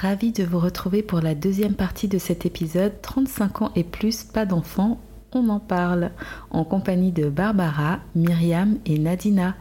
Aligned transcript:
Ravi 0.00 0.30
de 0.30 0.44
vous 0.44 0.58
retrouver 0.58 1.02
pour 1.02 1.20
la 1.20 1.34
deuxième 1.34 1.72
partie 1.72 2.06
de 2.06 2.18
cet 2.18 2.44
épisode 2.44 3.00
35 3.00 3.62
ans 3.62 3.72
et 3.76 3.82
plus, 3.82 4.24
pas 4.24 4.44
d'enfants, 4.44 5.00
on 5.32 5.48
en 5.48 5.58
parle, 5.58 6.10
en 6.50 6.64
compagnie 6.64 7.12
de 7.12 7.30
Barbara, 7.30 8.00
Myriam 8.14 8.78
et 8.84 8.98
Nadina. 8.98 9.54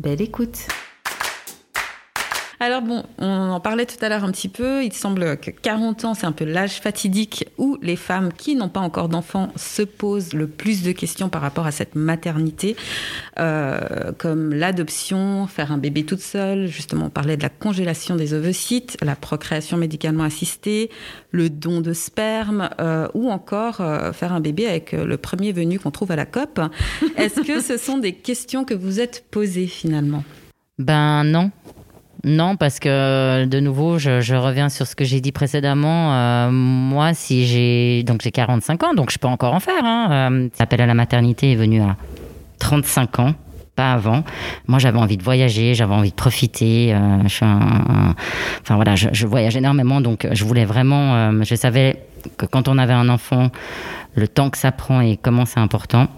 Belle 0.00 0.22
écoute! 0.22 0.66
Alors 2.58 2.80
bon, 2.80 3.04
on 3.18 3.50
en 3.50 3.60
parlait 3.60 3.84
tout 3.84 4.02
à 4.02 4.08
l'heure 4.08 4.24
un 4.24 4.32
petit 4.32 4.48
peu. 4.48 4.82
Il 4.82 4.92
semble 4.92 5.36
que 5.36 5.50
40 5.50 6.04
ans, 6.06 6.14
c'est 6.14 6.24
un 6.24 6.32
peu 6.32 6.44
l'âge 6.44 6.80
fatidique 6.80 7.46
où 7.58 7.76
les 7.82 7.96
femmes 7.96 8.32
qui 8.32 8.56
n'ont 8.56 8.70
pas 8.70 8.80
encore 8.80 9.08
d'enfants 9.08 9.52
se 9.56 9.82
posent 9.82 10.32
le 10.32 10.46
plus 10.46 10.82
de 10.82 10.92
questions 10.92 11.28
par 11.28 11.42
rapport 11.42 11.66
à 11.66 11.70
cette 11.70 11.94
maternité, 11.94 12.74
euh, 13.38 14.12
comme 14.16 14.54
l'adoption, 14.54 15.46
faire 15.46 15.70
un 15.70 15.76
bébé 15.76 16.04
toute 16.04 16.20
seule. 16.20 16.66
Justement, 16.66 17.06
on 17.06 17.10
parlait 17.10 17.36
de 17.36 17.42
la 17.42 17.50
congélation 17.50 18.16
des 18.16 18.32
ovocytes, 18.32 18.96
la 19.02 19.16
procréation 19.16 19.76
médicalement 19.76 20.24
assistée, 20.24 20.90
le 21.32 21.50
don 21.50 21.82
de 21.82 21.92
sperme, 21.92 22.70
euh, 22.80 23.06
ou 23.12 23.30
encore 23.30 23.82
euh, 23.82 24.12
faire 24.12 24.32
un 24.32 24.40
bébé 24.40 24.66
avec 24.66 24.92
le 24.92 25.16
premier 25.18 25.52
venu 25.52 25.78
qu'on 25.78 25.90
trouve 25.90 26.12
à 26.12 26.16
la 26.16 26.24
COP. 26.26 26.60
Est-ce 27.16 27.42
que 27.42 27.60
ce 27.60 27.76
sont 27.76 27.98
des 27.98 28.14
questions 28.14 28.64
que 28.64 28.74
vous 28.74 28.98
êtes 28.98 29.26
posées 29.30 29.66
finalement? 29.66 30.24
Ben 30.78 31.24
non. 31.24 31.50
Non, 32.26 32.56
parce 32.56 32.80
que 32.80 33.44
de 33.44 33.60
nouveau, 33.60 33.98
je, 33.98 34.34
reviens 34.34 34.68
sur 34.68 34.84
ce 34.88 34.96
que 34.96 35.04
j'ai 35.04 35.20
dit 35.20 35.30
précédemment. 35.30 36.12
Euh, 36.12 36.50
moi, 36.50 37.14
si 37.14 37.46
j'ai 37.46 38.02
donc 38.02 38.20
j'ai 38.20 38.32
45 38.32 38.82
ans, 38.82 38.94
donc 38.94 39.12
je 39.12 39.18
peux 39.18 39.28
encore 39.28 39.54
en 39.54 39.60
faire. 39.60 39.84
Hein. 39.84 40.08
Euh, 40.10 40.48
L'appel 40.58 40.80
à 40.80 40.86
la 40.86 40.94
maternité 40.94 41.52
est 41.52 41.54
venu 41.54 41.80
à 41.80 41.96
35 42.58 43.20
ans, 43.20 43.34
pas 43.76 43.92
avant. 43.92 44.24
Moi, 44.66 44.80
j'avais 44.80 44.98
envie 44.98 45.16
de 45.16 45.22
voyager, 45.22 45.74
j'avais 45.74 45.94
envie 45.94 46.10
de 46.10 46.16
profiter. 46.16 46.92
Euh, 46.92 47.28
je 47.28 47.44
enfin 47.44 48.74
voilà, 48.74 48.96
je, 48.96 49.08
je, 49.12 49.26
voyage 49.28 49.56
énormément, 49.56 50.00
donc 50.00 50.26
je 50.28 50.44
voulais 50.44 50.64
vraiment. 50.64 51.30
je 51.44 51.54
savais 51.54 52.02
que 52.38 52.46
quand 52.46 52.66
on 52.66 52.76
avait 52.76 52.92
un 52.92 53.08
enfant, 53.08 53.50
le 54.16 54.26
temps 54.26 54.50
que 54.50 54.58
ça 54.58 54.72
prend 54.72 55.00
et 55.00 55.16
comment 55.16 55.46
c'est 55.46 55.60
important. 55.60 56.08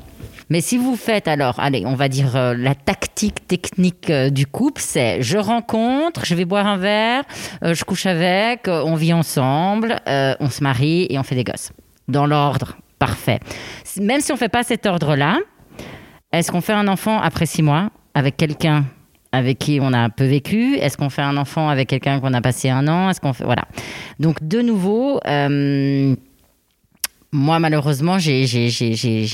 Mais 0.50 0.60
si 0.62 0.78
vous 0.78 0.96
faites 0.96 1.28
alors, 1.28 1.60
allez, 1.60 1.84
on 1.84 1.94
va 1.94 2.08
dire 2.08 2.34
euh, 2.36 2.54
la 2.56 2.74
tactique 2.74 3.46
technique 3.46 4.08
euh, 4.08 4.30
du 4.30 4.46
couple, 4.46 4.80
c'est 4.82 5.20
je 5.22 5.36
rencontre, 5.36 6.24
je 6.24 6.34
vais 6.34 6.46
boire 6.46 6.66
un 6.66 6.78
verre, 6.78 7.24
euh, 7.62 7.74
je 7.74 7.84
couche 7.84 8.06
avec, 8.06 8.66
on 8.66 8.94
vit 8.94 9.12
ensemble, 9.12 10.00
on 10.06 10.48
se 10.48 10.62
marie 10.62 11.06
et 11.10 11.18
on 11.18 11.22
fait 11.22 11.34
des 11.34 11.44
gosses. 11.44 11.72
Dans 12.08 12.26
l'ordre, 12.26 12.78
parfait. 12.98 13.40
Même 14.00 14.20
si 14.20 14.32
on 14.32 14.36
fait 14.36 14.48
pas 14.48 14.62
cet 14.62 14.86
ordre-là, 14.86 15.38
est-ce 16.32 16.50
qu'on 16.50 16.62
fait 16.62 16.72
un 16.72 16.88
enfant 16.88 17.20
après 17.20 17.46
six 17.46 17.62
mois 17.62 17.90
avec 18.14 18.36
quelqu'un 18.36 18.84
avec 19.30 19.58
qui 19.58 19.78
on 19.82 19.92
a 19.92 20.08
peu 20.08 20.24
vécu? 20.24 20.76
Est-ce 20.76 20.96
qu'on 20.96 21.10
fait 21.10 21.22
un 21.22 21.36
enfant 21.36 21.68
avec 21.68 21.88
quelqu'un 21.88 22.20
qu'on 22.20 22.32
a 22.32 22.40
passé 22.40 22.70
un 22.70 22.88
an? 22.88 23.10
Est-ce 23.10 23.20
qu'on 23.20 23.34
fait 23.34 23.44
voilà 23.44 23.64
Donc 24.18 24.42
de 24.42 24.62
nouveau, 24.62 25.20
moi, 27.30 27.58
malheureusement, 27.58 28.18
j'ai 28.18 28.46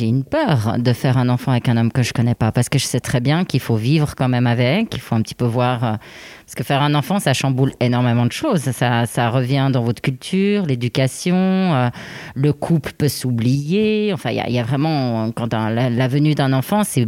une 0.00 0.24
peur 0.24 0.74
de 0.78 0.92
faire 0.92 1.16
un 1.16 1.28
enfant 1.28 1.52
avec 1.52 1.68
un 1.68 1.76
homme 1.76 1.92
que 1.92 2.02
je 2.02 2.12
connais 2.12 2.34
pas, 2.34 2.50
parce 2.50 2.68
que 2.68 2.76
je 2.76 2.86
sais 2.86 2.98
très 2.98 3.20
bien 3.20 3.44
qu'il 3.44 3.60
faut 3.60 3.76
vivre 3.76 4.16
quand 4.16 4.28
même 4.28 4.48
avec, 4.48 4.90
qu'il 4.90 5.00
faut 5.00 5.14
un 5.14 5.22
petit 5.22 5.36
peu 5.36 5.44
voir. 5.44 5.84
Euh, 5.84 5.92
parce 6.44 6.56
que 6.56 6.64
faire 6.64 6.82
un 6.82 6.94
enfant, 6.96 7.20
ça 7.20 7.32
chamboule 7.34 7.72
énormément 7.78 8.26
de 8.26 8.32
choses. 8.32 8.62
Ça, 8.62 9.30
revient 9.30 9.70
dans 9.72 9.82
votre 9.82 10.02
culture, 10.02 10.66
l'éducation, 10.66 11.36
euh, 11.36 11.88
le 12.34 12.52
couple 12.52 12.92
peut 12.98 13.08
s'oublier. 13.08 14.12
Enfin, 14.12 14.30
il 14.30 14.52
y, 14.52 14.58
a 14.58 14.62
vraiment, 14.64 15.30
quand 15.30 15.54
la, 15.54 16.08
venue 16.08 16.34
d'un 16.34 16.52
enfant, 16.52 16.82
c'est 16.82 17.06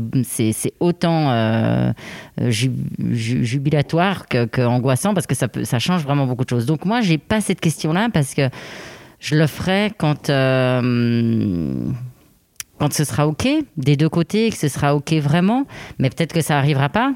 autant 0.78 1.30
euh, 1.30 1.92
jubilatoire 2.38 4.28
que, 4.28 4.44
que, 4.44 4.62
angoissant, 4.62 5.14
parce 5.14 5.26
que 5.26 5.34
ça, 5.34 5.48
ça 5.64 5.80
change 5.80 6.04
vraiment 6.04 6.26
beaucoup 6.26 6.44
de 6.44 6.50
choses. 6.50 6.64
Donc, 6.64 6.84
moi, 6.84 7.00
j'ai 7.00 7.18
pas 7.18 7.40
cette 7.40 7.60
question-là, 7.60 8.08
parce 8.12 8.34
que 8.34 8.48
je 9.20 9.36
le 9.36 9.46
ferai 9.46 9.92
quand, 9.96 10.30
euh, 10.30 11.90
quand 12.78 12.92
ce 12.92 13.04
sera 13.04 13.26
OK, 13.26 13.48
des 13.76 13.96
deux 13.96 14.08
côtés, 14.08 14.50
que 14.50 14.56
ce 14.56 14.68
sera 14.68 14.94
OK 14.94 15.12
vraiment. 15.14 15.66
Mais 15.98 16.10
peut-être 16.10 16.32
que 16.32 16.40
ça 16.40 16.54
n'arrivera 16.54 16.88
pas. 16.88 17.14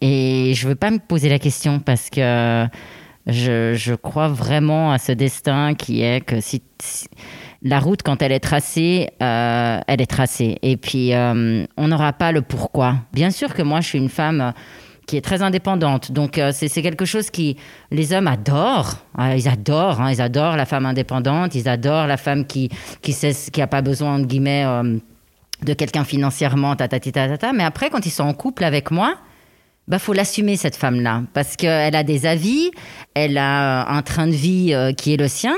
Et 0.00 0.52
je 0.54 0.68
veux 0.68 0.74
pas 0.74 0.90
me 0.90 0.98
poser 0.98 1.28
la 1.28 1.38
question 1.38 1.80
parce 1.80 2.10
que 2.10 2.66
je, 3.26 3.74
je, 3.74 3.94
crois 3.94 4.28
vraiment 4.28 4.92
à 4.92 4.98
ce 4.98 5.12
destin 5.12 5.74
qui 5.74 6.02
est 6.02 6.20
que 6.24 6.40
si, 6.40 6.62
la 7.62 7.80
route, 7.80 8.02
quand 8.02 8.22
elle 8.22 8.32
est 8.32 8.40
tracée, 8.40 9.10
euh, 9.22 9.80
elle 9.86 10.00
est 10.00 10.06
tracée. 10.06 10.58
Et 10.62 10.76
puis, 10.76 11.12
euh, 11.12 11.64
on 11.76 11.88
n'aura 11.88 12.12
pas 12.12 12.32
le 12.32 12.42
pourquoi. 12.42 12.96
Bien 13.12 13.30
sûr 13.30 13.54
que 13.54 13.62
moi, 13.62 13.80
je 13.80 13.88
suis 13.88 13.98
une 13.98 14.08
femme 14.08 14.52
qui 15.08 15.16
est 15.16 15.22
très 15.22 15.42
indépendante. 15.42 16.12
Donc 16.12 16.38
euh, 16.38 16.52
c'est 16.52 16.82
quelque 16.82 17.06
chose 17.06 17.30
qui 17.30 17.56
les 17.90 18.12
hommes 18.12 18.28
adorent. 18.28 18.98
Ah, 19.16 19.34
ils 19.34 19.48
adorent, 19.48 20.00
hein, 20.00 20.12
ils 20.12 20.20
adorent 20.20 20.56
la 20.56 20.66
femme 20.66 20.86
indépendante, 20.86 21.54
ils 21.54 21.68
adorent 21.68 22.06
la 22.06 22.18
femme 22.18 22.46
qui 22.46 22.68
qui 23.02 23.12
sait 23.12 23.32
qui 23.50 23.60
a 23.62 23.66
pas 23.66 23.80
besoin 23.80 24.18
de 24.20 24.26
guillemets 24.26 24.64
euh, 24.66 24.98
de 25.64 25.72
quelqu'un 25.72 26.04
financièrement, 26.04 26.76
Mais 27.54 27.64
après, 27.64 27.90
quand 27.90 28.06
ils 28.06 28.10
sont 28.10 28.22
en 28.22 28.34
couple 28.34 28.62
avec 28.62 28.92
moi, 28.92 29.16
bah 29.88 29.98
faut 29.98 30.12
l'assumer 30.12 30.56
cette 30.56 30.76
femme-là 30.76 31.22
parce 31.32 31.56
qu'elle 31.56 31.96
a 31.96 32.04
des 32.04 32.26
avis, 32.26 32.70
elle 33.14 33.38
a 33.38 33.88
un 33.88 34.02
train 34.02 34.26
de 34.26 34.32
vie 34.32 34.72
euh, 34.74 34.92
qui 34.92 35.14
est 35.14 35.16
le 35.16 35.26
sien. 35.26 35.56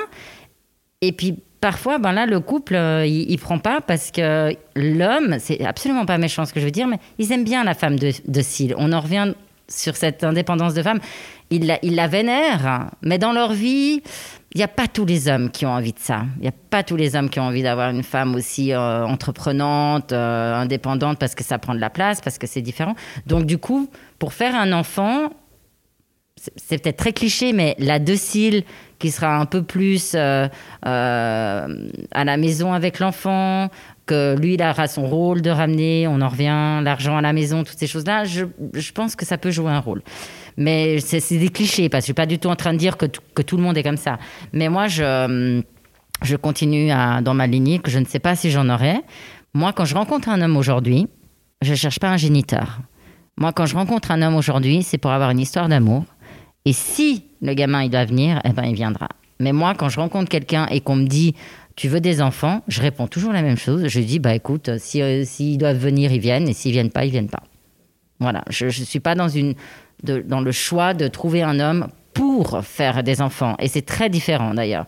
Et 1.02 1.12
puis 1.12 1.42
parfois, 1.60 1.98
ben 1.98 2.12
là, 2.12 2.26
le 2.26 2.40
couple, 2.40 2.74
il, 2.74 3.30
il, 3.30 3.38
prend 3.38 3.58
pas 3.58 3.80
parce 3.80 4.10
que 4.10 4.54
l'homme, 4.76 5.36
c'est 5.38 5.64
absolument 5.64 6.06
pas 6.06 6.18
méchant 6.18 6.44
ce 6.44 6.52
que 6.52 6.60
je 6.60 6.64
veux 6.64 6.70
dire, 6.70 6.86
mais 6.86 6.98
ils 7.18 7.32
aiment 7.32 7.44
bien 7.44 7.64
la 7.64 7.74
femme 7.74 7.98
de, 7.98 8.12
de 8.26 8.74
On 8.76 8.92
en 8.92 9.00
revient 9.00 9.34
sur 9.68 9.96
cette 9.96 10.24
indépendance 10.24 10.74
de 10.74 10.82
femme, 10.82 11.00
ils 11.50 11.66
la, 11.66 11.78
la 11.82 12.08
vénèrent, 12.08 12.90
mais 13.02 13.18
dans 13.18 13.32
leur 13.32 13.52
vie, 13.52 14.02
il 14.52 14.58
n'y 14.58 14.64
a 14.64 14.68
pas 14.68 14.88
tous 14.88 15.04
les 15.04 15.28
hommes 15.28 15.50
qui 15.50 15.64
ont 15.64 15.70
envie 15.70 15.92
de 15.92 15.98
ça. 15.98 16.24
Il 16.36 16.42
n'y 16.42 16.48
a 16.48 16.54
pas 16.70 16.82
tous 16.82 16.96
les 16.96 17.14
hommes 17.14 17.30
qui 17.30 17.38
ont 17.38 17.44
envie 17.44 17.62
d'avoir 17.62 17.90
une 17.90 18.02
femme 18.02 18.34
aussi 18.34 18.72
euh, 18.72 19.04
entreprenante, 19.04 20.12
euh, 20.12 20.54
indépendante, 20.54 21.18
parce 21.18 21.34
que 21.34 21.44
ça 21.44 21.58
prend 21.58 21.74
de 21.74 21.80
la 21.80 21.90
place, 21.90 22.20
parce 22.20 22.38
que 22.38 22.46
c'est 22.46 22.62
différent. 22.62 22.94
Donc 23.26 23.46
du 23.46 23.58
coup, 23.58 23.88
pour 24.18 24.32
faire 24.32 24.56
un 24.56 24.72
enfant, 24.72 25.30
c'est 26.56 26.82
peut-être 26.82 26.96
très 26.96 27.12
cliché, 27.12 27.52
mais 27.52 27.76
la 27.78 27.98
docile 27.98 28.64
qui 29.00 29.10
sera 29.10 29.36
un 29.36 29.46
peu 29.46 29.62
plus 29.62 30.12
euh, 30.14 30.46
à 30.82 32.24
la 32.24 32.36
maison 32.36 32.72
avec 32.72 33.00
l'enfant, 33.00 33.68
que 34.06 34.36
lui, 34.38 34.54
il 34.54 34.62
aura 34.62 34.86
son 34.86 35.06
rôle 35.06 35.42
de 35.42 35.50
ramener, 35.50 36.06
on 36.06 36.20
en 36.20 36.28
revient, 36.28 36.80
l'argent 36.84 37.16
à 37.16 37.22
la 37.22 37.32
maison, 37.32 37.64
toutes 37.64 37.78
ces 37.78 37.86
choses-là, 37.86 38.24
je, 38.24 38.44
je, 38.74 38.92
pense 38.92 39.16
que 39.16 39.24
ça 39.24 39.38
peut 39.38 39.50
jouer 39.50 39.70
un 39.70 39.80
rôle. 39.80 40.02
Mais 40.56 41.00
c'est 41.00 41.38
des 41.38 41.48
clichés, 41.48 41.88
parce 41.88 42.02
que 42.02 42.04
je 42.04 42.06
suis 42.06 42.14
pas 42.14 42.26
du 42.26 42.38
tout 42.38 42.48
en 42.48 42.56
train 42.56 42.72
de 42.72 42.78
dire 42.78 42.96
que, 42.96 43.06
que 43.06 43.42
tout 43.42 43.56
le 43.56 43.62
monde 43.62 43.76
est 43.78 43.82
comme 43.82 43.96
ça. 43.96 44.18
Mais 44.52 44.68
moi, 44.68 44.86
je, 44.88 45.62
je 46.22 46.36
continue 46.36 46.88
dans 47.22 47.34
ma 47.34 47.46
lignée, 47.46 47.78
que 47.78 47.90
je 47.90 47.98
ne 47.98 48.04
sais 48.04 48.18
pas 48.18 48.36
si 48.36 48.50
j'en 48.50 48.68
aurai. 48.68 49.00
Moi, 49.54 49.72
quand 49.72 49.86
je 49.86 49.94
rencontre 49.94 50.28
un 50.28 50.40
homme 50.42 50.56
aujourd'hui, 50.56 51.08
je 51.62 51.74
cherche 51.74 51.98
pas 51.98 52.10
un 52.10 52.16
géniteur. 52.16 52.80
Moi, 53.38 53.52
quand 53.52 53.64
je 53.64 53.74
rencontre 53.74 54.10
un 54.10 54.20
homme 54.20 54.36
aujourd'hui, 54.36 54.82
c'est 54.82 54.98
pour 54.98 55.12
avoir 55.12 55.30
une 55.30 55.40
histoire 55.40 55.68
d'amour. 55.68 56.04
Et 56.64 56.72
si 56.72 57.24
le 57.40 57.54
gamin, 57.54 57.82
il 57.82 57.90
doit 57.90 58.04
venir, 58.04 58.40
eh 58.44 58.50
ben, 58.50 58.64
il 58.64 58.74
viendra. 58.74 59.08
Mais 59.38 59.52
moi, 59.52 59.74
quand 59.74 59.88
je 59.88 59.98
rencontre 59.98 60.28
quelqu'un 60.28 60.66
et 60.66 60.80
qu'on 60.80 60.96
me 60.96 61.06
dit 61.06 61.34
tu 61.80 61.88
veux 61.88 62.00
des 62.00 62.20
enfants 62.20 62.62
Je 62.68 62.82
réponds 62.82 63.06
toujours 63.06 63.32
la 63.32 63.40
même 63.40 63.56
chose. 63.56 63.86
Je 63.86 64.00
dis, 64.00 64.18
bah 64.18 64.34
écoute, 64.34 64.68
euh, 64.68 64.76
s'ils 64.78 65.26
si, 65.26 65.56
doivent 65.56 65.78
venir, 65.78 66.12
ils 66.12 66.20
viennent, 66.20 66.46
et 66.46 66.52
s'ils 66.52 66.72
viennent 66.72 66.90
pas, 66.90 67.06
ils 67.06 67.10
viennent 67.10 67.30
pas. 67.30 67.42
Voilà, 68.18 68.44
je 68.50 68.66
ne 68.66 68.70
suis 68.70 69.00
pas 69.00 69.14
dans, 69.14 69.28
une, 69.28 69.54
dans 70.02 70.42
le 70.42 70.52
choix 70.52 70.92
de 70.92 71.08
trouver 71.08 71.42
un 71.42 71.58
homme 71.58 71.88
pour 72.12 72.62
faire 72.62 73.02
des 73.02 73.22
enfants. 73.22 73.56
Et 73.60 73.68
c'est 73.68 73.86
très 73.86 74.10
différent 74.10 74.52
d'ailleurs. 74.52 74.84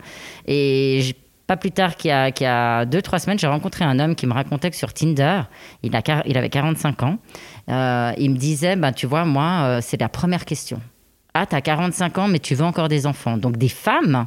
Et 0.46 1.14
pas 1.46 1.56
plus 1.56 1.70
tard 1.70 1.96
qu'il 1.96 2.10
y, 2.10 2.42
y 2.42 2.46
a 2.46 2.84
deux, 2.84 3.00
trois 3.00 3.18
semaines, 3.18 3.38
j'ai 3.38 3.46
rencontré 3.46 3.86
un 3.86 3.98
homme 3.98 4.14
qui 4.14 4.26
me 4.26 4.34
racontait 4.34 4.70
que 4.70 4.76
sur 4.76 4.92
Tinder, 4.92 5.42
il, 5.82 5.96
a, 5.96 6.02
il 6.26 6.36
avait 6.36 6.50
45 6.50 7.02
ans, 7.04 7.18
euh, 7.70 8.12
il 8.18 8.32
me 8.32 8.36
disait, 8.36 8.76
bah, 8.76 8.92
tu 8.92 9.06
vois, 9.06 9.24
moi, 9.24 9.62
euh, 9.62 9.78
c'est 9.80 9.98
la 9.98 10.10
première 10.10 10.44
question. 10.44 10.78
Ah, 11.34 11.46
tu 11.46 11.54
as 11.54 11.60
45 11.60 12.18
ans, 12.18 12.28
mais 12.28 12.38
tu 12.38 12.54
veux 12.54 12.64
encore 12.64 12.88
des 12.88 13.06
enfants. 13.06 13.36
Donc 13.36 13.56
des 13.56 13.68
femmes 13.68 14.26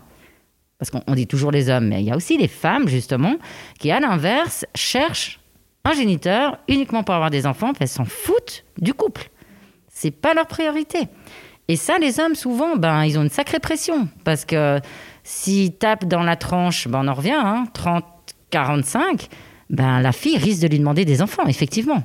parce 0.77 0.91
qu'on 0.91 1.13
dit 1.13 1.27
toujours 1.27 1.51
les 1.51 1.69
hommes, 1.69 1.87
mais 1.87 2.01
il 2.01 2.07
y 2.07 2.11
a 2.11 2.15
aussi 2.15 2.37
les 2.37 2.47
femmes, 2.47 2.87
justement, 2.87 3.35
qui, 3.79 3.91
à 3.91 3.99
l'inverse, 3.99 4.65
cherchent 4.75 5.39
un 5.85 5.93
géniteur 5.93 6.57
uniquement 6.67 7.03
pour 7.03 7.15
avoir 7.15 7.29
des 7.29 7.45
enfants, 7.45 7.71
elles 7.79 7.87
s'en 7.87 8.05
foutent 8.05 8.65
du 8.77 8.93
couple. 8.93 9.29
C'est 9.87 10.11
pas 10.11 10.33
leur 10.33 10.47
priorité. 10.47 11.07
Et 11.67 11.75
ça, 11.77 11.97
les 11.97 12.19
hommes, 12.19 12.35
souvent, 12.35 12.75
ben, 12.75 13.05
ils 13.05 13.17
ont 13.17 13.23
une 13.23 13.29
sacrée 13.29 13.59
pression, 13.59 14.07
parce 14.23 14.45
que 14.45 14.79
s'ils 15.23 15.73
tapent 15.73 16.05
dans 16.05 16.23
la 16.23 16.35
tranche, 16.35 16.87
ben, 16.87 17.01
on 17.03 17.07
en 17.07 17.13
revient, 17.13 17.31
hein, 17.33 17.65
30, 17.73 18.03
45, 18.49 19.29
ben, 19.69 20.01
la 20.01 20.11
fille 20.11 20.37
risque 20.37 20.61
de 20.61 20.67
lui 20.67 20.79
demander 20.79 21.05
des 21.05 21.21
enfants, 21.21 21.45
effectivement. 21.47 22.03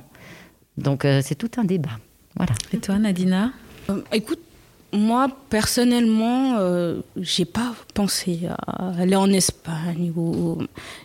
Donc, 0.77 1.03
euh, 1.03 1.21
c'est 1.23 1.35
tout 1.35 1.51
un 1.57 1.63
débat. 1.63 1.99
Voilà. 2.35 2.53
Et 2.73 2.77
toi, 2.77 2.97
Nadina? 2.97 3.51
Euh, 3.89 4.01
Écoute, 4.13 4.39
moi, 4.93 5.29
personnellement, 5.49 6.57
euh, 6.59 6.99
j'ai 7.15 7.45
pas 7.45 7.73
pensé 7.93 8.41
à 8.67 8.91
aller 8.99 9.15
en 9.15 9.31
Espagne. 9.31 10.11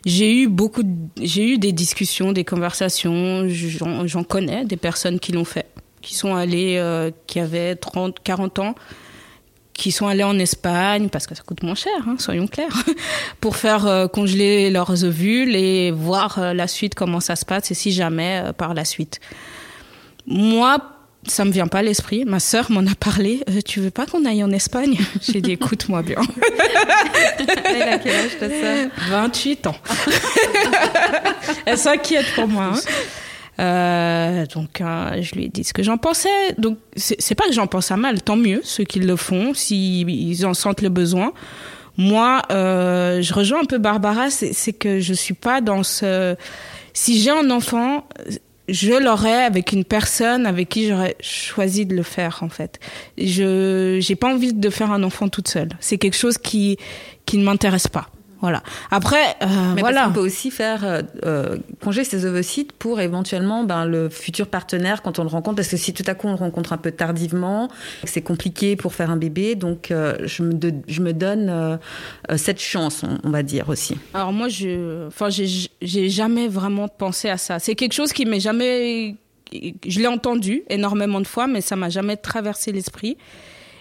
J'ai 0.05 0.43
eu 0.43 0.49
beaucoup, 0.49 0.83
j'ai 1.21 1.53
eu 1.53 1.59
des 1.59 1.73
discussions, 1.73 2.33
des 2.33 2.45
conversations. 2.45 3.47
J'en 3.49 4.25
connais 4.25 4.65
des 4.65 4.77
personnes 4.77 5.21
qui 5.21 5.33
l'ont 5.33 5.45
fait, 5.45 5.67
qui 6.03 6.15
sont 6.17 6.35
allées, 6.35 6.77
euh, 6.79 7.13
qui 7.29 7.39
avaient 7.39 7.77
30, 7.77 8.21
40 8.25 8.59
ans, 8.59 8.75
qui 9.73 9.93
sont 9.93 10.09
allés 10.09 10.25
en 10.25 10.39
Espagne 10.39 11.09
parce 11.09 11.29
que 11.29 11.37
ça 11.37 11.45
coûte 11.45 11.63
moins 11.63 11.77
cher, 11.77 12.09
hein, 12.09 12.17
soyons 12.19 12.49
clairs, 12.49 12.83
pour 13.41 13.55
faire 13.55 13.87
euh, 13.87 14.09
congeler 14.09 14.71
leurs 14.71 15.05
ovules 15.05 15.55
et 15.55 15.93
voir 15.93 16.39
euh, 16.39 16.55
la 16.55 16.67
suite 16.67 16.97
comment 16.97 17.21
ça 17.21 17.37
se 17.37 17.45
passe 17.45 17.71
et 17.71 17.75
si 17.75 17.93
jamais 17.93 18.51
par 18.59 18.75
la 18.75 18.85
suite. 18.85 19.21
Moi, 20.27 20.81
ça 21.27 21.45
me 21.45 21.51
vient 21.51 21.67
pas 21.67 21.79
à 21.79 21.83
l'esprit. 21.83 22.25
Ma 22.25 22.41
sœur 22.41 22.71
m'en 22.71 22.81
a 22.81 22.95
parlé. 22.95 23.43
tu 23.65 23.81
veux 23.81 23.91
pas 23.91 24.07
qu'on 24.07 24.25
aille 24.25 24.43
en 24.43 24.51
Espagne? 24.51 24.97
J'ai 25.23 25.41
dit 25.41 25.53
écoute-moi 25.53 26.03
bien. 26.03 26.19
Elle 27.65 27.83
a 27.83 27.99
quel 27.99 28.15
âge 28.15 28.39
ta 28.39 28.49
sœur? 28.49 28.89
28 29.11 29.67
ans. 29.67 29.77
Elle 31.67 31.79
s'inquiète 31.79 32.27
pour 32.35 32.49
moi. 32.49 32.73
Hein. 32.75 32.81
Euh, 33.59 34.47
donc, 34.47 34.81
euh, 34.81 35.23
je 35.23 35.35
lui 35.35 35.45
ai 35.45 35.49
dit 35.49 35.65
ce 35.65 35.73
que 35.73 35.83
j'en 35.83 35.97
pensais. 35.97 36.29
Donc, 36.59 36.79
c'est 36.97 37.35
pas 37.35 37.47
que 37.47 37.53
j'en 37.53 37.67
pense 37.67 37.91
à 37.91 37.97
mal, 37.97 38.23
tant 38.23 38.37
mieux, 38.37 38.61
ceux 38.65 38.85
qui 38.85 39.01
le 39.01 39.17
font, 39.17 39.55
s'ils 39.55 40.47
en 40.47 40.55
sentent 40.55 40.83
le 40.83 40.89
besoin. 40.89 41.33
Moi, 41.97 42.43
euh, 42.51 43.23
je 43.23 43.33
rejoins 43.33 43.63
un 43.63 43.65
peu 43.65 43.79
Barbara, 43.79 44.29
c'est 44.31 44.73
que 44.73 45.01
je 45.01 45.15
suis 45.15 45.35
pas 45.35 45.61
dans 45.61 45.83
ce... 45.83 46.37
Si 46.93 47.21
j'ai 47.21 47.31
un 47.31 47.51
enfant, 47.51 48.07
je 48.69 48.93
l'aurais 48.93 49.45
avec 49.45 49.73
une 49.73 49.85
personne 49.85 50.47
avec 50.47 50.69
qui 50.69 50.89
j'aurais 50.89 51.17
choisi 51.21 51.87
de 51.87 51.95
le 51.95 52.03
faire, 52.03 52.39
en 52.43 52.49
fait. 52.49 52.81
Je 53.19 53.99
j'ai 54.01 54.17
pas 54.17 54.33
envie 54.33 54.53
de 54.53 54.71
faire 54.71 54.91
un 54.91 55.03
enfant 55.03 55.29
toute 55.29 55.49
seule. 55.49 55.71
C'est 55.81 55.99
quelque 55.99 56.17
chose 56.17 56.39
qui, 56.39 56.79
qui 57.27 57.39
ne 57.39 57.45
m'intéresse 57.45 57.89
pas. 57.89 58.09
Voilà. 58.47 58.63
Après, 58.93 59.35
euh, 59.43 59.47
Mais 59.75 59.81
voilà. 59.81 60.09
on 60.09 60.13
peut 60.13 60.21
aussi 60.21 60.53
faire 60.53 60.85
euh, 60.85 61.03
euh, 61.25 61.57
congeler 61.83 62.05
ses 62.05 62.27
ovocytes 62.27 62.71
pour 62.71 63.01
éventuellement 63.01 63.65
ben, 63.65 63.87
le 63.87 64.09
futur 64.09 64.47
partenaire 64.47 65.03
quand 65.03 65.19
on 65.19 65.25
le 65.25 65.29
rencontre. 65.29 65.57
Parce 65.57 65.67
que 65.67 65.77
si 65.77 65.93
tout 65.93 66.05
à 66.07 66.15
coup 66.15 66.29
on 66.29 66.31
le 66.31 66.37
rencontre 66.37 66.73
un 66.73 66.77
peu 66.77 66.93
tardivement, 66.93 67.69
c'est 68.05 68.23
compliqué 68.23 68.77
pour 68.77 68.95
faire 68.95 69.11
un 69.11 69.17
bébé. 69.17 69.57
Donc 69.57 69.91
euh, 69.91 70.15
je, 70.23 70.45
me 70.45 70.53
je 70.87 71.01
me 71.01 71.13
donne 71.13 71.81
cette 72.37 72.61
chance, 72.61 73.03
on, 73.03 73.19
on, 73.25 73.31
va 73.31 73.43
dire 73.43 73.69
aussi. 73.69 73.99
Alors 74.15 74.33
moi, 74.33 74.49
je, 74.49 75.09
enfin, 75.09 75.29
j'ai 75.29 76.09
jamais 76.09 76.47
vraiment 76.47 76.87
pensé 76.87 77.29
à 77.29 77.39
ça. 77.39 77.59
C'est 77.59 77.75
quelque 77.75 77.95
chose 77.95 78.13
qui 78.13 78.27
m'est 78.27 78.39
jamais. 78.39 79.17
Je 79.53 79.99
l'ai 79.99 80.07
entendu 80.07 80.63
énormément 80.71 81.21
de 81.21 81.27
fois, 81.27 81.49
mais 81.49 81.63
ça 81.63 81.75
m'a 81.75 81.89
jamais 81.89 82.17
traversé 82.17 82.71
l'esprit. 82.71 83.17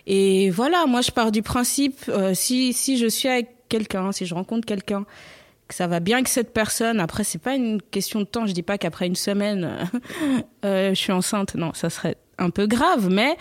Et 0.08 0.50
voilà, 0.52 0.86
moi 0.86 1.02
je 1.02 1.12
pars 1.12 1.32
du 1.32 1.42
principe, 1.42 2.00
euh, 2.10 2.34
si, 2.34 2.74
si 2.74 2.98
je 2.98 3.08
suis 3.08 3.28
avec 3.28 3.55
quelqu'un, 3.70 4.12
si 4.12 4.26
je 4.26 4.34
rencontre 4.34 4.66
quelqu'un, 4.66 5.06
que 5.68 5.74
ça 5.74 5.88
va 5.88 6.00
bien 6.00 6.18
avec 6.18 6.28
cette 6.28 6.54
personne. 6.54 7.00
Après, 7.00 7.24
c'est 7.24 7.42
pas 7.42 7.56
une 7.56 7.82
question 7.82 8.20
de 8.20 8.26
temps. 8.26 8.46
Je 8.46 8.54
dis 8.54 8.64
pas 8.64 8.78
qu'après 8.78 9.08
une 9.08 9.16
semaine, 9.16 9.90
euh, 10.66 10.90
je 10.90 10.96
suis 10.96 11.12
enceinte. 11.12 11.56
Non, 11.56 11.74
ça 11.74 11.90
serait 11.90 12.18
un 12.38 12.50
peu 12.50 12.68
grave, 12.68 13.10
mais 13.10 13.36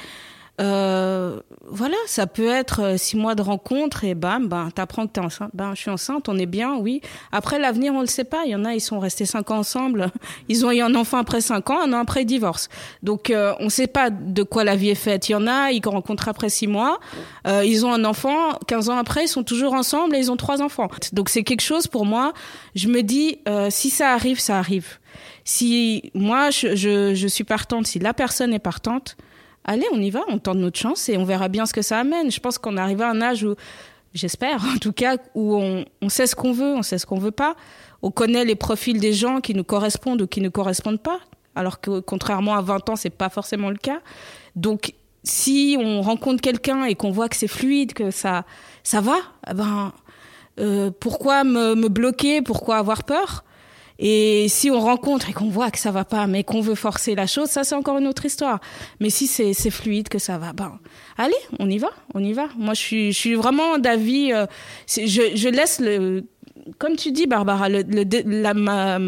euh, 0.61 1.41
voilà, 1.67 1.97
ça 2.07 2.29
peut 2.29 2.49
être 2.49 2.83
euh, 2.83 2.97
six 2.97 3.17
mois 3.17 3.35
de 3.35 3.43
rencontre 3.43 4.05
et 4.05 4.15
bam, 4.15 4.47
ben 4.47 4.71
t'apprends 4.73 5.07
que 5.07 5.13
t'es 5.13 5.21
enceinte. 5.21 5.51
Ben 5.53 5.75
je 5.75 5.81
suis 5.81 5.91
enceinte, 5.91 6.29
on 6.29 6.39
est 6.39 6.47
bien, 6.47 6.77
oui. 6.77 7.01
Après 7.33 7.59
l'avenir, 7.59 7.93
on 7.93 8.01
le 8.01 8.07
sait 8.07 8.25
pas. 8.25 8.45
Il 8.45 8.53
y 8.53 8.55
en 8.55 8.65
a, 8.65 8.75
ils 8.75 8.81
sont 8.81 9.01
restés 9.01 9.27
cinq 9.27 9.51
ans 9.51 9.59
ensemble, 9.59 10.11
ils 10.49 10.65
ont 10.65 10.71
eu 10.71 10.81
un 10.81 10.95
enfant 10.95 11.19
après 11.19 11.41
cinq 11.41 11.71
ans, 11.71 11.81
un 11.83 11.93
an 11.93 11.99
après 11.99 12.25
divorce. 12.25 12.69
Donc 13.03 13.31
euh, 13.31 13.53
on 13.59 13.69
sait 13.69 13.89
pas 13.89 14.11
de 14.11 14.43
quoi 14.45 14.63
la 14.63 14.77
vie 14.77 14.91
est 14.91 14.95
faite. 14.95 15.29
Il 15.29 15.33
y 15.33 15.35
en 15.35 15.49
a, 15.49 15.73
ils 15.73 15.83
rencontrent 15.85 16.29
après 16.29 16.51
six 16.51 16.69
mois, 16.69 17.01
euh, 17.49 17.65
ils 17.65 17.85
ont 17.85 17.93
un 17.93 18.05
enfant, 18.05 18.59
15 18.69 18.91
ans 18.91 18.97
après, 18.97 19.25
ils 19.25 19.29
sont 19.29 19.43
toujours 19.43 19.75
ensemble 19.75 20.15
et 20.15 20.19
ils 20.19 20.31
ont 20.31 20.37
trois 20.37 20.63
enfants. 20.63 20.89
Donc 21.13 21.31
c'est 21.31 21.43
quelque 21.43 21.63
chose 21.63 21.89
pour 21.89 22.07
moi. 22.07 22.33
Je 22.77 22.89
me 22.89 23.03
dis, 23.03 23.39
euh, 23.49 23.69
si 23.71 23.91
ça 23.91 24.13
arrive, 24.13 24.39
ça 24.39 24.59
arrive. 24.59 24.99
Si 25.45 26.11
moi 26.15 26.51
je, 26.51 26.77
je, 26.77 27.15
je 27.15 27.29
suis 27.29 27.45
partante, 27.45 27.87
si 27.87 27.99
la 27.99 28.15
personne 28.15 28.55
est 28.55 28.61
partante 28.61 29.17
allez, 29.65 29.87
on 29.93 30.01
y 30.01 30.11
va, 30.11 30.21
on 30.29 30.39
tente 30.39 30.59
notre 30.59 30.79
chance 30.79 31.09
et 31.09 31.17
on 31.17 31.25
verra 31.25 31.49
bien 31.49 31.67
ce 31.67 31.73
que 31.73 31.83
ça 31.83 31.99
amène. 31.99 32.31
Je 32.31 32.41
pense 32.41 32.59
qu'on 32.59 32.77
arrive 32.77 33.03
à 33.03 33.11
un 33.11 33.21
âge 33.21 33.45
où, 33.45 33.55
j'espère 34.13 34.65
en 34.75 34.79
tout 34.79 34.93
cas, 34.93 35.17
où 35.35 35.57
on, 35.57 36.09
sait 36.09 36.27
ce 36.27 36.35
qu'on 36.37 36.53
veut, 36.53 36.75
on 36.75 36.83
sait 36.83 36.99
ce 36.99 37.07
qu'on 37.07 37.19
veut 37.19 37.31
pas. 37.31 37.57
On 38.03 38.11
connaît 38.11 38.45
les 38.45 38.55
profils 38.55 39.01
des 39.01 39.13
gens 39.13 39.41
qui 39.41 39.55
nous 39.55 39.65
correspondent 39.65 40.23
ou 40.23 40.27
qui 40.27 40.41
ne 40.41 40.49
correspondent 40.49 41.01
pas. 41.01 41.21
Alors 41.55 41.81
que 41.81 42.01
contrairement 42.01 42.55
à 42.55 42.61
20 42.61 42.91
ans, 42.91 42.97
c'est 42.97 43.11
pas 43.11 43.29
forcément 43.29 43.71
le 43.71 43.77
cas. 43.77 44.01
Donc, 44.57 44.93
si 45.23 45.77
on 45.81 46.03
rencontre 46.03 46.43
quelqu'un 46.43 46.85
et 46.85 46.95
qu'on 46.97 47.11
voit 47.11 47.29
que 47.29 47.37
c'est 47.37 47.49
fluide, 47.49 47.95
que 47.95 48.11
ça, 48.11 48.45
ça 48.83 49.01
va, 49.01 49.17
eh 49.49 49.55
ben, 49.55 49.93
euh, 50.61 50.91
pourquoi 51.01 51.45
me 51.45 51.89
bloquer? 51.89 52.43
Pourquoi 52.43 52.77
avoir 52.77 53.05
peur? 53.05 53.45
Et 53.99 54.47
si 54.49 54.71
on 54.71 54.81
rencontre 54.81 55.31
et 55.31 55.33
qu'on 55.33 55.49
voit 55.49 55.71
que 55.71 55.79
ça 55.79 55.91
va 55.91 56.05
pas, 56.05 56.27
mais 56.27 56.43
qu'on 56.43 56.61
veut 56.61 56.75
forcer 56.75 57.15
la 57.15 57.27
chose, 57.27 57.49
ça 57.49 57.65
c'est 57.65 57.75
encore 57.75 57.99
une 57.99 58.07
autre 58.07 58.25
histoire. 58.27 58.61
Mais 59.01 59.11
si 59.11 59.27
c'est 59.27 59.71
fluide, 59.71 60.09
que 60.09 60.19
ça 60.19 60.39
va, 60.39 60.53
ben 60.53 60.79
allez, 61.17 61.35
on 61.59 61.71
y 61.71 61.79
va, 61.79 61.91
on 62.15 62.23
y 62.23 62.33
va. 62.33 62.49
Moi 62.57 62.75
je 62.75 62.81
suis, 62.81 63.13
je 63.13 63.19
suis 63.19 63.35
vraiment 63.35 63.79
d'avis. 63.79 64.33
Euh, 64.33 64.47
je, 64.89 65.33
je 65.35 65.49
laisse 65.49 65.81
le, 65.81 66.25
comme 66.79 66.97
tu 66.97 67.13
dis 67.13 67.27
Barbara, 67.27 67.69
le, 67.69 67.83
le 67.83 68.05
la, 68.43 68.55
ma, 68.55 68.99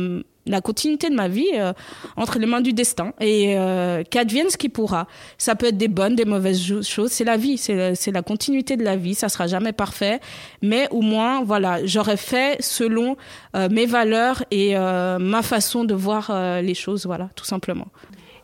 la 0.46 0.60
continuité 0.60 1.10
de 1.10 1.14
ma 1.14 1.28
vie 1.28 1.48
euh, 1.54 1.72
entre 2.16 2.38
les 2.38 2.46
mains 2.46 2.60
du 2.60 2.72
destin 2.72 3.12
et 3.20 3.58
euh, 3.58 4.02
qu'advienne 4.08 4.50
ce 4.50 4.56
qui 4.56 4.68
pourra. 4.68 5.06
Ça 5.38 5.54
peut 5.54 5.66
être 5.66 5.78
des 5.78 5.88
bonnes, 5.88 6.16
des 6.16 6.24
mauvaises 6.24 6.82
choses. 6.82 7.10
C'est 7.10 7.24
la 7.24 7.36
vie, 7.36 7.58
c'est 7.58 8.12
la 8.12 8.22
continuité 8.22 8.76
de 8.76 8.84
la 8.84 8.96
vie. 8.96 9.14
Ça 9.14 9.28
sera 9.28 9.46
jamais 9.46 9.72
parfait, 9.72 10.20
mais 10.62 10.88
au 10.90 11.02
moins, 11.02 11.42
voilà, 11.42 11.84
j'aurais 11.84 12.16
fait 12.16 12.56
selon 12.60 13.16
euh, 13.54 13.68
mes 13.70 13.86
valeurs 13.86 14.42
et 14.50 14.76
euh, 14.76 15.18
ma 15.18 15.42
façon 15.42 15.84
de 15.84 15.94
voir 15.94 16.28
euh, 16.30 16.60
les 16.60 16.74
choses, 16.74 17.06
voilà, 17.06 17.30
tout 17.34 17.44
simplement. 17.44 17.86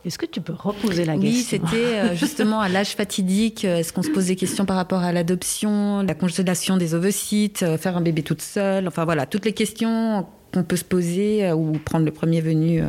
Est-ce 0.05 0.17
que 0.17 0.25
tu 0.25 0.41
peux 0.41 0.53
reposer 0.53 1.05
la 1.05 1.13
question? 1.13 1.29
Oui, 1.29 1.41
c'était 1.41 2.15
justement 2.15 2.59
à 2.59 2.67
l'âge 2.67 2.89
fatidique. 2.89 3.63
Est-ce 3.63 3.93
qu'on 3.93 4.01
se 4.01 4.09
pose 4.09 4.25
des 4.25 4.35
questions 4.35 4.65
par 4.65 4.75
rapport 4.75 5.01
à 5.01 5.13
l'adoption, 5.13 6.01
la 6.01 6.13
congélation 6.13 6.75
des 6.75 6.93
ovocytes, 6.93 7.65
faire 7.77 7.95
un 7.95 8.01
bébé 8.01 8.21
toute 8.21 8.41
seule 8.41 8.85
Enfin 8.89 9.05
voilà, 9.05 9.25
toutes 9.25 9.45
les 9.45 9.53
questions 9.53 10.27
qu'on 10.53 10.63
peut 10.63 10.75
se 10.75 10.83
poser 10.83 11.51
ou 11.51 11.73
prendre 11.83 12.05
le 12.05 12.11
premier 12.11 12.41
venu. 12.41 12.81
Euh, 12.81 12.85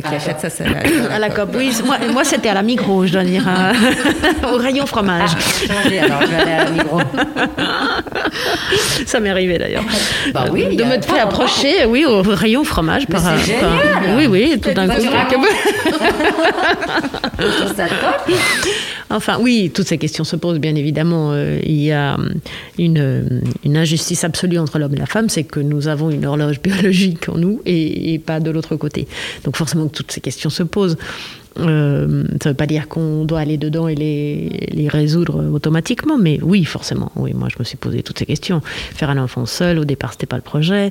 qui 0.00 0.14
achète 0.14 0.38
sa 0.40 0.50
salade. 0.50 0.86
À 1.10 1.18
la 1.18 1.30
COP, 1.30 1.50
oui. 1.56 1.72
Moi, 1.84 1.96
moi 2.12 2.22
c'était 2.22 2.48
à 2.50 2.54
la 2.54 2.62
Migros, 2.62 3.06
je 3.06 3.12
dois 3.12 3.24
dire, 3.24 3.46
hein. 3.48 3.72
au 4.52 4.56
rayon 4.56 4.86
fromage. 4.86 5.30
Ah, 5.68 6.04
alors, 6.04 6.22
je 6.22 6.26
vais 6.26 6.36
aller 6.36 6.52
à 6.52 6.64
la 6.64 6.70
Migros. 6.70 7.00
Ça 9.06 9.18
m'est 9.18 9.30
arrivé 9.30 9.58
d'ailleurs. 9.58 9.84
Bah 10.32 10.44
oui. 10.52 10.76
De 10.76 10.84
me 10.84 11.00
faire 11.00 11.24
approcher, 11.24 11.84
oui, 11.86 12.04
au 12.04 12.22
rayon 12.22 12.64
fromage. 12.64 13.06
Mais 13.08 13.14
par, 13.14 13.38
génial. 13.38 13.60
par, 13.60 14.16
oui, 14.16 14.26
oui, 14.28 14.60
tout 14.60 14.72
d'un 14.72 14.88
coup. 14.88 15.00
ça 17.76 17.88
top. 17.88 18.36
Enfin, 19.10 19.38
oui, 19.40 19.70
toutes 19.72 19.86
ces 19.86 19.98
questions 19.98 20.24
se 20.24 20.36
posent, 20.36 20.58
bien 20.58 20.74
évidemment. 20.74 21.32
Euh, 21.32 21.58
il 21.64 21.80
y 21.80 21.92
a 21.92 22.16
une, 22.78 23.42
une 23.64 23.76
injustice 23.76 24.24
absolue 24.24 24.58
entre 24.58 24.78
l'homme 24.78 24.94
et 24.94 24.98
la 24.98 25.06
femme, 25.06 25.28
c'est 25.28 25.44
que 25.44 25.60
nous 25.60 25.88
avons 25.88 26.10
une 26.10 26.26
horloge 26.26 26.60
biologique 26.62 27.28
en 27.28 27.38
nous 27.38 27.60
et, 27.66 28.20
pas 28.24 28.40
de 28.40 28.50
l'autre 28.50 28.76
côté. 28.76 29.06
Donc 29.44 29.56
forcément 29.56 29.88
que 29.88 29.96
toutes 29.96 30.12
ces 30.12 30.20
questions 30.20 30.50
se 30.50 30.62
posent. 30.62 30.96
Euh, 31.58 32.24
ça 32.40 32.50
ne 32.50 32.52
veut 32.52 32.56
pas 32.56 32.66
dire 32.66 32.88
qu'on 32.88 33.24
doit 33.24 33.40
aller 33.40 33.56
dedans 33.56 33.88
et 33.88 33.94
les, 33.94 34.88
résoudre 34.88 35.44
automatiquement, 35.52 36.16
mais 36.16 36.38
oui, 36.42 36.64
forcément. 36.64 37.10
Oui, 37.16 37.32
moi, 37.34 37.48
je 37.50 37.56
me 37.58 37.64
suis 37.64 37.76
posé 37.76 38.02
toutes 38.02 38.18
ces 38.18 38.26
questions. 38.26 38.60
Faire 38.62 39.10
un 39.10 39.18
enfant 39.18 39.44
seul, 39.44 39.78
au 39.78 39.84
départ, 39.84 40.12
c'était 40.12 40.26
pas 40.26 40.36
le 40.36 40.42
projet. 40.42 40.90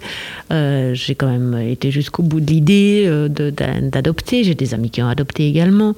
Euh, 0.52 0.94
j'ai 0.94 1.16
quand 1.16 1.30
même 1.30 1.58
été 1.60 1.90
jusqu'au 1.90 2.24
bout 2.24 2.42
de 2.42 2.48
l'idée 2.48 3.06
euh, 3.08 3.28
d'adopter. 3.28 4.44
J'ai 4.44 4.56
des 4.56 4.74
amis 4.74 4.90
qui 4.90 5.02
ont 5.02 5.08
adopté 5.08 5.48
également. 5.48 5.96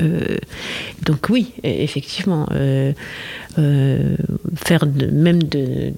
Euh, 0.00 0.36
donc 1.02 1.28
oui, 1.28 1.52
effectivement, 1.62 2.46
euh, 2.52 2.92
euh, 3.58 4.16
faire 4.56 4.86
de, 4.86 5.06
même 5.06 5.42
de, 5.42 5.92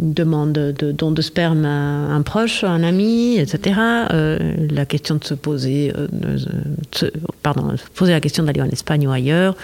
une 0.00 0.12
demande 0.14 0.52
de 0.52 0.92
don 0.92 1.10
de 1.10 1.22
sperme 1.22 1.64
à 1.64 2.14
un 2.14 2.22
proche, 2.22 2.64
à 2.64 2.70
un 2.70 2.82
ami, 2.82 3.38
etc. 3.38 3.80
la 4.10 4.86
question 4.86 5.16
de 5.16 5.24
se 5.24 5.34
poser, 5.34 5.92
se, 6.92 7.06
pardon, 7.42 7.74
poser 7.94 8.12
la 8.12 8.20
question 8.20 8.44
d'aller 8.44 8.62
en 8.62 8.68
Espagne 8.68 9.06
ou 9.06 9.10
ailleurs. 9.10 9.56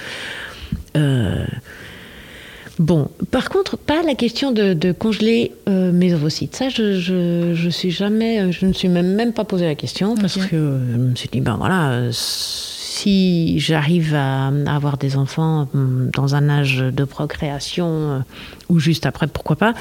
Bon, 2.79 3.09
par 3.31 3.49
contre, 3.49 3.79
pas 3.79 4.03
la 4.03 4.15
question 4.15 4.53
de, 4.53 4.75
de 4.75 4.93
congeler 4.93 5.53
euh, 5.67 5.93
mes 5.93 6.13
ovocytes. 6.13 6.55
Ça, 6.55 6.69
je, 6.69 6.99
je, 6.99 7.53
je, 7.55 7.71
suis 7.71 7.91
jamais, 7.91 8.53
je 8.53 8.67
ne 8.67 8.75
suis 8.75 8.89
même, 8.89 9.15
même 9.15 9.33
pas 9.33 9.45
posé 9.45 9.65
la 9.65 9.75
question 9.75 10.15
parce 10.15 10.37
okay. 10.37 10.49
que 10.49 10.57
je 10.93 10.97
me 10.99 11.15
suis 11.15 11.31
dit, 11.31 11.41
ben 11.41 11.57
voilà, 11.57 12.11
si 12.97 13.59
j'arrive 13.61 14.15
à, 14.15 14.51
avoir 14.67 14.97
des 14.97 15.17
enfants 15.17 15.69
dans 15.75 16.35
un 16.35 16.49
âge 16.49 16.79
de 16.79 17.05
procréation 17.05 17.87
euh, 17.89 18.19
ou 18.69 18.79
juste 18.79 19.05
après, 19.05 19.27
pourquoi 19.27 19.57
pas. 19.57 19.75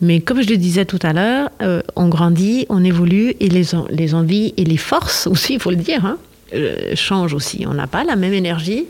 Mais 0.00 0.20
comme 0.20 0.42
je 0.42 0.48
le 0.48 0.56
disais 0.56 0.84
tout 0.84 0.98
à 1.02 1.12
l'heure, 1.12 1.50
euh, 1.62 1.82
on 1.94 2.08
grandit, 2.08 2.66
on 2.70 2.82
évolue 2.82 3.34
et 3.40 3.48
les, 3.48 3.66
les 3.90 4.14
envies 4.14 4.54
et 4.56 4.64
les 4.64 4.76
forces 4.76 5.26
aussi, 5.26 5.54
il 5.54 5.60
faut 5.60 5.70
le 5.70 5.76
dire, 5.76 6.04
hein, 6.06 6.16
euh, 6.54 6.94
changent 6.94 7.34
aussi. 7.34 7.66
On 7.68 7.74
n'a 7.74 7.86
pas 7.86 8.02
la 8.02 8.16
même 8.16 8.32
énergie 8.32 8.86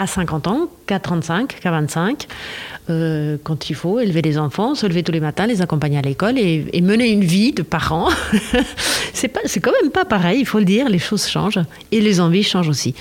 à 0.00 0.06
50 0.06 0.46
ans, 0.46 0.68
qu'à 0.86 0.98
35, 0.98 1.60
qu'à 1.60 1.70
25, 1.70 2.26
euh, 2.88 3.36
quand 3.44 3.68
il 3.68 3.74
faut 3.74 4.00
élever 4.00 4.22
des 4.22 4.38
enfants, 4.38 4.74
se 4.74 4.86
lever 4.86 5.02
tous 5.02 5.12
les 5.12 5.20
matins, 5.20 5.46
les 5.46 5.60
accompagner 5.60 5.98
à 5.98 6.00
l'école 6.00 6.38
et, 6.38 6.80
mener 6.80 7.10
une 7.10 7.22
vie 7.22 7.52
de 7.52 7.60
parents. 7.60 8.08
c'est 9.12 9.28
pas, 9.28 9.40
c'est 9.44 9.60
quand 9.60 9.72
même 9.82 9.90
pas 9.90 10.06
pareil, 10.06 10.40
il 10.40 10.46
faut 10.46 10.58
le 10.58 10.64
dire. 10.64 10.88
Les 10.88 10.98
choses 10.98 11.28
changent 11.28 11.60
et 11.92 12.00
les 12.00 12.18
envies 12.18 12.42
changent 12.42 12.70
aussi. 12.70 12.94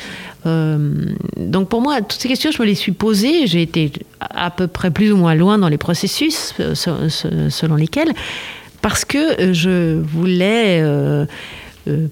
Euh, 0.46 0.94
donc 1.38 1.70
pour 1.70 1.82
moi, 1.82 2.01
toutes 2.01 2.20
ces 2.20 2.27
questions, 2.27 2.51
je 2.51 2.62
me 2.62 2.68
les 2.68 2.75
suis 2.75 2.91
posées. 2.91 3.48
J'ai 3.48 3.62
été 3.62 3.94
à 4.20 4.51
peu 4.51 4.68
près 4.68 4.91
plus 4.91 5.13
ou 5.13 5.18
moins 5.18 5.36
loin 5.36 5.58
dans 5.58 5.70
les 5.70 5.77
processus 5.77 6.53
euh, 6.60 6.75
selon 6.75 7.75
lesquels, 7.75 8.12
parce 8.82 9.06
que 9.06 9.53
je 9.53 10.01
voulais 10.01 10.84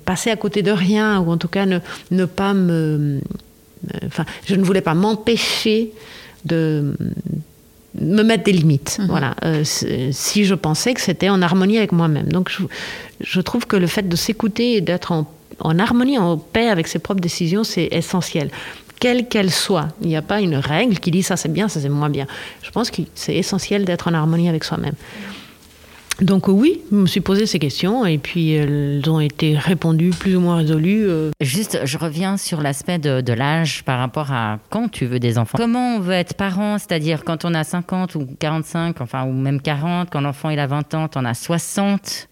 passer 0.06 0.32
à 0.32 0.38
côté 0.38 0.62
de 0.64 0.72
rien 0.72 1.20
ou 1.20 1.30
en 1.30 1.38
tout 1.38 1.50
cas 1.50 1.66
ne 1.66 2.26
pas 2.26 2.54
me 2.54 3.20
enfin, 4.06 4.26
je 4.46 4.56
ne 4.56 4.64
voulais 4.64 4.82
pas 4.82 4.94
m'empêcher 4.94 5.92
de 6.46 6.96
me 8.00 8.24
mettre 8.24 8.44
des 8.44 8.52
limites. 8.52 8.98
Mhm. 9.00 9.08
Voilà, 9.08 9.36
euh, 9.44 9.64
si 10.12 10.46
je 10.46 10.56
pensais 10.56 10.94
que 10.94 11.02
c'était 11.02 11.30
en 11.30 11.42
harmonie 11.42 11.78
avec 11.78 11.92
moi-même. 11.92 12.32
Donc, 12.32 12.52
je, 13.20 13.42
trouve 13.42 13.66
que 13.66 13.76
le 13.76 13.88
fait 13.88 14.08
de 14.08 14.16
s'écouter 14.16 14.74
et 14.74 14.82
d'être 14.82 15.12
en, 15.12 15.32
en, 15.60 15.80
harmonie, 15.80 16.18
en 16.18 16.38
paix 16.38 16.70
avec 16.70 16.88
ses 16.88 17.00
propres 17.00 17.22
décisions, 17.22 17.64
c'est 17.64 17.90
essentiel. 17.92 18.52
Quelle 19.00 19.28
qu'elle 19.28 19.52
soit. 19.52 19.90
Il 20.02 20.08
n'y 20.08 20.16
a 20.16 20.22
pas 20.22 20.42
une 20.42 20.56
règle 20.56 20.98
qui 21.00 21.12
dit 21.12 21.22
ça 21.22 21.38
c'est 21.38 21.52
bien, 21.52 21.68
ça 21.68 21.80
c'est 21.80 21.90
moins 21.90 22.10
bien. 22.10 22.26
Je 22.64 22.72
pense 22.72 22.90
que 22.90 23.04
c'est 23.14 23.36
essentiel 23.36 23.86
d'être 23.86 24.08
en 24.08 24.14
harmonie 24.14 24.50
avec 24.50 24.64
soi-même. 24.64 24.96
Donc 26.22 26.48
oui, 26.48 26.82
je 26.92 26.96
me 26.96 27.06
suis 27.06 27.22
posé 27.22 27.46
ces 27.46 27.60
questions 27.60 28.06
et 28.06 28.18
puis 28.18 28.54
elles 28.54 29.08
ont 29.08 29.20
été 29.20 29.56
répondues, 29.58 30.10
plus 30.10 30.36
ou 30.36 30.40
moins 30.40 30.58
résolues. 30.58 31.08
Euh. 31.08 31.32
Juste, 31.42 31.80
je 31.84 31.98
reviens 31.98 32.38
sur 32.38 32.62
l'aspect 32.62 32.98
de, 32.98 33.34
l'âge 33.34 33.84
par 33.84 34.00
rapport 34.00 34.32
à 34.32 34.58
quand 34.70 34.90
tu 34.90 35.06
veux 35.06 35.20
des 35.20 35.38
enfants. 35.38 35.58
Comment 35.58 35.98
on 35.98 36.00
veut 36.00 36.14
être 36.14 36.34
parent, 36.34 36.80
c'est-à-dire 36.80 37.24
quand 37.24 37.46
on 37.46 37.54
a 37.54 37.64
50 37.64 38.16
ou 38.16 38.28
45, 38.40 39.00
enfin 39.02 39.26
ou 39.26 39.32
même 39.32 39.62
40, 39.62 40.10
quand 40.10 40.22
l'enfant 40.22 40.50
il 40.50 40.60
a 40.60 40.66
20 40.66 40.94
ans, 40.96 41.08
on 41.16 41.26
a 41.26 41.34
60. 41.36 42.28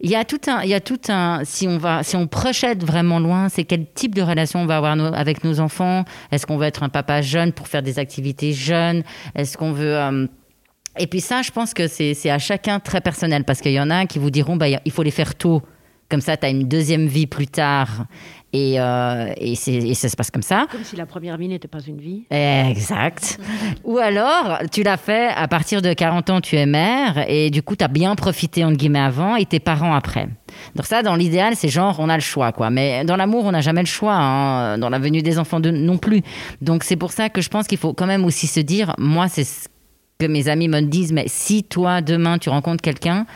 Il 0.00 0.10
y 0.10 0.16
a 0.16 0.24
tout 0.24 0.40
un, 0.48 0.62
il 0.62 0.68
y 0.68 0.74
a 0.74 0.80
tout 0.80 1.00
un. 1.08 1.42
Si 1.44 1.68
on 1.68 1.78
va, 1.78 2.02
si 2.02 2.16
on 2.16 2.26
projette 2.26 2.84
vraiment 2.84 3.20
loin, 3.20 3.48
c'est 3.48 3.62
quel 3.62 3.86
type 3.94 4.14
de 4.14 4.22
relation 4.22 4.60
on 4.60 4.66
va 4.66 4.78
avoir 4.78 4.98
avec 5.14 5.44
nos 5.44 5.60
enfants. 5.60 6.04
Est-ce 6.32 6.46
qu'on 6.46 6.56
veut 6.56 6.66
être 6.66 6.82
un 6.82 6.88
papa 6.88 7.22
jeune 7.22 7.52
pour 7.52 7.68
faire 7.68 7.82
des 7.82 8.00
activités 8.00 8.52
jeunes? 8.52 9.04
Est-ce 9.36 9.56
qu'on 9.56 9.72
veut 9.72 9.96
euh, 9.96 10.26
et 10.98 11.06
puis 11.06 11.20
ça, 11.20 11.42
je 11.42 11.50
pense 11.50 11.74
que 11.74 11.86
c'est 11.88 12.30
à 12.30 12.38
chacun 12.38 12.80
très 12.80 13.00
personnel, 13.00 13.44
parce 13.44 13.60
qu'il 13.60 13.72
y 13.72 13.80
en 13.80 13.90
a 13.90 14.06
qui 14.06 14.18
vous 14.18 14.30
diront, 14.30 14.56
bah, 14.56 14.66
il 14.68 14.92
faut 14.92 15.02
les 15.02 15.10
faire 15.10 15.34
tôt. 15.34 15.62
Comme 16.10 16.20
ça, 16.20 16.36
tu 16.36 16.46
as 16.46 16.50
une 16.50 16.68
deuxième 16.68 17.06
vie 17.06 17.26
plus 17.26 17.46
tard. 17.46 18.06
Et, 18.52 18.78
euh, 18.78 19.32
et, 19.36 19.56
ça 19.56 20.08
se 20.08 20.14
passe 20.14 20.30
comme 20.30 20.42
ça. 20.42 20.66
Comme 20.70 20.84
si 20.84 20.94
la 20.94 21.06
première 21.06 21.36
vie 21.36 21.48
n'était 21.48 21.66
pas 21.66 21.80
une 21.80 21.98
vie. 21.98 22.22
Exact. 22.30 23.40
Ou 23.82 23.98
alors, 23.98 24.58
tu 24.70 24.84
l'as 24.84 24.96
fait 24.96 25.30
à 25.34 25.48
partir 25.48 25.82
de 25.82 25.92
40 25.92 26.30
ans, 26.30 26.40
tu 26.40 26.54
es 26.54 26.66
mère, 26.66 27.24
et 27.26 27.50
du 27.50 27.62
coup, 27.62 27.74
tu 27.74 27.84
as 27.84 27.88
bien 27.88 28.14
profité, 28.14 28.64
entre 28.64 28.76
guillemets, 28.76 29.00
avant, 29.00 29.34
et 29.34 29.44
tes 29.44 29.58
parents 29.58 29.92
après. 29.92 30.28
Donc 30.76 30.86
ça, 30.86 31.02
dans 31.02 31.16
l'idéal, 31.16 31.56
c'est 31.56 31.68
genre, 31.68 31.96
on 31.98 32.08
a 32.08 32.14
le 32.14 32.22
choix, 32.22 32.52
quoi. 32.52 32.70
Mais 32.70 33.04
dans 33.04 33.16
l'amour, 33.16 33.44
on 33.44 33.50
n'a 33.50 33.60
jamais 33.60 33.82
le 33.82 33.86
choix. 33.86 34.14
Hein. 34.14 34.78
Dans 34.78 34.90
la 34.90 35.00
venue 35.00 35.22
des 35.22 35.40
enfants 35.40 35.58
de, 35.58 35.72
non 35.72 35.98
plus. 35.98 36.22
Donc 36.60 36.84
c'est 36.84 36.96
pour 36.96 37.10
ça 37.10 37.30
que 37.30 37.40
je 37.40 37.48
pense 37.48 37.66
qu'il 37.66 37.78
faut 37.78 37.92
quand 37.92 38.06
même 38.06 38.24
aussi 38.24 38.46
se 38.46 38.60
dire, 38.60 38.94
moi, 38.98 39.26
c'est 39.26 39.48
que 40.18 40.26
mes 40.26 40.48
amis 40.48 40.68
me 40.68 40.80
disent, 40.80 41.12
mais 41.12 41.24
si 41.26 41.64
toi, 41.64 42.00
demain, 42.00 42.38
tu 42.38 42.48
rencontres 42.48 42.82
quelqu'un 42.82 43.26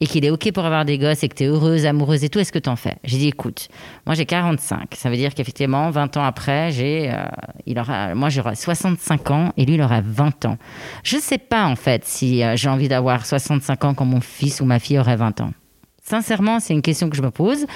et 0.00 0.06
qu'il 0.06 0.24
est 0.24 0.30
OK 0.30 0.50
pour 0.52 0.64
avoir 0.64 0.84
des 0.84 0.98
gosses 0.98 1.22
et 1.22 1.28
que 1.28 1.34
tu 1.36 1.44
es 1.44 1.46
heureuse, 1.46 1.86
amoureuse 1.86 2.24
et 2.24 2.28
tout, 2.28 2.40
est-ce 2.40 2.50
que 2.50 2.58
tu 2.58 2.68
en 2.68 2.74
fais? 2.74 2.96
J'ai 3.04 3.18
dit, 3.18 3.28
écoute, 3.28 3.68
moi 4.04 4.16
j'ai 4.16 4.26
45. 4.26 4.88
Ça 4.96 5.08
veut 5.08 5.16
dire 5.16 5.32
qu'effectivement, 5.32 5.90
20 5.90 6.16
ans 6.16 6.24
après, 6.24 6.72
j'ai, 6.72 7.08
euh, 7.12 7.24
il 7.66 7.78
aura, 7.78 8.12
moi 8.16 8.28
j'aurai 8.28 8.56
65 8.56 9.30
ans 9.30 9.52
et 9.56 9.64
lui, 9.64 9.74
il 9.74 9.82
aura 9.82 10.00
20 10.00 10.46
ans. 10.46 10.58
Je 11.04 11.16
ne 11.16 11.20
sais 11.20 11.38
pas, 11.38 11.66
en 11.66 11.76
fait, 11.76 12.04
si 12.04 12.42
euh, 12.42 12.56
j'ai 12.56 12.68
envie 12.68 12.88
d'avoir 12.88 13.24
65 13.24 13.84
ans 13.84 13.94
quand 13.94 14.04
mon 14.04 14.20
fils 14.20 14.60
ou 14.60 14.64
ma 14.64 14.80
fille 14.80 14.98
aurait 14.98 15.14
20 15.14 15.40
ans. 15.40 15.52
Sincèrement, 16.02 16.58
c'est 16.58 16.74
une 16.74 16.82
question 16.82 17.08
que 17.08 17.16
je 17.16 17.22
me 17.22 17.30
pose 17.30 17.66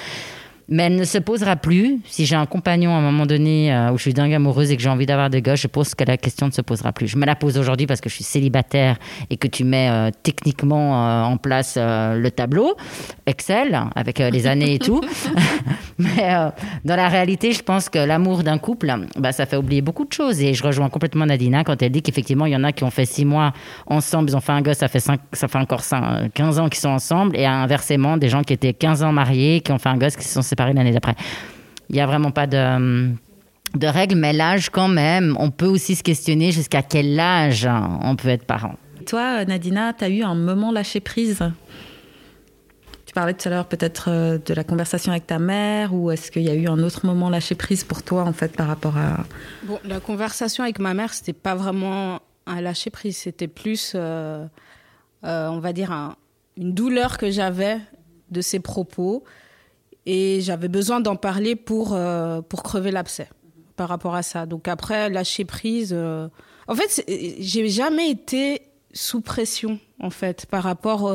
mais 0.69 0.83
elle 0.83 0.95
ne 0.95 1.03
se 1.03 1.17
posera 1.17 1.55
plus. 1.55 1.99
Si 2.05 2.25
j'ai 2.25 2.35
un 2.35 2.45
compagnon 2.45 2.93
à 2.93 2.97
un 2.97 3.01
moment 3.01 3.25
donné 3.25 3.73
euh, 3.73 3.91
où 3.91 3.97
je 3.97 4.03
suis 4.03 4.13
dingue 4.13 4.33
amoureuse 4.33 4.71
et 4.71 4.77
que 4.77 4.83
j'ai 4.83 4.89
envie 4.89 5.05
d'avoir 5.05 5.29
des 5.29 5.41
gosses, 5.41 5.61
je 5.61 5.67
pense 5.67 5.95
que 5.95 6.03
la 6.03 6.17
question 6.17 6.47
ne 6.47 6.51
se 6.51 6.61
posera 6.61 6.91
plus. 6.91 7.07
Je 7.07 7.17
me 7.17 7.25
la 7.25 7.35
pose 7.35 7.57
aujourd'hui 7.57 7.87
parce 7.87 8.01
que 8.01 8.09
je 8.09 8.15
suis 8.15 8.23
célibataire 8.23 8.97
et 9.29 9.37
que 9.37 9.47
tu 9.47 9.63
mets 9.63 9.89
euh, 9.89 10.11
techniquement 10.23 11.07
euh, 11.07 11.23
en 11.23 11.37
place 11.37 11.77
le 11.77 12.29
tableau 12.29 12.75
Excel 13.25 13.79
avec 13.95 14.19
les 14.19 14.47
années 14.47 14.75
et 14.75 14.79
tout. 14.79 15.01
mais 15.97 16.35
dans 16.85 16.95
la 16.95 17.09
réalité, 17.09 17.51
je 17.51 17.63
pense 17.63 17.89
que 17.89 17.99
l'amour 17.99 18.43
d'un 18.43 18.57
couple, 18.57 18.93
bah, 19.17 19.31
ça 19.31 19.45
fait 19.45 19.57
oublier 19.57 19.81
beaucoup 19.81 20.05
de 20.05 20.13
choses. 20.13 20.41
Et 20.41 20.53
je 20.53 20.63
rejoins 20.63 20.89
complètement 20.89 21.25
Nadina 21.25 21.63
quand 21.63 21.81
elle 21.81 21.91
dit 21.91 22.01
qu'effectivement, 22.01 22.45
il 22.45 22.53
y 22.53 22.55
en 22.55 22.63
a 22.63 22.71
qui 22.71 22.83
ont 22.83 22.91
fait 22.91 23.05
six 23.05 23.25
mois 23.25 23.53
ensemble, 23.87 24.29
ils 24.29 24.35
ont 24.35 24.41
fait 24.41 24.51
un 24.51 24.61
gosse, 24.61 24.77
ça 24.77 24.87
fait, 24.87 24.99
ça 24.99 25.47
fait 25.47 25.57
encore 25.57 25.81
15 26.33 26.59
ans 26.59 26.69
qu'ils 26.69 26.79
sont 26.79 26.89
ensemble. 26.89 27.35
Et 27.35 27.45
inversement, 27.45 28.17
des 28.17 28.29
gens 28.29 28.43
qui 28.43 28.53
étaient 28.53 28.73
15 28.73 29.03
ans 29.03 29.11
mariés, 29.11 29.61
qui 29.61 29.71
ont 29.71 29.79
fait 29.79 29.89
un 29.89 29.97
gosse, 29.97 30.15
qui 30.15 30.23
se 30.23 30.33
sont 30.33 30.41
séparés 30.41 30.73
l'année 30.73 30.91
d'après. 30.91 31.15
Il 31.89 31.95
n'y 31.95 32.01
a 32.01 32.05
vraiment 32.05 32.31
pas 32.31 32.47
de, 32.47 33.11
de 33.75 33.87
règles, 33.87 34.15
mais 34.15 34.33
l'âge 34.33 34.69
quand 34.69 34.89
même, 34.89 35.35
on 35.39 35.49
peut 35.49 35.67
aussi 35.67 35.95
se 35.95 36.03
questionner 36.03 36.51
jusqu'à 36.51 36.81
quel 36.81 37.19
âge 37.19 37.67
on 38.01 38.15
peut 38.15 38.29
être 38.29 38.45
parent. 38.45 38.75
Toi, 39.07 39.45
Nadina, 39.45 39.93
tu 39.93 40.03
as 40.03 40.09
eu 40.09 40.21
un 40.21 40.35
moment 40.35 40.71
lâcher 40.71 40.99
prise? 40.99 41.41
Tu 43.07 43.13
parlais 43.13 43.33
tout 43.33 43.47
à 43.47 43.51
l'heure 43.51 43.67
peut-être 43.67 44.09
euh, 44.09 44.37
de 44.37 44.53
la 44.53 44.65
conversation 44.65 45.13
avec 45.13 45.25
ta 45.25 45.39
mère, 45.39 45.93
ou 45.93 46.11
est-ce 46.11 46.29
qu'il 46.29 46.41
y 46.43 46.49
a 46.49 46.53
eu 46.53 46.67
un 46.67 46.83
autre 46.83 47.05
moment 47.05 47.29
lâcher 47.29 47.55
prise 47.55 47.85
pour 47.85 48.03
toi, 48.03 48.23
en 48.23 48.33
fait, 48.33 48.49
par 48.49 48.67
rapport 48.67 48.97
à... 48.97 49.23
Bon, 49.63 49.79
la 49.85 50.01
conversation 50.01 50.65
avec 50.65 50.77
ma 50.79 50.93
mère, 50.93 51.13
c'était 51.13 51.31
pas 51.31 51.55
vraiment 51.55 52.19
un 52.45 52.59
lâcher 52.59 52.89
prise, 52.89 53.15
c'était 53.15 53.47
plus, 53.47 53.93
euh, 53.95 54.45
euh, 55.23 55.47
on 55.47 55.59
va 55.59 55.71
dire, 55.71 56.17
une 56.57 56.73
douleur 56.73 57.17
que 57.17 57.31
j'avais 57.31 57.79
de 58.29 58.41
ses 58.41 58.59
propos 58.59 59.23
et 60.05 60.41
j'avais 60.41 60.67
besoin 60.67 60.99
d'en 60.99 61.15
parler 61.15 61.55
pour, 61.55 61.97
pour 62.49 62.63
crever 62.63 62.91
l'abcès 62.91 63.29
par 63.77 63.87
rapport 63.87 64.15
à 64.15 64.23
ça. 64.23 64.45
Donc 64.45 64.67
après, 64.67 65.09
lâcher 65.09 65.45
prise. 65.45 65.93
En 65.93 66.75
fait, 66.75 67.05
j'ai 67.39 67.69
jamais 67.69 68.09
été 68.09 68.63
sous 68.91 69.21
pression, 69.21 69.79
en 70.01 70.09
fait, 70.09 70.45
par 70.45 70.63
rapport. 70.63 71.09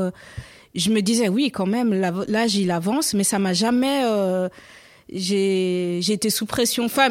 Je 0.75 0.91
me 0.91 1.01
disais, 1.01 1.29
oui, 1.29 1.51
quand 1.51 1.67
même, 1.67 1.93
l'âge, 2.29 2.57
il 2.57 2.71
avance, 2.71 3.15
mais 3.15 3.25
ça 3.25 3.39
m'a 3.39 3.53
jamais. 3.53 4.03
j'ai 5.13 5.99
été 6.13 6.31
sous 6.31 6.47
pression. 6.47 6.85
Enfin, 6.85 7.11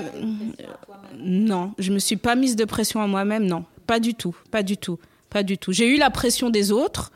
non, 1.18 1.74
je 1.78 1.92
me 1.92 2.00
suis 2.00 2.16
pas 2.18 2.36
mise 2.36 2.56
de 2.56 2.66
pression 2.66 3.02
à 3.02 3.08
moi-même, 3.08 3.46
non. 3.46 3.66
Pas 3.88 4.00
du 4.00 4.14
tout, 4.16 4.36
pas 4.50 4.64
du 4.64 4.78
tout, 4.78 5.00
pas 5.30 5.44
du 5.44 5.58
tout. 5.58 5.72
J'ai 5.72 5.88
eu 5.94 5.98
la 5.98 6.10
pression 6.10 6.50
des 6.50 6.72
autres, 6.72 7.12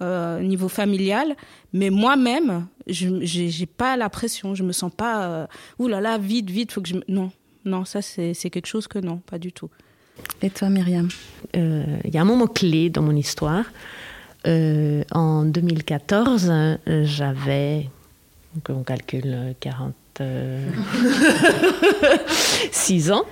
au 0.00 0.42
niveau 0.42 0.68
familial, 0.68 1.36
mais 1.72 1.90
moi-même, 1.90 2.66
je 2.86 3.08
n'ai 3.08 3.66
pas 3.66 3.96
la 3.96 4.08
pression. 4.08 4.54
Je 4.54 4.62
me 4.62 4.72
sens 4.72 4.92
pas, 4.94 5.24
euh, 5.24 5.46
ouh 5.78 5.88
là 5.88 6.00
là, 6.00 6.18
vite, 6.18 6.50
vite, 6.50 6.72
faut 6.72 6.80
que 6.80 6.88
je. 6.88 6.96
Non, 7.08 7.30
non, 7.64 7.84
ça 7.84 8.02
c'est 8.02 8.34
quelque 8.50 8.66
chose 8.66 8.88
que 8.88 8.98
non, 8.98 9.18
pas 9.18 9.38
du 9.38 9.52
tout. 9.52 9.70
Et 10.42 10.50
toi, 10.50 10.68
Myriam? 10.68 11.08
Euh, 11.56 11.84
Il 12.04 12.14
y 12.14 12.18
a 12.18 12.20
un 12.20 12.26
moment 12.26 12.46
clé 12.46 12.90
dans 12.90 13.02
mon 13.02 13.16
histoire. 13.16 13.64
Euh, 14.46 15.04
en 15.12 15.44
2014, 15.44 16.52
j'avais, 16.86 17.88
on 18.68 18.82
calcule 18.82 19.54
46 19.60 20.20
ans, 23.12 23.24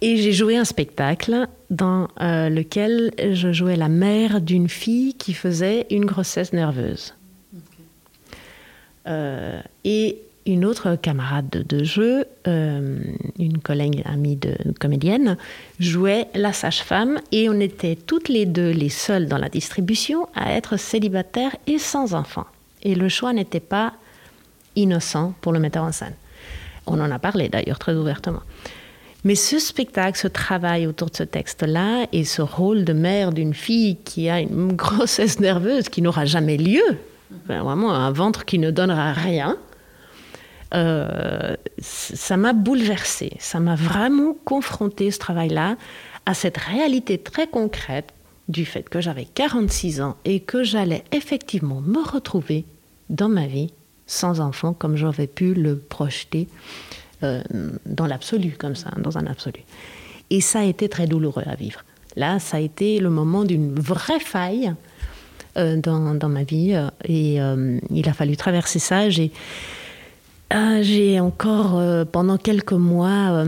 et 0.00 0.16
j'ai 0.16 0.32
joué 0.32 0.56
un 0.56 0.64
spectacle 0.64 1.46
dans 1.70 2.08
lequel 2.18 3.12
je 3.18 3.52
jouais 3.52 3.76
la 3.76 3.88
mère 3.88 4.40
d'une 4.40 4.68
fille 4.68 5.14
qui 5.14 5.34
faisait 5.34 5.86
une 5.90 6.04
grossesse 6.04 6.52
nerveuse. 6.52 7.14
Euh, 9.06 9.60
et 9.84 10.18
une 10.46 10.64
autre 10.64 10.96
camarade 10.96 11.48
de, 11.48 11.84
jeu, 11.84 12.26
euh, 12.46 12.98
une 13.38 13.58
collègue 13.58 14.02
amie 14.04 14.36
de 14.36 14.56
comédienne, 14.78 15.36
jouait 15.80 16.28
la 16.34 16.52
sage-femme 16.52 17.18
et 17.32 17.48
on 17.48 17.58
était 17.60 17.96
toutes 17.96 18.28
les 18.28 18.44
deux 18.44 18.70
les 18.70 18.90
seules 18.90 19.26
dans 19.26 19.38
la 19.38 19.48
distribution 19.48 20.28
à 20.34 20.52
être 20.52 20.76
célibataires 20.76 21.56
et 21.66 21.78
sans 21.78 22.14
enfants. 22.14 22.46
Et 22.82 22.94
le 22.94 23.08
choix 23.08 23.32
n'était 23.32 23.60
pas 23.60 23.94
innocent 24.76 25.34
pour 25.40 25.52
le 25.52 25.60
metteur 25.60 25.84
en 25.84 25.92
scène. 25.92 26.14
On 26.86 27.00
en 27.00 27.10
a 27.10 27.18
parlé 27.18 27.48
d'ailleurs 27.48 27.78
très 27.78 27.94
ouvertement. 27.94 28.42
Mais 29.24 29.36
ce 29.36 29.58
spectacle, 29.58 30.18
ce 30.18 30.28
travail 30.28 30.86
autour 30.86 31.08
de 31.08 31.16
ce 31.16 31.22
texte-là 31.22 32.06
et 32.12 32.24
ce 32.24 32.42
rôle 32.42 32.84
de 32.84 32.92
mère 32.92 33.32
d'une 33.32 33.54
fille 33.54 33.96
qui 34.04 34.28
a 34.28 34.40
une 34.40 34.74
grossesse 34.74 35.40
nerveuse 35.40 35.88
qui 35.88 36.02
n'aura 36.02 36.26
jamais 36.26 36.58
lieu, 36.58 36.82
vraiment 37.46 37.94
un 37.94 38.10
ventre 38.10 38.44
qui 38.44 38.58
ne 38.58 38.70
donnera 38.70 39.14
rien. 39.14 39.56
Euh, 40.74 41.54
ça 41.78 42.36
m'a 42.36 42.52
bouleversée, 42.52 43.32
ça 43.38 43.60
m'a 43.60 43.76
vraiment 43.76 44.36
confronté 44.44 45.10
ce 45.10 45.18
travail-là 45.18 45.76
à 46.26 46.34
cette 46.34 46.56
réalité 46.56 47.18
très 47.18 47.46
concrète 47.46 48.12
du 48.48 48.64
fait 48.64 48.88
que 48.88 49.00
j'avais 49.00 49.24
46 49.24 50.00
ans 50.00 50.16
et 50.24 50.40
que 50.40 50.64
j'allais 50.64 51.04
effectivement 51.12 51.80
me 51.80 52.02
retrouver 52.02 52.64
dans 53.08 53.28
ma 53.28 53.46
vie 53.46 53.72
sans 54.06 54.40
enfant 54.40 54.72
comme 54.72 54.96
j'aurais 54.96 55.28
pu 55.28 55.54
le 55.54 55.78
projeter 55.78 56.48
euh, 57.22 57.42
dans 57.86 58.06
l'absolu, 58.06 58.54
comme 58.58 58.74
ça, 58.74 58.90
dans 58.98 59.16
un 59.16 59.26
absolu. 59.26 59.60
Et 60.30 60.40
ça 60.40 60.60
a 60.60 60.64
été 60.64 60.88
très 60.88 61.06
douloureux 61.06 61.44
à 61.46 61.54
vivre. 61.54 61.84
Là, 62.16 62.38
ça 62.38 62.56
a 62.56 62.60
été 62.60 62.98
le 62.98 63.10
moment 63.10 63.44
d'une 63.44 63.74
vraie 63.74 64.20
faille 64.20 64.74
euh, 65.56 65.76
dans, 65.76 66.14
dans, 66.14 66.28
ma 66.28 66.42
vie. 66.42 66.76
Et 67.04 67.38
il 67.90 68.08
a 68.08 68.12
fallu 68.12 68.36
traverser 68.36 68.78
ça. 68.78 69.08
J'ai, 69.08 69.30
j'ai 70.50 71.20
encore, 71.20 72.06
pendant 72.06 72.36
quelques 72.36 72.72
mois, 72.72 73.44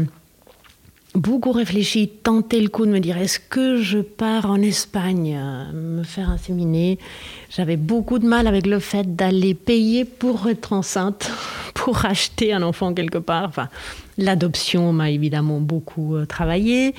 beaucoup 1.16 1.52
réfléchi, 1.52 2.08
tenté 2.08 2.60
le 2.60 2.68
coup 2.68 2.84
de 2.86 2.90
me 2.90 3.00
dire 3.00 3.16
est-ce 3.16 3.40
que 3.40 3.80
je 3.80 3.98
pars 3.98 4.50
en 4.50 4.60
Espagne 4.60 5.38
me 5.72 6.02
faire 6.02 6.30
inséminer? 6.30 6.98
J'avais 7.50 7.76
beaucoup 7.76 8.18
de 8.18 8.26
mal 8.26 8.46
avec 8.46 8.66
le 8.66 8.78
fait 8.78 9.16
d'aller 9.16 9.54
payer 9.54 10.04
pour 10.04 10.48
être 10.48 10.72
enceinte, 10.72 11.30
pour 11.74 12.04
acheter 12.04 12.52
un 12.52 12.62
enfant 12.62 12.92
quelque 12.92 13.18
part. 13.18 13.46
Enfin, 13.48 13.68
l'adoption 14.18 14.92
m'a 14.92 15.10
évidemment 15.10 15.60
beaucoup 15.60 16.16
euh, 16.16 16.26
travaillé. 16.26 16.94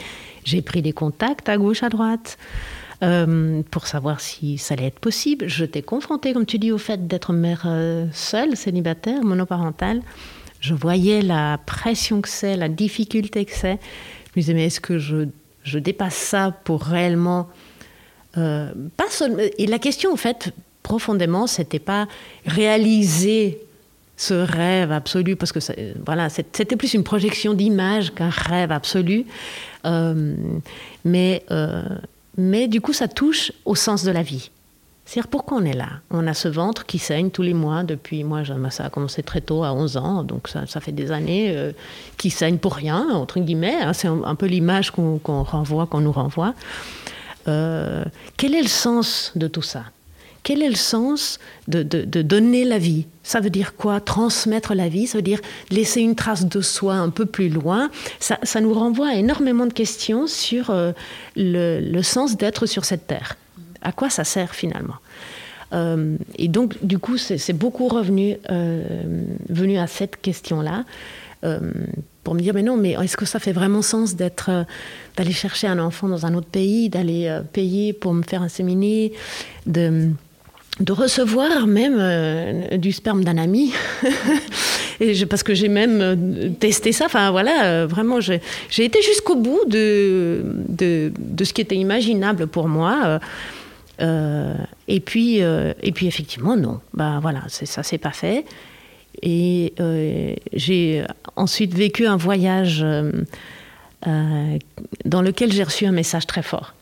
J'ai 0.46 0.62
pris 0.62 0.82
des 0.82 0.94
contacts 0.94 1.50
à 1.50 1.58
gauche, 1.58 1.84
à 1.84 1.90
droite. 1.90 2.38
Euh, 3.04 3.62
pour 3.70 3.86
savoir 3.86 4.20
si 4.20 4.58
ça 4.58 4.74
allait 4.74 4.88
être 4.88 5.00
possible. 5.00 5.48
Je 5.48 5.66
t'ai 5.66 5.84
confrontée, 5.84 6.34
comme 6.34 6.48
tu 6.48 6.58
dis, 6.58 6.72
au 6.72 6.80
fait 6.80 7.08
d'être 7.08 7.32
mère 7.32 7.66
euh, 7.68 8.08
seule, 8.12 8.58
célibataire, 8.58 9.24
monoparentale. 9.24 10.02
Je 10.62 10.74
voyais 10.74 11.22
la 11.22 11.60
pression 11.64 12.22
que 12.22 12.30
c'est, 12.30 12.58
la 12.58 12.70
difficulté 12.70 13.46
que 13.46 13.52
c'est. 13.54 13.78
Je 14.26 14.32
me 14.36 14.42
disais, 14.42 14.54
mais 14.56 14.66
est-ce 14.66 14.80
que 14.80 14.98
je, 14.98 15.28
je, 15.62 15.78
dépasse 15.78 16.16
ça 16.16 16.50
pour 16.64 16.82
réellement. 16.82 17.50
Euh, 18.36 18.72
pas 18.98 19.06
et 19.60 19.68
la 19.68 19.78
question, 19.78 20.12
en 20.12 20.18
fait, 20.18 20.52
profondément, 20.82 21.46
c'était 21.46 21.78
pas 21.78 22.08
réaliser 22.48 23.60
ce 24.16 24.34
rêve 24.34 24.92
absolu, 24.92 25.36
parce 25.36 25.52
que 25.52 25.60
voilà, 26.04 26.30
c'était 26.30 26.76
plus 26.76 26.96
une 26.96 27.04
projection 27.04 27.54
d'image 27.54 28.12
qu'un 28.16 28.32
rêve 28.32 28.72
absolu. 28.72 29.28
Mais, 31.06 31.44
mais 32.38 32.68
du 32.68 32.82
coup, 32.82 32.94
ça 32.94 33.08
touche 33.08 33.52
au 33.66 33.76
sens 33.76 34.04
de 34.04 34.12
la 34.12 34.22
vie. 34.22 34.52
C'est-à-dire 35.08 35.30
pourquoi 35.30 35.58
on 35.58 35.64
est 35.64 35.74
là? 35.74 35.88
On 36.12 36.28
a 36.28 36.34
ce 36.34 36.50
ventre 36.50 36.86
qui 36.86 37.00
saigne 37.00 37.30
tous 37.30 37.42
les 37.42 37.54
mois 37.54 37.84
depuis, 37.84 38.26
moi 38.26 38.44
ça 38.72 38.86
a 38.86 38.90
commencé 38.90 39.24
très 39.24 39.40
tôt, 39.40 39.64
à 39.64 39.74
11 39.74 39.96
ans, 39.96 40.24
donc 40.24 40.50
ça, 40.50 40.66
fait 40.82 40.92
des 40.92 41.14
années, 41.14 41.54
euh, 41.56 41.72
qui 42.18 42.30
saigne 42.30 42.58
pour 42.58 42.74
rien, 42.74 43.08
entre 43.12 43.40
guillemets. 43.40 43.82
Hein. 43.82 43.94
c'est 43.94 44.10
un, 44.10 44.36
peu 44.36 44.48
l'image 44.48 44.92
qu'on 44.92 45.20
renvoie, 45.26 45.86
qu'on 45.86 46.02
nous 46.02 46.12
renvoie. 46.12 46.54
Euh, 47.48 48.04
quel 48.36 48.54
est 48.54 48.62
le 48.62 48.68
sens 48.68 49.32
de 49.36 49.48
tout 49.48 49.62
ça? 49.62 49.84
Quel 50.44 50.62
est 50.62 50.70
le 50.70 50.76
sens 50.76 51.40
de, 51.68 51.84
de, 51.84 52.22
donner 52.22 52.64
la 52.64 52.78
vie? 52.78 53.06
Ça 53.24 53.42
veut 53.42 53.50
dire 53.50 53.76
quoi? 53.76 54.00
Transmettre 54.00 54.74
la 54.74 54.88
vie, 54.88 55.06
ça 55.06 55.18
veut 55.18 55.22
dire 55.22 55.42
laisser 55.72 56.00
une 56.00 56.16
trace 56.16 56.46
de 56.46 56.62
soi 56.62 56.94
un 56.94 57.10
peu 57.10 57.26
plus 57.26 57.50
loin? 57.50 57.90
Ça, 58.20 58.40
ça 58.44 58.62
nous 58.62 58.74
renvoie 58.74 59.10
à 59.10 59.16
énormément 59.16 59.66
de 59.66 59.74
questions 59.74 60.26
sur 60.26 60.70
euh, 60.70 60.94
le, 61.36 61.82
le, 61.82 62.02
sens 62.02 62.38
d'être 62.38 62.66
sur 62.66 62.86
cette 62.86 63.08
terre. 63.08 63.36
À 63.82 63.92
quoi 63.92 64.10
ça 64.10 64.24
sert 64.24 64.56
finalement? 64.56 64.96
Euh, 65.74 66.16
et 66.38 66.48
donc, 66.48 66.82
du 66.82 66.98
coup, 66.98 67.18
c'est 67.18 67.52
beaucoup 67.52 67.90
revenu 67.90 68.38
euh, 68.50 68.84
venu 69.50 69.78
à 69.78 69.88
cette 69.88 70.22
question-là 70.22 70.86
pour 72.24 72.34
me 72.34 72.42
dire 72.42 72.54
mais 72.54 72.64
non, 72.64 72.76
mais 72.76 72.92
est-ce 72.92 73.16
que 73.16 73.26
ça 73.26 73.40
fait 73.40 73.54
vraiment 73.54 73.82
sens 73.82 74.16
d'être 74.16 74.66
d'aller 75.16 75.32
chercher 75.32 75.68
un 75.68 75.80
enfant 75.80 76.10
dans 76.10 76.26
un 76.26 76.34
autre 76.34 76.48
pays, 76.48 76.90
d'aller 76.90 77.40
payer 77.54 77.94
pour 77.94 78.14
me 78.14 78.24
faire 78.24 78.42
inséminer, 78.42 79.14
de 79.66 80.10
de 80.80 80.92
recevoir 80.92 81.68
même 81.68 82.78
du 82.78 82.92
sperme 82.92 83.24
d'un 83.24 83.38
ami. 83.38 83.74
parce 85.30 85.44
que 85.44 85.54
j'ai 85.54 85.70
même 85.70 86.56
testé 86.60 86.92
ça. 86.92 87.06
Enfin 87.06 87.32
voilà, 87.32 87.86
vraiment, 87.86 88.20
j'ai 88.20 88.42
été 88.78 89.02
jusqu'au 89.02 89.36
bout 89.36 89.62
de, 89.68 90.44
de, 90.70 91.44
ce 91.44 91.54
qui 91.54 91.62
était 91.62 91.76
imaginable 91.76 92.48
pour 92.48 92.68
moi. 92.68 93.20
Euh, 94.02 94.54
et, 94.88 95.00
puis, 95.00 95.42
euh, 95.42 95.74
et 95.82 95.92
puis, 95.92 96.08
effectivement, 96.08 96.56
non. 96.56 96.80
Ben 96.94 97.20
voilà, 97.20 97.44
ça 97.48 97.84
s'est 97.84 97.98
pas 97.98 98.12
fait. 98.12 98.46
Et 99.22 99.74
euh, 99.80 100.34
j'ai 100.54 101.04
ensuite 101.36 101.74
vécu 101.74 102.06
un 102.06 102.18
voyage 102.18 102.86
dans 105.06 105.22
lequel 105.22 105.52
j'ai 105.52 105.64
reçu 105.64 105.86
un 105.86 105.92
message 105.92 106.28
très 106.28 106.44
fort. 106.44 106.74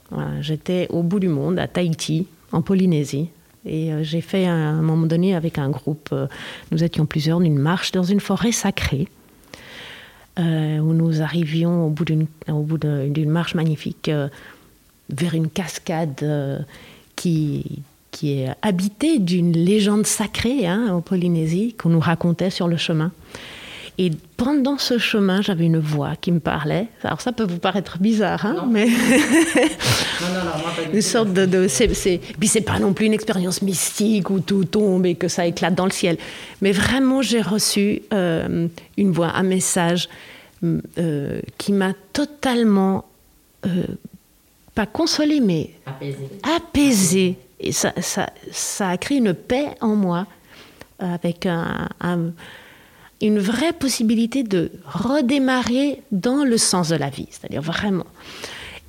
J'étais 0.41 0.87
au 0.89 1.01
bout 1.01 1.19
du 1.19 1.29
monde, 1.29 1.57
à 1.59 1.67
Tahiti, 1.67 2.27
en 2.51 2.61
Polynésie. 2.61 3.29
Et 3.65 3.91
j'ai 4.03 4.21
fait 4.21 4.45
un 4.45 4.81
moment 4.81 5.07
donné 5.07 5.35
avec 5.35 5.57
un 5.57 5.69
groupe, 5.69 6.13
nous 6.71 6.83
étions 6.83 7.05
plusieurs, 7.05 7.41
une 7.41 7.57
marche 7.57 7.91
dans 7.91 8.03
une 8.03 8.19
forêt 8.19 8.51
sacrée. 8.51 9.07
où 10.37 10.93
nous 10.93 11.21
arrivions 11.21 11.87
au 11.87 11.89
bout 11.89 12.05
d'une 12.05 13.29
marche 13.29 13.55
magnifique 13.55 14.11
vers 15.09 15.33
une 15.33 15.49
cascade 15.49 16.65
qui, 17.15 17.81
qui 18.15 18.31
est 18.31 18.49
habité 18.61 19.19
d'une 19.19 19.51
légende 19.51 20.05
sacrée 20.05 20.65
hein, 20.65 20.87
en 20.89 21.01
Polynésie 21.01 21.73
qu'on 21.73 21.89
nous 21.89 21.99
racontait 21.99 22.49
sur 22.49 22.69
le 22.69 22.77
chemin. 22.77 23.11
Et 23.97 24.11
pendant 24.35 24.77
ce 24.77 24.97
chemin, 24.97 25.41
j'avais 25.41 25.65
une 25.65 25.79
voix 25.79 26.15
qui 26.19 26.33
me 26.33 26.41
parlait. 26.41 26.87
Alors 27.03 27.21
ça 27.21 27.31
peut 27.31 27.45
vous 27.45 27.59
paraître 27.59 27.97
bizarre, 27.99 28.45
hein, 28.45 28.67
mais 28.69 28.89
une 30.93 31.01
sorte 31.01 31.31
de, 31.31 31.67
c'est, 31.69 31.87
puis 32.37 32.49
c'est 32.49 32.61
pas 32.61 32.79
non 32.79 32.91
plus 32.91 33.05
une 33.05 33.13
expérience 33.13 33.61
mystique 33.61 34.29
où 34.29 34.41
tout 34.41 34.65
tombe 34.65 35.05
et 35.05 35.15
que 35.15 35.29
ça 35.29 35.47
éclate 35.47 35.75
dans 35.75 35.85
le 35.85 35.91
ciel. 35.91 36.17
Mais 36.61 36.73
vraiment, 36.73 37.21
j'ai 37.21 37.41
reçu 37.41 38.01
euh, 38.13 38.67
une 38.97 39.11
voix, 39.11 39.31
un 39.33 39.43
message 39.43 40.09
euh, 40.63 41.39
qui 41.57 41.71
m'a 41.71 41.93
totalement 42.11 43.05
euh, 43.65 43.85
pas 44.73 44.85
consolé, 44.85 45.39
mais 45.39 45.69
apaisé. 46.43 47.37
Et 47.61 47.71
ça, 47.71 47.93
ça, 48.01 48.29
ça, 48.51 48.89
a 48.89 48.97
créé 48.97 49.19
une 49.19 49.33
paix 49.33 49.69
en 49.79 49.95
moi, 49.95 50.27
avec 50.99 51.45
un, 51.45 51.87
une 53.27 53.39
vraie 53.39 53.73
possibilité 53.73 54.43
de 54.43 54.71
redémarrer 54.85 56.01
dans 56.11 56.43
le 56.43 56.57
sens 56.57 56.89
de 56.89 56.95
la 56.95 57.09
vie, 57.09 57.27
c'est-à-dire 57.29 57.61
vraiment. 57.61 58.05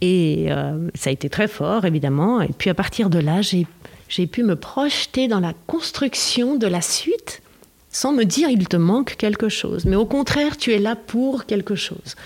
Et 0.01 0.47
euh, 0.51 0.89
ça 0.95 1.11
a 1.11 1.13
été 1.13 1.29
très 1.31 1.49
fort, 1.49 1.85
évidemment. 1.85 2.41
Et 2.41 2.51
puis 2.57 2.71
à 2.71 2.75
partir 2.75 3.11
de 3.11 3.19
là, 3.19 3.41
j'ai 3.41 4.27
pu 4.27 4.43
me 4.43 4.57
projeter 4.57 5.29
dans 5.29 5.41
la 5.41 5.55
construction 5.67 6.57
de 6.57 6.67
la 6.67 6.81
suite 6.81 7.43
sans 7.91 8.13
me 8.13 8.25
dire 8.25 8.51
il 8.51 8.69
te 8.69 8.77
manque 8.77 9.17
quelque 9.17 9.49
chose. 9.49 9.87
Mais 9.87 9.97
au 9.97 10.05
contraire, 10.05 10.57
tu 10.57 10.73
es 10.73 10.79
là 10.79 10.97
pour 10.97 11.47
quelque 11.47 11.75
chose. 11.75 12.17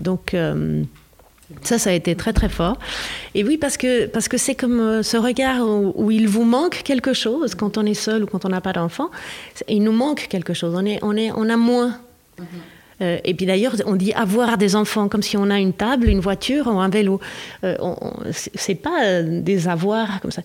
Donc. 0.00 0.34
Euh, 0.34 0.82
ça, 1.62 1.78
ça 1.78 1.90
a 1.90 1.92
été 1.92 2.14
très 2.14 2.32
très 2.32 2.48
fort. 2.48 2.78
Et 3.34 3.44
oui, 3.44 3.56
parce 3.56 3.76
que 3.76 4.06
parce 4.06 4.28
que 4.28 4.36
c'est 4.36 4.54
comme 4.54 4.80
euh, 4.80 5.02
ce 5.02 5.16
regard 5.16 5.66
où, 5.66 6.10
il 6.10 6.28
vous 6.28 6.44
manque 6.44 6.82
quelque 6.84 7.12
chose 7.12 7.54
quand 7.54 7.78
on 7.78 7.86
est 7.86 7.94
seul 7.94 8.24
ou 8.24 8.26
quand 8.26 8.44
on 8.44 8.48
n'a 8.48 8.60
pas 8.60 8.72
d'enfant. 8.72 9.10
Il 9.68 9.82
nous 9.82 9.92
manque 9.92 10.26
quelque 10.28 10.54
chose. 10.54 10.74
On 10.76 10.86
est 10.86 10.98
on 11.02 11.16
est 11.16 11.30
on 11.32 11.48
a 11.48 11.56
moins. 11.56 11.98
Mm-hmm. 12.38 12.44
Euh, 13.02 13.18
et 13.24 13.34
puis 13.34 13.46
d'ailleurs, 13.46 13.74
on 13.86 13.96
dit 13.96 14.12
avoir 14.12 14.56
des 14.58 14.76
enfants 14.76 15.08
comme 15.08 15.22
si 15.22 15.36
on 15.36 15.50
a 15.50 15.58
une 15.58 15.72
table, 15.72 16.08
une 16.08 16.20
voiture 16.20 16.66
ou 16.66 16.78
un 16.78 16.88
vélo. 16.88 17.20
Euh, 17.64 17.76
c'est 18.32 18.74
pas 18.74 19.04
euh, 19.04 19.40
des 19.42 19.68
avoirs 19.68 20.20
comme 20.20 20.30
ça. 20.30 20.42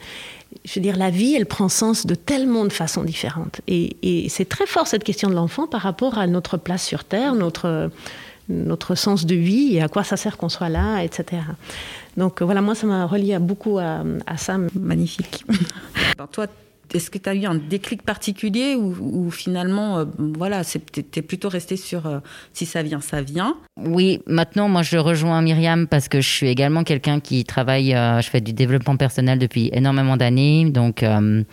Je 0.66 0.76
veux 0.76 0.82
dire, 0.82 0.98
la 0.98 1.10
vie, 1.10 1.34
elle 1.36 1.46
prend 1.46 1.70
sens 1.70 2.06
de 2.06 2.14
tellement 2.14 2.66
de 2.66 2.74
façons 2.74 3.04
différentes. 3.04 3.62
Et, 3.68 3.96
et 4.04 4.30
c'est 4.30 4.50
très 4.50 4.66
fort 4.66 4.88
cette 4.88 5.04
question 5.04 5.30
de 5.30 5.36
l'enfant 5.36 5.66
par 5.66 5.82
rapport 5.82 6.18
à 6.18 6.28
notre 6.28 6.58
place 6.58 6.86
sur 6.86 7.06
Terre, 7.06 7.36
notre 7.36 7.90
notre 8.52 8.96
sens 8.96 9.26
de 9.26 9.36
vie 9.36 9.76
et 9.76 9.82
à 9.82 9.88
quoi 9.88 10.04
ça 10.04 10.18
sert 10.18 10.38
qu'on 10.38 10.50
soit 10.50 10.70
là, 10.70 11.04
etc. 11.04 11.42
Donc 12.18 12.42
voilà, 12.42 12.62
moi, 12.62 12.76
ça 12.76 12.88
m'a 12.88 13.06
relié 13.06 13.40
beaucoup 13.40 13.80
à, 13.80 14.04
ça. 14.38 14.58
Magnifique. 14.76 15.46
toi, 16.32 16.48
est-ce 16.94 17.10
que 17.10 17.18
tu 17.18 17.30
as 17.30 17.36
eu 17.36 17.46
un 17.46 17.56
déclic 17.56 18.02
particulier 18.02 18.76
ou, 18.76 19.32
finalement, 19.32 20.00
euh, 20.00 20.06
voilà, 20.18 20.64
tu 20.64 20.80
es 21.16 21.22
plutôt 21.22 21.50
resté 21.50 21.78
sur 21.78 22.06
euh, 22.06 22.20
si 22.54 22.66
ça 22.66 22.84
vient, 22.84 23.00
ça 23.02 23.22
vient? 23.22 23.56
Oui, 23.78 24.22
maintenant, 24.28 24.68
moi, 24.68 24.82
je 24.82 24.98
rejoins 24.98 25.42
Myriam 25.42 25.88
parce 25.88 26.08
que 26.08 26.20
je 26.22 26.30
suis 26.30 26.48
également 26.48 26.84
quelqu'un 26.84 27.20
qui 27.20 27.46
travaille, 27.46 27.94
euh, 27.94 28.22
je 28.22 28.30
fais 28.30 28.42
du 28.42 28.54
développement 28.54 28.98
personnel 28.98 29.40
depuis 29.40 29.70
énormément 29.74 30.18
d'années. 30.18 30.70
Donc, 30.70 31.04
euh, 31.04 31.44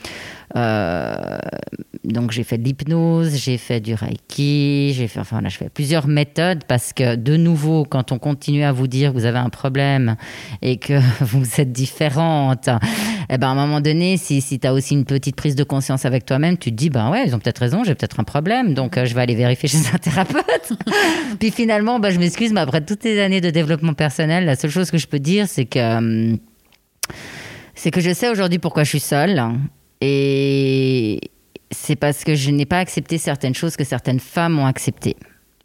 donc 2.09 2.31
j'ai 2.31 2.43
fait 2.43 2.59
de 2.59 2.65
l'hypnose, 2.65 3.37
j'ai 3.37 3.59
fait 3.59 3.81
du 3.81 3.95
reiki, 3.95 4.93
j'ai 4.95 5.09
fait, 5.09 5.21
enfin 5.21 5.41
là, 5.41 5.49
je 5.49 5.57
fais 5.57 5.69
plusieurs 5.69 6.07
méthodes 6.07 6.65
parce 6.67 6.93
que 6.93 7.17
de 7.17 7.37
nouveau, 7.37 7.85
quand 7.85 8.13
on 8.13 8.19
continue 8.19 8.65
à 8.65 8.73
vous 8.73 8.87
dire 8.87 9.13
que 9.13 9.19
vous 9.19 9.25
avez 9.27 9.39
un 9.39 9.51
problème 9.51 10.17
et 10.63 10.79
que 10.79 10.99
vous 11.21 11.47
êtes 11.61 11.73
différente, 11.73 12.69
eh 13.31 13.39
ben 13.39 13.49
à 13.49 13.51
un 13.51 13.55
moment 13.55 13.81
donné, 13.81 14.17
si, 14.17 14.41
si 14.41 14.59
tu 14.59 14.67
as 14.67 14.73
aussi 14.73 14.95
une 14.95 15.05
petite 15.05 15.37
prise 15.37 15.55
de 15.55 15.65
conscience 15.65 16.05
avec 16.05 16.25
toi-même, 16.25 16.57
tu 16.57 16.71
te 16.71 16.77
dis, 16.77 16.91
ben 16.91 17.11
ouais, 17.11 17.25
ils 17.27 17.35
ont 17.35 17.39
peut-être 17.39 17.59
raison, 17.59 17.85
j'ai 17.85 17.95
peut-être 17.95 18.21
un 18.21 18.25
problème, 18.25 18.75
donc 18.75 18.97
euh, 18.97 19.05
je 19.05 19.15
vais 19.15 19.21
aller 19.21 19.35
vérifier 19.35 19.69
chez 19.71 19.79
un 19.93 19.99
thérapeute. 19.99 20.73
Puis 21.39 21.51
finalement, 21.51 22.01
ben, 22.01 22.11
je 22.11 22.19
m'excuse, 22.19 22.53
mais 22.53 22.61
après 22.61 22.81
toutes 22.81 23.03
ces 23.03 23.21
années 23.21 23.41
de 23.41 23.51
développement 23.51 23.95
personnel, 23.95 24.47
la 24.47 24.57
seule 24.57 24.71
chose 24.71 24.91
que 24.91 24.99
je 24.99 25.07
peux 25.07 25.21
dire, 25.21 25.47
c'est 25.47 25.67
que... 25.67 26.39
c'est 27.75 27.91
que 27.91 28.01
je 28.01 28.13
sais 28.15 28.29
aujourd'hui 28.29 28.59
pourquoi 28.59 28.85
je 28.85 28.89
suis 28.89 29.01
seule 29.01 29.43
et 30.01 31.21
c'est 31.71 31.97
parce 31.97 32.25
que 32.25 32.35
je 32.35 32.51
n'ai 32.51 32.67
pas 32.67 32.79
accepté 32.79 33.19
certaines 33.19 33.55
choses 33.55 33.77
que 33.77 33.85
certaines 33.85 34.21
femmes 34.21 34.59
ont 34.59 34.67
acceptées. 34.67 35.17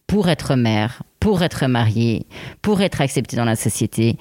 pour 0.05 0.29
être 0.29 0.55
mère, 0.55 1.01
pour 1.19 1.41
être 1.41 1.65
mariée, 1.65 2.27
pour 2.61 2.81
être 2.81 3.01
acceptée 3.01 3.35
dans 3.35 3.45
la 3.45 3.55
société, 3.55 4.17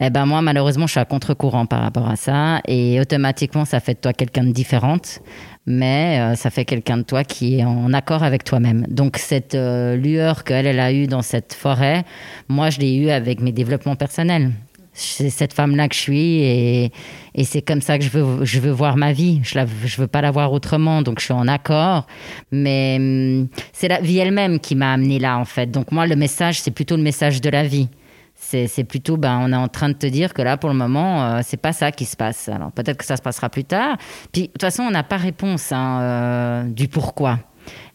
eh 0.00 0.08
ben 0.08 0.24
moi 0.24 0.40
malheureusement 0.40 0.86
je 0.86 0.92
suis 0.92 1.00
à 1.00 1.04
contre-courant 1.04 1.66
par 1.66 1.82
rapport 1.82 2.08
à 2.08 2.16
ça 2.16 2.60
et 2.66 3.00
automatiquement 3.00 3.64
ça 3.64 3.80
fait 3.80 3.94
de 3.94 3.98
toi 3.98 4.12
quelqu'un 4.12 4.44
de 4.44 4.52
différente, 4.52 5.20
mais 5.66 6.18
euh, 6.20 6.34
ça 6.36 6.50
fait 6.50 6.64
quelqu'un 6.64 6.98
de 6.98 7.02
toi 7.02 7.24
qui 7.24 7.58
est 7.58 7.64
en 7.64 7.92
accord 7.92 8.22
avec 8.22 8.44
toi-même. 8.44 8.86
Donc 8.88 9.18
cette 9.18 9.54
euh, 9.54 9.96
lueur 9.96 10.44
qu'elle 10.44 10.66
elle 10.66 10.80
a 10.80 10.92
eue 10.92 11.08
dans 11.08 11.22
cette 11.22 11.52
forêt, 11.52 12.04
moi 12.48 12.70
je 12.70 12.78
l'ai 12.78 12.94
eue 12.94 13.10
avec 13.10 13.40
mes 13.40 13.52
développements 13.52 13.96
personnels 13.96 14.52
c'est 14.94 15.28
cette 15.28 15.52
femme-là 15.52 15.88
que 15.88 15.94
je 15.94 16.00
suis 16.00 16.42
et, 16.42 16.92
et 17.34 17.44
c'est 17.44 17.62
comme 17.62 17.80
ça 17.80 17.98
que 17.98 18.04
je 18.04 18.10
veux, 18.10 18.44
je 18.44 18.60
veux 18.60 18.70
voir 18.70 18.96
ma 18.96 19.12
vie. 19.12 19.40
Je 19.42 19.58
ne 19.58 19.64
veux 19.96 20.06
pas 20.06 20.20
la 20.20 20.30
voir 20.30 20.52
autrement, 20.52 21.02
donc 21.02 21.18
je 21.18 21.24
suis 21.24 21.34
en 21.34 21.48
accord. 21.48 22.06
Mais 22.52 22.96
hum, 22.98 23.48
c'est 23.72 23.88
la 23.88 24.00
vie 24.00 24.18
elle-même 24.18 24.60
qui 24.60 24.76
m'a 24.76 24.92
amené 24.92 25.18
là, 25.18 25.36
en 25.38 25.44
fait. 25.44 25.66
Donc 25.66 25.90
moi, 25.90 26.06
le 26.06 26.16
message, 26.16 26.60
c'est 26.60 26.70
plutôt 26.70 26.96
le 26.96 27.02
message 27.02 27.40
de 27.40 27.50
la 27.50 27.64
vie. 27.64 27.88
C'est 28.36 28.84
plutôt, 28.84 29.16
ben, 29.16 29.40
on 29.42 29.52
est 29.52 29.56
en 29.56 29.68
train 29.68 29.88
de 29.88 29.94
te 29.94 30.06
dire 30.06 30.32
que 30.32 30.42
là, 30.42 30.56
pour 30.56 30.70
le 30.70 30.76
moment, 30.76 31.24
euh, 31.24 31.40
c'est 31.42 31.56
pas 31.56 31.72
ça 31.72 31.90
qui 31.90 32.04
se 32.04 32.14
passe. 32.14 32.48
Alors 32.48 32.70
peut-être 32.70 32.98
que 32.98 33.04
ça 33.04 33.16
se 33.16 33.22
passera 33.22 33.48
plus 33.48 33.64
tard. 33.64 33.96
Puis 34.32 34.42
de 34.42 34.46
toute 34.48 34.60
façon, 34.60 34.84
on 34.84 34.90
n'a 34.90 35.02
pas 35.02 35.16
réponse 35.16 35.72
hein, 35.72 36.00
euh, 36.02 36.62
du 36.64 36.86
pourquoi. 36.86 37.38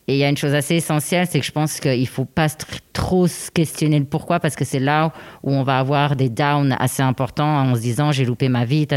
Et 0.09 0.13
il 0.13 0.17
y 0.17 0.23
a 0.23 0.29
une 0.29 0.37
chose 0.37 0.55
assez 0.55 0.73
essentielle, 0.73 1.27
c'est 1.29 1.39
que 1.39 1.45
je 1.45 1.51
pense 1.51 1.79
qu'il 1.79 2.01
ne 2.01 2.05
faut 2.07 2.25
pas 2.25 2.47
trop 2.93 3.27
se 3.27 3.51
questionner 3.51 3.99
le 3.99 4.05
pourquoi, 4.05 4.39
parce 4.39 4.55
que 4.55 4.65
c'est 4.65 4.79
là 4.79 5.13
où 5.43 5.51
on 5.51 5.61
va 5.61 5.77
avoir 5.77 6.15
des 6.15 6.29
downs 6.29 6.75
assez 6.79 7.03
importants 7.03 7.59
en 7.61 7.75
se 7.75 7.81
disant 7.81 8.11
j'ai 8.11 8.25
loupé 8.25 8.49
ma 8.49 8.65
vie, 8.65 8.87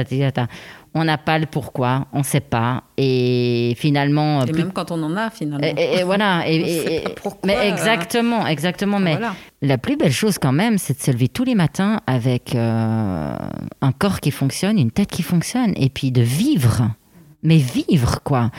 On 0.95 1.05
n'a 1.05 1.19
pas 1.19 1.39
le 1.39 1.45
pourquoi, 1.45 2.07
on 2.15 2.21
ne 2.21 2.25
sait 2.25 2.41
pas. 2.41 2.85
Et 2.97 3.75
finalement. 3.77 4.47
Et 4.47 4.53
même 4.53 4.73
quand 4.73 4.91
on 4.91 5.03
en 5.03 5.15
a, 5.19 5.29
finalement. 5.29 5.67
Et, 5.77 6.03
voilà. 6.03 6.45
Et, 6.49 7.05
mais 7.45 7.57
euh, 7.57 7.71
exactement, 7.71 8.47
exactement. 8.47 8.99
Mais 8.99 9.19
la 9.61 9.77
plus 9.77 9.99
belle 9.99 10.13
chose, 10.13 10.39
quand 10.39 10.53
même, 10.53 10.79
c'est 10.79 10.97
de 10.97 11.03
se 11.03 11.11
lever 11.11 11.29
tous 11.29 11.45
les 11.45 11.55
matins 11.55 12.01
avec 12.07 12.55
euh, 12.55 13.37
un 13.83 13.93
corps 13.93 14.21
qui 14.21 14.31
fonctionne, 14.31 14.79
une 14.79 14.93
tête 14.93 15.11
qui 15.11 15.23
fonctionne, 15.23 15.75
et 15.77 15.91
puis 15.91 16.11
de 16.11 16.23
vivre. 16.23 16.89
Mais 17.43 17.59
vivre, 17.59 18.23
quoi. 18.23 18.51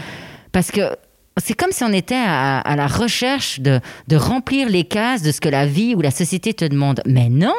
Parce 0.52 0.70
que 0.70 0.82
c'est 1.38 1.54
comme 1.54 1.72
si 1.72 1.84
on 1.84 1.92
était 1.92 2.16
à, 2.16 2.76
la 2.76 2.88
recherche 2.88 3.60
de, 3.60 3.82
remplir 4.14 4.70
les 4.70 4.84
cases 4.84 5.22
de 5.22 5.32
ce 5.32 5.42
que 5.42 5.50
la 5.50 5.66
vie 5.66 5.96
ou 5.96 6.02
la 6.02 6.12
société 6.12 6.54
te 6.54 6.66
demande. 6.66 7.02
Mais 7.06 7.30
non 7.30 7.54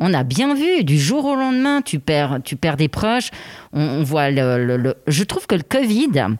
on 0.00 0.14
a 0.14 0.22
bien 0.22 0.54
vu, 0.54 0.84
du 0.84 0.96
jour 0.96 1.24
au 1.24 1.34
lendemain, 1.34 1.82
tu 1.82 1.98
perds, 1.98 2.38
tu 2.44 2.54
perds 2.54 2.76
des 2.76 2.86
proches. 2.86 3.30
On, 3.72 4.04
voit 4.04 4.30
le, 4.30 4.94
Je 5.08 5.24
trouve 5.24 5.48
que 5.48 5.56
le 5.56 5.64
Covid 5.68 6.36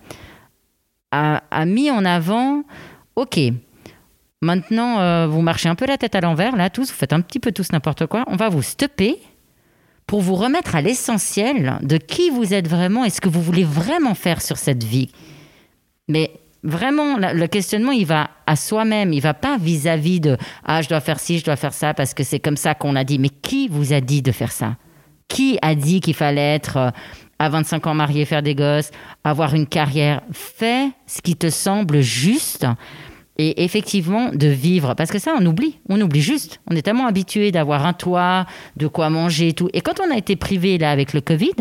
a, 1.11 1.67
mis 1.67 1.91
en 1.91 2.05
avant, 2.05 2.63
ok, 3.17 3.41
maintenant 4.41 5.01
euh, 5.01 5.27
vous 5.27 5.43
marchez 5.43 5.69
un 5.69 5.75
peu 5.75 5.87
la 5.87 5.99
tête 5.99 6.15
à 6.15 6.21
l'envers, 6.21 6.55
là 6.55 6.71
tous, 6.71 6.89
vous 6.89 6.97
faites 6.97 7.13
un 7.13 7.21
petit 7.21 7.41
peu 7.41 7.51
tous 7.51 7.73
n'importe 7.73 8.07
quoi. 8.07 8.25
On 8.29 8.37
va 8.37 8.49
vous 8.49 8.63
stopper 8.63 9.19
pour 10.07 10.21
vous 10.21 10.37
remettre 10.37 10.77
à 10.77 10.81
l'essentiel 10.81 11.79
de 11.83 11.97
qui 11.97 12.31
vous 12.31 12.55
êtes 12.55 12.69
vraiment 12.69 13.05
et 13.05 13.11
ce 13.11 13.21
que 13.21 13.29
vous 13.29 13.43
voulez 13.43 13.65
vraiment 13.65 14.15
faire 14.15 14.41
sur 14.41 14.57
cette 14.57 14.85
vie. 14.85 15.11
Mais 16.07 16.31
vraiment, 16.63 17.17
le 17.17 17.47
questionnement, 17.47 17.93
il 17.93 18.07
va 18.07 18.31
à 18.47 18.57
soi-même. 18.57 19.13
Il 19.13 19.21
va 19.21 19.35
pas 19.35 19.59
vis-à-vis 19.59 20.21
de 20.21 20.37
ah, 20.65 20.83
je 20.83 20.89
dois 20.89 21.01
faire 21.01 21.21
ci, 21.21 21.39
je 21.39 21.45
dois 21.45 21.57
faire 21.57 21.73
ça 21.73 21.95
parce 21.95 22.15
que 22.15 22.25
c'est 22.25 22.41
comme 22.41 22.57
ça 22.57 22.75
qu'on 22.75 22.97
a 22.97 23.05
dit. 23.05 23.19
Mais 23.19 23.29
qui 23.31 23.69
vous 23.69 23.93
a 23.93 24.01
dit 24.01 24.23
de 24.23 24.33
faire 24.33 24.53
ça? 24.53 24.77
Qui 25.29 25.59
a 25.63 25.75
dit 25.75 26.01
qu'il 26.01 26.15
fallait 26.15 26.55
être 26.55 26.77
euh, 26.77 26.91
à 27.39 27.49
25 27.49 27.87
ans 27.87 27.95
marié, 27.95 28.25
faire 28.25 28.43
des 28.43 28.55
gosses, 28.55 28.91
avoir 29.25 29.55
une 29.55 29.67
carrière? 29.67 30.23
Fais 30.33 30.91
ce 31.07 31.21
qui 31.21 31.37
te 31.37 31.51
semble 31.51 32.01
juste 32.01 32.67
et 33.39 33.65
effectivement 33.65 34.31
de 34.31 34.49
vivre. 34.49 34.95
Parce 34.95 35.11
que 35.11 35.19
ça, 35.19 35.35
on 35.39 35.47
oublie. 35.47 35.79
On 35.89 36.01
oublie 36.01 36.23
juste. 36.23 36.61
On 36.71 36.75
est 36.75 36.83
tellement 36.83 37.07
habitué 37.07 37.53
d'avoir 37.53 37.87
un 37.87 37.93
toit, 37.93 38.47
de 38.77 38.89
quoi 38.89 39.11
manger 39.11 39.49
et 39.49 39.53
tout. 39.53 39.69
Et 39.73 39.81
quand 39.81 40.01
on 40.01 40.11
a 40.11 40.17
été 40.17 40.35
privé 40.35 40.77
là 40.77 40.91
avec 40.91 41.13
le 41.13 41.21
Covid 41.21 41.55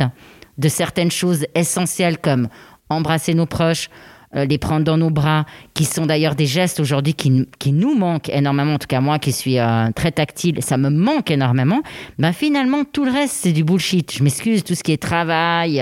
de 0.58 0.70
certaines 0.70 1.12
choses 1.12 1.46
essentielles 1.54 2.18
comme 2.18 2.48
embrasser 2.90 3.36
nos 3.36 3.46
proches, 3.46 3.90
euh, 4.36 4.44
les 4.44 4.58
prendre 4.58 4.84
dans 4.84 4.98
nos 4.98 5.10
bras, 5.10 5.46
qui 5.74 5.86
sont 5.86 6.06
d'ailleurs 6.06 6.36
des 6.36 6.48
gestes 6.48 6.82
aujourd'hui 6.82 7.14
qui, 7.14 7.48
qui, 7.60 7.72
nous 7.72 7.96
manquent 7.96 8.28
énormément, 8.28 8.74
en 8.74 8.78
tout 8.78 8.88
cas 8.88 9.00
moi 9.00 9.20
qui 9.20 9.32
suis 9.32 9.58
euh, 9.58 9.90
très 9.96 10.12
tactile, 10.12 10.62
ça 10.62 10.76
me 10.76 10.90
manque 10.90 11.32
énormément, 11.32 11.82
ben 12.20 12.34
finalement 12.34 12.84
tout 12.84 13.06
le 13.06 13.12
reste 13.12 13.36
c'est 13.36 13.54
du 13.54 13.64
bullshit. 13.64 14.14
Je 14.18 14.24
m'excuse, 14.24 14.66
tout 14.66 14.76
ce 14.76 14.84
qui 14.84 14.92
est 14.92 15.02
travail, 15.02 15.82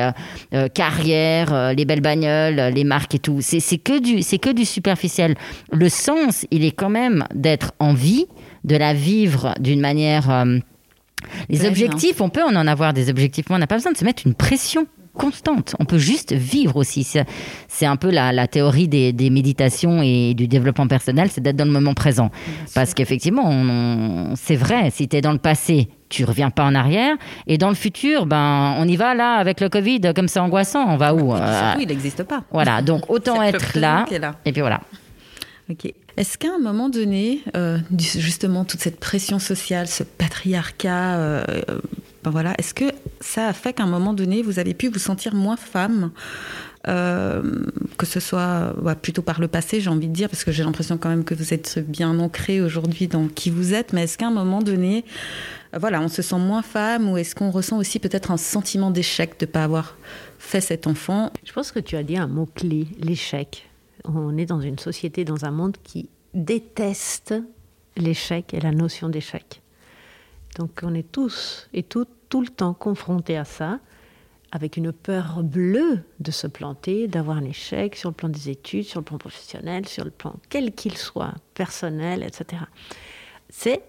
euh, 0.54 0.68
carrière, 0.68 1.74
les 1.74 1.86
belles 1.86 2.02
bagnoles, 2.02 2.72
les 2.72 2.84
marques 2.84 3.16
et 3.16 3.20
tout, 3.20 3.40
c'est 3.42 3.60
que, 3.80 4.00
du, 4.00 4.24
que 4.38 4.52
du 4.52 4.64
superficiel. 4.64 5.34
Le 5.72 5.90
sens, 5.90 6.46
il 6.52 6.66
est 6.66 6.72
quand 6.72 6.92
même 6.92 7.26
d'être 7.34 7.72
en 7.80 7.96
vie, 7.96 8.28
de 8.64 8.76
la 8.76 8.94
vivre 8.94 9.56
d'une 9.60 9.80
manière... 9.80 10.46
les 11.50 11.66
objectifs, 11.66 12.22
on 12.22 12.30
peut 12.30 12.44
en 12.44 12.56
avoir 12.68 12.94
des 12.94 13.10
objectifs, 13.10 13.46
mais 13.50 13.56
on 13.56 13.60
n'a 13.60 13.66
pas 13.66 13.78
besoin 13.78 13.92
de 13.92 13.98
se 13.98 14.06
mettre 14.06 14.22
une 14.28 14.36
pression 14.36 14.86
constante. 15.16 15.76
On 15.80 15.86
peut 15.86 15.98
juste 15.98 16.34
vivre 16.34 16.76
aussi. 16.76 17.08
C'est 17.68 17.86
un 17.86 17.96
peu 17.96 18.12
la, 18.12 18.48
théorie 18.48 18.88
des, 18.88 19.30
méditations 19.30 20.02
et 20.02 20.34
du 20.34 20.48
développement 20.48 20.88
personnel, 20.88 21.30
c'est 21.32 21.42
d'être 21.42 21.56
dans 21.56 21.66
le 21.66 21.72
moment 21.72 21.94
présent. 21.94 22.30
Parce 22.74 22.94
qu'effectivement, 22.94 24.34
c'est 24.36 24.56
vrai, 24.56 24.90
si 24.92 25.08
tu 25.08 25.18
es 25.18 25.22
dans 25.22 25.32
le 25.32 25.40
passé, 25.40 25.90
tu 26.10 26.24
reviens 26.24 26.50
pas 26.50 26.64
en 26.64 26.76
arrière. 26.76 27.16
Et 27.48 27.58
dans 27.58 27.70
le 27.70 27.76
futur, 27.76 28.26
ben, 28.26 28.76
on 28.78 28.88
y 28.88 28.96
va 28.96 29.14
là 29.14 29.36
avec 29.36 29.60
le 29.60 29.70
Covid, 29.70 30.02
comme 30.16 30.28
c'est 30.28 30.40
angoissant. 30.40 30.86
On 30.88 30.98
va 30.98 31.14
où 31.14 31.34
euh, 31.34 31.74
il 31.80 31.88
n'existe 31.88 32.24
pas. 32.24 32.44
Voilà, 32.52 32.82
donc 32.82 33.04
autant 33.10 33.42
être 33.42 33.78
là, 33.78 34.06
Et 34.46 34.52
puis 34.52 34.62
voilà. 34.62 34.82
Ok. 35.70 35.92
Est-ce 36.18 36.38
qu'à 36.38 36.48
un 36.56 36.60
moment 36.60 36.88
donné, 36.88 37.42
euh, 37.58 37.78
justement, 37.98 38.64
toute 38.64 38.80
cette 38.80 39.00
pression 39.00 39.38
sociale, 39.40 39.88
ce 39.88 40.04
patriarcat, 40.04 41.16
euh, 41.16 41.44
ben 42.26 42.32
voilà, 42.32 42.56
est-ce 42.58 42.74
que 42.74 42.86
ça 43.22 43.48
a 43.50 43.54
fait 43.54 43.74
qu'à 43.74 43.84
un 43.84 43.88
moment 43.88 44.12
donné, 44.12 44.42
vous 44.42 44.58
avez 44.58 44.74
pu 44.74 44.88
vous 44.88 44.98
sentir 44.98 45.36
moins 45.36 45.58
femme 45.58 46.10
euh, 46.88 47.64
que 47.98 48.06
ce 48.08 48.20
soit 48.20 48.76
plutôt 49.00 49.22
par 49.22 49.40
le 49.40 49.48
passé, 49.48 49.80
j'ai 49.80 49.92
envie 49.92 50.08
de 50.08 50.14
dire, 50.14 50.28
parce 50.28 50.44
que 50.44 50.52
j'ai 50.52 50.64
l'impression 50.64 50.98
quand 50.98 51.10
même 51.10 51.24
que 51.24 51.36
vous 51.36 51.54
êtes 51.54 51.80
bien 51.88 52.18
ancré 52.20 52.62
aujourd'hui 52.62 53.08
dans 53.08 53.28
qui 53.28 53.52
vous 53.52 53.76
êtes, 53.76 53.94
mais 53.94 54.04
est-ce 54.04 54.18
qu'à 54.18 54.28
un 54.28 54.32
moment 54.32 54.62
donné, 54.64 55.06
voilà, 55.80 56.02
on 56.02 56.08
se 56.08 56.24
sent 56.24 56.40
moins 56.40 56.64
femme 56.64 57.10
ou 57.10 57.18
est-ce 57.18 57.36
qu'on 57.36 57.52
ressent 57.52 57.78
aussi 57.78 58.00
peut-être 58.00 58.32
un 58.32 58.38
sentiment 58.38 58.90
d'échec 58.90 59.40
de 59.40 59.46
ne 59.46 59.52
pas 59.52 59.64
avoir 59.64 59.96
fait 60.40 60.62
cet 60.62 60.88
enfant? 60.88 61.32
Je 61.44 61.54
pense 61.54 61.72
que 61.72 61.80
tu 61.80 61.96
as 61.96 62.04
dit 62.04 62.18
un 62.18 62.28
mot-clé, 62.28 62.88
l'échec. 63.00 63.70
On 64.04 64.36
est 64.38 64.48
dans 64.48 64.62
une 64.62 64.80
société, 64.80 65.26
dans 65.26 65.46
un 65.46 65.52
monde 65.52 65.78
qui 65.84 66.10
déteste 66.34 67.36
l'échec 67.98 68.52
et 68.56 68.60
la 68.60 68.72
notion 68.72 69.10
d'échec. 69.10 69.62
Donc 70.58 70.82
on 70.84 70.94
est 70.94 71.12
tous 71.12 71.68
et 71.74 71.84
toutes 71.84 72.15
tout 72.36 72.42
le 72.42 72.48
temps 72.48 72.74
confrontés 72.74 73.38
à 73.38 73.46
ça, 73.46 73.80
avec 74.52 74.76
une 74.76 74.92
peur 74.92 75.42
bleue 75.42 76.02
de 76.20 76.32
se 76.32 76.48
planter, 76.48 77.08
d'avoir 77.08 77.38
un 77.38 77.46
échec 77.46 77.96
sur 77.96 78.10
le 78.10 78.14
plan 78.14 78.28
des 78.28 78.50
études, 78.50 78.84
sur 78.84 79.00
le 79.00 79.06
plan 79.06 79.18
professionnel, 79.18 79.88
sur 79.88 80.04
le 80.04 80.12
plan 80.12 80.36
quel 80.50 80.74
qu'il 80.74 80.98
soit, 80.98 81.34
personnel, 81.54 82.24
etc. 82.24 82.64
C'est 83.48 83.84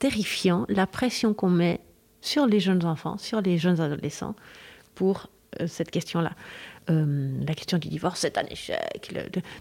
terrifiant 0.00 0.66
la 0.68 0.88
pression 0.88 1.34
qu'on 1.34 1.50
met 1.50 1.78
sur 2.20 2.48
les 2.48 2.58
jeunes 2.58 2.84
enfants, 2.84 3.16
sur 3.16 3.40
les 3.40 3.58
jeunes 3.58 3.80
adolescents 3.80 4.34
pour 4.96 5.30
euh, 5.60 5.68
cette 5.68 5.92
question-là. 5.92 6.32
Euh, 6.90 7.30
la 7.46 7.54
question 7.54 7.78
du 7.78 7.86
divorce, 7.86 8.18
c'est 8.22 8.38
un 8.38 8.46
échec, 8.46 9.14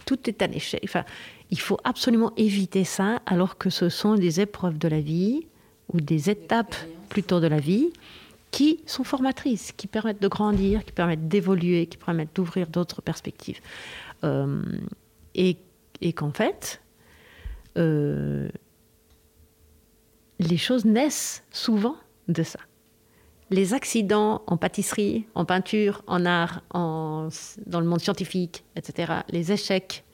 tout 0.07 0.27
est 0.27 0.41
un 0.41 0.51
échec. 0.51 0.81
Enfin, 0.85 1.05
il 1.51 1.59
faut 1.59 1.77
absolument 1.83 2.33
éviter 2.35 2.83
ça 2.83 3.21
alors 3.27 3.59
que 3.59 3.69
ce 3.69 3.89
sont 3.89 4.15
des 4.15 4.41
épreuves 4.41 4.79
de 4.79 4.87
la 4.87 5.01
vie 5.01 5.45
ou 5.93 6.01
des 6.01 6.31
étapes 6.31 6.75
plutôt 7.11 7.41
de 7.41 7.47
la 7.47 7.59
vie 7.59 7.89
qui 8.51 8.79
sont 8.85 9.03
formatrices, 9.03 9.73
qui 9.73 9.85
permettent 9.85 10.21
de 10.21 10.27
grandir, 10.29 10.85
qui 10.85 10.93
permettent 10.93 11.27
d'évoluer, 11.27 11.85
qui 11.85 11.97
permettent 11.97 12.35
d'ouvrir 12.35 12.67
d'autres 12.67 13.01
perspectives. 13.01 13.59
Euh, 14.23 14.63
et, 15.35 15.57
qu'en 16.13 16.31
fait, 16.31 16.81
euh, 17.77 18.49
les 20.39 20.57
choses 20.57 20.85
naissent 20.85 21.43
souvent 21.51 21.97
de 22.29 22.43
ça. 22.43 22.59
Les 23.49 23.73
accidents 23.73 24.41
en 24.47 24.55
pâtisserie, 24.55 25.25
en 25.35 25.43
peinture, 25.43 26.01
en 26.07 26.25
art, 26.25 26.61
dans 26.73 27.79
le 27.79 27.85
monde 27.85 27.99
scientifique, 27.99 28.63
etc., 28.77 29.13
les 29.29 29.51
échecs 29.51 30.05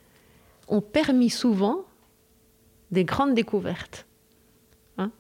ont 0.68 0.82
permis 0.82 1.30
souvent 1.30 1.86
des 2.90 3.06
grandes 3.06 3.36
découvertes. 3.36 4.08
Hein 4.98 5.12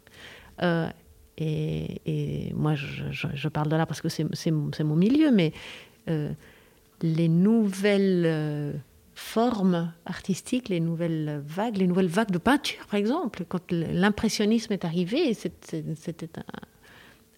euh, 0.63 0.89
et, 1.37 2.51
moi, 2.55 2.73
je, 2.75 3.47
parle 3.47 3.69
de 3.69 3.75
là 3.75 3.85
parce 3.85 4.01
que 4.01 4.09
c'est 4.09 4.51
mon 4.51 4.95
milieu, 4.95 5.31
mais 5.31 5.53
euh, 6.09 6.31
les 7.01 7.27
nouvelles 7.27 8.23
euh, 8.25 8.73
formes 9.13 9.91
artistiques, 10.05 10.69
les 10.69 10.79
nouvelles 10.79 11.41
vagues, 11.45 11.77
les 11.77 11.87
nouvelles 11.87 12.07
vagues 12.07 12.31
de 12.31 12.39
peinture, 12.39 12.85
par 12.87 12.99
exemple, 12.99 13.45
quand 13.47 13.71
l'impressionnisme 13.71 14.73
est 14.73 14.85
arrivé, 14.85 15.33
c'était 15.33 15.83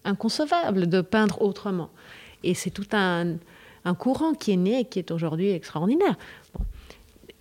inconcevable 0.04 0.88
de 0.88 1.00
peindre 1.02 1.42
autrement. 1.42 1.90
Et 2.42 2.54
c'est 2.54 2.70
tout 2.70 2.88
un, 2.92 3.36
courant 3.98 4.32
qui 4.32 4.52
est 4.52 4.56
né 4.56 4.80
et 4.80 4.84
qui 4.86 4.98
est 4.98 5.10
aujourd'hui 5.10 5.50
extraordinaire. 5.50 6.16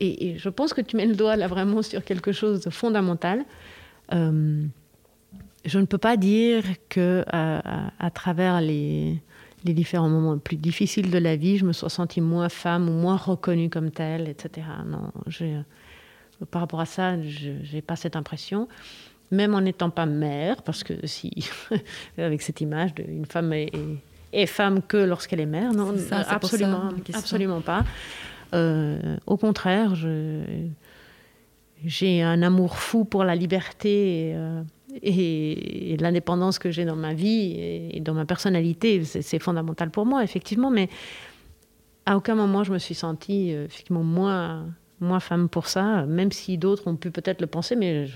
et, 0.02 0.38
je 0.38 0.50
pense 0.50 0.74
que 0.74 0.82
tu 0.82 0.98
mets 0.98 1.06
le 1.06 1.16
doigt 1.16 1.38
là 1.38 1.48
vraiment 1.48 1.82
sur 1.82 2.04
quelque 2.04 2.34
chose 2.34 2.62
de 2.62 2.70
fondamental. 2.70 3.46
Euh, 4.14 4.66
je 5.66 5.80
ne 5.80 5.86
peux 5.86 5.98
pas 5.98 6.18
dire 6.18 6.64
que 6.88 7.24
à, 7.28 8.12
travers 8.12 8.62
les, 8.62 9.22
les, 9.66 9.74
différents 9.74 10.10
moments 10.10 10.38
plus 10.38 10.58
difficiles 10.58 11.12
de 11.12 11.18
la 11.18 11.36
vie, 11.36 11.58
je 11.58 11.66
me 11.66 11.74
sois 11.74 11.90
sentie 11.90 12.22
moins 12.22 12.50
femme 12.50 12.90
ou 12.90 12.94
moins 12.94 13.18
reconnue 13.18 13.70
comme 13.70 13.92
telle, 13.92 14.30
etc. 14.30 14.68
Non, 14.86 15.12
par 16.52 16.62
rapport 16.62 16.80
à 16.80 16.86
ça, 16.86 17.22
je 17.22 17.52
n'ai 17.74 17.82
pas 17.82 17.96
cette 17.96 18.16
impression. 18.16 18.68
Même 19.32 19.54
en 19.54 19.62
n'étant 19.62 19.92
pas 19.92 20.06
mère, 20.08 20.64
parce 20.64 20.84
que 20.84 21.06
si, 21.06 21.32
avec 22.18 22.42
cette 22.42 22.62
image 22.62 22.96
d'une 22.96 23.26
femme 23.26 23.54
est, 23.54 23.72
est, 24.34 24.46
femme 24.48 24.82
que 24.82 24.98
lorsqu'elle 24.98 25.42
est 25.42 25.46
mère, 25.46 25.72
non, 25.74 25.94
absolument, 26.28 26.90
absolument 27.14 27.62
pas. 27.62 27.84
Euh, 28.56 29.18
au 29.28 29.38
contraire, 29.38 29.94
j'ai 31.86 32.24
un 32.24 32.42
amour 32.42 32.78
fou 32.78 33.06
pour 33.06 33.24
la 33.24 33.36
liberté 33.36 34.32
euh, 34.34 34.64
et, 35.02 35.98
l'indépendance 36.00 36.60
que 36.60 36.72
j'ai 36.72 36.86
dans 36.86 36.96
ma 36.96 37.14
vie 37.14 37.56
et, 37.94 38.00
dans 38.00 38.14
ma 38.14 38.26
personnalité. 38.26 39.04
C'est 39.04 39.40
fondamental 39.40 39.90
pour 39.90 40.06
moi, 40.06 40.24
effectivement, 40.24 40.72
mais 40.72 40.90
à 42.06 42.18
aucun 42.18 42.36
moment 42.36 42.64
je 42.64 42.74
me 42.74 42.80
suis 42.80 42.96
sentie 42.96 43.54
euh, 43.54 43.66
effectivement 43.66 44.04
moins, 44.04 44.66
moins 45.00 45.20
femme 45.20 45.50
pour 45.50 45.68
ça, 45.68 46.06
même 46.06 46.32
si 46.32 46.58
d'autres 46.58 46.88
ont 46.88 46.96
pu 46.96 47.12
peut-être 47.12 47.42
le 47.42 47.48
penser, 47.48 47.76
mais 47.76 48.08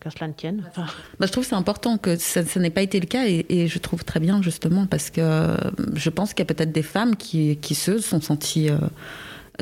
qu'à 0.00 0.10
cela 0.10 0.28
ne 0.28 0.32
tienne. 0.32 0.64
Bah, 0.76 1.26
je 1.26 1.32
trouve 1.32 1.44
c'est 1.44 1.54
important 1.54 1.98
que 1.98 2.16
ça, 2.16 2.42
n'ait 2.56 2.70
pas 2.70 2.82
été 2.82 3.00
le 3.00 3.06
cas 3.06 3.26
et, 3.26 3.68
je 3.68 3.78
trouve 3.78 4.04
très 4.04 4.20
bien 4.20 4.42
justement 4.42 4.86
parce 4.86 5.10
que 5.10 5.20
euh, 5.20 5.56
je 5.94 6.10
pense 6.10 6.34
qu'il 6.34 6.40
y 6.40 6.50
a 6.50 6.54
peut-être 6.54 6.72
des 6.72 6.82
femmes 6.82 7.16
qui, 7.16 7.58
se 7.74 7.98
sont 7.98 8.20
senties 8.20 8.70
euh, 8.70 8.78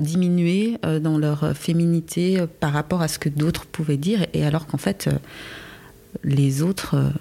diminuées 0.00 0.78
euh, 0.84 1.00
dans 1.00 1.18
leur 1.18 1.56
féminité 1.56 2.44
par 2.60 2.72
rapport 2.72 3.02
à 3.02 3.08
ce 3.08 3.18
que 3.18 3.28
d'autres 3.28 3.66
pouvaient 3.66 3.96
dire 3.96 4.26
et 4.32 4.44
alors 4.44 4.66
qu'en 4.66 4.78
fait 4.78 5.08
les 6.22 6.62
autres, 6.62 7.12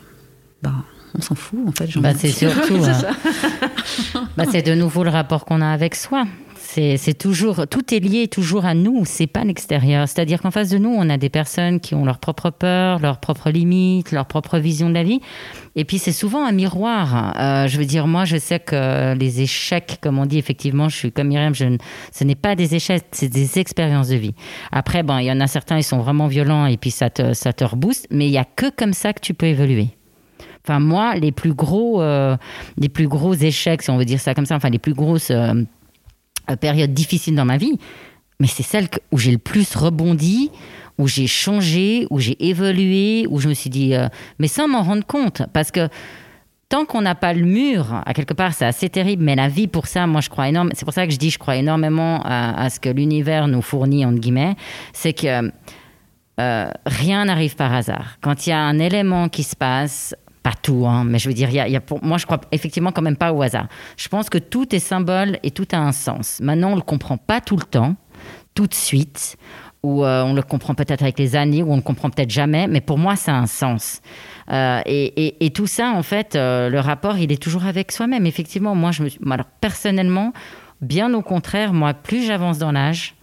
ben, 0.61 0.83
on 1.17 1.21
s'en 1.21 1.35
fout 1.35 1.59
en 1.67 1.71
fait. 1.71 1.97
Bah, 1.99 2.13
c'est 2.15 2.31
surtout. 2.31 2.77
bah, 4.37 4.45
c'est 4.51 4.61
de 4.61 4.75
nouveau 4.75 5.03
le 5.03 5.09
rapport 5.09 5.45
qu'on 5.45 5.61
a 5.61 5.67
avec 5.67 5.95
soi. 5.95 6.25
C'est 6.75 7.17
toujours, 7.17 7.67
tout 7.67 7.93
est 7.93 7.99
lié 7.99 8.27
toujours 8.27 8.65
à 8.65 8.73
nous, 8.73 9.03
c'est 9.05 9.27
pas 9.27 9.43
l'extérieur. 9.43 10.07
C'est-à-dire 10.07 10.41
qu'en 10.41 10.49
face 10.49 10.69
de 10.69 10.79
nous, 10.79 10.89
on 10.89 11.07
a 11.09 11.17
des 11.17 11.29
personnes 11.29 11.79
qui 11.79 11.93
ont 11.93 12.03
leurs 12.03 12.17
propres 12.17 12.49
peurs, 12.49 12.99
leurs 12.99 13.19
propres 13.19 13.51
limites, 13.51 14.11
leur 14.11 14.25
propre 14.25 14.57
vision 14.57 14.89
de 14.89 14.95
la 14.95 15.03
vie. 15.03 15.21
Et 15.75 15.85
puis 15.85 15.99
c'est 15.99 16.11
souvent 16.11 16.43
un 16.43 16.51
miroir. 16.51 17.35
Euh, 17.39 17.67
je 17.67 17.77
veux 17.77 17.85
dire, 17.85 18.07
moi, 18.07 18.25
je 18.25 18.37
sais 18.37 18.59
que 18.59 19.13
les 19.13 19.41
échecs, 19.41 19.99
comme 20.01 20.17
on 20.17 20.25
dit, 20.25 20.39
effectivement, 20.39 20.89
je 20.89 20.95
suis 20.95 21.11
comme 21.11 21.27
Myriam, 21.27 21.53
je, 21.53 21.77
ce 22.11 22.23
n'est 22.23 22.33
pas 22.33 22.55
des 22.55 22.73
échecs, 22.73 23.05
c'est 23.11 23.29
des 23.29 23.59
expériences 23.59 24.07
de 24.07 24.15
vie. 24.15 24.33
Après, 24.71 25.03
bon, 25.03 25.19
il 25.19 25.25
y 25.25 25.31
en 25.31 25.41
a 25.41 25.47
certains, 25.47 25.77
ils 25.77 25.83
sont 25.83 25.99
vraiment 25.99 26.25
violents 26.25 26.65
et 26.65 26.77
puis 26.77 26.89
ça 26.89 27.11
te, 27.11 27.33
ça 27.33 27.53
te 27.53 27.63
rebooste, 27.63 28.07
mais 28.09 28.25
il 28.25 28.31
y 28.31 28.39
a 28.39 28.45
que 28.45 28.71
comme 28.75 28.93
ça 28.93 29.13
que 29.13 29.21
tu 29.21 29.35
peux 29.35 29.45
évoluer. 29.45 29.89
Enfin, 30.65 30.79
moi, 30.79 31.15
les 31.15 31.31
plus 31.31 31.53
gros, 31.53 32.01
euh, 32.01 32.35
les 32.77 32.89
plus 32.89 33.07
gros 33.07 33.33
échecs, 33.33 33.81
si 33.83 33.91
on 33.91 33.97
veut 33.97 34.05
dire 34.05 34.19
ça 34.19 34.33
comme 34.33 34.45
ça, 34.45 34.55
enfin, 34.55 34.69
les 34.69 34.79
plus 34.79 34.93
grosses 34.93 35.29
euh, 35.29 35.53
période 36.57 36.93
difficile 36.93 37.35
dans 37.35 37.45
ma 37.45 37.57
vie, 37.57 37.77
mais 38.39 38.47
c'est 38.47 38.63
celle 38.63 38.87
où 39.11 39.17
j'ai 39.17 39.31
le 39.31 39.37
plus 39.37 39.75
rebondi, 39.75 40.51
où 40.97 41.07
j'ai 41.07 41.27
changé, 41.27 42.07
où 42.09 42.19
j'ai 42.19 42.35
évolué, 42.45 43.25
où 43.29 43.39
je 43.39 43.49
me 43.49 43.53
suis 43.53 43.69
dit, 43.69 43.95
euh, 43.95 44.07
mais 44.39 44.47
sans 44.47 44.67
m'en 44.67 44.83
rendre 44.83 45.05
compte, 45.05 45.43
parce 45.53 45.71
que 45.71 45.89
tant 46.69 46.85
qu'on 46.85 47.01
n'a 47.01 47.15
pas 47.15 47.33
le 47.33 47.45
mur, 47.45 48.01
à 48.05 48.13
quelque 48.13 48.33
part, 48.33 48.53
c'est 48.53 48.65
assez 48.65 48.89
terrible, 48.89 49.23
mais 49.23 49.35
la 49.35 49.47
vie 49.47 49.67
pour 49.67 49.87
ça, 49.87 50.07
moi 50.07 50.21
je 50.21 50.29
crois 50.29 50.49
énormément, 50.49 50.73
c'est 50.75 50.85
pour 50.85 50.93
ça 50.93 51.05
que 51.05 51.13
je 51.13 51.17
dis, 51.17 51.29
je 51.29 51.37
crois 51.37 51.55
énormément 51.55 52.21
à, 52.25 52.69
ce 52.69 52.79
que 52.79 52.89
l'univers 52.89 53.47
nous 53.47 53.61
fournit, 53.61 54.05
entre 54.05 54.19
guillemets, 54.19 54.55
c'est 54.91 55.13
que 55.13 55.51
euh, 56.39 56.69
rien 56.85 57.25
n'arrive 57.25 57.55
par 57.55 57.73
hasard. 57.73 58.17
Quand 58.21 58.47
il 58.47 58.49
y 58.49 58.53
a 58.53 58.59
un 58.59 58.79
élément 58.79 59.29
qui 59.29 59.43
se 59.43 59.55
passe, 59.55 60.15
pas 60.43 60.53
tout, 60.61 60.85
hein, 60.85 61.05
mais 61.05 61.19
je 61.19 61.29
veux 61.29 61.33
dire, 61.33 61.49
y 61.49 61.59
a, 61.59 61.81
pour, 61.81 62.03
moi 62.03 62.17
je 62.17 62.25
crois 62.25 62.41
effectivement 62.51 62.91
quand 62.91 63.01
même 63.01 63.15
pas 63.15 63.31
au 63.31 63.41
hasard. 63.41 63.67
Je 63.97 64.09
pense 64.09 64.29
que 64.29 64.37
tout 64.37 64.75
est 64.75 64.79
symbole 64.79 65.39
et 65.41 65.51
tout 65.51 65.67
a 65.71 65.77
un 65.77 65.93
sens. 65.93 66.39
Maintenant, 66.41 66.73
on 66.73 66.75
le 66.75 66.81
comprend 66.81 67.17
pas 67.17 67.39
tout 67.39 67.55
le 67.55 67.63
temps, 67.63 67.95
tout 68.53 68.67
de 68.67 68.73
suite, 68.73 69.37
ou 69.83 70.03
euh, 70.03 70.23
on 70.23 70.33
le 70.33 70.41
comprend 70.41 70.75
peut-être 70.75 71.01
avec 71.01 71.17
les 71.17 71.35
années, 71.35 71.63
ou 71.63 71.71
on 71.71 71.77
le 71.77 71.81
comprend 71.81 72.09
peut-être 72.09 72.29
jamais, 72.29 72.67
mais 72.67 72.81
pour 72.81 72.97
moi, 72.97 73.15
ça 73.15 73.33
a 73.33 73.37
un 73.37 73.47
sens. 73.47 74.01
Euh, 74.51 74.81
et, 74.85 75.51
tout 75.53 75.67
ça, 75.67 75.91
en 75.91 76.03
fait, 76.03 76.35
euh, 76.35 76.69
le 76.69 76.79
rapport, 76.79 77.17
il 77.17 77.31
est 77.31 77.41
toujours 77.41 77.65
avec 77.65 77.91
soi-même. 77.91 78.25
Effectivement, 78.25 78.75
moi, 78.75 78.91
je 78.91 79.03
alors 79.29 79.45
personnellement, 79.61 80.33
bien 80.81 81.13
au 81.13 81.21
contraire, 81.21 81.73
moi, 81.73 81.93
plus 81.93 82.25
j'avance 82.25 82.57
dans 82.59 82.71
l'âge, 82.71 83.15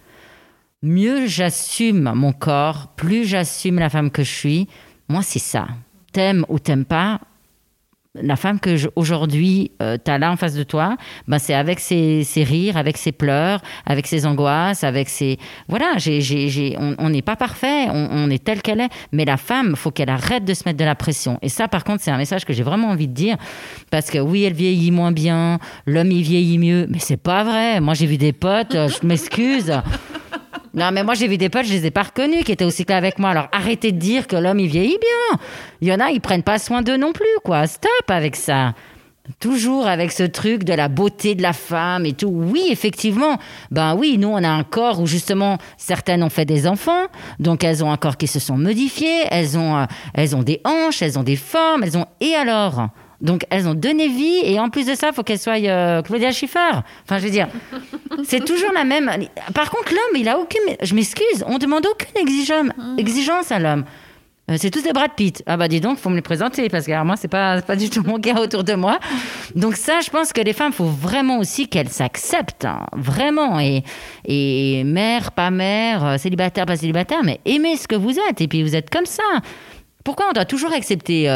mieux 0.81 1.27
j'assume 1.27 2.11
mon 2.15 2.31
corps, 2.31 2.87
plus 2.95 3.25
j'assume 3.25 3.79
la 3.79 3.89
femme 3.89 4.11
que 4.11 4.23
je 4.23 4.31
suis. 4.31 4.67
Moi, 5.09 5.21
c'est 5.23 5.39
ça 5.39 5.67
t'aimes 6.11 6.45
ou 6.49 6.59
t'aimes 6.59 6.85
pas, 6.85 7.19
la 8.15 8.35
femme 8.35 8.59
que 8.59 8.75
aujourd'hui 8.95 9.71
euh, 9.81 9.97
tu 10.03 10.11
as 10.11 10.17
là 10.17 10.31
en 10.31 10.35
face 10.35 10.53
de 10.53 10.63
toi, 10.63 10.97
ben 11.27 11.39
c'est 11.39 11.53
avec 11.53 11.79
ses, 11.79 12.25
rires, 12.35 12.75
avec 12.75 12.97
ses 12.97 13.11
pleurs, 13.11 13.61
avec 13.85 14.05
ses 14.07 14.25
angoisses, 14.25 14.83
avec 14.83 15.07
ses 15.07 15.37
voilà, 15.69 15.93
j'ai, 15.97 16.75
on 16.77 17.09
n'est 17.09 17.21
pas 17.21 17.35
parfait, 17.35 17.87
on, 17.89 18.29
est 18.29 18.43
tel 18.43 18.61
qu'elle 18.61 18.81
est, 18.81 18.89
mais 19.11 19.25
la 19.25 19.37
femme, 19.37 19.75
faut 19.75 19.91
qu'elle 19.91 20.09
arrête 20.09 20.43
de 20.43 20.53
se 20.53 20.63
mettre 20.65 20.77
de 20.77 20.85
la 20.85 20.95
pression. 20.95 21.39
Et 21.41 21.49
ça, 21.49 21.67
par 21.67 21.83
contre, 21.83 22.03
c'est 22.03 22.11
un 22.11 22.17
message 22.17 22.45
que 22.45 22.53
j'ai 22.53 22.63
vraiment 22.63 22.89
envie 22.89 23.07
de 23.07 23.13
dire 23.13 23.37
parce 23.89 24.09
que 24.09 24.17
oui, 24.17 24.43
elle 24.43 24.53
vieillit 24.53 24.91
moins 24.91 25.11
bien, 25.11 25.59
l'homme 25.85 26.11
il 26.11 26.23
vieillit 26.23 26.59
mieux, 26.59 26.87
mais 26.89 26.99
c'est 26.99 27.17
pas 27.17 27.43
vrai. 27.43 27.79
Moi, 27.79 27.93
j'ai 27.93 28.07
vu 28.07 28.17
des 28.17 28.33
potes, 28.33 28.75
euh, 28.75 28.89
je 28.89 29.07
m'excuse. 29.07 29.71
Non, 30.73 30.91
mais 30.93 31.03
moi, 31.03 31.15
j'ai 31.15 31.27
vu 31.27 31.37
des 31.37 31.49
potes, 31.49 31.65
je 31.65 31.73
les 31.73 31.85
ai 31.85 31.91
pas 31.91 32.03
reconnus, 32.03 32.43
qui 32.45 32.53
étaient 32.53 32.65
aussi 32.65 32.85
là 32.87 32.97
avec 32.97 33.19
moi. 33.19 33.31
Alors, 33.31 33.49
arrêtez 33.51 33.91
de 33.91 33.97
dire 33.97 34.27
que 34.27 34.37
l'homme, 34.37 34.59
il 34.59 34.67
vieillit 34.67 34.97
bien. 34.99 35.39
Il 35.81 35.87
y 35.87 35.93
en 35.93 35.99
a, 35.99 36.11
ils 36.11 36.21
prennent 36.21 36.43
pas 36.43 36.59
soin 36.59 36.81
d'eux 36.81 36.97
non 36.97 37.11
plus, 37.11 37.25
quoi. 37.43 37.67
Stop 37.67 38.09
avec 38.09 38.35
ça. 38.35 38.73
Toujours 39.39 39.85
avec 39.85 40.11
ce 40.11 40.23
truc 40.23 40.63
de 40.63 40.73
la 40.73 40.87
beauté 40.87 41.35
de 41.35 41.41
la 41.41 41.53
femme 41.53 42.05
et 42.05 42.13
tout. 42.13 42.29
Oui, 42.29 42.67
effectivement. 42.69 43.37
Ben 43.69 43.95
oui, 43.95 44.17
nous, 44.17 44.29
on 44.29 44.43
a 44.43 44.49
un 44.49 44.63
corps 44.63 44.99
où 44.99 45.07
justement, 45.07 45.57
certaines 45.77 46.23
ont 46.23 46.29
fait 46.29 46.45
des 46.45 46.67
enfants. 46.67 47.05
Donc, 47.39 47.63
elles 47.63 47.83
ont 47.83 47.91
un 47.91 47.97
corps 47.97 48.17
qui 48.17 48.27
se 48.27 48.39
sont 48.39 48.57
modifiés. 48.57 49.25
Elles 49.29 49.57
ont, 49.57 49.77
euh, 49.77 49.85
elles 50.13 50.35
ont 50.35 50.43
des 50.43 50.61
hanches, 50.63 51.01
elles 51.01 51.19
ont 51.19 51.23
des 51.23 51.35
formes, 51.35 51.83
elles 51.83 51.97
ont. 51.97 52.07
Et 52.19 52.33
alors? 52.33 52.89
Donc 53.21 53.45
elles 53.49 53.67
ont 53.67 53.73
donné 53.73 54.07
vie 54.07 54.39
et 54.43 54.59
en 54.59 54.69
plus 54.69 54.85
de 54.85 54.95
ça, 54.95 55.09
il 55.09 55.13
faut 55.13 55.23
qu'elles 55.23 55.39
soient 55.39 55.57
euh, 55.57 56.01
Claudia 56.01 56.31
Schiffer. 56.31 56.71
Enfin, 57.03 57.19
je 57.19 57.23
veux 57.23 57.29
dire, 57.29 57.47
c'est 58.23 58.43
toujours 58.43 58.71
la 58.73 58.83
même. 58.83 59.09
Par 59.53 59.69
contre, 59.69 59.91
l'homme, 59.91 60.19
il 60.19 60.27
a 60.27 60.39
aucune. 60.39 60.75
Je 60.81 60.95
m'excuse, 60.95 61.43
on 61.47 61.57
demande 61.57 61.85
aucune 61.85 62.17
exigence, 62.97 63.51
à 63.51 63.59
l'homme. 63.59 63.85
Euh, 64.49 64.55
c'est 64.57 64.71
tous 64.71 64.81
des 64.81 64.91
Brad 64.91 65.11
Pitt. 65.15 65.43
Ah 65.45 65.55
bah 65.55 65.67
dis 65.67 65.79
donc, 65.79 65.99
faut 65.99 66.09
me 66.09 66.15
les 66.15 66.23
présenter 66.23 66.67
parce 66.67 66.87
que 66.87 67.03
moi 67.03 67.15
c'est 67.15 67.27
pas 67.27 67.61
pas 67.61 67.75
du 67.75 67.91
tout 67.91 68.01
mon 68.03 68.17
gars 68.17 68.39
autour 68.39 68.63
de 68.63 68.73
moi. 68.73 68.99
Donc 69.55 69.75
ça, 69.75 69.99
je 70.03 70.09
pense 70.09 70.33
que 70.33 70.41
les 70.41 70.53
femmes, 70.53 70.73
faut 70.73 70.85
vraiment 70.85 71.37
aussi 71.37 71.67
qu'elles 71.67 71.89
s'acceptent, 71.89 72.65
hein, 72.65 72.87
vraiment 72.93 73.59
et 73.59 73.83
et 74.25 74.83
mère, 74.83 75.31
pas 75.31 75.51
mère, 75.51 76.05
euh, 76.05 76.17
célibataire, 76.17 76.65
pas 76.65 76.75
célibataire, 76.75 77.19
mais 77.23 77.39
aimez 77.45 77.77
ce 77.77 77.87
que 77.87 77.95
vous 77.95 78.17
êtes 78.29 78.41
et 78.41 78.47
puis 78.47 78.63
vous 78.63 78.75
êtes 78.75 78.89
comme 78.89 79.05
ça. 79.05 79.23
Pourquoi 80.03 80.25
on 80.29 80.33
doit 80.33 80.45
toujours 80.45 80.73
accepter 80.73 81.29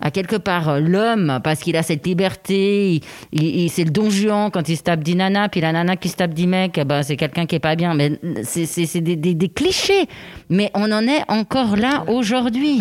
à 0.00 0.10
quelque 0.10 0.36
part 0.36 0.68
euh, 0.68 0.80
l'homme, 0.80 1.40
parce 1.42 1.60
qu'il 1.60 1.76
a 1.76 1.82
cette 1.82 2.06
liberté, 2.06 3.00
il, 3.32 3.70
c'est 3.70 3.84
le 3.84 3.90
don 3.90 4.10
Juan 4.10 4.50
quand 4.50 4.68
il 4.68 4.76
se 4.76 4.82
tape 4.82 5.02
des 5.02 5.14
nanas, 5.14 5.48
puis 5.48 5.60
la 5.60 5.72
nana 5.72 5.96
qui 5.96 6.08
se 6.08 6.16
tape 6.16 6.34
des 6.34 6.46
mecs, 6.46 6.76
eh 6.78 6.84
ben, 6.84 7.02
c'est 7.02 7.16
quelqu'un 7.16 7.46
qui 7.46 7.56
est 7.56 7.60
pas 7.60 7.76
bien. 7.76 7.94
Mais 7.94 8.18
c'est 8.44 9.00
des, 9.00 9.16
des, 9.16 9.48
clichés. 9.48 10.06
Mais 10.50 10.70
on 10.74 10.90
en 10.92 11.06
est 11.06 11.22
encore 11.28 11.76
là 11.76 12.04
aujourd'hui. 12.08 12.80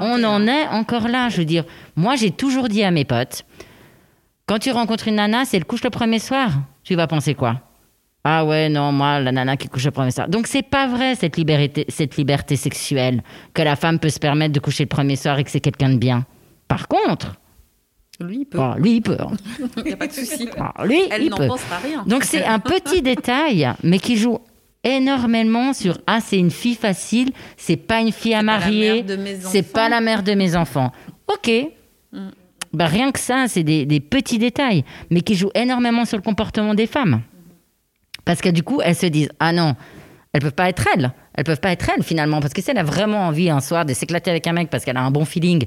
On 0.00 0.24
en 0.24 0.46
est 0.46 0.68
encore 0.68 1.08
là. 1.08 1.28
Je 1.28 1.38
veux 1.38 1.44
dire, 1.44 1.64
moi 1.96 2.16
j'ai 2.16 2.30
toujours 2.30 2.68
dit 2.68 2.84
à 2.84 2.90
mes 2.90 3.04
potes, 3.04 3.44
quand 4.46 4.58
tu 4.58 4.70
rencontres 4.70 5.08
une 5.08 5.16
nana, 5.16 5.44
c'est 5.44 5.58
le 5.58 5.64
couche 5.64 5.82
le 5.82 5.90
premier 5.90 6.18
soir. 6.18 6.50
Tu 6.82 6.94
vas 6.94 7.06
penser 7.06 7.34
quoi? 7.34 7.60
Ah 8.26 8.44
ouais, 8.46 8.70
non, 8.70 8.90
moi, 8.90 9.20
la 9.20 9.32
nana 9.32 9.56
qui 9.58 9.68
couche 9.68 9.84
le 9.84 9.90
premier 9.90 10.10
soir. 10.10 10.28
Donc, 10.28 10.46
c'est 10.46 10.62
pas 10.62 10.86
vrai, 10.86 11.14
cette 11.14 11.36
liberté, 11.36 11.84
cette 11.88 12.16
liberté 12.16 12.56
sexuelle, 12.56 13.22
que 13.52 13.60
la 13.60 13.76
femme 13.76 13.98
peut 13.98 14.08
se 14.08 14.18
permettre 14.18 14.54
de 14.54 14.60
coucher 14.60 14.84
le 14.84 14.88
premier 14.88 15.16
soir 15.16 15.38
et 15.38 15.44
que 15.44 15.50
c'est 15.50 15.60
quelqu'un 15.60 15.90
de 15.90 15.98
bien. 15.98 16.24
Par 16.74 16.88
contre, 16.88 17.36
lui, 18.18 18.38
il 18.40 18.44
peut. 18.46 18.58
Ah, 18.60 18.74
lui, 18.78 18.96
il 18.96 19.00
peut. 19.00 19.16
il 19.76 19.84
n'y 19.84 19.92
a 19.92 19.96
pas 19.96 20.08
de 20.08 20.12
souci. 20.12 20.48
Ah, 20.58 20.84
lui, 20.84 21.02
Elle 21.08 21.28
n'en 21.28 21.36
pensera 21.36 21.78
rien. 21.78 22.02
Donc, 22.04 22.24
c'est 22.24 22.44
un 22.44 22.58
petit 22.58 23.00
détail, 23.12 23.70
mais 23.84 24.00
qui 24.00 24.16
joue 24.16 24.40
énormément 24.82 25.72
sur 25.72 25.98
Ah, 26.08 26.18
c'est 26.20 26.36
une 26.36 26.50
fille 26.50 26.74
facile, 26.74 27.30
c'est 27.56 27.76
pas 27.76 28.00
une 28.00 28.10
fille 28.10 28.34
à 28.34 28.42
marier, 28.42 29.06
c'est 29.38 29.62
pas 29.62 29.88
la 29.88 30.00
mère 30.00 30.24
de 30.24 30.34
mes 30.34 30.56
enfants. 30.56 30.90
Ok. 31.28 31.48
Mm. 32.10 32.30
Bah, 32.72 32.86
rien 32.86 33.12
que 33.12 33.20
ça, 33.20 33.44
c'est 33.46 33.62
des, 33.62 33.86
des, 33.86 34.00
petits 34.00 34.40
détails, 34.40 34.84
mais 35.10 35.20
qui 35.20 35.36
jouent 35.36 35.52
énormément 35.54 36.04
sur 36.04 36.16
le 36.16 36.24
comportement 36.24 36.74
des 36.74 36.88
femmes. 36.88 37.22
Parce 38.24 38.40
que 38.40 38.48
du 38.48 38.64
coup, 38.64 38.80
elles 38.82 38.96
se 38.96 39.06
disent 39.06 39.30
Ah 39.38 39.52
non, 39.52 39.76
elles 40.32 40.40
peuvent 40.40 40.52
pas 40.52 40.68
être 40.68 40.88
elles. 40.92 41.12
Elles 41.34 41.44
peuvent 41.44 41.60
pas 41.60 41.70
être 41.70 41.88
elles 41.96 42.02
finalement. 42.02 42.40
Parce 42.40 42.52
que 42.52 42.60
si 42.60 42.72
elle 42.72 42.78
a 42.78 42.82
vraiment 42.82 43.28
envie 43.28 43.48
un 43.48 43.60
soir 43.60 43.84
de 43.84 43.94
s'éclater 43.94 44.30
avec 44.30 44.46
un 44.48 44.52
mec 44.52 44.70
parce 44.70 44.84
qu'elle 44.84 44.96
a 44.96 45.02
un 45.02 45.12
bon 45.12 45.24
feeling, 45.24 45.66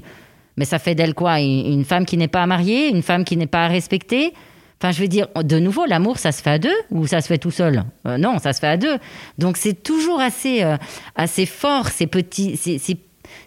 mais 0.58 0.66
ça 0.66 0.78
fait 0.78 0.94
d'elle 0.94 1.14
quoi 1.14 1.40
une, 1.40 1.84
femme 1.86 2.04
qui 2.04 2.16
n'est 2.18 2.28
pas 2.28 2.44
mariée, 2.46 2.88
une 2.88 3.02
femme 3.02 3.24
qui 3.24 3.36
n'est 3.38 3.46
pas 3.46 3.68
respectée? 3.68 4.34
Enfin, 4.80 4.92
je 4.92 5.00
veux 5.00 5.08
dire, 5.08 5.28
de 5.42 5.58
nouveau, 5.58 5.86
l'amour, 5.86 6.18
ça 6.18 6.30
se 6.32 6.42
fait 6.42 6.50
à 6.50 6.58
deux 6.58 6.76
ou 6.90 7.06
ça 7.06 7.20
se 7.20 7.28
fait 7.28 7.38
tout 7.38 7.50
seul? 7.50 7.82
Euh, 8.06 8.18
Non, 8.18 8.38
ça 8.38 8.52
se 8.52 8.60
fait 8.60 8.66
à 8.68 8.76
deux. 8.76 8.98
Donc, 9.38 9.56
c'est 9.56 9.82
toujours 9.82 10.20
assez, 10.20 10.62
euh, 10.62 10.76
assez 11.16 11.46
fort, 11.46 11.88
ces, 11.88 12.06
petits, 12.06 12.56
ces, 12.56 12.78
ces- 12.78 12.98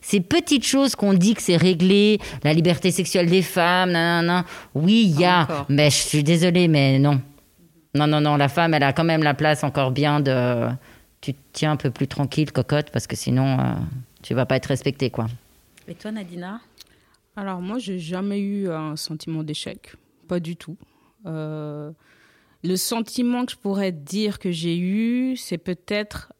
ces 0.01 0.19
petites 0.21 0.65
choses 0.65 0.95
qu'on 0.95 1.13
dit 1.13 1.33
que 1.33 1.41
c'est 1.41 1.57
réglé, 1.57 2.19
la 2.43 2.53
liberté 2.53 2.91
sexuelle 2.91 3.29
des 3.29 3.41
femmes, 3.41 3.91
nanana. 3.91 4.45
Oui, 4.75 5.03
il 5.13 5.19
y 5.19 5.25
a, 5.25 5.43
Encore. 5.43 5.65
mais 5.69 5.89
je 5.89 5.95
suis 5.97 6.23
désolée, 6.23 6.67
mais 6.67 6.97
non. 6.99 7.21
Non, 7.95 8.07
non, 8.07 8.21
non, 8.21 8.35
la 8.37 8.47
femme, 8.47 8.73
elle 8.73 8.83
a 8.83 8.93
quand 8.93 9.03
même 9.03 9.23
la 9.23 9.33
place 9.33 9.63
encore 9.63 9.91
bien 9.91 10.19
de. 10.21 10.67
Tu 11.19 11.33
te 11.33 11.39
tiens 11.53 11.71
un 11.73 11.77
peu 11.77 11.91
plus 11.91 12.07
tranquille, 12.07 12.51
cocotte, 12.51 12.89
parce 12.91 13.05
que 13.07 13.15
sinon, 13.15 13.59
euh, 13.59 13.63
tu 14.23 14.33
vas 14.33 14.45
pas 14.45 14.55
être 14.55 14.67
respectée, 14.67 15.09
quoi. 15.09 15.27
Et 15.87 15.93
toi, 15.95 16.11
Nadina? 16.11 16.59
Alors 17.35 17.61
moi, 17.61 17.79
j'ai 17.79 17.99
jamais 17.99 18.39
eu 18.39 18.69
un 18.69 18.95
sentiment 18.95 19.43
d'échec, 19.43 19.95
pas 20.27 20.39
du 20.39 20.55
tout. 20.55 20.77
Euh, 21.25 21.91
le 22.63 22.75
sentiment 22.75 23.45
que 23.45 23.53
je 23.53 23.57
pourrais 23.57 23.91
dire 23.91 24.39
que 24.39 24.51
j'ai 24.51 24.77
eu, 24.77 25.37
c'est 25.37 25.57
peut-être 25.57 26.33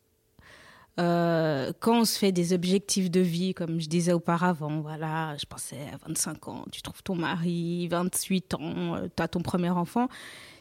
euh, 0.99 1.71
quand 1.79 2.01
on 2.01 2.05
se 2.05 2.19
fait 2.19 2.31
des 2.31 2.53
objectifs 2.53 3.09
de 3.09 3.21
vie, 3.21 3.53
comme 3.53 3.79
je 3.79 3.87
disais 3.87 4.11
auparavant, 4.13 4.81
voilà, 4.81 5.37
je 5.37 5.45
pensais 5.45 5.79
à 5.93 5.97
25 6.07 6.47
ans, 6.49 6.65
tu 6.71 6.81
trouves 6.81 7.01
ton 7.03 7.15
mari, 7.15 7.87
28 7.87 8.53
ans, 8.55 8.97
tu 9.15 9.23
as 9.23 9.27
ton 9.29 9.41
premier 9.41 9.69
enfant, 9.69 10.09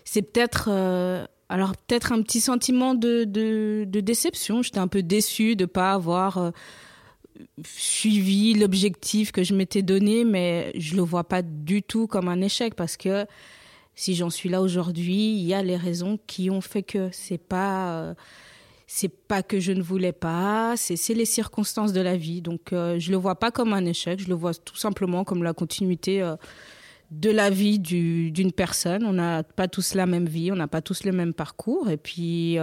c'est 0.05 0.23
peut-être... 0.23 0.69
euh, 0.71 1.27
alors 1.49 1.77
peut-être 1.77 2.13
un 2.13 2.23
petit 2.23 2.41
sentiment 2.41 2.95
de, 2.95 3.25
de, 3.25 3.85
de 3.85 4.01
déception. 4.01 4.63
J'étais 4.63 4.79
un 4.79 4.87
peu 4.87 5.03
déçue 5.03 5.57
de 5.57 5.65
pas 5.65 5.93
avoir 5.93 6.39
euh, 6.39 6.51
suivi 7.65 8.55
l'objectif 8.55 9.33
que 9.33 9.43
je 9.45 9.55
m'étais 9.55 9.83
donné, 9.83 10.25
mais 10.25 10.73
je 10.75 10.97
le 10.97 11.03
vois 11.03 11.25
pas 11.25 11.43
du 11.43 11.83
tout 11.83 12.07
comme 12.07 12.29
un 12.29 12.41
échec 12.41 12.75
parce 12.75 12.97
que 12.97 13.27
si 13.95 14.15
j'en 14.15 14.31
suis 14.31 14.49
là 14.49 14.63
aujourd'hui, 14.63 15.35
il 15.35 15.43
y 15.47 15.53
a 15.55 15.63
les 15.63 15.77
raisons 15.77 16.19
qui 16.27 16.51
ont 16.51 16.61
fait 16.61 16.83
que 16.83 17.11
c'est 17.13 17.39
pas 17.39 17.93
euh, 17.93 18.15
c'est 18.87 19.09
pas 19.09 19.43
que 19.43 19.61
je 19.61 19.73
ne 19.73 19.83
voulais 19.83 20.13
pas, 20.13 20.75
c'est 20.77 21.15
les 21.15 21.25
circonstances 21.25 21.93
de 21.93 22.01
la 22.01 22.17
vie. 22.17 22.43
Donc 22.43 22.73
euh, 22.73 22.99
je 22.99 23.11
le 23.11 23.17
vois 23.17 23.37
pas 23.37 23.51
comme 23.51 23.73
un 23.73 23.85
échec, 23.85 24.19
je 24.21 24.29
le 24.29 24.35
vois 24.35 24.55
tout 24.55 24.77
simplement 24.77 25.23
comme 25.23 25.43
la 25.43 25.53
continuité 25.53 26.23
euh, 26.23 26.35
de 27.11 27.31
la 27.31 27.51
vie 27.51 27.79
du- 27.79 28.31
d'une 28.31 28.53
personne. 28.53 29.05
On 29.05 29.13
n'a 29.13 29.43
pas 29.43 29.69
tous 29.69 29.95
la 29.95 30.07
même 30.07 30.27
vie, 30.27 30.51
on 30.51 30.57
n'a 30.57 30.69
pas 30.69 30.81
tous 30.81 31.05
le 31.05 31.13
même 31.13 31.35
parcours. 31.35 31.91
Et 31.91 31.97
puis, 31.97 32.57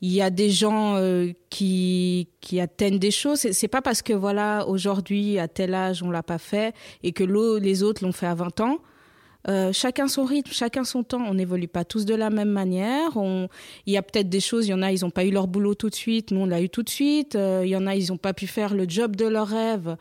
il 0.00 0.12
y 0.12 0.20
a 0.20 0.30
des 0.30 0.50
gens 0.50 0.96
euh, 0.96 1.32
qui, 1.50 2.28
atteignent 2.60 2.98
des 2.98 3.10
choses. 3.10 3.38
C'est- 3.38 3.68
pas 3.68 3.82
parce 3.82 4.02
que, 4.02 4.12
voilà, 4.12 4.66
aujourd'hui, 4.68 5.38
à 5.38 5.48
tel 5.48 5.74
âge, 5.74 6.02
on 6.02 6.10
l'a 6.10 6.22
pas 6.22 6.38
fait 6.38 6.74
et 7.02 7.12
que 7.12 7.24
les 7.24 7.82
autres 7.82 8.04
l'ont 8.04 8.12
fait 8.12 8.26
à 8.26 8.34
20 8.34 8.60
ans. 8.60 8.78
Euh, 9.46 9.72
chacun 9.72 10.08
son 10.08 10.24
rythme, 10.24 10.50
chacun 10.52 10.84
son 10.84 11.02
temps. 11.02 11.22
On 11.26 11.34
n'évolue 11.34 11.68
pas 11.68 11.84
tous 11.84 12.04
de 12.04 12.14
la 12.14 12.30
même 12.30 12.50
manière. 12.50 13.16
On... 13.16 13.48
Il 13.86 13.92
y 13.92 13.96
a 13.96 14.02
peut-être 14.02 14.28
des 14.28 14.40
choses, 14.40 14.66
il 14.66 14.70
y 14.70 14.74
en 14.74 14.82
a, 14.82 14.90
ils 14.92 15.02
n'ont 15.02 15.10
pas 15.10 15.24
eu 15.24 15.30
leur 15.30 15.48
boulot 15.48 15.74
tout 15.74 15.90
de 15.90 15.94
suite. 15.94 16.30
Nous, 16.30 16.40
on 16.40 16.46
l'a 16.46 16.62
eu 16.62 16.68
tout 16.68 16.82
de 16.82 16.88
suite. 16.88 17.34
Euh, 17.34 17.62
il 17.64 17.70
y 17.70 17.76
en 17.76 17.86
a, 17.86 17.94
ils 17.94 18.08
n'ont 18.08 18.16
pas 18.16 18.32
pu 18.32 18.46
faire 18.46 18.74
le 18.74 18.86
job 18.88 19.16
de 19.16 19.26
leur 19.26 19.48
rêve. 19.48 19.96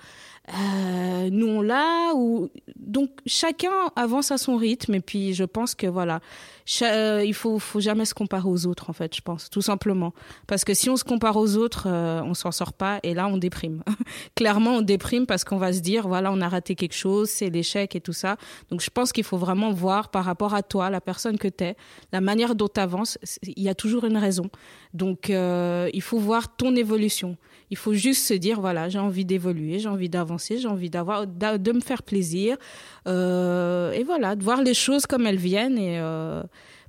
Nous, 1.32 1.48
on 1.48 1.62
l'a. 1.62 2.14
Ou... 2.16 2.50
Donc, 2.76 3.10
chacun 3.26 3.72
avance 3.96 4.32
à 4.32 4.38
son 4.38 4.58
rythme. 4.58 4.96
Et 4.96 5.02
puis, 5.02 5.34
je 5.34 5.44
pense 5.44 5.76
que, 5.76 5.88
voilà, 5.88 6.22
euh, 6.82 7.24
il 7.26 7.34
faut, 7.34 7.60
faut 7.60 7.80
jamais 7.82 8.06
se 8.06 8.14
comparer 8.14 8.48
aux 8.48 8.66
autres, 8.68 8.90
en 8.90 8.94
fait, 8.94 9.16
je 9.16 9.22
pense, 9.22 9.50
tout 9.50 9.62
simplement. 9.62 10.14
Parce 10.48 10.64
que 10.64 10.74
si 10.74 10.90
on 10.90 10.96
se 10.96 11.04
compare 11.04 11.36
aux 11.38 11.58
autres, 11.58 11.88
euh, 11.88 12.22
on 12.24 12.34
s'en 12.34 12.52
sort 12.52 12.74
pas. 12.74 13.00
Et 13.04 13.14
là, 13.14 13.28
on 13.28 13.38
déprime. 13.38 13.84
Clairement, 14.36 14.78
on 14.78 14.82
déprime 14.82 15.26
parce 15.26 15.44
qu'on 15.44 15.58
va 15.58 15.74
se 15.74 15.80
dire, 15.82 16.08
voilà, 16.08 16.32
on 16.32 16.40
a 16.42 16.48
raté 16.48 16.76
quelque 16.76 16.96
chose, 16.96 17.30
c'est 17.30 17.50
l'échec 17.50 17.96
et 17.96 18.02
tout 18.02 18.14
ça. 18.14 18.38
Donc, 18.70 18.82
je 18.82 18.90
pense 18.90 19.12
qu'il 19.12 19.24
faut 19.24 19.38
vraiment 19.38 19.72
voir 19.72 20.10
par 20.10 20.24
rapport 20.26 20.54
à 20.54 20.64
toi, 20.64 20.90
la 20.90 21.02
personne 21.02 21.38
que 21.38 21.48
tu 21.50 21.64
es, 21.66 21.76
la 22.12 22.22
manière 22.22 22.56
dont 22.56 22.70
tu 22.74 22.80
avances. 22.80 23.18
Il 23.44 23.62
y 23.64 23.70
a 23.70 23.76
toujours 23.76 24.06
une 24.06 24.18
raison. 24.18 24.50
Donc, 24.94 25.30
euh, 25.30 25.90
il 25.94 26.02
faut 26.02 26.20
voir 26.20 26.56
ton 26.56 26.76
évolution. 26.76 27.38
Il 27.72 27.78
faut 27.78 27.94
juste 27.94 28.26
se 28.28 28.34
dire, 28.36 28.62
voilà, 28.62 28.88
j'ai 28.88 29.00
envie 29.00 29.26
d'évoluer, 29.26 29.80
j'ai 29.80 29.90
envie 29.90 30.10
d'avancer, 30.10 30.60
j'ai 30.60 30.68
envie 30.68 30.92
d'avoir, 30.92 31.26
d'a- 31.26 31.58
de 31.58 31.72
me 31.72 31.80
faire 31.82 32.04
plaisir. 32.04 32.56
Euh, 33.08 33.92
et 33.94 34.04
voilà, 34.04 34.36
de 34.36 34.44
voir 34.44 34.62
les 34.62 34.74
choses 34.74 35.06
comme 35.06 35.26
elles 35.28 35.38
viennent 35.38 35.78
et 35.78 36.00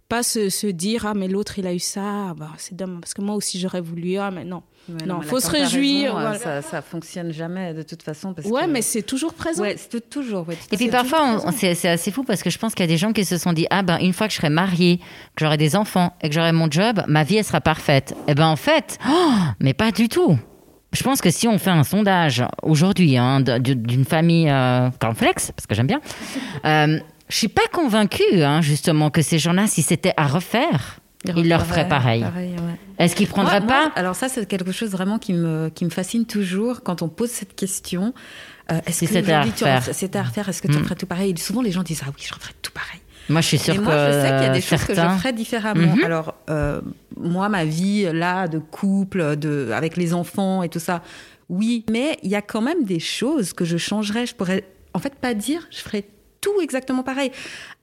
pas 0.08 0.22
se, 0.22 0.48
se 0.50 0.66
dire, 0.66 1.06
ah, 1.06 1.14
mais 1.14 1.28
l'autre, 1.28 1.58
il 1.58 1.66
a 1.66 1.72
eu 1.74 1.78
ça, 1.78 2.02
ah, 2.30 2.34
bah, 2.36 2.50
c'est 2.58 2.76
dommage, 2.76 3.00
parce 3.00 3.14
que 3.14 3.22
moi 3.22 3.34
aussi, 3.34 3.58
j'aurais 3.58 3.80
voulu, 3.80 4.16
ah, 4.18 4.30
mais 4.30 4.44
non. 4.44 4.62
Ouais, 4.86 5.06
Non, 5.06 5.20
mais 5.20 5.26
faut 5.26 5.40
se 5.40 5.50
réjouir, 5.50 6.10
euh, 6.14 6.20
voilà. 6.20 6.38
Ça, 6.38 6.60
ça 6.60 6.82
fonctionne 6.82 7.32
jamais 7.32 7.72
de 7.72 7.82
toute 7.82 8.02
façon. 8.02 8.34
Parce 8.34 8.46
Ouais, 8.46 8.66
que... 8.66 8.70
mais 8.70 8.82
c'est 8.82 9.00
toujours 9.02 9.32
présent. 9.32 9.62
Ouais, 9.62 9.76
c'est 9.78 10.10
toujours. 10.10 10.46
ouais, 10.46 10.58
Et 10.72 10.76
puis 10.76 10.88
parfois, 10.88 11.40
c'est 11.56 11.74
c'est 11.74 11.88
assez 11.88 12.10
fou 12.10 12.22
parce 12.22 12.42
que 12.42 12.50
je 12.50 12.58
pense 12.58 12.74
qu'il 12.74 12.82
y 12.84 12.88
a 12.88 12.92
des 12.92 12.98
gens 12.98 13.14
qui 13.14 13.24
se 13.24 13.38
sont 13.38 13.54
dit 13.54 13.66
Ah 13.70 13.80
ben, 13.82 13.96
une 14.00 14.12
fois 14.12 14.26
que 14.26 14.34
je 14.34 14.36
serai 14.36 14.50
mariée, 14.50 14.98
que 15.36 15.44
j'aurai 15.44 15.56
des 15.56 15.74
enfants 15.74 16.12
et 16.20 16.28
que 16.28 16.34
j'aurai 16.34 16.52
mon 16.52 16.70
job, 16.70 17.02
ma 17.08 17.24
vie, 17.24 17.36
elle 17.36 17.44
sera 17.44 17.62
parfaite. 17.62 18.14
Eh 18.28 18.34
ben, 18.34 18.46
en 18.46 18.56
fait, 18.56 18.98
oh, 19.08 19.32
mais 19.58 19.72
pas 19.72 19.90
du 19.90 20.10
tout. 20.10 20.38
Je 20.92 21.02
pense 21.02 21.22
que 21.22 21.30
si 21.30 21.48
on 21.48 21.56
fait 21.58 21.70
un 21.70 21.82
sondage 21.82 22.44
aujourd'hui 22.62 23.16
hein, 23.16 23.40
d'une 23.40 24.04
famille 24.04 24.50
euh, 24.50 24.90
cornflakes, 25.00 25.50
parce 25.56 25.66
que 25.66 25.74
j'aime 25.74 25.86
bien, 25.88 26.00
euh, 26.66 27.00
je 27.28 27.36
suis 27.36 27.48
pas 27.48 27.66
convaincue, 27.72 28.42
hein, 28.42 28.60
justement, 28.60 29.10
que 29.10 29.22
ces 29.22 29.38
gens-là, 29.38 29.66
si 29.66 29.82
c'était 29.82 30.12
à 30.16 30.26
refaire, 30.26 31.00
ils 31.36 31.48
leur 31.48 31.64
feraient 31.64 31.88
pareil. 31.88 32.22
ouais. 32.22 32.50
Est-ce 32.98 33.16
qu'ils 33.16 33.26
prendraient 33.28 33.60
Moi- 33.60 33.68
pas 33.68 33.82
moi, 33.86 33.92
Alors 33.96 34.14
ça, 34.14 34.28
c'est 34.28 34.46
quelque 34.46 34.72
chose 34.72 34.90
vraiment 34.90 35.18
qui 35.18 35.32
me, 35.32 35.68
qui 35.70 35.84
me 35.84 35.90
fascine 35.90 36.26
toujours 36.26 36.82
quand 36.82 37.00
on 37.02 37.08
pose 37.08 37.30
cette 37.30 37.54
question. 37.56 38.12
Euh, 38.70 38.80
est-ce 38.86 38.98
Si 39.00 39.06
que 39.06 39.12
c'était 39.14 39.32
à 39.32 39.42
refaire. 39.42 39.82
c'était 39.92 40.18
à 40.18 40.22
refaire 40.22 40.48
Est-ce 40.48 40.60
que 40.62 40.68
tu 40.68 40.78
Mm. 40.78 40.84
ferais 40.84 40.94
tout 40.94 41.06
pareil? 41.06 41.32
Et 41.34 41.40
Souvent, 41.40 41.62
les 41.62 41.72
gens 41.72 41.82
disent 41.82 42.02
ah 42.04 42.10
oui, 42.14 42.22
je 42.26 42.32
referais 42.34 42.52
tout 42.62 42.72
pareil. 42.72 43.00
Moi, 43.30 43.40
je 43.40 43.46
suis 43.48 43.58
sûre 43.58 43.74
Et 43.74 43.78
que 43.78 43.82
moi, 43.82 43.94
je 43.94 44.12
sais 44.20 44.28
qu'il 44.28 44.42
y 44.42 44.50
a 44.50 44.52
des 44.52 44.60
choses 44.60 44.84
que 44.84 44.94
je 44.94 45.00
ferais 45.00 45.32
différemment. 45.32 45.96
Mhm. 45.96 46.04
Alors, 46.04 46.34
euh, 46.50 46.82
moi, 47.16 47.48
ma 47.48 47.64
vie 47.64 48.06
là 48.12 48.46
de 48.48 48.58
couple, 48.58 49.36
de 49.36 49.70
avec 49.74 49.96
les 49.96 50.12
enfants 50.12 50.62
et 50.62 50.68
tout 50.68 50.78
ça, 50.78 51.02
oui. 51.48 51.84
Mais 51.90 52.18
il 52.22 52.28
y 52.30 52.36
a 52.36 52.42
quand 52.42 52.60
même 52.60 52.84
des 52.84 53.00
choses 53.00 53.54
que 53.54 53.64
je 53.64 53.78
changerais. 53.78 54.26
Je 54.26 54.34
pourrais, 54.34 54.64
en 54.92 54.98
fait, 54.98 55.14
pas 55.14 55.32
dire, 55.32 55.66
je 55.70 55.78
ferais 55.78 56.04
tout 56.44 56.60
exactement 56.60 57.02
pareil. 57.02 57.30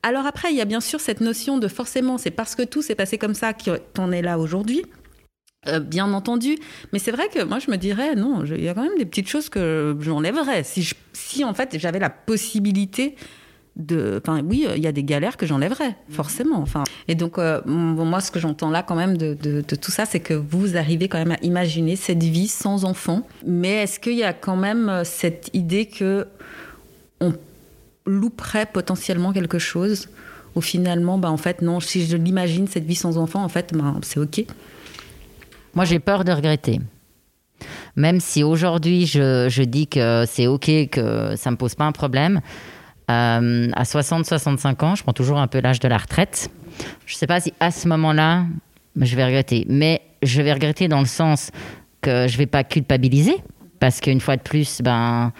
Alors 0.03 0.25
après, 0.25 0.49
il 0.51 0.57
y 0.57 0.61
a 0.61 0.65
bien 0.65 0.81
sûr 0.89 0.99
cette 1.07 1.21
notion 1.21 1.57
de 1.57 1.67
forcément, 1.67 2.17
c'est 2.23 2.31
parce 2.41 2.53
que 2.55 2.63
tout 2.63 2.81
s'est 2.81 2.95
passé 2.95 3.17
comme 3.17 3.33
ça 3.33 3.49
qu'on 3.53 4.11
est 4.11 4.21
là 4.29 4.37
aujourd'hui. 4.37 4.83
Euh, 5.67 5.79
bien 5.79 6.11
entendu, 6.13 6.57
mais 6.91 6.97
c'est 7.03 7.11
vrai 7.17 7.27
que 7.33 7.43
moi 7.43 7.59
je 7.59 7.69
me 7.69 7.77
dirais 7.77 8.15
non, 8.15 8.43
il 8.45 8.63
y 8.63 8.67
a 8.67 8.73
quand 8.73 8.81
même 8.89 8.97
des 8.97 9.05
petites 9.05 9.27
choses 9.29 9.47
que 9.47 9.95
j'enlèverais 9.99 10.63
si, 10.63 10.81
je- 10.81 10.95
si 11.13 11.43
en 11.43 11.53
fait 11.53 11.77
j'avais 11.77 11.99
la 11.99 12.09
possibilité 12.09 13.15
de, 13.75 14.19
enfin 14.21 14.41
oui, 14.43 14.65
euh, 14.67 14.75
il 14.75 14.81
y 14.83 14.87
a 14.87 14.91
des 14.91 15.03
galères 15.03 15.37
que 15.37 15.45
j'enlèverais 15.45 15.95
forcément. 16.09 16.57
Enfin, 16.57 16.83
et 17.07 17.13
donc 17.13 17.37
euh, 17.37 17.61
moi 17.67 18.21
ce 18.21 18.31
que 18.31 18.39
j'entends 18.39 18.71
là 18.71 18.81
quand 18.81 18.95
même 18.95 19.17
de, 19.17 19.35
de- 19.35 19.61
de 19.61 19.75
tout 19.75 19.91
ça, 19.91 20.05
c'est 20.05 20.19
que 20.19 20.33
vous 20.33 20.77
arrivez 20.77 21.07
quand 21.07 21.19
même 21.19 21.31
à 21.33 21.39
imaginer 21.43 21.95
cette 21.95 22.23
vie 22.23 22.47
sans 22.47 22.83
enfant, 22.83 23.19
mais 23.45 23.83
est-ce 23.83 23.99
qu'il 23.99 24.17
y 24.17 24.23
a 24.23 24.33
quand 24.33 24.57
même 24.57 25.03
cette 25.05 25.51
idée 25.53 25.85
que 25.85 26.25
on 27.19 27.33
louperait 28.05 28.65
potentiellement 28.65 29.33
quelque 29.33 29.59
chose 29.59 30.09
ou 30.55 30.61
finalement, 30.61 31.17
bah 31.17 31.31
en 31.31 31.37
fait 31.37 31.61
non, 31.61 31.79
si 31.79 32.05
je 32.05 32.17
l'imagine 32.17 32.67
cette 32.67 32.85
vie 32.85 32.95
sans 32.95 33.17
enfant, 33.17 33.43
en 33.43 33.49
fait, 33.49 33.73
ben, 33.73 33.99
c'est 34.01 34.19
ok. 34.19 34.45
Moi, 35.73 35.85
j'ai 35.85 35.99
peur 35.99 36.25
de 36.25 36.31
regretter. 36.31 36.81
Même 37.95 38.19
si 38.19 38.43
aujourd'hui, 38.43 39.05
je, 39.05 39.47
je 39.49 39.63
dis 39.63 39.87
que 39.87 40.25
c'est 40.27 40.47
OK, 40.47 40.69
que 40.91 41.35
ça 41.37 41.49
ne 41.49 41.55
me 41.55 41.57
pose 41.57 41.75
pas 41.75 41.85
un 41.85 41.91
problème, 41.91 42.41
euh, 43.09 43.69
à 43.73 43.83
60-65 43.83 44.85
ans, 44.85 44.95
je 44.95 45.03
prends 45.03 45.13
toujours 45.13 45.37
un 45.37 45.47
peu 45.47 45.59
l'âge 45.59 45.79
de 45.79 45.87
la 45.87 45.97
retraite. 45.97 46.49
Je 47.05 47.15
ne 47.15 47.17
sais 47.17 47.27
pas 47.27 47.39
si 47.39 47.53
à 47.59 47.71
ce 47.71 47.87
moment-là, 47.87 48.45
je 48.99 49.15
vais 49.15 49.25
regretter. 49.25 49.65
Mais 49.69 50.01
je 50.23 50.41
vais 50.41 50.53
regretter 50.53 50.87
dans 50.87 50.99
le 50.99 51.05
sens 51.05 51.51
que 52.01 52.27
je 52.27 52.33
ne 52.33 52.37
vais 52.37 52.45
pas 52.45 52.63
culpabiliser, 52.63 53.35
parce 53.79 53.99
qu'une 53.99 54.21
fois 54.21 54.37
de 54.37 54.41
plus, 54.41 54.81
ben, 54.81 55.33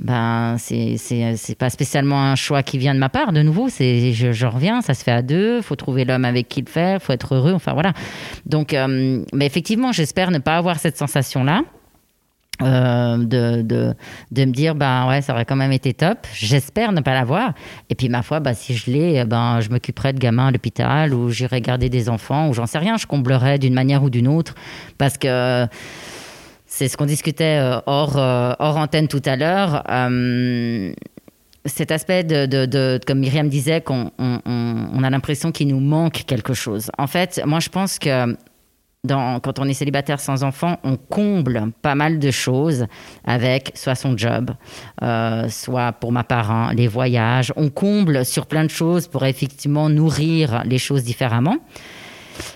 ben, 0.00 0.56
c'est 0.58 0.96
c'est 0.96 1.54
pas 1.58 1.68
spécialement 1.68 2.22
un 2.22 2.34
choix 2.34 2.62
qui 2.62 2.78
vient 2.78 2.94
de 2.94 2.98
ma 2.98 3.10
part. 3.10 3.32
De 3.32 3.42
nouveau, 3.42 3.68
c'est 3.68 4.12
je, 4.12 4.46
reviens, 4.46 4.80
ça 4.80 4.94
se 4.94 5.04
fait 5.04 5.10
à 5.12 5.20
deux. 5.20 5.60
Faut 5.60 5.76
trouver 5.76 6.06
l'homme 6.06 6.24
avec 6.24 6.48
qui 6.48 6.62
le 6.62 6.70
faire. 6.70 7.02
Faut 7.02 7.12
être 7.12 7.34
heureux. 7.34 7.52
Enfin 7.52 7.74
voilà. 7.74 7.92
Donc, 8.46 8.72
euh, 8.72 9.22
mais 9.34 9.44
effectivement, 9.44 9.92
j'espère 9.92 10.30
ne 10.30 10.38
pas 10.38 10.56
avoir 10.56 10.78
cette 10.78 10.96
sensation-là. 10.96 11.62
euh, 12.62 13.16
de, 13.18 13.62
de, 13.62 13.94
de 14.32 14.44
me 14.44 14.52
dire 14.52 14.74
bah 14.74 15.06
ouais 15.08 15.22
ça 15.22 15.32
aurait 15.32 15.46
quand 15.46 15.56
même 15.56 15.72
été 15.72 15.94
top 15.94 16.26
j'espère 16.34 16.92
ne 16.92 17.00
pas 17.00 17.14
l'avoir 17.14 17.54
et 17.88 17.94
puis 17.94 18.10
ma 18.10 18.20
foi 18.20 18.38
bah 18.40 18.52
si 18.52 18.74
je 18.74 18.90
l'ai 18.90 19.24
ben 19.24 19.60
je 19.60 19.70
m'occuperai 19.70 20.12
de 20.12 20.18
gamins 20.18 20.48
à 20.48 20.50
l'hôpital 20.50 21.14
ou 21.14 21.30
j'irai 21.30 21.62
garder 21.62 21.88
des 21.88 22.10
enfants 22.10 22.50
ou 22.50 22.52
j'en 22.52 22.66
sais 22.66 22.76
rien 22.76 22.98
je 22.98 23.06
comblerai 23.06 23.58
d'une 23.58 23.72
manière 23.72 24.02
ou 24.02 24.10
d'une 24.10 24.28
autre 24.28 24.54
parce 24.98 25.16
que 25.16 25.66
c'est 26.80 26.88
ce 26.88 26.96
qu'on 26.96 27.04
discutait 27.04 27.58
euh, 27.60 27.78
hors, 27.84 28.16
euh, 28.16 28.54
hors 28.58 28.78
antenne 28.78 29.06
tout 29.06 29.20
à 29.26 29.36
l'heure. 29.36 29.84
Euh, 29.90 30.94
cet 31.66 31.90
aspect 31.90 32.24
de, 32.24 32.98
comme 33.06 33.18
Myriam 33.18 33.50
disait, 33.50 33.82
qu'on 33.82 34.10
on, 34.18 35.02
a 35.04 35.10
l'impression 35.10 35.52
qu'il 35.52 35.68
nous 35.68 35.80
manque 35.80 36.24
quelque 36.26 36.54
chose. 36.54 36.90
En 36.96 37.06
fait, 37.06 37.42
moi, 37.44 37.60
je 37.60 37.68
pense 37.68 37.98
que 37.98 38.34
quand 39.06 39.58
on 39.58 39.68
est 39.68 39.74
célibataire 39.74 40.20
sans 40.20 40.42
enfant, 40.42 40.78
on 40.82 40.96
comble 40.96 41.70
pas 41.82 41.94
mal 41.94 42.18
de 42.18 42.30
choses 42.30 42.86
avec 43.26 43.72
soit 43.74 43.94
son 43.94 44.16
job, 44.16 44.52
soit 45.50 45.92
pour 45.92 46.12
ma 46.12 46.24
part 46.24 46.72
les 46.72 46.88
voyages. 46.88 47.52
On 47.56 47.68
comble 47.68 48.24
sur 48.24 48.46
plein 48.46 48.64
de 48.64 48.70
choses 48.70 49.06
pour 49.06 49.26
effectivement 49.26 49.90
nourrir 49.90 50.62
les 50.64 50.78
choses 50.78 51.04
différemment. 51.04 51.58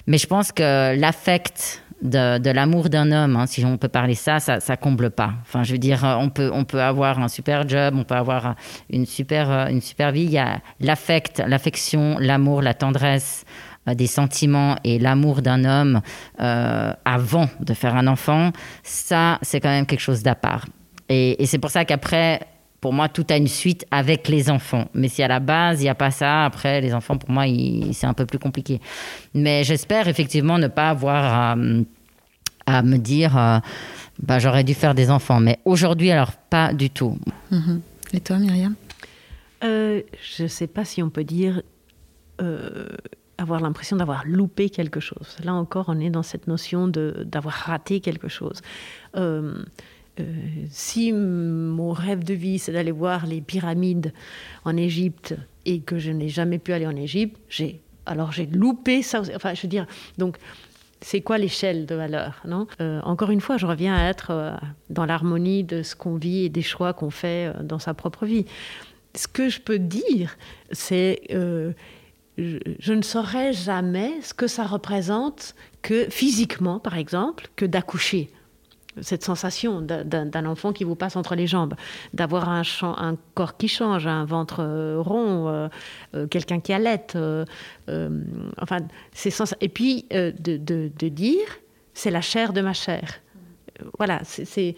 Mais 0.07 0.16
je 0.16 0.26
pense 0.26 0.51
que 0.51 0.99
l'affect 0.99 1.84
de, 2.05 2.50
l'amour 2.50 2.88
d'un 2.88 3.11
homme, 3.11 3.36
hein, 3.36 3.46
si 3.46 3.64
on 3.64 3.76
peut 3.76 3.88
parler 3.88 4.14
ça, 4.14 4.38
ça, 4.38 4.76
comble 4.76 5.11
pas. 5.11 5.32
Enfin, 5.42 5.64
je 5.64 5.72
veux 5.72 5.78
dire, 5.78 6.05
on 6.20 6.28
peut, 6.28 6.50
on 6.52 6.64
peut 6.64 6.82
avoir 6.82 7.18
un 7.18 7.28
super 7.28 7.68
job, 7.68 7.94
on 7.96 8.05
peut 8.05 8.14
avoir 8.14 8.55
une 8.90 9.07
super, 9.07 9.68
une 9.68 9.80
super 9.80 10.12
vie. 10.12 10.24
Il 10.24 10.30
y 10.30 10.38
a 10.38 10.61
l'affect, 10.80 11.42
l'affection, 11.46 12.16
l'amour, 12.18 12.62
la 12.62 12.74
tendresse, 12.74 13.44
euh, 13.88 13.94
des 13.94 14.07
sentiments 14.07 14.76
et 14.82 14.98
l'amour 14.98 15.42
d'un 15.42 15.64
homme 15.64 16.00
euh, 16.40 16.92
avant 17.05 17.48
de 17.61 17.74
faire 17.74 17.94
un 17.96 18.07
enfant, 18.07 18.50
ça, 18.82 19.38
c'est 19.42 19.61
quand 19.61 19.68
même 19.68 19.84
quelque 19.84 20.00
chose 20.00 20.22
d'à 20.22 20.34
part. 20.34 20.64
Et, 21.11 21.44
c'est 21.44 21.59
pour 21.59 21.70
ça 21.70 21.84
qu'après, 21.84 22.40
pour 22.80 22.94
moi, 22.94 23.11
tout 23.11 23.26
a 23.28 23.36
une 23.36 23.48
suite 23.48 23.84
avec 23.90 24.28
les 24.28 24.48
enfants. 24.48 24.86
Mais 24.94 25.09
si 25.09 25.22
à 25.22 25.28
la 25.28 25.38
base, 25.38 25.80
il 25.80 25.84
n'y 25.84 25.90
a 25.90 25.94
pas 25.94 26.11
ça, 26.11 26.46
après, 26.46 26.80
les 26.80 26.94
enfants, 26.94 27.18
pour 27.18 27.30
moi, 27.30 27.44
c'est 27.92 28.07
un 28.07 28.14
peu 28.14 28.24
plus 28.24 28.38
compliqué. 28.38 28.80
Mais 29.34 29.64
j'espère 29.64 30.09
effectivement 30.09 30.57
ne 30.57 30.68
pas 30.68 30.88
avoir 30.88 31.57
à, 32.66 32.82
me 32.82 32.96
dire, 32.96 33.36
euh, 33.36 33.58
bah, 34.22 34.38
j'aurais 34.38 34.64
dû 34.64 34.74
faire 34.74 34.94
des 34.94 35.10
enfants. 35.10 35.40
Mais 35.40 35.58
aujourd'hui, 35.64 36.10
alors, 36.10 36.32
pas 36.32 36.72
du 36.72 36.90
tout. 36.90 37.18
Mhm. 37.50 37.80
Et 38.12 38.20
toi, 38.20 38.38
Myriam? 38.38 38.74
Je 39.62 40.02
ne 40.42 40.48
sais 40.48 40.66
pas 40.66 40.84
si 40.84 41.02
on 41.02 41.08
peut 41.08 41.24
dire 41.24 41.62
avoir 43.38 43.60
l'impression 43.60 43.96
d'avoir 43.96 44.24
loupé 44.26 44.70
quelque 44.70 45.00
chose. 45.00 45.36
Là 45.44 45.54
encore, 45.54 45.86
on 45.88 46.00
est 46.00 46.10
dans 46.10 46.22
cette 46.22 46.46
notion 46.46 46.88
d'avoir 46.88 47.54
raté 47.54 48.00
quelque 48.00 48.28
chose. 48.28 48.60
Euh, 49.16 49.54
euh, 50.20 50.24
si 50.70 51.12
mon 51.12 51.92
rêve 51.92 52.22
de 52.22 52.34
vie, 52.34 52.58
c'est 52.58 52.72
d'aller 52.72 52.92
voir 52.92 53.26
les 53.26 53.40
pyramides 53.40 54.12
en 54.64 54.76
Égypte 54.76 55.34
et 55.64 55.80
que 55.80 55.98
je 55.98 56.12
n'ai 56.12 56.28
jamais 56.28 56.58
pu 56.58 56.72
aller 56.72 56.86
en 56.86 56.96
Égypte, 56.96 57.36
j'ai 57.48 57.80
alors 58.06 58.32
j'ai 58.32 58.44
loupé 58.46 59.02
ça. 59.02 59.22
Enfin, 59.34 59.54
je 59.54 59.62
veux 59.62 59.68
dire, 59.68 59.86
donc 60.18 60.36
c'est 61.05 61.20
quoi 61.20 61.38
l'échelle 61.38 61.86
de 61.86 61.94
valeur 61.94 62.40
non? 62.46 62.66
Euh, 62.80 63.00
Encore 63.02 63.30
une 63.30 63.40
fois, 63.40 63.57
je 63.57 63.66
reviens 63.66 63.94
à 63.94 64.09
être 64.09 64.59
dans 64.90 65.05
l'harmonie 65.05 65.62
de 65.62 65.82
ce 65.82 65.94
qu'on 65.94 66.16
vit 66.16 66.44
et 66.44 66.48
des 66.48 66.62
choix 66.62 66.92
qu'on 66.92 67.11
fait 67.11 67.52
dans 67.62 67.78
sa 67.78 67.94
propre 67.94 68.26
vie. 68.26 68.46
Ce 69.14 69.28
que 69.28 69.48
je 69.48 69.61
peux 69.61 69.78
dire, 69.78 70.36
c'est 70.72 71.20
je, 72.38 72.92
ne 72.92 73.02
saurais 73.02 73.52
jamais 73.52 74.12
ce 74.22 74.34
que 74.34 74.46
ça 74.46 74.64
représente 74.64 75.55
que 75.82 76.09
physiquement, 76.11 76.80
par 76.80 76.96
exemple, 76.96 77.48
que 77.57 77.64
d'accoucher. 77.64 78.30
Cette 79.01 79.24
sensation 79.24 79.80
d'un 79.80 80.47
enfant 80.47 80.72
qui 80.72 80.84
vous 80.84 80.95
passe 80.95 81.16
entre 81.16 81.34
les 81.34 81.49
jambes, 81.49 81.74
d'avoir 82.12 82.49
un, 82.49 82.62
corps 83.34 83.57
qui 83.57 83.66
change, 83.66 84.07
un 84.07 84.24
ventre 84.24 84.61
euh, 84.61 85.01
rond, 85.01 85.49
euh, 85.49 85.68
euh, 86.14 86.26
quelqu'un 86.28 86.61
qui 86.61 86.72
allait. 86.72 87.07
enfin, 87.88 88.78
c'est 89.12 89.32
Et 89.61 89.68
puis 89.68 90.07
de, 90.11 91.09
dire, 91.09 91.47
c'est 91.92 92.11
la 92.11 92.20
chair 92.20 92.53
de 92.53 92.61
ma 92.61 92.72
chair. 92.72 93.20
Voilà, 93.99 94.20
c'est 94.24 94.76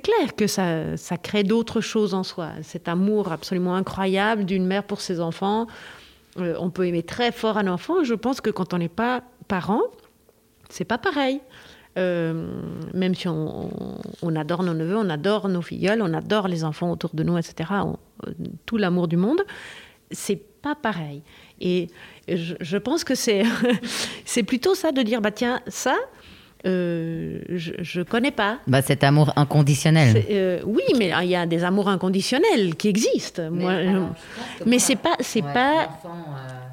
clair 0.00 0.34
que 0.36 0.46
ça, 0.46 0.96
ça 0.96 1.18
crée 1.18 1.44
d'autres 1.44 1.82
choses 1.82 2.14
en 2.14 2.22
soi. 2.22 2.52
Cet 2.62 2.88
amour 2.88 3.30
absolument 3.30 3.74
incroyable 3.74 4.46
d'une 4.46 4.64
mère 4.64 4.84
pour 4.84 5.02
ses 5.02 5.20
enfants, 5.20 5.66
on 6.36 6.70
peut 6.70 6.86
aimer 6.86 7.02
très 7.02 7.30
fort 7.30 7.58
un 7.58 7.66
enfant. 7.66 8.04
Je 8.04 8.14
pense 8.14 8.40
que 8.40 8.48
quand 8.48 8.72
on 8.72 8.78
n'est 8.78 8.88
pas 8.88 9.22
parent, 9.48 9.82
c'est 10.70 10.84
pas 10.84 10.98
pareil. 10.98 11.40
Euh, 11.98 12.62
même 12.94 13.14
si 13.14 13.26
on, 13.26 14.36
adore 14.36 14.62
nos 14.62 14.74
neveux, 14.74 14.96
on 14.96 15.10
adore 15.10 15.48
nos 15.48 15.62
filleuls, 15.62 16.00
on 16.02 16.14
adore 16.14 16.46
les 16.46 16.62
enfants 16.62 16.90
autour 16.92 17.10
de 17.14 17.24
nous, 17.24 17.36
etc. 17.36 17.70
Euh, 18.26 18.30
tout 18.64 18.76
l'amour 18.76 19.08
du 19.08 19.16
monde, 19.16 19.42
c'est 20.10 20.40
pas 20.62 20.76
pareil. 20.76 21.22
Et 21.60 21.88
je, 22.28 22.76
pense 22.76 23.02
que 23.02 23.14
c'est 23.14 23.42
c'est 24.24 24.44
plutôt 24.44 24.74
ça 24.74 24.92
de 24.92 25.02
dire 25.02 25.20
bah 25.20 25.32
tiens 25.32 25.60
ça 25.66 25.96
euh, 26.66 27.40
je 27.48 28.00
ne 28.00 28.04
connais 28.04 28.30
pas. 28.30 28.58
Bah, 28.66 28.82
cet 28.82 29.02
amour 29.02 29.32
inconditionnel. 29.36 30.24
Euh, 30.30 30.60
oui, 30.66 30.82
mais 30.98 31.10
il 31.22 31.28
y 31.28 31.36
a 31.36 31.46
des 31.46 31.64
amours 31.64 31.88
inconditionnels 31.88 32.74
qui 32.76 32.88
existent. 32.88 33.48
Mais, 33.50 33.64
Moi, 33.92 34.10
mais 34.66 34.78
c'est 34.78 34.96
pas, 34.96 35.16
c'est 35.20 35.42
pas, 35.42 35.88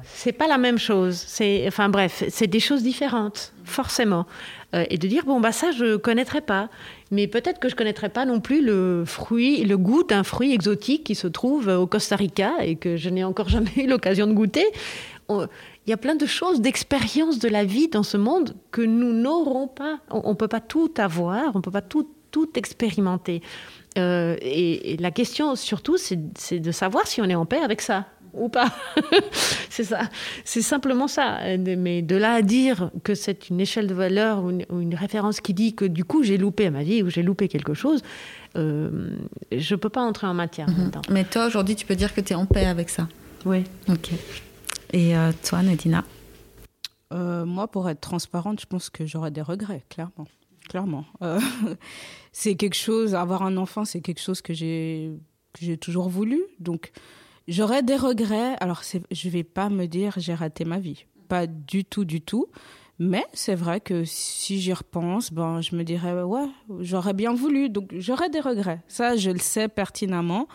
c'est 0.04 0.32
pas 0.32 0.46
la 0.46 0.58
même 0.58 0.78
chose. 0.78 1.24
C'est, 1.26 1.64
enfin 1.66 1.88
bref, 1.88 2.24
c'est 2.28 2.46
des 2.46 2.60
choses 2.60 2.82
différentes, 2.82 3.52
forcément. 3.64 4.26
Et 4.74 4.98
de 4.98 5.08
dire 5.08 5.24
bon 5.24 5.40
bah 5.40 5.52
ça 5.52 5.70
je 5.70 5.96
connaîtrais 5.96 6.42
pas, 6.42 6.68
mais 7.10 7.26
peut-être 7.26 7.58
que 7.58 7.70
je 7.70 7.74
connaîtrais 7.74 8.10
pas 8.10 8.26
non 8.26 8.40
plus 8.40 8.62
le 8.62 9.04
fruit, 9.06 9.64
le 9.64 9.78
goût 9.78 10.02
d'un 10.02 10.24
fruit 10.24 10.52
exotique 10.52 11.04
qui 11.04 11.14
se 11.14 11.26
trouve 11.26 11.68
au 11.68 11.86
Costa 11.86 12.16
Rica 12.16 12.52
et 12.62 12.76
que 12.76 12.96
je 12.96 13.08
n'ai 13.08 13.24
encore 13.24 13.48
jamais 13.50 13.72
eu 13.76 13.86
l'occasion 13.86 14.26
de 14.26 14.34
goûter 14.34 14.66
il 15.30 15.90
y 15.90 15.92
a 15.92 15.96
plein 15.96 16.14
de 16.14 16.26
choses, 16.26 16.60
d'expériences 16.60 17.38
de 17.38 17.48
la 17.48 17.64
vie 17.64 17.88
dans 17.88 18.02
ce 18.02 18.16
monde 18.16 18.54
que 18.70 18.82
nous 18.82 19.12
n'aurons 19.12 19.68
pas. 19.68 20.00
On 20.10 20.30
ne 20.30 20.34
peut 20.34 20.48
pas 20.48 20.60
tout 20.60 20.92
avoir, 20.96 21.54
on 21.54 21.58
ne 21.58 21.62
peut 21.62 21.70
pas 21.70 21.82
tout, 21.82 22.08
tout 22.30 22.48
expérimenter. 22.56 23.42
Euh, 23.96 24.36
et, 24.40 24.96
la 24.98 25.10
question 25.10 25.56
surtout, 25.56 25.96
c'est 25.96 26.58
de 26.58 26.72
savoir 26.72 27.06
si 27.06 27.20
on 27.20 27.24
est 27.24 27.34
en 27.34 27.46
paix 27.46 27.60
avec 27.60 27.80
ça 27.80 28.06
ou 28.32 28.48
pas. 28.48 28.72
c'est 29.70 29.84
ça. 29.84 30.02
C'est 30.44 30.62
simplement 30.62 31.08
ça. 31.08 31.38
Mais 31.58 32.02
de 32.02 32.16
là 32.16 32.34
à 32.34 32.42
dire 32.42 32.90
que 33.04 33.14
c'est 33.14 33.48
une 33.48 33.60
échelle 33.60 33.86
de 33.86 33.94
valeur 33.94 34.44
ou 34.44 34.50
une, 34.50 34.94
référence 34.94 35.40
qui 35.40 35.54
dit 35.54 35.74
que 35.74 35.84
du 35.84 36.04
coup 36.04 36.22
j'ai 36.22 36.38
loupé 36.38 36.70
ma 36.70 36.82
vie 36.82 37.02
ou 37.02 37.10
j'ai 37.10 37.22
loupé 37.22 37.48
quelque 37.48 37.74
chose, 37.74 38.02
euh, 38.56 39.10
je 39.52 39.74
ne 39.74 39.78
peux 39.78 39.88
pas 39.88 40.02
entrer 40.02 40.26
en 40.26 40.34
matière. 40.34 40.68
Mhm. 40.68 40.90
Mais 41.10 41.24
toi, 41.24 41.46
aujourd'hui, 41.46 41.76
tu 41.76 41.86
peux 41.86 41.96
dire 41.96 42.14
que 42.14 42.20
tu 42.20 42.32
es 42.32 42.36
en 42.36 42.46
paix 42.46 42.66
avec 42.66 42.90
ça 42.90 43.08
Oui. 43.44 43.64
Ok. 43.88 44.10
Et 44.92 45.16
euh, 45.16 45.32
toi, 45.44 45.62
Nadina? 45.62 46.04
Euh, 47.12 47.44
Moi, 47.44 47.68
pour 47.68 47.88
être 47.88 48.00
transparente, 48.00 48.60
je 48.60 48.66
pense 48.66 48.90
que 48.90 49.06
j'aurais 49.06 49.30
des 49.30 49.42
regrets, 49.42 49.84
clairement. 49.88 50.26
Clairement. 50.68 51.04
Euh, 51.22 51.40
c'est 52.32 52.54
quelque 52.54 52.76
chose, 52.76 53.14
avoir 53.14 53.42
un 53.42 53.56
enfant, 53.56 53.84
c'est 53.84 54.00
quelque 54.00 54.20
chose 54.20 54.42
que 54.42 54.52
j'ai, 54.52 55.10
j'ai 55.60 55.76
toujours 55.76 56.08
voulu. 56.08 56.42
Donc, 56.60 56.92
j'aurais 57.48 57.82
des 57.82 57.96
regrets. 57.96 58.56
Alors, 58.60 58.82
je 58.84 59.28
ne 59.28 59.32
vais 59.32 59.44
pas 59.44 59.68
me 59.68 59.86
dire 59.86 60.14
j'ai 60.16 60.34
raté 60.34 60.64
ma 60.64 60.78
vie. 60.78 61.04
Pas 61.28 61.46
du 61.46 61.84
tout, 61.84 62.04
du 62.04 62.20
tout. 62.20 62.46
Mais 63.00 63.24
c'est 63.32 63.54
vrai 63.54 63.80
que 63.80 64.04
si 64.04 64.60
j'y 64.60 64.72
repense, 64.72 65.32
ben, 65.32 65.60
je 65.60 65.76
me 65.76 65.84
dirais, 65.84 66.22
ouais, 66.22 66.46
j'aurais 66.80 67.14
bien 67.14 67.34
voulu. 67.34 67.68
Donc, 67.68 67.90
j'aurais 67.96 68.28
des 68.28 68.40
regrets. 68.40 68.82
Ça, 68.88 69.16
je 69.16 69.30
le 69.30 69.38
sais 69.38 69.68
pertinemment. 69.68 70.48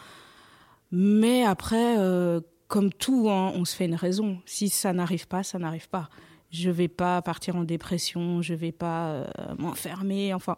Mais 0.91 1.43
après, 1.45 1.95
comme 2.73 2.91
tout, 2.91 3.29
hein, 3.29 3.51
on 3.53 3.65
se 3.65 3.75
fait 3.75 3.85
une 3.85 3.93
raison. 3.93 4.39
Si 4.47 4.67
ça 4.67 4.93
n'arrive 4.93 5.27
pas, 5.27 5.43
ça 5.43 5.59
n'arrive 5.59 5.89
pas. 5.89 6.09
Je 6.49 6.71
vais 6.71 6.87
pas 6.87 7.21
partir 7.21 7.55
en 7.55 7.63
dépression, 7.63 8.41
je 8.41 8.55
vais 8.55 8.71
pas 8.71 9.09
euh, 9.09 9.25
m'enfermer. 9.59 10.33
Enfin, 10.33 10.55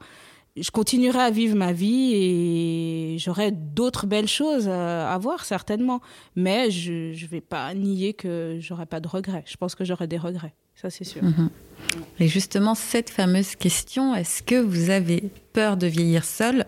je 0.58 0.72
continuerai 0.72 1.20
à 1.20 1.32
vivre 1.32 1.56
ma 1.56 1.74
vie 1.74 2.14
et 2.14 3.18
j'aurai 3.20 3.52
d'autres 3.52 4.08
belles 4.08 4.28
choses 4.28 4.70
à, 4.70 5.18
voir 5.18 5.44
certainement. 5.44 6.02
Mais 6.36 6.72
je 6.72 7.12
ne 7.12 7.28
vais 7.28 7.42
pas 7.42 7.74
nier 7.74 8.14
que 8.14 8.58
j'aurai 8.62 8.86
pas 8.86 9.00
de 9.00 9.08
regrets. 9.08 9.44
Je 9.48 9.58
pense 9.58 9.76
que 9.76 9.84
j'aurai 9.84 10.08
des 10.08 10.18
regrets, 10.18 10.54
ça 10.76 10.90
c'est 10.90 11.04
sûr. 11.04 11.24
Mhm. 11.24 11.50
Et 12.20 12.28
justement, 12.28 12.74
cette 12.74 13.10
fameuse 13.10 13.56
question, 13.56 14.16
est-ce 14.16 14.42
que 14.42 14.56
vous 14.56 14.90
avez 14.90 15.30
peur 15.52 15.76
de 15.78 15.88
vieillir 15.88 16.24
seul? 16.24 16.66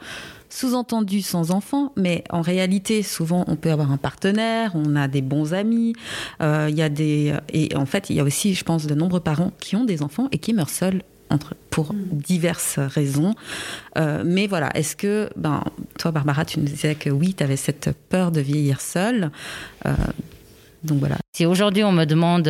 Sous-entendu 0.50 1.22
sans 1.22 1.52
enfant, 1.52 1.92
mais 1.98 2.24
en 2.30 2.42
réalité, 2.42 3.04
souvent, 3.04 3.44
on 3.48 3.58
peut 3.58 3.72
avoir 3.72 3.92
un 3.92 3.98
partenaire, 3.98 4.72
on 4.76 4.96
a 4.96 5.10
des 5.10 5.22
bons 5.22 5.54
amis, 5.54 5.94
euh, 6.42 6.68
il 6.70 6.78
y 6.78 6.82
a 6.82 6.88
des... 6.88 7.34
Et 7.52 7.76
en 7.76 7.86
fait, 7.86 8.10
il 8.10 8.16
y 8.16 8.20
a 8.22 8.24
aussi, 8.24 8.54
je 8.54 8.64
pense, 8.64 8.86
de 8.86 8.96
nombreux 8.96 9.20
parents 9.20 9.52
qui 9.60 9.76
ont 9.76 9.84
des 9.84 10.04
enfants 10.04 10.30
et 10.32 10.38
qui 10.38 10.54
meurent 10.54 10.70
seuls 10.70 11.04
pour 11.70 11.94
mm. 11.94 11.98
diverses 12.12 12.80
raisons. 12.80 13.34
Euh, 13.98 14.24
mais 14.26 14.48
voilà, 14.48 14.70
est-ce 14.76 14.96
que, 14.96 15.30
ben, 15.36 15.64
toi, 15.98 16.12
Barbara, 16.12 16.46
tu 16.46 16.60
nous 16.60 16.66
disais 16.66 16.96
que 16.96 17.10
oui, 17.10 17.34
tu 17.34 17.44
avais 17.44 17.58
cette 17.58 17.92
peur 18.10 18.32
de 18.32 18.42
vieillir 18.42 18.82
seule. 18.82 19.32
Euh, 19.86 19.94
donc 20.84 21.00
voilà. 21.00 21.18
Si 21.34 21.46
aujourd'hui 21.46 21.84
on 21.84 21.92
me 21.92 22.06
demande 22.06 22.48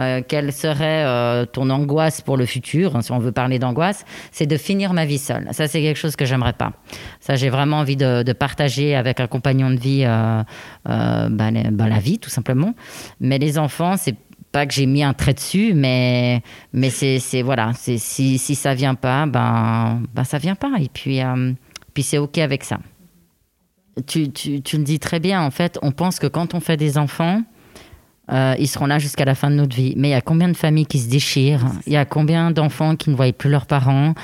euh, 0.00 0.22
quelle 0.26 0.52
serait 0.52 1.04
euh, 1.04 1.46
ton 1.46 1.70
angoisse 1.70 2.20
pour 2.20 2.36
le 2.36 2.46
futur, 2.46 2.96
hein, 2.96 3.02
si 3.02 3.12
on 3.12 3.18
veut 3.18 3.32
parler 3.32 3.58
d'angoisse, 3.58 4.04
c'est 4.32 4.46
de 4.46 4.56
finir 4.56 4.92
ma 4.92 5.04
vie 5.04 5.18
seule. 5.18 5.46
Ça, 5.52 5.68
c'est 5.68 5.80
quelque 5.80 5.96
chose 5.96 6.16
que 6.16 6.24
j'aimerais 6.24 6.52
pas. 6.52 6.72
Ça, 7.20 7.36
j'ai 7.36 7.48
vraiment 7.48 7.78
envie 7.78 7.96
de, 7.96 8.32
partager 8.32 8.96
avec 8.96 9.20
un 9.20 9.28
compagnon 9.28 9.70
de 9.70 9.78
vie 9.78 10.04
euh, 10.04 10.42
bah, 10.84 11.50
bah, 11.70 11.88
la 11.88 11.98
vie, 11.98 12.18
tout 12.18 12.30
simplement. 12.30 12.74
Mais 13.20 13.38
les 13.38 13.58
enfants, 13.58 13.96
c'est 13.96 14.16
pas 14.54 14.66
que 14.66 14.72
j'ai 14.72 14.86
mis 14.86 15.02
un 15.02 15.14
trait 15.14 15.34
dessus, 15.34 15.74
mais, 15.74 16.40
mais 16.72 16.88
c'est, 16.88 17.42
voilà, 17.42 17.72
si, 17.74 17.98
si 18.38 18.54
ça 18.54 18.72
vient 18.72 18.94
pas, 18.94 19.26
ben, 19.26 20.00
ben 20.14 20.22
ça 20.22 20.38
vient 20.38 20.54
pas. 20.54 20.70
Et 20.78 20.88
puis, 20.88 21.18
puis 21.92 22.04
c'est 22.04 22.18
OK 22.18 22.38
avec 22.38 22.62
ça. 22.62 22.78
Tu, 24.06 24.30
tu, 24.30 24.62
tu 24.62 24.76
le 24.76 24.84
dis 24.84 25.00
très 25.00 25.18
bien, 25.18 25.42
en 25.42 25.50
fait, 25.50 25.76
on 25.82 25.90
pense 25.90 26.20
que 26.20 26.28
quand 26.28 26.54
on 26.54 26.60
fait 26.60 26.76
des 26.76 26.98
enfants, 26.98 27.42
euh, 28.32 28.54
ils 28.60 28.68
seront 28.68 28.86
là 28.86 29.00
jusqu'à 29.00 29.24
la 29.24 29.34
fin 29.34 29.50
de 29.50 29.56
notre 29.56 29.74
vie. 29.74 29.94
Mais 29.96 30.10
il 30.10 30.12
y 30.12 30.14
a 30.14 30.20
combien 30.20 30.48
de 30.48 30.56
familles 30.56 30.86
qui 30.86 31.00
se 31.00 31.10
déchirent? 31.10 31.64
Il 31.88 31.92
y 31.92 31.96
a 31.96 32.04
combien 32.04 32.52
d'enfants 32.52 32.94
qui 32.94 33.10
ne 33.10 33.16
voient 33.16 33.32
plus 33.32 33.50
leurs 33.50 33.66
parents? 33.66 34.14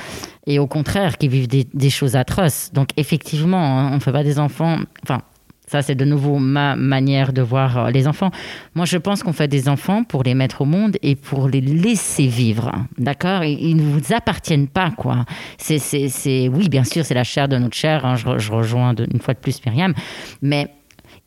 Et 0.47 0.61
au 0.61 0.69
contraire, 0.69 1.19
qui 1.19 1.27
vivent 1.27 1.49
des, 1.49 1.67
des 1.75 1.91
choses 1.91 2.15
atroces. 2.15 2.71
Donc 2.73 2.91
effectivement, 2.97 3.81
hein, 3.81 3.91
on 3.91 3.97
ne 3.97 4.01
fait 4.01 4.13
pas 4.13 4.23
des 4.23 4.39
enfants... 4.39 4.79
Enfin, 5.03 5.23
ça, 5.71 5.83
c'est 5.83 5.95
de 5.95 6.05
nouveau 6.05 6.39
ma 6.41 6.75
manière 6.75 7.33
de 7.33 7.43
voir 7.43 7.79
euh, 7.79 7.91
les 7.91 8.09
enfants. 8.09 8.33
Moi, 8.75 8.87
je 8.87 8.99
pense 8.99 9.23
qu'on 9.23 9.33
fait 9.33 9.47
des 9.47 9.69
enfants 9.69 10.03
pour 10.03 10.25
les 10.25 10.35
mettre 10.35 10.63
au 10.63 10.65
monde 10.65 10.97
et 11.01 11.15
pour 11.15 11.49
les 11.49 11.61
laisser 11.61 12.27
vivre. 12.27 12.73
D'accord? 12.99 13.45
Ils 13.45 13.77
ne 13.77 13.83
vous 13.83 14.13
appartiennent 14.13 14.67
pas, 14.67 14.91
quoi. 14.91 15.25
C'est, 15.59 15.79
c'est. 15.79 16.49
Oui, 16.49 16.69
bien 16.69 16.83
sûr, 16.83 17.05
c'est 17.05 17.15
la 17.15 17.23
chair 17.23 17.47
de 17.47 17.57
notre 17.57 17.77
chair. 17.77 18.05
hein, 18.05 18.17
je, 18.17 18.27
re- 18.27 18.39
je 18.41 18.51
rejoins 18.51 18.95
une 19.13 19.21
fois 19.21 19.35
de 19.35 19.39
plus 19.39 19.65
Myriam. 19.65 19.95
Mais 20.43 20.67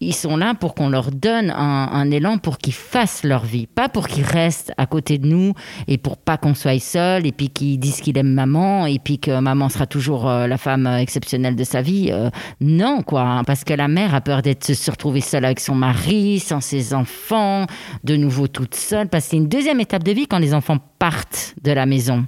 ils 0.03 0.13
sont 0.13 0.37
là 0.37 0.53
pour 0.53 0.75
qu'on 0.75 0.89
leur 0.89 1.11
donne 1.11 1.51
un, 1.51 2.11
élan 2.11 2.37
pour 2.37 2.57
qu'ils 2.57 2.73
fassent 2.73 3.23
leur 3.23 3.45
vie, 3.45 3.67
pas 3.67 3.89
pour 3.89 4.07
qu'ils 4.07 4.25
restent 4.25 4.73
à 4.77 4.85
côté 4.85 5.17
de 5.17 5.27
nous 5.27 5.53
et 5.87 5.97
pour 5.97 6.17
pas 6.17 6.37
qu'on 6.37 6.53
soit 6.53 6.79
seul 6.79 7.25
et 7.25 7.31
puis 7.31 7.49
qu'ils 7.49 7.79
disent 7.79 8.01
qu'ils 8.01 8.17
aiment 8.17 8.33
maman 8.33 8.85
et 8.85 8.99
puis 8.99 9.19
que 9.19 9.39
maman 9.39 9.69
sera 9.69 9.85
toujours 9.85 10.29
euh, 10.29 10.47
la 10.47 10.57
femme 10.57 10.87
euh, 10.87 10.97
exceptionnelle 10.97 11.55
de 11.55 11.63
sa 11.63 11.81
vie. 11.81 12.09
Euh, 12.11 12.29
non, 12.61 13.01
quoi, 13.01 13.21
hein, 13.21 13.43
parce 13.43 13.63
que 13.63 13.73
la 13.73 13.87
mère 13.87 14.13
a 14.13 14.21
peur 14.21 14.41
d'être 14.41 14.73
se 14.73 14.91
retrouver 14.91 15.21
seule 15.21 15.45
avec 15.45 15.59
son 15.59 15.75
mari, 15.75 16.39
sans 16.39 16.61
ses 16.61 16.93
enfants, 16.93 17.65
de 18.03 18.15
nouveau 18.15 18.47
toute 18.47 18.75
seule, 18.75 19.07
parce 19.07 19.25
que 19.25 19.31
c'est 19.31 19.37
une 19.37 19.47
deuxième 19.47 19.79
étape 19.79 20.03
de 20.03 20.11
vie 20.11 20.27
quand 20.27 20.39
les 20.39 20.53
enfants 20.53 20.77
partent 20.99 21.55
de 21.63 21.71
la 21.71 21.85
maison. 21.85 22.25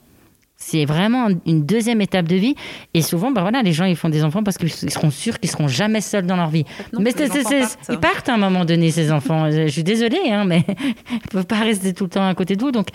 C'est 0.58 0.86
vraiment 0.86 1.28
une 1.46 1.66
deuxième 1.66 2.00
étape 2.02 2.28
de 2.28 2.36
vie. 2.38 2.56
Et 2.94 3.02
souvent, 3.02 3.32
ben 3.32 3.42
voilà, 3.42 3.62
les 3.62 3.74
gens 3.74 3.84
ils 3.86 3.96
font 3.98 4.10
des 4.10 4.24
enfants 4.24 4.42
parce 4.42 4.58
qu'ils 4.58 4.72
seront 4.72 5.12
sûrs 5.12 5.40
qu'ils 5.40 5.50
seront 5.52 5.68
jamais 5.68 6.02
seuls 6.02 6.26
dans 6.26 6.38
leur 6.38 6.50
vie. 6.50 6.64
non, 6.94 7.02
mais 7.02 7.12
c'est- 7.12 7.44
partent. 7.44 7.78
ils 7.90 8.00
partent 8.00 8.30
à 8.30 8.34
un 8.36 8.38
moment 8.38 8.64
donné, 8.66 8.90
ces 8.90 9.12
enfants. 9.12 9.52
Je 9.52 9.68
suis 9.68 9.84
désolée, 9.84 10.32
hein, 10.32 10.46
mais 10.46 10.64
ils 11.12 11.16
ne 11.16 11.30
peuvent 11.30 11.46
pas 11.46 11.60
rester 11.60 11.94
tout 11.94 12.06
le 12.06 12.10
temps 12.10 12.28
à 12.28 12.34
côté 12.36 12.56
de 12.56 12.62
vous. 12.62 12.72
Donc 12.72 12.88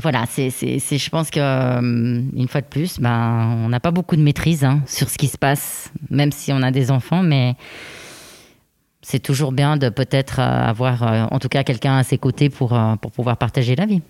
voilà, 0.00 0.24
c'est, 0.30 0.50
c'est, 0.50 0.78
c'est- 0.78 0.98
je 0.98 1.10
pense 1.10 1.30
que 1.30 1.40
euh, 1.40 1.80
une 2.34 2.46
fois 2.48 2.60
de 2.60 2.66
plus, 2.66 3.00
ben, 3.00 3.56
on 3.64 3.68
n'a 3.68 3.80
pas 3.80 3.90
beaucoup 3.90 4.14
de 4.16 4.22
maîtrise 4.22 4.64
hein, 4.64 4.80
sur 4.86 5.10
ce 5.10 5.18
qui 5.18 5.26
se 5.26 5.36
passe, 5.36 5.90
même 6.10 6.30
si 6.30 6.52
on 6.52 6.62
a 6.62 6.70
des 6.70 6.92
enfants, 6.92 7.22
mais 7.24 7.54
c'est 9.02 9.18
toujours 9.18 9.50
bien 9.50 9.76
de 9.76 9.88
peut-être 9.88 10.38
euh, 10.38 10.42
avoir, 10.68 11.02
euh, 11.02 11.24
en 11.30 11.38
tout 11.40 11.48
cas, 11.48 11.64
quelqu'un 11.64 11.96
à 11.98 12.04
ses 12.04 12.18
côtés 12.18 12.50
pour, 12.50 12.78
pour 13.02 13.10
pouvoir 13.10 13.36
partager 13.36 13.74
la 13.74 13.86
vie. 13.86 14.00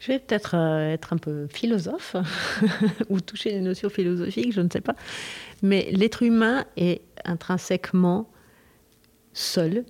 Je 0.00 0.12
vais 0.12 0.18
peut-être 0.18 0.54
euh, 0.54 0.92
être 0.92 1.12
un 1.12 1.16
peu 1.16 1.46
philosophe 1.48 2.16
ou 3.08 3.20
toucher 3.20 3.50
des 3.52 3.60
notions 3.60 3.88
philosophiques, 3.88 4.52
je 4.52 4.60
ne 4.60 4.68
sais 4.70 4.80
pas. 4.80 4.94
Mais 5.62 5.90
l'être 5.90 6.22
humain 6.22 6.64
est 6.76 7.02
intrinsèquement 7.24 8.30
seul. 9.32 9.84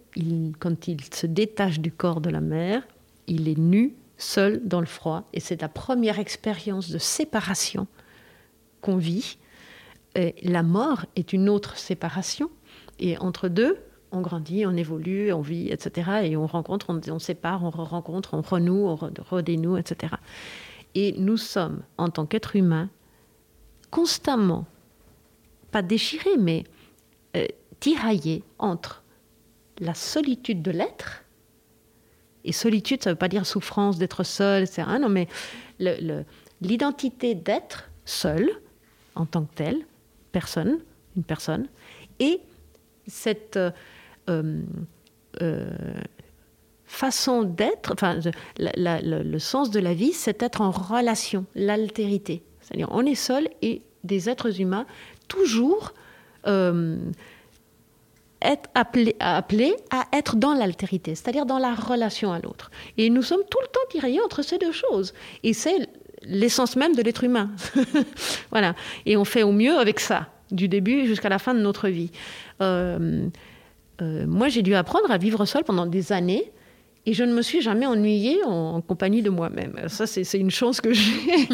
Quand 0.59 0.89
il 0.89 1.03
se 1.13 1.27
détache 1.27 1.81
du 1.81 1.93
corps 1.93 2.21
de 2.21 2.31
la 2.31 2.41
mère, 2.41 2.83
il 3.27 3.49
est 3.49 3.59
nu, 3.59 3.95
seul 4.17 4.67
dans 4.67 4.81
le 4.81 4.87
froid. 4.87 5.29
Et 5.33 5.41
c'est 5.41 5.61
la 5.61 5.69
première 5.69 6.19
expérience 6.19 6.91
de 6.91 6.99
séparation 6.99 7.87
qu'on 8.81 8.97
vit. 8.97 9.39
La 10.43 10.63
mort 10.63 11.05
est 11.15 11.33
une 11.33 11.49
autre 11.49 11.77
séparation. 11.77 12.51
Et 12.99 13.17
entre 13.19 13.49
deux, 13.49 13.79
on 14.13 14.21
grandit, 14.21 14.67
on 14.67 14.77
évolue, 14.77 15.33
on 15.33 15.41
vit, 15.41 15.71
etc. 15.71 16.11
Et 16.25 16.37
on 16.37 16.47
rencontre, 16.47 16.87
on, 17.11 17.19
sépare, 17.19 17.63
on 17.65 17.71
rencontre, 17.71 18.35
on 18.35 18.41
renoue, 18.43 18.87
on 18.87 18.95
re- 18.95 19.21
redénoue, 19.21 19.77
etc. 19.77 20.15
Et 20.95 21.13
nous 21.19 21.37
sommes, 21.37 21.83
en 21.99 22.09
tant 22.09 22.27
qu'êtres 22.27 22.57
humains, 22.57 22.89
constamment, 23.91 24.67
pas 25.71 25.83
déchirés, 25.83 26.37
mais 26.39 26.65
euh, 27.37 27.47
tiraillés 27.81 28.43
entre 28.59 29.03
la 29.79 29.95
solitude 29.95 30.63
de 30.63 30.71
l'être. 30.71 31.25
Et 32.45 32.53
solitude, 32.53 33.03
ça 33.03 33.11
ne 33.11 33.15
veut 33.15 33.19
pas 33.19 33.29
dire 33.29 33.47
souffrance 33.47 33.99
d'être 33.99 34.25
seul, 34.25 34.63
etc. 34.63 34.85
Non, 35.01 35.09
mais 35.09 35.29
l'identité 36.61 37.35
d'être 37.35 37.91
seul, 38.05 38.49
en 39.15 39.27
tant 39.27 39.45
que 39.45 39.55
tel, 39.55 39.85
personne, 40.33 40.79
une 41.17 41.25
personne, 41.25 41.69
et 42.21 42.41
cette 43.07 43.57
euh, 43.57 43.71
façon 46.89 47.43
d'être, 47.43 47.93
enfin, 47.93 48.19
le, 48.59 49.39
sens 49.39 49.71
de 49.71 49.79
la 49.79 49.95
vie, 49.95 50.13
c'est 50.13 50.43
être 50.43 50.61
en 50.61 50.71
relation, 50.71 51.45
l'altérité. 51.55 52.43
C'est-à-dire, 52.61 52.89
on 52.91 53.05
est 53.07 53.15
seul 53.15 53.49
et 53.63 53.83
des 54.05 54.29
êtres 54.29 54.61
humains 54.61 54.87
toujours 55.29 55.93
euh, 56.47 56.97
être 58.41 58.71
appelés, 58.75 59.17
appelés 59.21 59.75
à 59.91 60.07
être 60.13 60.37
dans 60.37 60.55
l'altérité, 60.55 61.15
c'est-à-dire 61.15 61.47
dans 61.47 61.59
la 61.59 61.75
relation 61.75 62.33
à 62.33 62.39
l'autre. 62.41 62.71
Et 62.97 63.11
nous 63.11 63.23
sommes 63.23 63.43
tout 63.51 63.59
le 63.61 63.69
temps 63.69 63.81
tiraillés 63.91 64.23
entre 64.23 64.43
ces 64.43 64.59
deux 64.59 64.73
choses. 64.73 65.13
Et 65.43 65.53
c'est 65.53 65.89
l'essence 66.23 66.77
même 66.77 66.95
de 66.95 67.03
l'être 67.03 67.25
humain. 67.25 67.51
voilà. 68.51 68.75
Et 69.07 69.17
on 69.17 69.25
fait 69.25 69.43
au 69.43 69.53
mieux 69.53 69.77
avec 69.77 70.01
ça, 70.01 70.29
du 70.51 70.69
début 70.69 71.07
jusqu'à 71.07 71.29
la 71.29 71.39
fin 71.39 71.55
de 71.55 71.61
notre 71.61 71.89
vie. 71.89 72.11
Euh, 72.61 73.29
euh, 74.01 74.27
moi, 74.27 74.49
j'ai 74.49 74.63
dû 74.63 74.75
apprendre 74.75 75.11
à 75.11 75.19
vivre 75.19 75.45
seul 75.45 75.65
pendant 75.65 75.87
des 75.87 76.13
années. 76.13 76.53
Et 77.07 77.15
je 77.15 77.25
ne 77.25 77.33
me 77.33 77.41
suis 77.41 77.63
jamais 77.63 77.87
ennuyée 77.87 78.37
en, 78.45 78.75
en 78.75 78.81
compagnie 78.83 79.23
de 79.23 79.31
moi-même. 79.31 79.81
Ça, 79.87 80.07
c'est 80.07 80.39
une 80.39 80.51
chance 80.51 80.79
que 80.83 80.93
j'ai. 80.93 81.49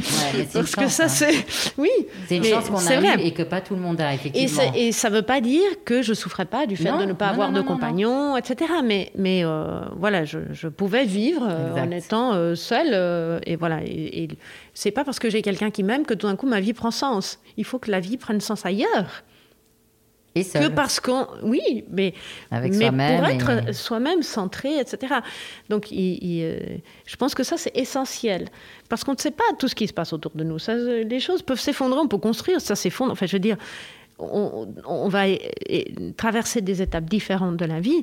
Parce 0.53 0.75
que 0.75 0.89
ça, 0.89 1.05
hein. 1.05 1.09
c'est. 1.09 1.33
Oui. 1.79 1.91
C'est 2.27 2.39
une 2.39 2.45
chance 2.45 2.69
qu'on 2.69 2.85
a 2.85 3.17
eue 3.17 3.21
et 3.21 3.33
que 3.33 3.45
pas 3.45 3.61
tout 3.61 3.77
le 3.77 3.81
monde 3.81 4.01
a, 4.01 4.13
effectivement. 4.15 4.73
et 4.75 4.91
ça 4.91 5.11
ne 5.11 5.15
veut 5.15 5.23
pas 5.23 5.41
dire 5.41 5.63
que 5.85 6.03
je 6.03 6.13
souffrais 6.13 6.47
pas 6.47 6.67
du 6.67 6.77
fait 6.77 6.91
Non, 6.91 6.99
de 6.99 7.05
ne 7.05 7.13
pas 7.13 7.27
non, 7.27 7.33
avoir 7.33 7.53
non, 7.53 7.61
de 7.61 7.63
non, 7.63 7.71
non, 7.71 7.75
compagnon, 7.75 8.37
etc. 8.37 8.73
Mais, 8.83 9.13
mais 9.15 9.45
euh, 9.45 9.83
voilà, 9.97 10.25
je, 10.25 10.41
je 10.51 10.67
pouvais 10.67 11.05
vivre 11.05 11.47
euh, 11.49 11.77
en 11.81 11.91
étant 11.93 12.35
euh, 12.35 12.57
seule. 12.57 13.41
et 13.47 13.55
voilà. 13.55 13.81
Et, 13.85 14.25
et 14.25 14.29
c'est 14.73 14.91
pas 14.91 15.05
parce 15.05 15.21
que 15.21 15.31
j'ai 15.31 15.43
quelqu'un 15.43 15.71
qui 15.71 15.85
m'aime 15.85 16.05
que 16.05 16.15
tout 16.15 16.27
d'un 16.27 16.35
coup 16.35 16.49
ma 16.49 16.59
vie 16.59 16.73
prend 16.73 16.91
sens. 16.91 17.39
Il 17.57 17.65
faut 17.65 17.79
que 17.79 17.93
la 17.93 18.01
vie 18.01 18.17
prenne 18.17 18.41
sens 18.41 18.67
ailleurs. 18.67 19.23
Et 20.35 20.43
Que 20.45 20.69
parce 20.69 20.99
qu'on. 21.01 21.27
Oui, 21.43 21.85
mais, 21.91 22.13
avec 22.51 22.75
mais 22.75 22.91
pour 22.91 23.25
être 23.27 23.69
et- 23.69 23.73
soi-même 23.73 24.23
centré, 24.23 24.79
etc. 24.81 25.15
Donc, 25.69 25.91
il- 25.93 26.19
il, 26.23 26.43
euh, 26.45 26.59
je 27.07 27.17
pense 27.17 27.35
que 27.35 27.43
ça, 27.45 27.57
c'est 27.57 27.77
essentiel. 27.77 28.49
Parce 28.89 29.05
qu'on 29.05 29.13
ne 29.13 29.19
sait 29.19 29.31
pas 29.31 29.45
tout 29.59 29.69
ce 29.69 29.75
qui 29.75 29.87
se 29.87 29.93
passe 29.93 30.13
autour 30.13 30.33
de 30.35 30.43
nous. 30.45 30.59
Ça, 30.59 30.73
euh, 30.73 31.05
les 31.05 31.21
choses 31.21 31.43
peuvent 31.43 31.61
s'effondrer, 31.61 31.99
on 32.01 32.09
peut 32.09 32.19
construire, 32.19 32.61
ça 32.61 32.75
s'effondre. 32.75 33.13
Enfin, 33.13 33.27
je 33.27 33.33
veux 33.33 33.39
dire, 33.41 33.57
on, 34.19 34.69
on 34.87 35.09
va 35.09 35.25
traverser 36.17 36.61
des 36.61 36.83
étapes 36.83 37.05
différentes 37.05 37.57
de 37.57 37.65
la 37.65 37.81
vie. 37.81 38.03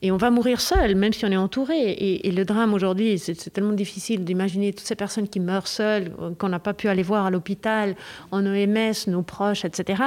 Et 0.00 0.12
on 0.12 0.16
va 0.16 0.30
mourir 0.30 0.60
seul, 0.60 0.94
même 0.94 1.12
si 1.12 1.24
on 1.24 1.30
est 1.32 1.36
entouré. 1.36 1.76
Et, 1.90 2.28
et 2.28 2.30
le 2.30 2.44
drame 2.44 2.72
aujourd'hui, 2.72 3.18
c'est 3.18 3.34
tellement 3.52 3.72
difficile 3.72 4.24
d'imaginer 4.24 4.72
toutes 4.72 4.86
ces 4.86 4.94
personnes 4.94 5.28
qui 5.28 5.40
meurent 5.40 5.66
seules, 5.66 6.12
euh, 6.20 6.30
qu'on 6.38 6.48
n'a 6.48 6.60
pas 6.60 6.72
pu 6.72 6.86
aller 6.88 7.02
voir 7.02 7.26
à 7.26 7.30
l'hôpital, 7.30 7.96
en 8.30 8.44
EMS, 8.46 8.94
nos 9.08 9.22
proches, 9.22 9.64
etc., 9.64 10.04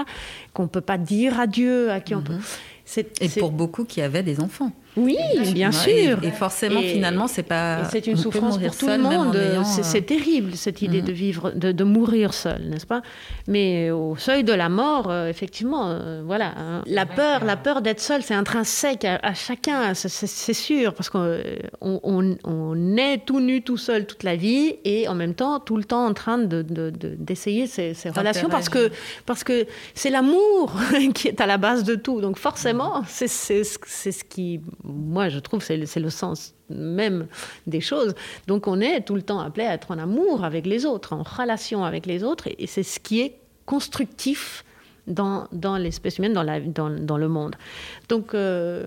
qu'on 0.53 0.63
ne 0.63 0.67
peut 0.69 0.79
pas 0.81 0.97
dire 0.97 1.39
adieu, 1.39 1.91
à 1.91 1.99
qui 1.99 2.15
on 2.15 2.21
peut. 2.21 2.37
C'est- 2.85 3.21
Et 3.21 3.27
c'est- 3.27 3.39
pour 3.41 3.51
beaucoup 3.51 3.83
qui 3.83 4.01
avaient 4.01 4.23
des 4.23 4.39
enfants. 4.39 4.71
Oui, 4.97 5.17
bien 5.53 5.71
sûr. 5.71 6.19
Et, 6.23 6.27
et 6.27 6.31
forcément, 6.31 6.79
Et- 6.81 6.93
finalement, 6.93 7.27
c'est 7.27 7.43
pas. 7.43 7.85
C'est 7.85 8.07
une 8.07 8.17
souffrance 8.17 8.57
pour 8.57 8.75
tout 8.77 8.85
seul, 8.87 9.01
le 9.01 9.07
monde. 9.07 9.37
C'est 9.63 9.97
euh, 9.99 10.01
terrible 10.01 10.55
cette 10.55 10.81
idée 10.81 11.01
Mhm. 11.01 11.07
de 11.07 11.11
vivre, 11.13 11.51
de, 11.55 11.71
de 11.71 11.83
mourir 11.83 12.33
seul, 12.33 12.61
n'est-ce 12.69 12.85
pas? 12.85 13.01
Mais 13.47 13.89
au 13.91 14.15
seuil 14.17 14.43
de 14.43 14.53
la 14.53 14.67
mort, 14.69 15.09
euh, 15.09 15.29
effectivement, 15.29 15.83
euh, 15.91 16.21
voilà, 16.25 16.53
hein. 16.57 16.81
la 16.87 17.05
peur, 17.05 17.45
la 17.45 17.55
peur 17.55 17.81
d'être 17.81 18.01
seul, 18.01 18.21
c'est 18.21 18.33
intrinsèque 18.33 19.05
à, 19.05 19.19
à 19.23 19.33
chacun, 19.33 19.93
c'est- 19.93 20.51
sûr, 20.53 20.93
parce 20.93 21.09
qu'on 21.09 21.37
on, 21.79 21.99
on- 22.03 22.37
on 22.43 22.97
est 22.97 23.19
tout 23.25 23.39
nu, 23.39 23.61
tout 23.61 23.77
seul 23.77 24.05
toute 24.05 24.23
la 24.23 24.35
vie, 24.35 24.75
et 24.83 25.07
en 25.07 25.15
même 25.15 25.33
temps, 25.33 25.59
tout 25.59 25.77
le 25.77 25.85
temps 25.85 26.05
en 26.05 26.13
train 26.13 26.37
de- 26.37 26.61
de- 26.61 26.89
de- 26.89 27.15
d'essayer 27.17 27.67
ces, 27.67 27.93
ces 27.93 28.09
relations, 28.09 28.49
parce 28.49 28.67
que 28.67 28.91
parce 29.25 29.43
que 29.45 29.65
c'est 29.95 30.09
l'amour 30.09 30.73
qui 31.15 31.29
est 31.29 31.39
à 31.39 31.45
la 31.45 31.57
base 31.57 31.83
de 31.85 31.95
tout. 31.95 32.19
Donc 32.19 32.37
forcément, 32.37 33.03
c'est 33.07 33.29
c'est 33.29 33.63
ce 33.63 33.77
c'est 33.87 34.11
ce 34.11 34.23
qui, 34.25 34.59
moi, 34.83 35.29
je 35.29 35.39
trouve, 35.39 35.63
le- 35.69 35.85
c'est 35.85 35.99
le 35.99 36.09
sens 36.09 36.53
même 36.69 37.27
des 37.67 37.81
choses. 37.81 38.15
Donc 38.47 38.67
on 38.67 38.79
est 38.81 39.01
tout 39.01 39.15
le 39.15 39.21
temps 39.21 39.39
appelé 39.39 39.65
à 39.65 39.73
être 39.73 39.91
en 39.91 39.97
amour 39.99 40.43
avec 40.43 40.65
les 40.65 40.85
autres, 40.85 41.13
en 41.13 41.23
relation 41.23 41.83
avec 41.83 42.05
les 42.05 42.23
autres, 42.23 42.47
et, 42.57 42.67
c'est 42.67 42.83
ce 42.83 42.99
qui 42.99 43.21
est 43.21 43.35
constructif 43.65 44.63
dans, 45.07 45.47
dans 45.51 45.77
l'espèce 45.77 46.17
humaine, 46.17 46.33
dans, 46.33 46.43
la, 46.43 46.59
dans, 46.59 46.89
dans 46.89 47.17
le 47.17 47.27
monde. 47.27 47.55
Donc... 48.09 48.33
euh, 48.33 48.85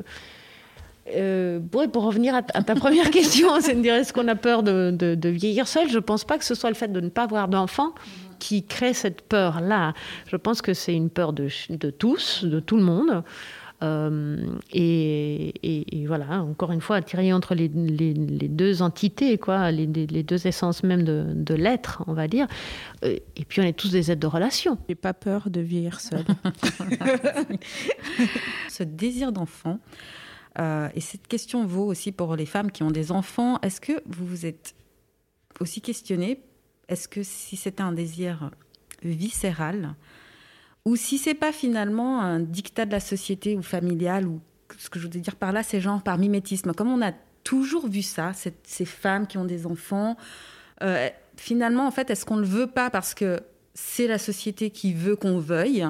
euh, 1.14 1.60
pour 1.92 2.04
revenir 2.04 2.34
à, 2.34 2.42
ta- 2.42 2.74
première 2.74 3.10
question, 3.18 3.60
c'est 3.60 3.74
de 3.74 3.82
dire 3.82 3.94
est-ce 3.94 4.12
qu'on 4.14 4.26
a 4.26 4.34
peur 4.36 4.62
de, 4.62 4.90
de- 4.90 5.28
vieillir 5.28 5.68
seul? 5.68 5.88
Je 5.90 5.96
ne 5.96 6.00
pense 6.00 6.24
pas 6.24 6.38
que 6.38 6.44
ce 6.46 6.54
soit 6.54 6.70
le 6.70 6.74
fait 6.76 6.88
de 6.90 7.00
ne 7.00 7.10
pas 7.10 7.24
avoir 7.24 7.48
d'enfant 7.48 7.94
qui 8.38 8.64
crée 8.64 8.94
cette 8.94 9.20
peur-là. 9.22 9.92
Je 10.26 10.36
pense 10.36 10.62
que 10.62 10.72
c'est 10.72 10.94
une 10.94 11.10
peur 11.10 11.34
de, 11.34 11.48
de 11.68 11.90
tous, 11.90 12.44
de 12.44 12.58
tout 12.58 12.76
le 12.78 12.82
monde. 12.84 13.22
Euh, 13.84 14.46
et, 14.72 15.48
et- 15.62 16.00
et 16.00 16.06
voilà, 16.06 16.42
encore 16.42 16.72
une 16.72 16.80
fois, 16.80 16.96
attiré 16.96 17.32
entre 17.32 17.54
les, 17.54 17.68
les- 17.68 18.14
les 18.14 18.48
deux 18.48 18.82
entités, 18.82 19.38
quoi, 19.38 19.70
les, 19.70 19.86
deux 19.86 20.46
essences 20.46 20.82
même 20.82 21.04
de, 21.04 21.26
de 21.34 21.54
l'être, 21.54 22.02
on 22.06 22.14
va 22.14 22.26
dire. 22.26 22.46
Euh, 23.04 23.16
Et 23.36 23.44
puis 23.44 23.60
on 23.60 23.64
est 23.64 23.78
tous 23.78 23.90
des 23.92 24.10
êtres 24.10 24.20
de 24.20 24.26
relation. 24.26 24.78
J'ai 24.88 24.94
pas 24.94 25.14
peur 25.14 25.50
de 25.50 25.60
vieillir 25.60 26.00
seule. 26.00 26.24
ce 28.68 28.82
désir 28.82 29.32
d'enfant, 29.32 29.78
Euh, 30.60 30.88
et 30.94 31.00
cette 31.00 31.26
question 31.26 31.66
vaut 31.66 31.84
aussi 31.84 32.12
pour 32.12 32.36
les 32.36 32.46
femmes 32.46 32.70
qui 32.70 32.84
ont 32.84 32.92
des 32.92 33.10
enfants. 33.10 33.58
Est-ce 33.62 33.80
que 33.80 33.94
vous 34.06 34.24
vous 34.24 34.46
êtes 34.46 34.76
aussi 35.58 35.80
questionné 35.80 36.42
Est-ce 36.88 37.08
que 37.08 37.24
si 37.24 37.56
c'était 37.56 37.82
un 37.82 37.90
désir 37.90 38.52
viscéral 39.02 39.96
ou 40.84 40.96
si 40.96 41.18
c'est 41.18 41.34
pas 41.34 41.52
finalement 41.52 42.20
un 42.20 42.40
dictat 42.40 42.86
de 42.86 42.92
la 42.92 43.00
société 43.00 43.56
ou 43.56 43.62
familial 43.62 44.26
ou 44.26 44.40
ce 44.78 44.90
que 44.90 44.98
je 44.98 45.04
veux 45.04 45.20
dire 45.20 45.36
par 45.36 45.52
là, 45.52 45.62
c'est 45.62 45.80
genre 45.80 46.02
par 46.02 46.18
mimétisme. 46.18 46.72
Comme 46.74 46.88
on 46.88 47.02
a 47.02 47.12
toujours 47.42 47.88
vu 47.88 48.02
ça, 48.02 48.32
ces 48.32 48.84
femmes 48.84 49.26
qui 49.26 49.38
ont 49.38 49.44
des 49.44 49.66
enfants, 49.66 50.16
euh, 50.82 51.08
finalement, 51.36 51.86
en 51.86 51.90
fait, 51.90 52.10
est-ce 52.10 52.24
qu'on 52.24 52.36
ne 52.36 52.42
le 52.42 52.46
veut 52.46 52.66
pas 52.66 52.90
parce 52.90 53.14
que 53.14 53.40
c'est 53.74 54.06
la 54.06 54.18
société 54.18 54.70
qui 54.70 54.92
veut 54.92 55.16
qu'on 55.16 55.38
veuille 55.38 55.86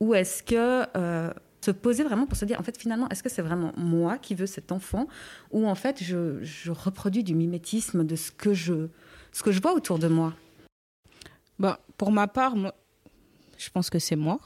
Ou 0.00 0.14
est-ce 0.14 0.42
que 0.42 0.86
euh, 0.96 1.32
se 1.60 1.70
poser 1.70 2.04
vraiment 2.04 2.26
pour 2.26 2.36
se 2.36 2.44
dire, 2.44 2.58
en 2.60 2.62
fait, 2.62 2.76
finalement, 2.76 3.08
est-ce 3.08 3.22
que 3.22 3.28
c'est 3.28 3.42
vraiment 3.42 3.72
moi 3.76 4.18
qui 4.18 4.34
veux 4.34 4.46
cet 4.46 4.72
enfant 4.72 5.08
Ou 5.50 5.66
en 5.66 5.74
fait, 5.74 6.02
je, 6.02 6.70
reproduis 6.70 7.24
du 7.24 7.34
mimétisme 7.34 8.04
de 8.04 8.16
ce 8.16 8.30
que 8.30 8.54
je, 8.54 8.88
ce 9.32 9.42
que 9.42 9.52
je 9.52 9.60
vois 9.60 9.74
autour 9.74 9.98
de 9.98 10.08
moi? 10.08 10.34
Bah, 11.58 11.80
Pour 11.96 12.10
ma 12.12 12.26
part, 12.26 12.56
moi, 12.56 12.74
je 13.58 13.70
pense 13.70 13.90
que 13.90 13.98
c'est 13.98 14.16
moi. 14.16 14.38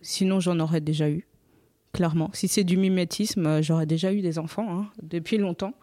Sinon, 0.00 0.40
j'en 0.40 0.58
aurais 0.60 0.80
déjà 0.80 1.08
eu, 1.08 1.26
clairement. 1.92 2.30
Si 2.32 2.48
c'est 2.48 2.64
du 2.64 2.76
mimétisme, 2.76 3.46
euh, 3.46 3.62
j'aurais 3.62 3.86
déjà 3.86 4.12
eu 4.12 4.20
des 4.20 4.38
enfants 4.38 4.66
hein, 4.70 4.90
depuis 5.02 5.38
longtemps. 5.38 5.74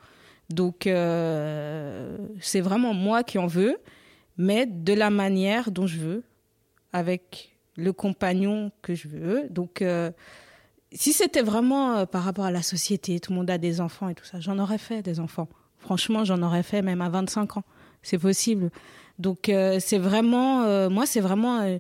Donc, 0.50 0.88
euh, 0.88 2.18
c'est 2.40 2.62
vraiment 2.62 2.94
moi 2.94 3.24
qui 3.24 3.38
en 3.38 3.48
veux, 3.48 3.78
mais 4.38 4.66
de 4.66 4.94
la 4.94 5.10
manière 5.10 5.72
dont 5.72 5.88
je 5.88 5.98
veux, 5.98 6.24
avec 6.94 7.58
le 7.76 7.92
compagnon 7.92 8.72
que 8.82 8.96
je 8.96 9.08
veux. 9.08 9.48
Donc, 9.50 9.82
euh, 9.82 10.12
si 10.92 11.12
c'était 11.14 11.42
vraiment 11.42 12.06
par 12.06 12.24
rapport 12.24 12.46
à 12.46 12.52
la 12.52 12.62
société, 12.62 13.20
tout 13.20 13.34
le 13.34 13.40
monde 13.40 13.50
a 13.50 13.58
des 13.58 13.82
enfants 13.82 14.08
et 14.08 14.16
tout 14.16 14.24
ça, 14.24 14.40
j'en 14.40 14.60
aurais 14.60 14.78
fait 14.78 15.02
des 15.02 15.20
enfants. 15.20 15.50
Franchement, 15.80 16.24
j'en 16.24 16.42
aurais 16.42 16.64
fait 16.64 16.82
même 16.82 17.02
à 17.02 17.10
25 17.10 17.58
ans. 17.58 17.64
C'est 18.02 18.20
possible. 18.20 18.70
Donc, 19.20 19.52
c'est 19.80 19.98
vraiment, 19.98 20.90
moi, 20.90 21.06
c'est 21.06 21.20
vraiment 21.20 21.80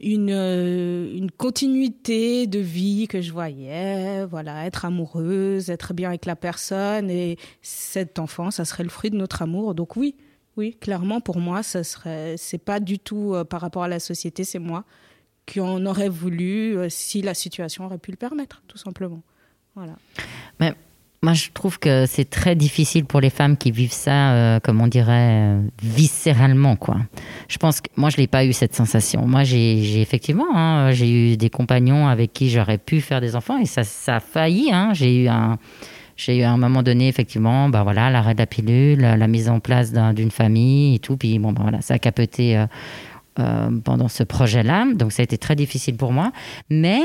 une, 0.00 0.30
euh, 0.30 1.16
une 1.16 1.30
continuité 1.30 2.46
de 2.46 2.58
vie 2.58 3.08
que 3.08 3.20
je 3.20 3.32
voyais, 3.32 4.24
voilà, 4.26 4.66
être 4.66 4.84
amoureuse, 4.84 5.70
être 5.70 5.94
bien 5.94 6.08
avec 6.08 6.26
la 6.26 6.36
personne 6.36 7.10
et 7.10 7.36
cet 7.62 8.18
enfant, 8.18 8.50
ça 8.50 8.64
serait 8.64 8.84
le 8.84 8.88
fruit 8.88 9.10
de 9.10 9.16
notre 9.16 9.42
amour. 9.42 9.74
Donc 9.74 9.96
oui, 9.96 10.16
oui, 10.56 10.76
clairement 10.80 11.20
pour 11.20 11.38
moi, 11.38 11.62
ça 11.62 11.84
serait, 11.84 12.36
c'est 12.36 12.58
pas 12.58 12.80
du 12.80 12.98
tout 12.98 13.34
euh, 13.34 13.44
par 13.44 13.60
rapport 13.60 13.82
à 13.82 13.88
la 13.88 14.00
société, 14.00 14.44
c'est 14.44 14.58
moi 14.58 14.84
qui 15.46 15.60
en 15.60 15.84
aurais 15.86 16.10
voulu 16.10 16.76
euh, 16.76 16.88
si 16.90 17.22
la 17.22 17.32
situation 17.32 17.86
aurait 17.86 17.98
pu 17.98 18.10
le 18.10 18.18
permettre, 18.18 18.62
tout 18.68 18.76
simplement. 18.76 19.22
Voilà. 19.74 19.96
Mais 20.60 20.74
moi, 21.22 21.32
je 21.32 21.48
trouve 21.52 21.78
que 21.78 22.06
c'est 22.06 22.28
très 22.28 22.54
difficile 22.54 23.04
pour 23.04 23.20
les 23.20 23.30
femmes 23.30 23.56
qui 23.56 23.70
vivent 23.70 23.92
ça, 23.92 24.32
euh, 24.32 24.60
comme 24.60 24.80
on 24.80 24.86
dirait, 24.86 25.30
euh, 25.32 25.60
viscéralement. 25.82 26.76
Je 27.48 27.56
pense 27.58 27.80
que 27.80 27.88
moi, 27.96 28.10
je 28.10 28.20
n'ai 28.20 28.28
pas 28.28 28.44
eu 28.44 28.52
cette 28.52 28.74
sensation. 28.74 29.26
Moi, 29.26 29.42
j'ai 29.42 30.00
effectivement, 30.00 30.54
hein, 30.54 30.92
j'ai 30.92 31.10
eu 31.10 31.36
des 31.36 31.50
compagnons 31.50 32.06
avec 32.06 32.32
qui 32.32 32.50
j'aurais 32.50 32.78
pu 32.78 33.00
faire 33.00 33.20
des 33.20 33.34
enfants 33.34 33.58
et 33.58 33.66
ça, 33.66 33.82
ça 33.82 34.16
a 34.16 34.20
failli. 34.20 34.70
Hein. 34.72 34.90
J'ai 34.94 35.24
eu 35.24 35.28
un, 35.28 35.58
j'ai 36.18 36.38
eu 36.38 36.42
à 36.42 36.50
un 36.50 36.56
moment 36.56 36.82
donné, 36.82 37.08
effectivement, 37.08 37.68
bah 37.68 37.84
voilà, 37.84 38.10
l'arrêt 38.10 38.34
de 38.34 38.40
la 38.40 38.46
pilule, 38.46 39.00
la, 39.00 39.28
mise 39.28 39.48
en 39.48 39.60
place 39.60 39.92
d'une 39.92 40.32
famille 40.32 40.96
et 40.96 40.98
tout. 40.98 41.16
Puis 41.16 41.38
bon, 41.38 41.52
bah 41.52 41.62
voilà, 41.62 41.80
ça 41.80 41.94
a 41.94 41.98
capoté 41.98 42.58
euh, 42.58 42.66
euh, 43.38 43.70
pendant 43.84 44.08
ce 44.08 44.24
projet-là. 44.24 44.86
Donc 44.94 45.12
ça 45.12 45.22
a 45.22 45.24
été 45.24 45.38
très 45.38 45.54
difficile 45.54 45.96
pour 45.96 46.12
moi. 46.12 46.32
Mais 46.70 47.00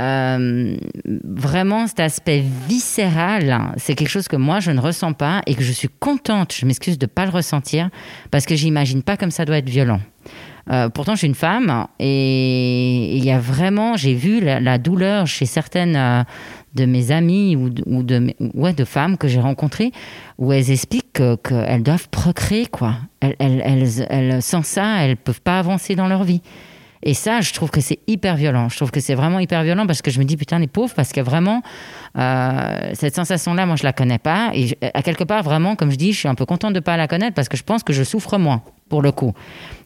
euh, 0.00 0.76
vraiment 1.24 1.86
cet 1.86 2.00
aspect 2.00 2.42
viscéral, 2.66 3.72
c'est 3.76 3.94
quelque 3.94 4.08
chose 4.08 4.26
que 4.26 4.36
moi 4.36 4.58
je 4.58 4.70
ne 4.70 4.80
ressens 4.80 5.12
pas 5.12 5.42
et 5.46 5.54
que 5.54 5.62
je 5.62 5.72
suis 5.72 5.88
contente, 5.88 6.54
je 6.54 6.64
m'excuse 6.64 6.98
de 6.98 7.04
ne 7.04 7.10
pas 7.10 7.24
le 7.26 7.30
ressentir 7.30 7.90
parce 8.30 8.46
que 8.46 8.54
j'imagine 8.54 9.02
pas 9.02 9.16
comme 9.16 9.30
ça 9.30 9.44
doit 9.44 9.58
être 9.58 9.68
violent. 9.68 10.00
Euh, 10.70 10.88
pourtant, 10.88 11.12
je 11.12 11.18
suis 11.18 11.26
une 11.26 11.34
femme 11.34 11.86
et 11.98 13.16
il 13.16 13.24
y 13.24 13.30
a 13.30 13.38
vraiment, 13.38 13.96
j'ai 13.96 14.14
vu 14.14 14.40
la, 14.40 14.78
douleur 14.78 15.26
chez 15.26 15.44
certaines 15.44 15.96
euh, 15.96 16.22
de 16.74 16.86
mes 16.86 17.10
amies 17.10 17.56
ou 17.56 17.68
de, 17.68 17.82
ou 17.86 18.02
de, 18.02 18.32
ouais, 18.54 18.72
de 18.72 18.84
femmes 18.84 19.18
que 19.18 19.28
j'ai 19.28 19.40
rencontrées 19.40 19.92
où 20.38 20.52
elles 20.52 20.70
expliquent 20.70 21.22
qu'elles 21.42 21.82
doivent 21.82 22.08
procréer, 22.08 22.66
quoi. 22.66 22.94
Elles, 23.20 23.36
elles, 23.40 23.62
elles, 23.64 24.06
elles, 24.08 24.42
sans 24.42 24.62
ça, 24.62 25.04
elles 25.04 25.16
peuvent 25.16 25.42
pas 25.42 25.58
avancer 25.58 25.96
dans 25.96 26.06
leur 26.06 26.24
vie. 26.24 26.40
Et 27.02 27.14
ça, 27.14 27.40
je 27.40 27.52
trouve 27.52 27.70
que 27.70 27.80
c'est 27.80 27.98
hyper 28.06 28.36
violent. 28.36 28.68
Je 28.68 28.76
trouve 28.76 28.90
que 28.90 29.00
c'est 29.00 29.14
vraiment 29.14 29.40
hyper 29.40 29.62
violent 29.64 29.86
parce 29.86 30.02
que 30.02 30.10
je 30.10 30.18
me 30.18 30.24
dis, 30.24 30.36
putain, 30.36 30.58
les 30.58 30.68
pauvres, 30.68 30.94
parce 30.94 31.12
que 31.12 31.20
vraiment, 31.20 31.62
euh, 32.16 32.90
cette 32.94 33.14
sensation-là, 33.16 33.66
moi, 33.66 33.76
je 33.76 33.82
la 33.82 33.92
connais 33.92 34.18
pas. 34.18 34.50
Et 34.54 34.78
à 34.94 35.02
quelque 35.02 35.24
part, 35.24 35.42
vraiment, 35.42 35.74
comme 35.74 35.90
je 35.90 35.96
dis, 35.96 36.12
je 36.12 36.18
suis 36.18 36.28
un 36.28 36.34
peu 36.34 36.46
contente 36.46 36.74
de 36.74 36.80
pas 36.80 36.96
la 36.96 37.08
connaître 37.08 37.34
parce 37.34 37.48
que 37.48 37.56
je 37.56 37.64
pense 37.64 37.82
que 37.82 37.92
je 37.92 38.04
souffre 38.04 38.38
moins, 38.38 38.62
pour 38.88 39.02
le 39.02 39.10
coup. 39.10 39.32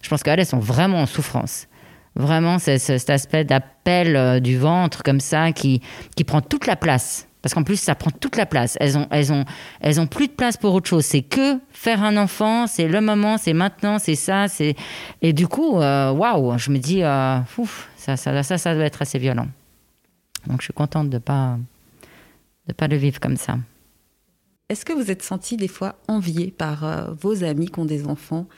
Je 0.03 0.09
pense 0.09 0.23
qu'elles, 0.23 0.41
elles 0.41 0.47
sont 0.47 0.59
vraiment 0.59 1.01
en 1.01 1.07
souffrance. 1.07 1.69
Vraiment, 2.17 2.59
c'est 2.59 2.79
cet 2.79 3.11
aspect 3.11 3.45
d'appel 3.45 4.17
euh, 4.17 4.41
du 4.41 4.59
ventre 4.59 5.03
comme 5.03 5.21
ça 5.21 5.53
qui, 5.53 5.83
qui 6.17 6.25
prend 6.25 6.41
toute 6.41 6.67
la 6.67 6.77
place 6.77 7.29
parce 7.47 7.55
qu'en 7.55 7.63
plus 7.63 7.79
ça 7.79 7.95
prend 7.95 8.11
toute 8.11 8.35
la 8.35 8.45
place. 8.45 8.77
Elles 8.81 8.99
ont, 8.99 9.07
elles 9.13 9.33
ont, 9.33 9.45
elles 9.81 10.01
ont 10.01 10.09
plus 10.09 10.27
de 10.27 10.33
place 10.33 10.57
pour 10.57 10.75
autre 10.75 10.89
chose. 10.89 11.05
C'est 11.05 11.23
que 11.23 11.61
faire 11.71 12.03
un 12.03 12.17
enfant, 12.17 12.67
c'est 12.67 12.89
le 12.89 13.01
moment, 13.01 13.39
c'est 13.39 13.53
maintenant, 13.53 14.01
c'est 14.01 14.17
ça, 14.17 14.47
et 15.23 15.33
du 15.33 15.47
coup, 15.47 15.79
euh, 15.79 16.11
waouh, 16.11 16.59
je 16.59 16.73
me 16.73 16.79
dis, 16.79 17.05
euh, 17.05 17.39
ça, 17.97 18.17
ça, 18.17 18.43
ça, 18.43 18.59
ça 18.59 18.75
doit 18.75 18.83
être 18.83 19.01
assez 19.01 19.21
violent. 19.21 19.47
Donc 20.49 20.61
je 20.61 20.65
suis 20.65 20.73
contente 20.73 21.09
de 21.09 21.19
pas, 21.19 21.57
de 22.67 22.73
pas 22.73 22.89
le 22.89 22.97
vivre 22.97 23.21
comme 23.21 23.37
ça. 23.37 23.59
Est-ce 24.69 24.85
que 24.85 24.93
vous 24.93 25.13
êtes 25.13 25.23
senti 25.23 25.57
des 25.57 25.69
fois 25.69 25.95
envié 26.09 26.51
par 26.51 26.83
euh, 26.83 27.13
vos 27.21 27.45
amis 27.45 27.69
qui 27.69 27.79
ont 27.79 27.85
des 27.85 28.09
enfants? 28.09 28.49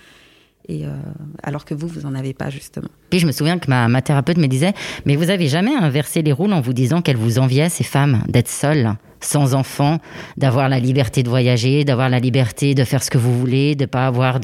Euh, 0.70 0.94
alors 1.42 1.64
que 1.64 1.72
vous, 1.72 1.88
vous 1.88 2.02
n'en 2.02 2.14
avez 2.14 2.34
pas 2.34 2.50
justement. 2.50 2.88
Puis 3.08 3.20
je 3.20 3.26
me 3.26 3.32
souviens 3.32 3.58
que 3.58 3.70
ma, 3.70 4.02
thérapeute 4.02 4.36
me 4.36 4.46
disait, 4.46 4.74
mais 5.06 5.16
vous 5.16 5.30
avez 5.30 5.48
jamais 5.48 5.74
inversé 5.74 6.20
les 6.20 6.32
rôles 6.32 6.52
en 6.52 6.60
vous 6.60 6.74
disant 6.74 7.00
qu'elle 7.00 7.16
vous 7.16 7.38
enviait, 7.38 7.70
ces 7.70 7.84
femmes, 7.84 8.22
d'être 8.28 8.48
seules, 8.48 8.92
sans 9.20 9.54
enfants, 9.54 9.98
d'avoir 10.36 10.68
la 10.68 10.78
liberté 10.78 11.22
de 11.22 11.30
voyager, 11.30 11.84
d'avoir 11.84 12.10
la 12.10 12.18
liberté 12.18 12.74
de 12.74 12.84
faire 12.84 13.02
ce 13.02 13.10
que 13.10 13.16
vous 13.16 13.36
voulez, 13.38 13.76
de 13.76 13.86
pas 13.86 14.06
avoir 14.06 14.40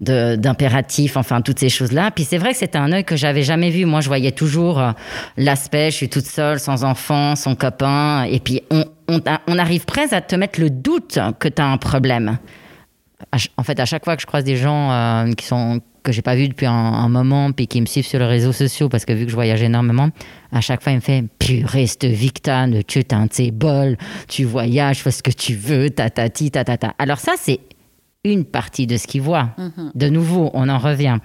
d'impératif, 0.00 1.16
enfin 1.16 1.40
toutes 1.42 1.60
ces 1.60 1.68
choses-là. 1.68 2.10
Puis 2.10 2.24
c'est 2.24 2.38
vrai 2.38 2.50
que 2.50 2.58
c'était 2.58 2.78
un 2.78 2.90
œil 2.92 3.04
que 3.04 3.14
j'avais 3.14 3.42
jamais 3.42 3.70
vu. 3.70 3.84
Moi, 3.84 4.00
je 4.00 4.08
voyais 4.08 4.32
toujours 4.32 4.80
euh, 4.80 4.90
l'aspect, 5.36 5.92
je 5.92 5.96
suis 5.96 6.08
toute 6.08 6.26
seule, 6.26 6.58
sans 6.58 6.82
enfant, 6.82 7.36
sans 7.36 7.54
copain, 7.54 8.24
et 8.24 8.40
puis 8.40 8.62
on, 8.70 8.84
on, 9.06 9.20
on 9.46 9.58
arrive 9.58 9.84
presque 9.84 10.12
à 10.12 10.20
te 10.20 10.34
mettre 10.34 10.60
le 10.60 10.70
doute 10.70 11.20
que 11.38 11.48
tu 11.48 11.62
as 11.62 11.66
un 11.66 11.78
problème 11.78 12.38
en 13.56 13.62
fait, 13.62 13.80
à 13.80 13.84
chaque 13.84 14.04
fois 14.04 14.16
que 14.16 14.22
je 14.22 14.26
croise 14.26 14.44
des 14.44 14.56
gens 14.56 14.90
euh, 14.90 15.32
qui 15.32 15.46
sont 15.46 15.80
que 16.02 16.12
j'ai 16.12 16.22
pas 16.22 16.36
vu 16.36 16.48
depuis 16.48 16.66
un, 16.66 17.08
moment, 17.08 17.50
puis 17.50 17.66
qui 17.66 17.80
me 17.80 17.86
suivent 17.86 18.06
sur 18.06 18.20
les 18.20 18.26
réseaux 18.26 18.52
sociaux, 18.52 18.88
parce 18.88 19.04
que 19.04 19.12
vu 19.12 19.24
que 19.24 19.30
je 19.30 19.34
voyage 19.34 19.60
énormément, 19.60 20.10
à 20.52 20.60
chaque 20.60 20.80
fois, 20.80 20.92
il 20.92 20.96
me 20.96 21.00
fait 21.00 21.24
Purée, 21.40 21.88
cette 21.88 22.04
Victa, 22.04 22.66
tu 22.86 23.00
es 23.00 23.12
un 23.12 23.26
de 23.26 23.50
bols, 23.50 23.96
tu 24.28 24.44
voyages, 24.44 25.02
fais 25.02 25.10
ce 25.10 25.20
que 25.20 25.32
tu 25.32 25.54
veux, 25.54 25.90
ta 25.90 26.08
ta 26.08 26.30
ta 26.30 26.64
ta 26.64 26.76
ta. 26.76 26.94
Alors, 27.00 27.18
ça, 27.18 27.32
c'est 27.36 27.58
une 28.22 28.44
partie 28.44 28.86
de 28.86 28.96
ce 28.96 29.08
qu'il 29.08 29.22
voit. 29.22 29.48
Mm-hmm. 29.58 29.90
De 29.96 30.08
nouveau, 30.08 30.50
on 30.54 30.68
en 30.68 30.78
revient. 30.78 31.18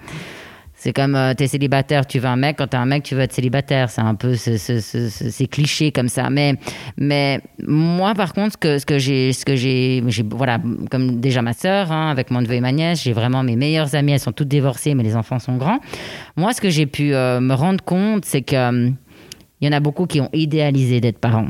C'est 0.82 0.92
comme 0.92 1.14
euh, 1.14 1.32
tu 1.32 1.44
es 1.44 1.46
célibataire, 1.46 2.04
tu 2.08 2.18
veux 2.18 2.26
un 2.26 2.34
mec, 2.34 2.56
quand 2.58 2.66
tu 2.66 2.76
un 2.76 2.86
mec, 2.86 3.04
tu 3.04 3.14
veux 3.14 3.20
être 3.20 3.32
célibataire. 3.32 3.88
C'est 3.88 4.00
un 4.00 4.16
peu 4.16 4.34
ces 4.34 5.46
clichés 5.46 5.92
comme 5.92 6.08
ça. 6.08 6.28
Mais, 6.28 6.56
mais 6.96 7.40
moi, 7.64 8.14
par 8.14 8.32
contre, 8.32 8.56
ce 8.60 8.84
que, 8.84 8.98
j'ai, 8.98 9.32
ce 9.32 9.44
que 9.44 9.54
j'ai, 9.54 10.02
voilà, 10.30 10.58
comme 10.90 11.20
déjà 11.20 11.40
ma 11.40 11.52
sœur, 11.52 11.92
hein, 11.92 12.10
avec 12.10 12.32
mon 12.32 12.40
neveu 12.40 12.54
et 12.54 12.60
ma 12.60 12.72
nièce, 12.72 13.00
j'ai 13.00 13.12
vraiment 13.12 13.44
mes 13.44 13.54
meilleures 13.54 13.94
amies, 13.94 14.10
elles 14.10 14.18
sont 14.18 14.32
toutes 14.32 14.48
divorcées, 14.48 14.96
mais 14.96 15.04
les 15.04 15.14
enfants 15.14 15.38
sont 15.38 15.56
grands. 15.56 15.78
Moi, 16.36 16.52
ce 16.52 16.60
que 16.60 16.68
j'ai 16.68 16.86
pu 16.86 17.14
euh, 17.14 17.38
me 17.38 17.54
rendre 17.54 17.84
compte, 17.84 18.24
c'est 18.24 18.42
qu'il 18.42 18.96
il 19.60 19.66
y 19.66 19.68
en 19.68 19.76
a 19.76 19.78
beaucoup 19.78 20.06
qui 20.06 20.20
ont 20.20 20.30
idéalisé 20.32 21.00
d'être 21.00 21.18
parents 21.18 21.46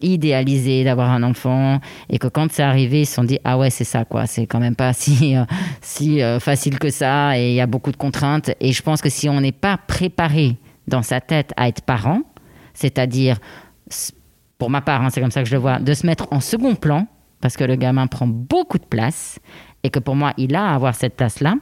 idéalisé 0.00 0.84
d'avoir 0.84 1.10
un 1.10 1.22
enfant 1.22 1.80
et 2.08 2.18
que 2.18 2.28
quand 2.28 2.50
c'est 2.52 2.62
arrivé 2.62 3.02
ils 3.02 3.06
se 3.06 3.14
sont 3.14 3.24
dit 3.24 3.38
ah 3.44 3.58
ouais 3.58 3.70
c'est 3.70 3.84
ça 3.84 4.04
quoi. 4.04 4.26
C'est 4.26 4.46
quand 4.46 4.60
même 4.60 4.76
pas 4.76 4.92
si 4.94 5.36
euh, 5.36 5.44
si 5.80 6.22
euh, 6.22 6.40
facile 6.40 6.78
que 6.78 6.90
ça 6.90 7.38
et 7.38 7.50
il 7.50 7.54
y 7.54 7.60
a 7.60 7.66
beaucoup 7.66 7.92
de 7.92 7.96
contraintes. 7.96 8.50
Et 8.60 8.72
je 8.72 8.82
pense 8.82 9.00
que 9.00 9.08
si 9.08 9.28
on 9.28 9.40
n'est 9.40 9.52
pas 9.52 9.76
préparé 9.76 10.56
dans 10.86 11.02
sa 11.02 11.20
tête 11.20 11.52
à 11.56 11.68
être 11.68 11.82
parent 11.82 12.22
c'est-à-dire 12.74 13.38
pour 14.58 14.70
ma 14.70 14.80
part 14.80 15.02
hein, 15.02 15.10
c'est 15.10 15.20
comme 15.20 15.30
ça 15.30 15.42
que 15.42 15.48
je 15.48 15.54
le 15.54 15.60
vois 15.60 15.78
de 15.78 15.92
se 15.94 16.06
mettre 16.06 16.28
en 16.30 16.40
second 16.40 16.74
plan 16.74 17.06
parce 17.40 17.56
que 17.56 17.64
le 17.64 17.76
gamin 17.76 18.06
prend 18.06 18.26
beaucoup 18.26 18.78
de 18.78 18.84
place 18.84 19.38
et 19.82 19.90
que 19.90 19.98
pour 19.98 20.16
moi 20.16 20.32
il 20.38 20.54
a 20.54 20.70
à 20.70 20.74
avoir 20.74 20.94
cette 20.94 21.16
place 21.16 21.40
là 21.40 21.54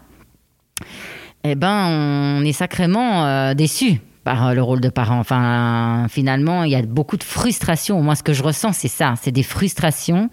eh 1.43 1.55
ben 1.55 1.89
on 1.89 2.45
est 2.45 2.53
sacrément 2.53 3.25
euh, 3.25 3.55
déçu 3.55 4.01
par 4.27 4.57
le 4.57 4.61
rôle 4.61 4.81
de 4.81 4.89
parent. 4.89 5.21
Enfin, 5.21 6.07
finalement, 6.11 6.65
il 6.65 6.73
y 6.73 6.75
a 6.75 6.83
beaucoup 6.83 7.17
de 7.17 7.23
frustration. 7.23 8.03
Moi, 8.03 8.17
ce 8.17 8.25
que 8.25 8.33
je 8.33 8.43
ressens, 8.43 8.73
c'est 8.73 8.89
ça. 8.89 9.15
C'est 9.23 9.31
des 9.31 9.45
frustrations 9.45 10.31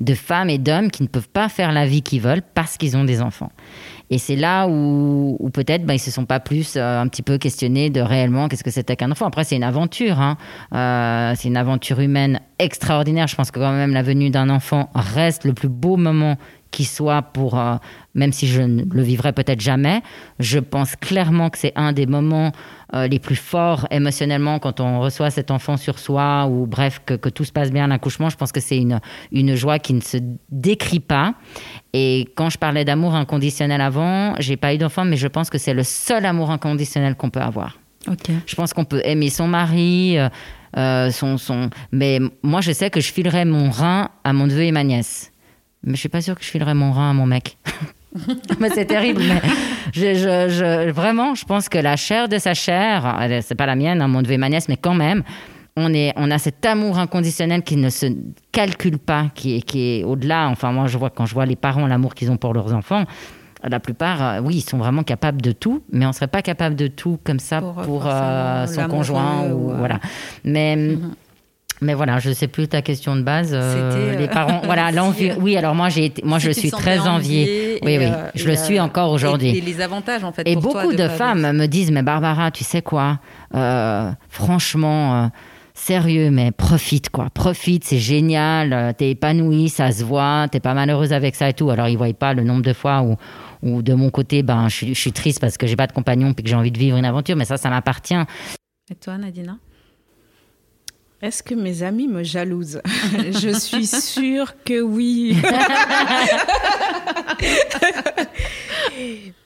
de 0.00 0.14
femmes 0.14 0.50
et 0.50 0.58
d'hommes 0.58 0.90
qui 0.90 1.04
ne 1.04 1.08
peuvent 1.08 1.28
pas 1.28 1.48
faire 1.48 1.70
la 1.70 1.86
vie 1.86 2.02
qu'ils 2.02 2.20
veulent 2.20 2.42
parce 2.42 2.76
qu'ils 2.76 2.96
ont 2.96 3.04
des 3.04 3.22
enfants. 3.22 3.52
Et 4.10 4.18
c'est 4.18 4.34
là 4.34 4.66
où, 4.66 5.38
peut-être 5.54 5.86
ben, 5.86 5.94
ils 5.94 6.00
se 6.00 6.10
sont 6.10 6.24
pas 6.24 6.40
plus 6.40 6.74
euh, 6.74 7.00
un 7.00 7.06
petit 7.06 7.22
peu 7.22 7.38
questionnés 7.38 7.88
de 7.88 8.00
réellement 8.00 8.48
qu'est-ce 8.48 8.64
que 8.64 8.70
c'était 8.72 8.96
qu'un 8.96 9.12
enfant. 9.12 9.26
Après, 9.26 9.44
c'est 9.44 9.56
une 9.56 9.62
aventure. 9.62 10.20
Hein. 10.20 10.36
Euh, 10.74 11.32
c'est 11.36 11.46
une 11.46 11.56
aventure 11.56 12.00
humaine 12.00 12.40
extraordinaire. 12.58 13.28
Je 13.28 13.36
pense 13.36 13.52
que 13.52 13.60
quand 13.60 13.72
même 13.72 13.92
la 13.92 14.02
venue 14.02 14.30
d'un 14.30 14.50
enfant 14.50 14.90
reste 14.96 15.44
le 15.44 15.54
plus 15.54 15.68
beau 15.68 15.96
moment 15.96 16.36
qui 16.72 16.84
soit 16.84 17.22
pour, 17.22 17.58
euh, 17.58 17.76
même 18.16 18.32
si 18.32 18.48
je 18.48 18.62
ne 18.62 18.82
le 18.82 19.02
vivrai 19.02 19.32
peut-être 19.32 19.60
jamais, 19.60 20.00
je 20.40 20.58
pense 20.58 20.96
clairement 20.96 21.50
que 21.50 21.58
c'est 21.58 21.72
un 21.76 21.92
des 21.92 22.06
moments 22.06 22.50
euh, 22.94 23.06
les 23.06 23.18
plus 23.18 23.36
forts 23.36 23.86
émotionnellement 23.90 24.58
quand 24.58 24.80
on 24.80 25.00
reçoit 25.00 25.30
cet 25.30 25.50
enfant 25.50 25.76
sur 25.76 25.98
soi 25.98 26.46
ou 26.46 26.66
bref, 26.66 27.02
que, 27.04 27.14
que 27.14 27.28
tout 27.28 27.44
se 27.44 27.52
passe 27.52 27.70
bien 27.70 27.84
à 27.84 27.86
l'accouchement. 27.86 28.30
Je 28.30 28.36
pense 28.36 28.52
que 28.52 28.60
c'est 28.60 28.78
une, 28.78 29.00
une 29.32 29.54
joie 29.54 29.78
qui 29.78 29.92
ne 29.92 30.00
se 30.00 30.16
décrit 30.50 31.00
pas. 31.00 31.34
Et 31.92 32.28
quand 32.34 32.48
je 32.48 32.58
parlais 32.58 32.84
d'amour 32.84 33.14
inconditionnel 33.14 33.80
avant, 33.80 34.34
j'ai 34.38 34.56
pas 34.56 34.74
eu 34.74 34.78
d'enfant, 34.78 35.04
mais 35.04 35.16
je 35.16 35.28
pense 35.28 35.50
que 35.50 35.58
c'est 35.58 35.74
le 35.74 35.84
seul 35.84 36.24
amour 36.24 36.50
inconditionnel 36.50 37.14
qu'on 37.16 37.30
peut 37.30 37.40
avoir. 37.40 37.78
Je 38.46 38.54
pense 38.54 38.72
qu'on 38.72 38.84
peut 38.84 39.02
aimer 39.04 39.30
son 39.30 39.48
mari, 39.48 40.16
euh, 40.76 41.10
son, 41.10 41.38
son... 41.38 41.70
mais 41.92 42.20
moi 42.42 42.60
je 42.60 42.70
sais 42.70 42.88
que 42.88 43.00
je 43.00 43.12
filerai 43.12 43.44
mon 43.44 43.68
rein 43.70 44.10
à 44.22 44.32
mon 44.32 44.46
neveu 44.46 44.62
et 44.62 44.72
ma 44.72 44.84
nièce 44.84 45.32
mais 45.86 45.94
je 45.94 46.00
suis 46.00 46.08
pas 46.08 46.20
sûre 46.20 46.34
que 46.34 46.44
je 46.44 46.50
filerais 46.50 46.74
mon 46.74 46.92
rein 46.92 47.10
à 47.10 47.12
mon 47.14 47.26
mec. 47.26 47.56
mais 48.60 48.70
c'est 48.70 48.86
terrible. 48.86 49.22
Mais 49.26 49.40
je, 49.92 50.14
je, 50.14 50.90
vraiment, 50.90 51.34
je 51.34 51.44
pense 51.44 51.68
que 51.68 51.78
la 51.78 51.96
chair 51.96 52.28
de 52.28 52.38
sa 52.38 52.54
chair, 52.54 53.18
c'est 53.42 53.54
pas 53.54 53.66
la 53.66 53.76
mienne, 53.76 54.00
hein, 54.02 54.08
mon 54.08 54.22
neveu 54.22 54.36
ma 54.36 54.48
nièce, 54.48 54.68
mais 54.68 54.76
quand 54.76 54.94
même, 54.94 55.22
on, 55.76 55.92
est, 55.92 56.12
on 56.16 56.30
a 56.30 56.38
cet 56.38 56.64
amour 56.64 56.98
inconditionnel 56.98 57.62
qui 57.62 57.76
ne 57.76 57.90
se 57.90 58.06
calcule 58.52 58.98
pas, 58.98 59.26
qui 59.34 59.56
est, 59.56 59.60
qui 59.60 60.00
est 60.00 60.04
au-delà. 60.04 60.48
Enfin, 60.48 60.72
moi, 60.72 60.86
je 60.86 60.96
vois 60.96 61.10
quand 61.10 61.26
je 61.26 61.34
vois 61.34 61.46
les 61.46 61.56
parents, 61.56 61.86
l'amour 61.86 62.14
qu'ils 62.14 62.30
ont 62.30 62.36
pour 62.36 62.54
leurs 62.54 62.72
enfants, 62.74 63.04
la 63.62 63.80
plupart, 63.80 64.22
euh, 64.22 64.40
oui, 64.40 64.56
ils 64.56 64.68
sont 64.68 64.78
vraiment 64.78 65.02
capables 65.02 65.42
de 65.42 65.52
tout, 65.52 65.82
mais 65.92 66.04
on 66.04 66.08
ne 66.08 66.14
serait 66.14 66.28
pas 66.28 66.42
capable 66.42 66.76
de 66.76 66.86
tout 66.86 67.18
comme 67.24 67.38
ça 67.40 67.60
pour, 67.60 68.04
euh, 68.06 68.66
son 68.66 68.88
conjoint. 68.88 69.50
Ou, 69.50 69.72
voilà. 69.76 70.00
Mais. 70.44 70.76
Mhm. 70.76 71.14
Mais 71.82 71.94
voilà, 71.94 72.18
je 72.18 72.30
ne 72.30 72.34
sais 72.34 72.48
plus 72.48 72.68
ta 72.68 72.80
question 72.80 73.16
de 73.16 73.22
base. 73.22 73.50
Euh, 73.52 74.16
les 74.16 74.24
euh, 74.24 74.28
parents, 74.28 74.62
voilà, 74.64 74.90
l'envie. 74.92 75.32
Oui, 75.38 75.56
alors 75.56 75.74
moi, 75.74 75.88
j'ai, 75.88 76.12
moi, 76.24 76.38
je 76.38 76.50
suis 76.50 76.70
très 76.70 77.00
enviée. 77.00 77.78
Oui, 77.82 77.98
oui, 77.98 78.06
euh, 78.06 78.30
je 78.34 78.46
le 78.46 78.56
suis 78.56 78.80
encore 78.80 79.10
aujourd'hui. 79.10 79.58
Et, 79.58 79.60
les 79.60 79.80
avantages, 79.80 80.24
en 80.24 80.32
fait. 80.32 80.48
Et 80.48 80.56
beaucoup 80.56 80.92
de, 80.92 81.08
femmes 81.08 81.52
me 81.52 81.66
disent, 81.66 81.90
mais 81.90 82.02
Barbara, 82.02 82.50
tu 82.50 82.64
sais 82.64 82.82
quoi 82.82 83.18
Franchement. 84.28 85.30
Sérieux, 85.78 86.30
mais 86.30 86.52
profite 86.52 87.10
quoi, 87.10 87.28
profite, 87.28 87.84
c'est 87.84 87.98
génial, 87.98 88.94
t'es 88.96 89.10
épanouie, 89.10 89.68
ça 89.68 89.92
se 89.92 90.04
voit, 90.04 90.46
t'es 90.50 90.58
pas 90.58 90.72
malheureuse 90.72 91.12
avec 91.12 91.34
ça 91.34 91.50
et 91.50 91.52
tout. 91.52 91.68
Alors 91.68 91.86
ils 91.86 91.98
voient 91.98 92.10
pas 92.14 92.32
le 92.32 92.44
nombre 92.44 92.62
de 92.62 92.72
fois 92.72 93.02
où, 93.02 93.16
où 93.62 93.82
de 93.82 93.92
mon 93.92 94.08
côté, 94.08 94.42
ben 94.42 94.68
je, 94.68 94.86
je 94.86 94.94
suis 94.94 95.12
triste 95.12 95.38
parce 95.38 95.58
que 95.58 95.66
j'ai 95.66 95.76
pas 95.76 95.86
de 95.86 95.92
compagnon 95.92 96.32
puis 96.32 96.44
que 96.44 96.48
j'ai 96.48 96.56
envie 96.56 96.70
de 96.70 96.78
vivre 96.78 96.96
une 96.96 97.04
aventure, 97.04 97.36
mais 97.36 97.44
ça, 97.44 97.58
ça 97.58 97.68
m'appartient. 97.68 98.14
Et 98.90 98.94
toi, 98.94 99.18
Nadina? 99.18 99.58
Est-ce 101.26 101.42
que 101.42 101.54
mes 101.54 101.82
amis 101.82 102.06
me 102.06 102.22
jalousent 102.22 102.80
Je 103.12 103.58
suis 103.58 103.86
sûre 103.86 104.54
que 104.64 104.80
oui. 104.80 105.36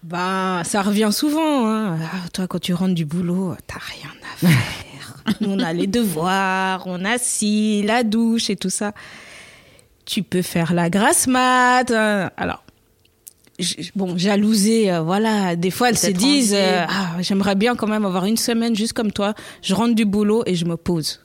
bah, 0.03 0.63
ça 0.65 0.83
revient 0.83 1.09
souvent. 1.11 1.67
Hein. 1.69 1.99
Ah, 2.03 2.29
toi, 2.33 2.47
quand 2.47 2.59
tu 2.59 2.75
rentres 2.75 2.95
du 2.95 3.07
boulot, 3.07 3.55
t'as 3.67 3.79
rien 3.79 4.11
à 4.23 4.37
faire. 4.47 5.39
on 5.41 5.59
a 5.59 5.73
les 5.73 5.87
devoirs, 5.87 6.83
on 6.87 7.03
a 7.05 7.17
si, 7.17 7.83
la 7.83 8.03
douche 8.05 8.51
et 8.51 8.57
tout 8.57 8.71
ça. 8.71 8.93
Tu 10.05 10.23
peux 10.23 10.43
faire 10.43 10.75
la 10.75 10.91
grasse 10.91 11.27
mat. 11.27 11.91
Hein. 11.91 12.31
Alors, 12.37 12.63
bon, 13.97 14.19
jalousée, 14.19 14.93
euh, 14.93 15.01
voilà. 15.01 15.57
Des 15.57 15.71
fois, 15.71 15.89
elles 15.89 15.99
se 15.99 16.11
disent, 16.11 16.55
euh, 16.55 16.85
ah, 16.87 17.17
j'aimerais 17.21 17.55
bien 17.55 17.75
quand 17.75 17.87
même 17.87 18.05
avoir 18.05 18.27
une 18.27 18.37
semaine 18.37 18.77
juste 18.77 18.93
comme 18.93 19.13
toi. 19.13 19.35
Je 19.63 19.75
rentre 19.75 19.95
du 19.95 20.05
boulot 20.05 20.43
et 20.45 20.55
je 20.55 20.65
me 20.67 20.77
pose. 20.77 21.21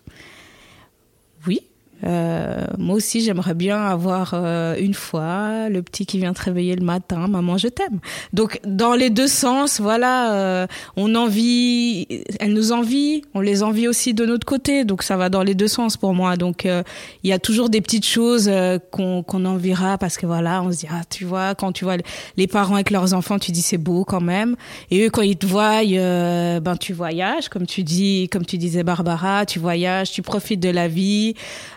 Euh, 2.04 2.66
moi 2.78 2.96
aussi, 2.96 3.22
j'aimerais 3.22 3.54
bien 3.54 3.82
avoir 3.82 4.32
euh, 4.34 4.76
une 4.78 4.94
fois 4.94 5.70
le 5.70 5.82
petit 5.82 6.06
qui 6.06 6.18
vient 6.18 6.34
te 6.34 6.42
réveiller 6.42 6.76
le 6.76 6.86
matin, 6.86 7.28
maman, 7.28 7.58
je 7.58 7.68
t'aime. 7.68 8.00
Donc, 8.34 8.60
dans 8.66 8.94
les 8.94 9.10
deux 9.10 9.28
sens, 9.28 9.80
voilà, 9.80 10.34
euh, 10.34 10.68
on 10.98 11.16
envie, 11.16 12.08
elle 12.40 12.54
nous 12.54 12.72
envie, 12.72 13.24
on 13.34 13.40
les 13.40 13.64
envie 13.64 13.88
aussi 13.88 14.14
de 14.14 14.26
notre 14.26 14.46
côté. 14.46 14.86
Donc, 14.86 15.04
ça 15.04 15.18
va 15.18 15.30
dans 15.30 15.44
les 15.44 15.56
deux 15.56 15.68
sens 15.68 15.98
pour 15.98 16.14
moi. 16.14 16.36
Donc, 16.38 16.66
il 16.66 17.30
y 17.30 17.34
a 17.34 17.40
toujours 17.40 17.70
des 17.70 17.82
petites 17.82 18.06
choses 18.06 18.52
qu'on 18.92 19.24
qu'on 19.24 19.46
enviera 19.46 19.98
parce 19.98 20.18
que 20.18 20.26
voilà, 20.26 20.62
on 20.62 20.72
se 20.72 20.80
dit, 20.80 20.88
ah, 20.92 21.02
tu 21.10 21.26
vois, 21.26 21.56
quand 21.56 21.72
tu 21.72 21.86
vois 21.86 21.98
les 22.38 22.48
parents 22.48 22.76
avec 22.76 22.92
leurs 22.92 23.14
enfants, 23.14 23.40
tu 23.40 23.52
dis 23.52 23.62
c'est 23.62 23.78
beau 23.78 24.04
quand 24.04 24.22
même. 24.22 24.56
Et 24.92 25.06
eux, 25.06 25.10
quand 25.10 25.22
ils 25.22 25.38
te 25.38 25.46
voient, 25.46 25.82
ben, 25.84 26.78
tu 26.78 26.94
voyages, 26.94 27.50
comme 27.50 27.66
tu 27.66 27.84
dis, 27.84 28.30
comme 28.32 28.46
tu 28.46 28.58
disais 28.58 28.84
Barbara, 28.84 29.46
tu 29.46 29.60
voyages, 29.60 30.12
tu 30.12 30.22
profites 30.22 30.60
de 30.60 30.70
la 30.70 30.88
vie. 30.88 31.36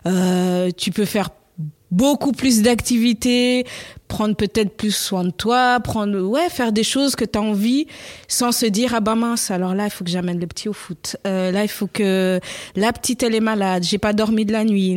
Euh, 0.09 0.71
tu 0.77 0.91
peux 0.91 1.05
faire 1.05 1.31
beaucoup 1.91 2.33
plus 2.33 2.63
d'activités, 2.63 3.67
prendre 4.09 4.35
peut-être 4.35 4.77
plus 4.77 4.95
soin 4.95 5.25
de 5.25 5.31
toi, 5.31 5.79
prendre 5.81 6.21
ouais, 6.21 6.49
faire 6.49 6.73
des 6.73 6.83
choses 6.83 7.15
que 7.15 7.25
tu 7.25 7.39
as 7.39 7.43
envie 7.43 7.87
sans 8.27 8.53
se 8.53 8.67
dire 8.67 8.93
ah 8.95 9.01
bah 9.01 9.15
mince, 9.15 9.51
alors 9.51 9.75
là 9.75 9.85
il 9.85 9.91
faut 9.91 10.03
que 10.03 10.11
j'amène 10.11 10.41
le 10.41 10.47
petit 10.47 10.69
au 10.69 10.73
foot. 10.73 11.17
Euh, 11.27 11.53
là 11.53 11.63
il 11.63 11.69
faut 11.69 11.87
que 11.87 12.41
la 12.75 12.93
petite 12.93 13.23
elle 13.23 13.35
est 13.35 13.41
malade, 13.41 13.85
j'ai 13.85 13.99
pas 13.99 14.15
dormi 14.15 14.45
de 14.45 14.53
la 14.53 14.65
nuit. 14.65 14.97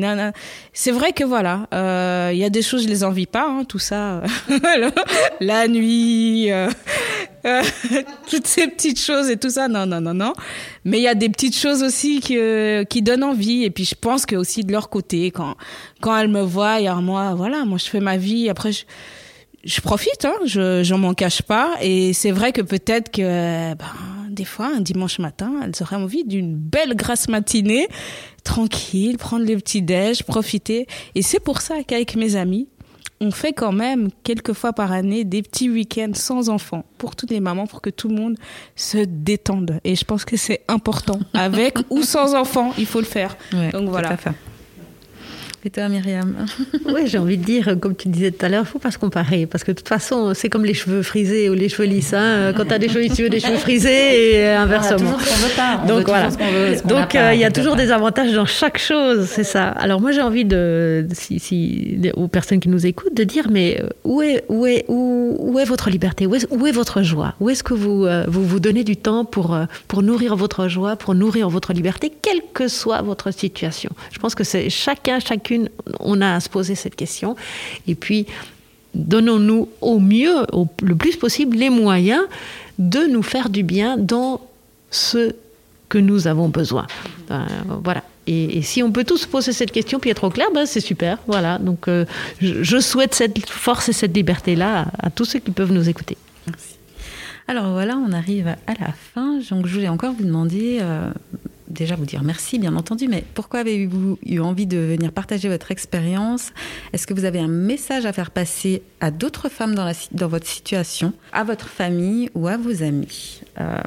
C'est 0.74 0.92
vrai 0.92 1.12
que 1.12 1.24
voilà, 1.24 1.68
il 1.72 1.78
euh, 1.78 2.34
y 2.34 2.44
a 2.44 2.50
des 2.50 2.62
choses 2.62 2.84
je 2.84 2.88
les 2.88 3.04
envie 3.04 3.28
pas 3.28 3.46
hein, 3.48 3.66
tout 3.68 3.80
ça. 3.80 4.24
la 5.42 5.68
nuit 5.68 6.50
euh, 6.52 6.70
toutes 8.30 8.48
ces 8.48 8.68
petites 8.68 9.00
choses 9.00 9.30
et 9.30 9.38
tout 9.38 9.50
ça 9.50 9.68
non 9.68 9.86
non 9.86 10.00
non 10.00 10.14
non. 10.14 10.34
Mais 10.86 10.98
il 10.98 11.04
y 11.04 11.08
a 11.08 11.16
des 11.16 11.30
petites 11.30 11.56
choses 11.56 11.84
aussi 11.84 12.22
qui 12.22 12.38
qui 12.90 13.02
donnent 13.02 13.24
envie 13.24 13.66
et 13.66 13.70
puis 13.70 13.84
je 13.84 13.96
pense 13.96 14.26
que 14.26 14.36
aussi 14.36 14.64
de 14.64 14.72
leur 14.72 14.90
côté 14.90 15.32
quand 15.32 15.56
quand 16.00 16.18
elles 16.18 16.30
me 16.30 16.42
voient, 16.42 16.80
y 16.80 16.88
a 16.88 16.96
moi 16.96 17.34
voilà, 17.36 17.66
moi 17.66 17.78
je 17.78 17.86
fais 17.86 18.00
ma 18.00 18.18
vie 18.18 18.50
après 18.50 18.72
je 18.72 18.86
je 19.64 19.82
profite, 19.82 20.26
hein, 20.26 20.36
je 20.46 20.84
j'en 20.84 20.98
m'en 20.98 21.14
cache 21.14 21.42
pas. 21.42 21.76
Et 21.82 22.14
c'est 22.14 22.32
vrai 22.32 22.52
que 22.52 22.62
peut-être 22.62 23.12
que 23.12 23.74
ben, 23.74 23.86
des 24.30 24.46
fois, 24.46 24.68
un 24.76 24.82
dimanche 24.82 25.20
matin, 25.20 25.54
elles 25.64 25.74
auraient 25.82 25.98
envie 25.98 26.24
d'une 26.24 26.56
belle 26.56 26.96
grasse 26.96 27.28
matinée, 27.28 27.88
tranquille, 28.44 29.18
prendre 29.18 29.46
les 29.46 29.56
petits 29.56 29.82
déj, 29.82 30.24
profiter. 30.24 30.88
Et 31.16 31.22
c'est 31.22 31.40
pour 31.40 31.62
ça 31.62 31.84
qu'avec 31.86 32.16
mes 32.16 32.36
amis, 32.36 32.68
on 33.20 33.30
fait 33.30 33.54
quand 33.54 33.72
même 33.72 34.10
quelques 34.24 34.54
fois 34.54 34.74
par 34.74 34.92
année 34.92 35.24
des 35.24 35.44
petits 35.44 35.70
week-ends 35.70 36.14
sans 36.16 36.50
enfants 36.50 36.86
pour 36.98 37.16
toutes 37.16 37.30
les 37.30 37.40
mamans, 37.40 37.68
pour 37.68 37.82
que 37.82 37.92
tout 37.92 38.10
le 38.10 38.16
monde 38.16 38.36
se 38.76 38.98
détende. 38.98 39.80
Et 39.84 39.96
je 39.96 40.04
pense 40.04 40.26
que 40.26 40.38
c'est 40.38 40.62
important, 40.68 41.20
avec 41.34 41.78
ou 41.92 42.02
sans 42.02 42.34
enfants, 42.34 42.74
il 42.80 42.88
faut 42.88 43.00
le 43.00 43.06
faire. 43.06 43.38
Donc 43.74 43.90
voilà. 43.90 44.18
Et 45.64 45.70
toi, 45.70 45.90
Myriam 45.90 46.46
Oui, 46.88 47.02
j'ai 47.06 47.20
envie 47.20 47.38
de 47.38 47.44
dire, 47.44 47.76
comme 47.80 47.96
tu 47.96 48.08
disais 48.08 48.32
tout 48.32 48.44
à 48.46 48.50
l'heure, 48.50 48.62
il 48.62 48.68
ne 48.68 48.70
faut 48.70 48.80
pas 48.80 48.90
se 48.90 48.98
comparer. 48.98 49.46
Parce 49.46 49.64
que 49.64 49.72
de 49.72 49.78
toute 49.78 49.88
façon, 49.88 50.34
c'est 50.34 50.50
comme 50.50 50.66
les 50.66 50.74
cheveux 50.74 51.04
frisés 51.04 51.50
ou 51.50 51.54
les 51.54 51.70
cheveux 51.70 51.88
lisses. 51.88 52.14
Hein. 52.14 52.52
Quand 52.58 52.66
tu 52.66 52.74
as 52.74 52.80
des 52.80 52.90
cheveux 52.90 53.08
tu 53.14 53.24
veux 53.24 53.30
des 53.30 53.40
cheveux 53.40 53.58
frisés 53.58 54.38
et 54.38 54.50
inversement. 54.50 55.18
Donc 55.88 56.08
voilà. 56.08 56.30
Donc 56.86 57.14
il 57.14 57.40
y 57.40 57.44
a 57.44 57.52
toujours 57.52 57.76
des 57.76 57.92
avantages 57.92 58.34
dans 58.34 58.46
chaque 58.46 58.80
chose, 58.80 59.28
c'est 59.28 59.44
ça. 59.44 59.68
Alors 59.70 60.02
moi, 60.02 60.12
j'ai 60.12 60.22
envie 60.22 60.46
de, 60.46 61.06
si, 61.14 61.40
si, 61.40 62.00
aux 62.16 62.28
personnes 62.28 62.60
qui 62.60 62.70
nous 62.70 62.86
écoutent, 62.86 63.16
de 63.16 63.24
dire, 63.24 63.48
mais 63.52 63.80
euh, 63.82 63.90
où 64.04 64.22
est, 64.22 64.44
où 64.50 64.66
est, 64.66 64.86
où, 64.88 65.21
où 65.40 65.60
est 65.60 65.66
votre 65.66 65.90
liberté? 65.90 66.26
Où 66.26 66.36
est, 66.36 66.72
votre 66.72 67.02
joie? 67.02 67.34
Où 67.40 67.50
est-ce 67.50 67.64
que 67.64 67.74
vous, 67.74 68.06
euh, 68.06 68.26
vous 68.28 68.60
donnez 68.60 68.84
du 68.84 68.98
temps 68.98 69.26
pour, 69.26 69.54
euh, 69.54 69.66
pour 69.88 70.04
nourrir 70.04 70.36
votre 70.36 70.68
joie, 70.68 70.96
pour 70.96 71.16
nourrir 71.16 71.50
votre 71.50 71.74
liberté, 71.74 72.12
quelle 72.22 72.42
que 72.54 72.68
soit 72.68 73.02
votre 73.02 73.32
situation? 73.32 73.92
Je 74.12 74.20
pense 74.20 74.36
que 74.36 74.44
c'est 74.44 74.70
chacun, 74.70 75.20
chacune 75.20 75.70
on 76.00 76.22
a 76.22 76.36
à 76.36 76.40
se 76.40 76.50
poser 76.50 76.76
cette 76.76 76.96
question. 76.96 77.36
Et 77.88 77.96
puis, 77.96 78.26
donnons-nous 78.94 79.70
au 79.82 80.00
mieux, 80.00 80.46
le 80.82 80.96
plus 80.96 81.16
possible, 81.16 81.58
les 81.58 81.70
moyens 81.70 82.24
de 82.80 83.06
nous 83.08 83.24
faire 83.24 83.50
du 83.50 83.64
bien 83.64 83.98
dans 83.98 84.42
ce 84.90 85.34
que 85.90 85.98
nous 85.98 86.28
avons 86.28 86.50
besoin. 86.50 86.88
Euh, 87.32 87.46
voilà. 87.84 88.04
Et, 88.28 88.62
si 88.62 88.84
on 88.84 88.92
peut 88.92 89.04
tous 89.04 89.26
poser 89.26 89.52
cette 89.52 89.72
question 89.72 90.00
puis 90.00 90.10
être 90.10 90.24
au 90.24 90.30
clair, 90.30 90.48
ben 90.54 90.66
c'est 90.66 90.80
super. 90.80 91.18
Voilà. 91.28 91.58
Donc, 91.58 91.88
euh, 91.88 92.06
je, 92.40 92.80
souhaite 92.80 93.16
cette 93.16 93.50
force 93.50 93.90
et 93.90 93.94
cette 93.94 94.16
liberté-là 94.16 94.92
à, 95.00 95.10
tous 95.10 95.26
ceux 95.26 95.40
qui 95.40 95.52
peuvent 95.52 95.72
nous 95.72 95.90
écouter. 95.90 96.18
Merci. 96.48 96.76
Alors 97.48 97.72
voilà, 97.72 97.98
on 97.98 98.12
arrive 98.12 98.48
à 98.48 98.74
la 98.80 98.94
fin. 99.14 99.40
Donc, 99.50 99.66
je 99.66 99.74
voulais 99.74 99.90
encore 99.90 100.14
vous 100.14 100.24
demander, 100.24 100.78
euh, 100.82 101.12
déjà 101.68 101.96
vous 101.96 102.06
dire 102.06 102.22
merci, 102.24 102.60
bien 102.60 102.76
entendu, 102.76 103.08
mais 103.08 103.24
pourquoi 103.34 103.62
avez-vous 103.62 104.20
eu 104.24 104.40
envie 104.40 104.68
de 104.68 104.78
venir 104.78 105.12
partager 105.12 105.50
votre 105.50 105.72
expérience? 105.72 106.52
Est-ce 106.94 107.08
que 107.08 107.16
vous 107.16 107.26
avez 107.26 107.40
un 107.40 107.48
message 107.48 108.06
à 108.06 108.14
faire 108.14 108.30
passer 108.30 108.84
à 109.00 109.10
d'autres 109.10 109.50
femmes 109.50 109.74
dans, 109.74 110.28
votre 110.28 110.48
situation, 110.48 111.14
à 111.34 111.44
votre 111.44 111.68
famille 111.68 112.30
ou 112.36 112.48
à 112.48 112.58
vos 112.58 112.84
amis? 112.84 113.42
Euh, 113.60 113.82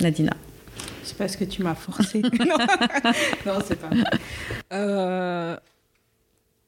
Nadina 0.00 0.34
C'est 1.10 1.16
parce 1.18 1.34
que 1.34 1.42
tu 1.42 1.64
m'as 1.64 1.74
forcé. 1.74 2.22
non, 3.46 3.58
c'est 3.64 3.80
pas. 3.80 3.90
Euh, 4.72 5.56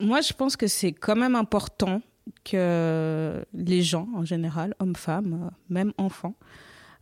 moi, 0.00 0.20
je 0.20 0.32
pense 0.32 0.56
que 0.56 0.66
c'est 0.66 0.90
quand 0.90 1.14
même 1.14 1.36
important 1.36 2.02
que 2.44 3.44
les 3.54 3.82
gens, 3.82 4.08
en 4.16 4.24
général, 4.24 4.74
hommes, 4.80 4.96
femmes, 4.96 5.52
même 5.70 5.92
enfants, 5.96 6.34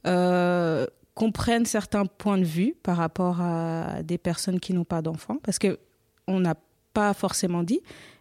euh, 0.06 0.86
comprennent 1.14 1.64
certains 1.64 2.04
points 2.04 2.36
de 2.36 2.44
vue 2.44 2.74
par 2.82 2.98
rapport 2.98 3.40
à 3.40 4.02
des 4.02 4.18
personnes 4.18 4.60
qui 4.60 4.74
n'ont 4.74 4.84
pas 4.84 5.00
d'enfants. 5.00 5.38
Parce 5.42 5.58
que 5.58 5.78
on 6.26 6.40
n'a 6.40 6.56
pas 6.92 7.14
forcément 7.14 7.62
dit, 7.62 7.80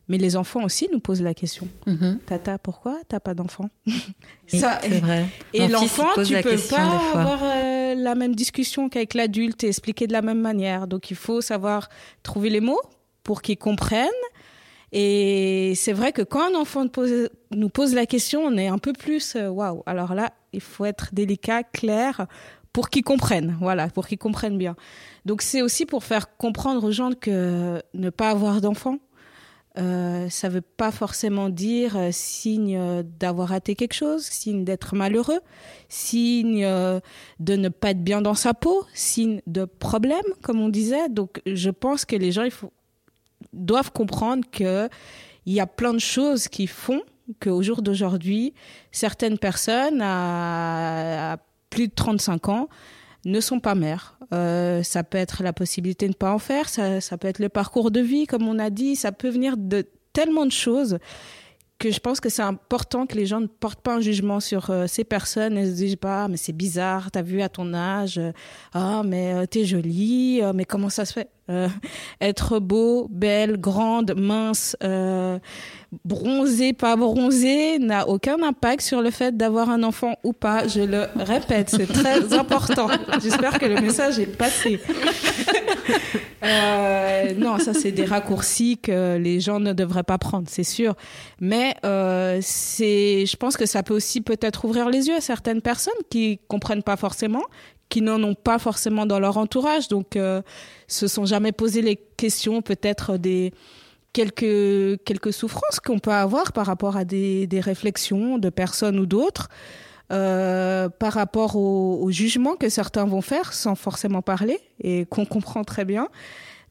mais 0.09 0.17
les 0.17 0.35
enfants 0.35 0.63
aussi 0.63 0.89
nous 0.91 0.99
posent 0.99 1.21
la 1.21 1.35
question. 1.35 1.67
Mhm. 1.85 2.19
Tata, 2.25 2.57
pourquoi 2.57 2.99
t'as 3.07 3.19
pas 3.19 3.35
d'enfant 3.35 3.69
Ça, 4.47 4.79
c'est 4.81 4.99
vrai. 4.99 5.27
Et 5.53 5.67
l'enfant, 5.67 6.07
tu 6.25 6.33
la 6.33 6.41
peux 6.41 6.57
pas 6.57 6.81
avoir 6.81 7.39
euh, 7.43 7.93
la 7.95 8.15
même 8.15 8.35
discussion 8.35 8.89
qu'avec 8.89 9.13
l'adulte 9.13 9.63
et 9.63 9.67
expliquer 9.67 10.07
de 10.07 10.13
la 10.13 10.23
même 10.23 10.41
manière. 10.41 10.87
Donc 10.87 11.11
il 11.11 11.15
faut 11.15 11.41
savoir 11.41 11.89
trouver 12.23 12.49
les 12.49 12.59
mots 12.59 12.81
pour 13.23 13.43
qu'ils 13.43 13.57
comprennent. 13.57 14.09
Et 14.91 15.73
c'est 15.75 15.93
vrai 15.93 16.11
que 16.11 16.23
quand 16.23 16.51
un 16.51 16.59
enfant 16.59 16.83
nous 16.83 16.89
pose, 16.89 17.29
nous 17.51 17.69
pose 17.69 17.93
la 17.93 18.07
question, 18.07 18.41
on 18.41 18.57
est 18.57 18.67
un 18.67 18.79
peu 18.79 18.93
plus 18.93 19.35
euh, 19.35 19.49
waouh. 19.49 19.83
Alors 19.85 20.15
là, 20.15 20.33
il 20.51 20.61
faut 20.61 20.85
être 20.85 21.09
délicat, 21.13 21.61
clair 21.61 22.25
pour 22.73 22.89
qu'ils 22.89 23.03
comprennent. 23.03 23.55
Voilà, 23.61 23.89
pour 23.89 24.07
qu'ils 24.07 24.17
comprennent 24.17 24.57
bien. 24.57 24.75
Donc 25.25 25.43
c'est 25.43 25.61
aussi 25.61 25.85
pour 25.85 26.03
faire 26.03 26.35
comprendre 26.37 26.83
aux 26.83 26.91
gens 26.91 27.11
que 27.11 27.81
ne 27.93 28.09
pas 28.09 28.31
avoir 28.31 28.61
d'enfant, 28.61 28.97
euh, 29.79 30.29
ça 30.29 30.49
veut 30.49 30.61
pas 30.61 30.91
forcément 30.91 31.49
dire 31.49 31.95
euh, 31.95 32.09
signe 32.11 32.77
euh, 32.77 33.03
d'avoir 33.19 33.49
raté 33.49 33.75
quelque 33.75 33.93
chose, 33.93 34.23
signe 34.23 34.65
d'être 34.65 34.95
malheureux, 34.95 35.39
signe 35.87 36.61
de 37.39 37.55
ne 37.55 37.69
pas 37.69 37.91
être 37.91 38.03
bien 38.03 38.21
dans 38.21 38.33
sa 38.33 38.53
peau, 38.53 38.85
signe 38.93 39.41
de 39.47 39.65
problème, 39.65 40.25
comme 40.41 40.59
on 40.59 40.69
disait. 40.69 41.07
Donc, 41.09 41.41
je 41.45 41.69
pense 41.69 42.05
que 42.05 42.15
les 42.15 42.31
gens 42.31 42.47
doivent 43.53 43.91
comprendre 43.91 44.43
que 44.51 44.89
il 45.45 45.53
y 45.53 45.59
a 45.59 45.67
plein 45.67 45.93
de 45.93 45.99
choses 45.99 46.47
qui 46.47 46.67
font 46.67 47.01
qu'au 47.39 47.63
jour 47.63 47.81
d'aujourd'hui, 47.81 48.53
certaines 48.91 49.37
personnes 49.37 50.01
à 50.01 51.37
plus 51.69 51.87
de 51.87 51.93
35 51.93 52.49
ans 52.49 52.69
ne 53.25 53.39
sont 53.39 53.59
pas 53.59 53.75
mères. 53.75 54.17
Euh, 54.33 54.83
ça 54.83 55.03
peut 55.03 55.17
être 55.17 55.43
la 55.43 55.53
possibilité 55.53 56.05
de 56.05 56.11
ne 56.11 56.15
pas 56.15 56.31
en 56.31 56.39
faire, 56.39 56.69
ça, 56.69 57.01
ça 57.01 57.17
peut 57.17 57.27
être 57.27 57.39
le 57.39 57.49
parcours 57.49 57.91
de 57.91 57.99
vie, 57.99 58.27
comme 58.27 58.47
on 58.47 58.59
a 58.59 58.69
dit, 58.69 58.95
ça 58.95 59.11
peut 59.11 59.29
venir 59.29 59.57
de 59.57 59.85
tellement 60.13 60.45
de 60.45 60.51
choses 60.51 60.99
que 61.79 61.91
je 61.91 61.99
pense 61.99 62.19
que 62.19 62.27
c'est 62.29 62.43
important 62.43 63.07
que 63.07 63.15
les 63.15 63.25
gens 63.25 63.39
ne 63.39 63.47
portent 63.47 63.81
pas 63.81 63.95
un 63.95 64.01
jugement 64.01 64.41
sur 64.41 64.69
euh, 64.69 64.85
ces 64.85 65.05
personnes 65.05 65.57
et 65.57 65.65
se 65.65 65.71
disent 65.71 65.95
pas, 65.95 66.25
Ah, 66.25 66.27
mais 66.27 66.35
c'est 66.35 66.53
bizarre, 66.53 67.09
t'as 67.09 67.21
vu 67.21 67.41
à 67.41 67.47
ton 67.47 67.73
âge, 67.73 68.17
euh, 68.17 68.33
ah, 68.73 69.01
mais 69.05 69.33
euh, 69.33 69.45
t'es 69.45 69.63
jolie, 69.63 70.41
mais 70.53 70.65
comment 70.65 70.89
ça 70.89 71.05
se 71.05 71.13
fait? 71.13 71.29
Être 72.21 72.59
beau, 72.59 73.07
belle, 73.09 73.57
grande, 73.57 74.13
mince, 74.15 74.75
bronzé, 76.05 76.73
pas 76.73 76.95
bronzé, 76.95 77.79
n'a 77.79 78.07
aucun 78.07 78.41
impact 78.43 78.81
sur 78.81 79.01
le 79.01 79.11
fait 79.11 79.35
d'avoir 79.35 79.69
un 79.69 79.83
enfant 79.83 80.15
ou 80.23 80.33
pas. 80.33 80.67
Je 80.67 80.81
le 80.81 81.07
répète, 81.15 81.69
c'est 81.69 81.87
très 81.91 82.33
important. 82.37 82.87
J'espère 83.21 83.57
que 83.59 83.65
le 83.65 83.81
message 83.81 84.19
est 84.19 84.37
passé. 84.37 84.79
Euh, 86.41 87.33
non, 87.35 87.57
ça 87.57 87.73
c'est 87.73 87.91
des 87.91 88.05
raccourcis 88.05 88.77
que 88.77 89.17
les 89.17 89.41
gens 89.41 89.59
ne 89.59 89.73
devraient 89.73 90.03
pas 90.03 90.17
prendre, 90.17 90.47
c'est 90.49 90.63
sûr. 90.63 90.95
Mais 91.41 91.75
euh, 91.83 92.39
c'est, 92.41 93.25
je 93.25 93.35
pense 93.35 93.57
que 93.57 93.65
ça 93.65 93.83
peut 93.83 93.93
aussi 93.93 94.21
peut-être 94.21 94.63
ouvrir 94.63 94.89
les 94.89 95.09
yeux 95.09 95.15
à 95.15 95.21
certaines 95.21 95.61
personnes 95.61 95.91
qui 96.09 96.39
comprennent 96.47 96.81
pas 96.81 96.95
forcément, 96.95 97.43
qui 97.89 98.01
n'en 98.01 98.23
ont 98.23 98.35
pas 98.35 98.57
forcément 98.57 99.05
dans 99.05 99.19
leur 99.19 99.37
entourage, 99.37 99.89
donc 99.89 100.15
euh, 100.15 100.41
se 100.87 101.07
sont 101.07 101.25
jamais 101.25 101.51
posé 101.51 101.81
les 101.81 101.97
questions, 102.15 102.61
peut-être 102.61 103.17
des 103.17 103.51
quelques 104.19 105.03
quelques 105.05 105.33
souffrances 105.33 105.79
qu'on 105.79 105.99
peut 105.99 106.11
avoir 106.11 106.51
par 106.51 106.65
rapport 106.65 106.97
à 106.97 107.05
des, 107.05 107.47
des 107.47 107.61
réflexions 107.61 108.37
de 108.37 108.49
personnes 108.49 108.99
ou 108.99 109.05
d'autres. 109.05 109.47
Euh, 110.11 110.89
par 110.89 111.13
rapport 111.13 111.55
au, 111.55 111.99
au 112.01 112.09
jugement 112.09 112.55
que 112.55 112.67
certains 112.67 113.05
vont 113.05 113.21
faire 113.21 113.53
sans 113.53 113.75
forcément 113.75 114.23
parler 114.23 114.59
et 114.81 115.05
qu'on 115.05 115.23
comprend 115.23 115.63
très 115.63 115.85
bien. 115.85 116.07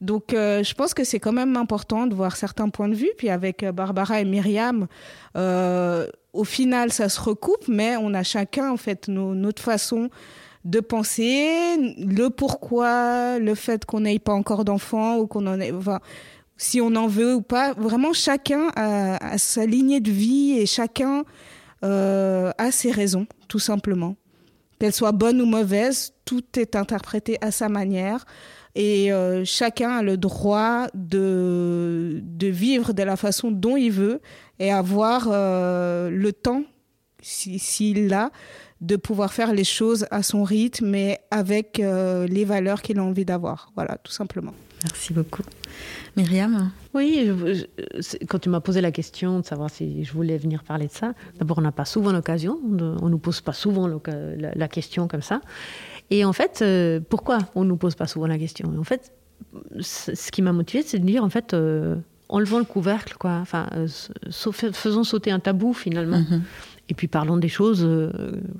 Donc, 0.01 0.33
euh, 0.33 0.61
je 0.61 0.73
pense 0.73 0.93
que 0.93 1.05
c'est 1.05 1.21
quand 1.21 1.31
même 1.31 1.55
important 1.55 2.05
de 2.05 2.13
voir 2.13 2.35
certains 2.35 2.67
points 2.67 2.89
de 2.89 2.95
vue. 2.95 3.11
Puis 3.17 3.29
avec 3.29 3.63
euh, 3.63 3.71
Barbara 3.71 4.19
et 4.19 4.25
Myriam, 4.25 4.87
au 6.33 6.43
final, 6.43 6.91
ça 6.91 7.07
se 7.07 7.21
recoupe, 7.21 7.65
mais 7.69 7.95
on 7.95 8.13
a 8.13 8.23
chacun 8.23 8.71
en 8.71 8.77
fait 8.77 9.07
notre 9.07 9.63
façon 9.63 10.09
de 10.65 10.81
penser, 10.81 11.77
le 11.97 12.27
pourquoi, 12.27 13.39
le 13.39 13.55
fait 13.55 13.85
qu'on 13.85 14.01
n'ait 14.01 14.19
pas 14.19 14.33
encore 14.33 14.65
d'enfants 14.65 15.17
ou 15.17 15.27
qu'on 15.27 15.47
en 15.47 15.59
ait, 15.61 15.71
si 16.59 16.81
on 16.81 16.93
en 16.95 17.07
veut 17.07 17.35
ou 17.35 17.41
pas. 17.41 17.73
Vraiment, 17.73 18.13
chacun 18.13 18.69
a, 18.75 19.37
sa 19.39 19.65
lignée 19.65 20.01
de 20.01 20.11
vie 20.11 20.59
et 20.59 20.67
chacun 20.67 21.23
euh, 21.83 22.51
a 22.59 22.71
ses 22.71 22.91
raisons, 22.91 23.25
tout 23.47 23.59
simplement. 23.59 24.17
Qu'elles 24.77 24.93
soient 24.93 25.13
bonnes 25.13 25.41
ou 25.41 25.45
mauvaises, 25.45 26.13
tout 26.25 26.43
est 26.57 26.75
interprété 26.75 27.37
à 27.41 27.51
sa 27.51 27.69
manière. 27.69 28.25
Et 28.75 29.11
euh, 29.11 29.43
chacun 29.45 29.97
a 29.97 30.03
le 30.03 30.17
droit 30.17 30.87
de, 30.93 32.19
de 32.21 32.47
vivre 32.47 32.93
de 32.93 33.03
la 33.03 33.15
façon 33.15 33.51
dont 33.51 33.77
il 33.77 33.91
veut 33.91 34.21
et 34.59 34.71
avoir 34.71 35.29
euh, 35.31 36.09
le 36.09 36.33
temps, 36.33 36.63
s'il 37.21 37.59
si, 37.59 37.93
l'a, 37.93 38.31
de 38.81 38.97
pouvoir 38.97 39.33
faire 39.33 39.53
les 39.53 39.63
choses 39.63 40.05
à 40.11 40.23
son 40.23 40.43
rythme 40.43 40.93
et 40.93 41.17
avec 41.31 41.77
les 41.81 42.45
valeurs 42.45 42.81
qu'il 42.81 42.99
a 42.99 43.03
envie 43.03 43.25
d'avoir. 43.25 43.71
Voilà, 43.75 43.97
tout 43.97 44.11
simplement. 44.11 44.53
Merci 44.83 45.11
beaucoup. 45.13 45.43
Myriam 46.15 46.71
Oui, 46.93 47.23
je, 47.25 47.53
je, 47.53 48.25
quand 48.25 48.39
tu 48.39 48.49
m'as 48.49 48.59
posé 48.59 48.81
la 48.81 48.91
question 48.91 49.39
de 49.39 49.45
savoir 49.45 49.69
si 49.69 50.03
je 50.03 50.13
voulais 50.13 50.37
venir 50.37 50.63
parler 50.63 50.87
de 50.87 50.91
ça, 50.91 51.13
d'abord, 51.37 51.57
on 51.59 51.61
n'a 51.61 51.71
pas 51.71 51.85
souvent 51.85 52.11
l'occasion, 52.11 52.59
on 52.63 53.05
ne 53.05 53.09
nous 53.09 53.19
pose 53.19 53.41
pas 53.41 53.53
souvent 53.53 53.87
la, 53.87 54.55
la, 54.55 54.67
question 54.67 55.07
comme 55.07 55.21
ça. 55.21 55.41
Et 56.09 56.25
en 56.25 56.33
fait, 56.33 56.61
euh, 56.61 56.99
pourquoi 57.09 57.39
on 57.55 57.63
ne 57.63 57.69
nous 57.69 57.77
pose 57.77 57.95
pas 57.95 58.07
souvent 58.07 58.27
la 58.27 58.37
question? 58.37 58.73
En 58.77 58.83
fait, 58.83 59.13
ce 59.81 60.31
qui 60.31 60.41
m'a 60.41 60.53
motivée, 60.53 60.83
c'est 60.83 60.99
de 60.99 61.05
dire, 61.05 61.23
en 61.23 61.29
fait, 61.29 61.53
euh, 61.53 61.95
enlevons 62.29 62.59
le 62.59 62.65
couvercle, 62.65 63.15
quoi. 63.17 63.37
Enfin, 63.41 63.67
euh, 63.75 63.87
faisons 64.73 65.03
sauter 65.03 65.31
un 65.31 65.39
tabou, 65.39 65.73
finalement. 65.73 66.19
Mm 66.19 66.27
-hmm. 66.31 66.41
Et 66.89 66.93
puis 66.95 67.07
parlons 67.07 67.37
des 67.37 67.49
choses, 67.49 67.83
euh, 67.83 68.11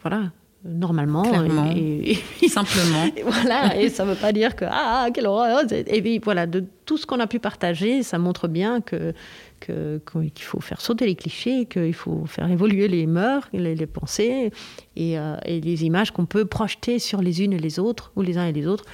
voilà, 0.01 0.31
normalement 0.65 1.23
Clairement. 1.23 1.71
et, 1.73 2.17
et, 2.41 2.47
simplement 2.49 3.05
et 3.15 3.23
voilà 3.23 3.77
et 3.79 3.89
ça 3.89 4.03
veut 4.03 4.15
pas 4.15 4.31
dire 4.33 4.55
que 4.55 4.65
ah 4.69 5.07
quelle 5.13 5.27
horreur 5.27 5.61
et 5.71 6.01
puis 6.01 6.19
voilà 6.19 6.45
de 6.47 6.65
tout 6.85 6.97
ce 6.97 7.05
qu'on 7.05 7.19
a 7.19 7.27
pu 7.27 7.39
partager 7.39 8.03
ça 8.03 8.17
montre 8.17 8.47
bien 8.47 8.81
que 8.81 9.13
qu'il 9.59 10.31
qu 10.33 10.43
faut 10.43 10.59
faire 10.59 10.81
sauter 10.81 11.05
les 11.05 11.15
clichés 11.15 11.65
qu'il 11.65 11.93
faut 11.93 12.25
faire 12.25 12.49
évoluer 12.49 12.87
les 12.87 13.05
mœurs 13.05 13.47
les, 13.53 13.75
les 13.75 13.85
pensées 13.85 14.51
et, 14.95 15.19
euh, 15.19 15.37
et, 15.45 15.61
les 15.61 15.85
images 15.85 16.11
qu'on 16.11 16.25
peut 16.25 16.45
projeter 16.45 16.99
sur 16.99 17.21
les 17.21 17.43
unes 17.43 17.53
et 17.53 17.59
les 17.59 17.79
autres 17.79 18.11
ou 18.15 18.21
les 18.21 18.37
uns 18.37 18.45
et 18.45 18.51
les 18.51 18.67
autres 18.67 18.85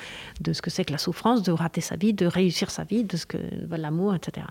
de 0.41 0.53
ce 0.53 0.61
que 0.61 0.70
c'est 0.70 0.86
que 0.86 0.91
la 0.91 0.97
souffrance 0.97 1.43
de 1.43 1.51
rater 1.51 1.82
sa 1.82 1.95
vie 1.95 2.13
de 2.13 2.26
réussir 2.26 2.72
sa 2.72 2.84
vie 2.84 3.03
de 3.03 3.18
ce 3.18 3.26
que 3.26 3.38
l'amour 3.70 4.16
etc 4.16 4.47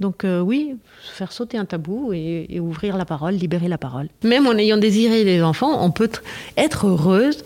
donc 0.00 0.24
euh, 0.24 0.40
oui 0.40 0.76
faire 1.12 1.32
sauter 1.32 1.58
un 1.58 1.64
tabou 1.64 2.12
et, 2.12 2.46
et, 2.48 2.60
ouvrir 2.60 2.96
la 2.96 3.04
parole 3.04 3.34
libérer 3.34 3.68
la 3.68 3.78
parole. 3.78 4.08
Même 4.24 4.46
en 4.46 4.52
ayant 4.52 4.78
désiré 4.78 5.24
les 5.24 5.42
enfants 5.42 5.84
on 5.84 5.90
peut 5.90 6.10
être 6.56 6.86
heureuse 6.86 7.44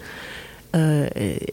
euh, 0.74 1.08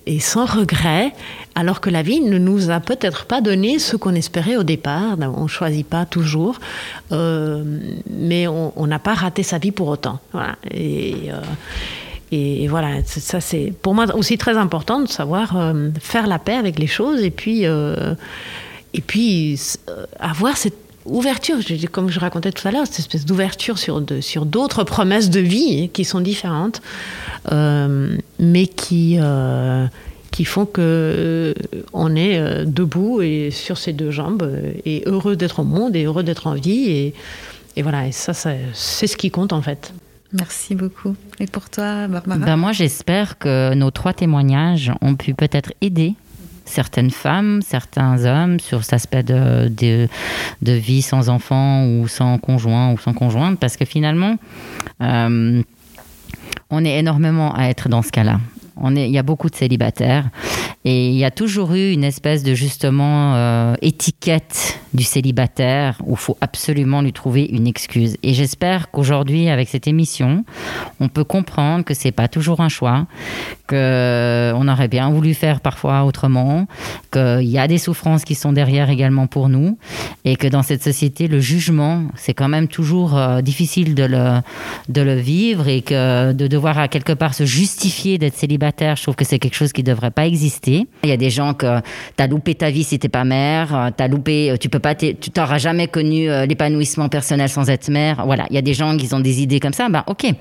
et 0.05 0.19
sans 0.19 0.45
regret, 0.45 1.11
alors 1.55 1.81
que 1.81 1.89
la 1.89 2.01
vie 2.01 2.21
ne 2.21 2.37
nous 2.37 2.69
a 2.69 2.79
peut-être 2.79 3.25
pas 3.25 3.41
donné 3.41 3.77
ce 3.77 3.97
qu'on 3.97 4.15
espérait 4.15 4.55
au 4.55 4.63
départ. 4.63 5.17
On 5.19 5.43
ne 5.43 5.47
choisit 5.47 5.85
pas 5.85 6.05
toujours, 6.05 6.59
euh, 7.11 7.63
mais 8.09 8.47
on 8.47 8.87
n'a 8.87 8.99
pas 8.99 9.13
raté 9.13 9.43
sa 9.43 9.57
vie 9.57 9.71
pour 9.71 9.89
autant. 9.89 10.19
Voilà. 10.31 10.55
Et, 10.71 11.15
euh, 11.29 11.41
et, 12.31 12.67
voilà, 12.69 13.03
ça 13.05 13.41
c'est 13.41 13.73
pour 13.81 13.93
moi 13.93 14.05
aussi 14.15 14.37
très 14.37 14.55
important 14.55 15.01
de 15.01 15.07
savoir 15.07 15.73
faire 15.99 16.27
la 16.27 16.39
paix 16.39 16.55
avec 16.55 16.79
les 16.79 16.87
choses 16.87 17.21
et 17.21 17.31
puis, 17.31 17.63
et 17.63 19.01
puis 19.01 19.59
avoir 20.19 20.55
cette 20.55 20.88
ouverture, 21.09 21.57
comme 21.91 22.09
je 22.09 22.19
racontais 22.19 22.51
tout 22.51 22.67
à 22.67 22.71
l'heure, 22.71 22.85
cette 22.85 22.99
espèce 22.99 23.25
d'ouverture 23.25 23.77
sur, 23.77 24.01
de, 24.01 24.21
sur 24.21 24.45
d'autres 24.45 24.83
promesses 24.83 25.29
de 25.29 25.39
vie 25.39 25.89
qui 25.89 26.05
sont 26.05 26.21
différentes, 26.21 26.81
euh, 27.51 28.17
mais 28.39 28.67
qui, 28.67 29.17
euh, 29.19 29.87
qui 30.31 30.45
font 30.45 30.65
que 30.65 30.81
euh, 30.81 31.53
on 31.93 32.15
est 32.15 32.65
debout 32.65 33.21
et 33.21 33.51
sur 33.51 33.77
ses 33.77 33.93
deux 33.93 34.11
jambes 34.11 34.49
et 34.85 35.03
heureux 35.05 35.35
d'être 35.35 35.59
au 35.59 35.63
monde 35.63 35.95
et 35.95 36.03
heureux 36.03 36.23
d'être 36.23 36.47
en 36.47 36.53
vie. 36.53 36.89
Et, 36.89 37.13
et 37.75 37.81
voilà, 37.81 38.07
et 38.07 38.11
ça, 38.11 38.33
ça 38.33 38.51
c'est 38.73 39.07
ce 39.07 39.17
qui 39.17 39.31
compte 39.31 39.53
en 39.53 39.61
fait. 39.61 39.93
Merci 40.31 40.75
beaucoup. 40.75 41.15
Et 41.39 41.47
pour 41.47 41.69
toi, 41.69 42.07
Barbara? 42.07 42.37
Ben 42.37 42.55
Moi, 42.55 42.71
j'espère 42.71 43.39
que 43.39 43.73
nos 43.73 43.89
trois 43.89 44.13
témoignages 44.13 44.91
ont 45.01 45.15
pu 45.15 45.33
peut-être 45.33 45.73
aider 45.81 46.13
certaines 46.69 47.11
femmes, 47.11 47.61
certains 47.61 48.25
hommes 48.25 48.59
sur 48.59 48.83
cet 48.83 48.93
aspect 48.93 49.23
de, 49.23 49.69
de, 49.69 50.71
vie 50.71 51.01
sans 51.01 51.29
enfant 51.29 51.85
ou 51.85 52.07
sans 52.07 52.37
conjoint 52.37 52.91
ou 52.91 52.97
sans 52.97 53.13
conjointe, 53.13 53.59
parce 53.59 53.75
que 53.75 53.85
finalement, 53.85 54.37
euh, 55.01 55.61
on 56.69 56.85
est 56.85 56.97
énormément 56.99 57.53
à 57.55 57.65
être 57.65 57.89
dans 57.89 58.01
ce 58.01 58.11
cas-là. 58.11 58.39
Il 58.87 59.11
y 59.11 59.17
a 59.17 59.23
beaucoup 59.23 59.49
de 59.49 59.55
célibataires 59.55 60.29
Et 60.85 61.09
il 61.09 61.15
y 61.15 61.25
a 61.25 61.31
toujours 61.31 61.73
eu 61.73 61.91
une 61.91 62.03
espèce 62.03 62.43
de 62.43 62.53
justement 62.53 63.35
euh, 63.35 63.75
étiquette 63.81 64.79
du 64.93 65.03
célibataire 65.03 65.97
où 66.05 66.11
il 66.11 66.17
faut 66.17 66.37
absolument 66.41 67.01
lui 67.01 67.13
trouver 67.13 67.45
une 67.45 67.67
excuse. 67.67 68.15
Et 68.23 68.33
j'espère 68.33 68.89
qu'aujourd'hui, 68.89 69.49
avec 69.49 69.69
cette 69.69 69.87
émission, 69.87 70.45
on 70.99 71.09
peut 71.09 71.23
comprendre 71.23 71.83
que 71.83 71.93
c'est 71.93 72.11
pas 72.11 72.27
toujours 72.27 72.61
un 72.61 72.69
choix, 72.69 73.05
que 73.67 74.51
on 74.55 74.67
aurait 74.67 74.87
bien 74.87 75.09
voulu 75.11 75.33
faire 75.33 75.59
parfois 75.59 76.05
autrement, 76.05 76.67
qu'il 77.11 77.43
y 77.43 77.59
a 77.59 77.67
des 77.67 77.77
souffrances 77.77 78.23
qui 78.23 78.35
sont 78.35 78.53
derrière 78.53 78.89
également 78.89 79.27
pour 79.27 79.49
nous, 79.49 79.77
et 80.25 80.35
que 80.35 80.47
dans 80.47 80.63
cette 80.63 80.83
société, 80.83 81.27
le 81.27 81.39
jugement, 81.39 82.05
c'est 82.15 82.33
quand 82.33 82.49
même 82.49 82.67
toujours 82.67 83.17
euh, 83.17 83.41
difficile 83.41 83.95
de 83.95 84.03
le, 84.03 84.39
de 84.87 85.01
le 85.01 85.15
vivre 85.15 85.67
et 85.67 85.81
que 85.81 86.31
de 86.31 86.47
devoir 86.47 86.79
à 86.79 86.87
quelque 86.87 87.13
part 87.13 87.33
se 87.33 87.45
justifier 87.45 88.17
d'être 88.17 88.35
célibataire, 88.35 88.68
je 88.79 89.01
trouve 89.01 89.15
que 89.15 89.25
c'est 89.25 89.39
quelque 89.39 89.55
chose 89.55 89.73
qui 89.73 89.83
devrait 89.83 90.11
pas 90.11 90.25
exister. 90.25 90.87
Il 91.03 91.09
y 91.09 91.13
a 91.13 91.17
des 91.17 91.29
gens 91.29 91.53
que 91.53 91.79
tu 92.17 92.23
as 92.23 92.27
loupé 92.27 92.55
ta 92.55 92.69
vie 92.69 92.83
si 92.83 92.99
t'es 92.99 93.09
pas 93.09 93.23
mère, 93.23 93.75
euh, 93.75 93.89
t'as 93.95 94.07
loupé, 94.07 94.51
euh, 94.51 94.57
tu 94.57 94.69
peux 94.69 94.79
pas, 94.79 94.95
tu 94.95 95.15
jamais 95.57 95.87
connu 95.87 96.27
l'épanouissement 96.47 97.09
personnel 97.09 97.49
sans 97.49 97.69
être 97.69 97.89
mère. 97.89 98.25
Voilà, 98.25 98.45
il 98.49 98.55
y 98.55 98.59
a 98.59 98.61
des 98.61 98.73
gens 98.73 98.95
qui 98.97 99.13
ont 99.13 99.19
des 99.19 99.41
idées 99.41 99.59
comme 99.59 99.73
ça, 99.73 99.89
ben 99.89 100.03
ok 100.07 100.33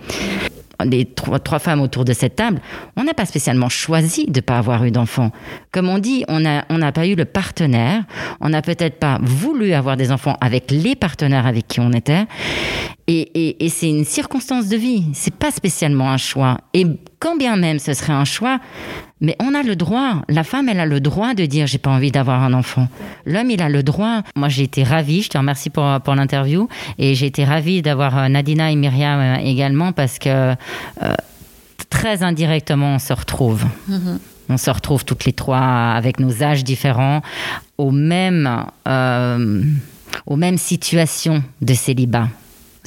les 0.84 1.04
trois, 1.06 1.38
trois, 1.38 1.58
femmes 1.58 1.80
autour 1.80 2.04
de 2.04 2.12
cette 2.12 2.36
table, 2.36 2.60
on 2.96 3.04
n'a 3.04 3.14
pas 3.14 3.26
spécialement 3.26 3.68
choisi 3.68 4.26
de 4.26 4.38
ne 4.38 4.40
pas 4.40 4.58
avoir 4.58 4.84
eu 4.84 4.90
d'enfants. 4.90 5.32
Comme 5.72 5.88
on 5.88 5.98
dit, 5.98 6.24
on 6.28 6.40
n'a 6.40 6.92
pas 6.92 7.06
eu 7.06 7.14
le 7.14 7.24
partenaire, 7.24 8.04
on 8.40 8.48
n'a 8.48 8.62
peut-être 8.62 8.98
pas 8.98 9.18
voulu 9.22 9.72
avoir 9.72 9.96
des 9.96 10.12
enfants 10.12 10.36
avec 10.40 10.70
les 10.70 10.94
partenaires 10.94 11.46
avec 11.46 11.68
qui 11.68 11.80
on 11.80 11.92
était. 11.92 12.26
Et, 13.10 13.56
c'est 13.70 13.88
une 13.88 14.04
circonstance 14.04 14.68
de 14.68 14.76
vie, 14.76 15.04
c'est 15.14 15.34
pas 15.34 15.50
spécialement 15.50 16.10
un 16.10 16.18
choix. 16.18 16.58
Et 16.74 16.84
quand 17.20 17.36
bien 17.36 17.56
même 17.56 17.78
ce 17.78 17.94
serait 17.94 18.12
un 18.12 18.26
choix, 18.26 18.60
mais 19.22 19.34
on 19.40 19.54
a 19.54 19.62
le 19.62 19.76
droit, 19.76 20.22
la 20.28 20.44
femme, 20.44 20.68
elle 20.68 20.78
a 20.78 20.84
le 20.84 21.00
droit 21.00 21.32
de 21.32 21.46
dire 21.46 21.66
j'ai 21.66 21.78
pas 21.78 21.90
envie 21.90 22.12
d'avoir 22.12 22.42
un 22.42 22.52
enfant. 22.52 22.86
L'homme, 23.24 23.50
il 23.50 23.62
a 23.62 23.70
le 23.70 23.82
droit. 23.82 24.22
Moi, 24.36 24.48
j'ai 24.48 24.64
été 24.64 24.84
ravie, 24.84 25.22
je 25.22 25.30
te 25.30 25.38
remercie 25.38 25.70
pour, 25.70 26.00
pour 26.02 26.14
l'interview, 26.14 26.68
et 26.98 27.14
j'ai 27.14 27.26
été 27.26 27.44
ravie 27.44 27.80
d'avoir 27.80 28.18
euh, 28.18 28.28
Nadina 28.28 28.70
et 28.70 28.76
Myriam 28.76 29.20
euh, 29.20 29.36
également 29.36 29.92
parce 29.92 30.18
que 30.18 30.28
euh, 30.28 30.54
très 31.88 32.22
indirectement, 32.22 32.96
on 32.96 32.98
se 32.98 33.14
retrouve. 33.14 33.64
Mm-hmm. 33.90 34.18
On 34.49 34.57
se 34.57 34.70
retrouve 34.70 35.05
toutes 35.05 35.24
les 35.24 35.32
trois 35.32 35.59
avec 35.59 36.20
nos 36.20 36.42
âges 36.42 36.64
différents, 36.64 37.22
aux 37.76 37.90
mêmes, 37.90 38.64
euh, 38.86 39.62
aux 40.26 40.36
mêmes 40.36 40.59
situations 40.59 41.42
de 41.61 41.74
célibat 41.74 42.28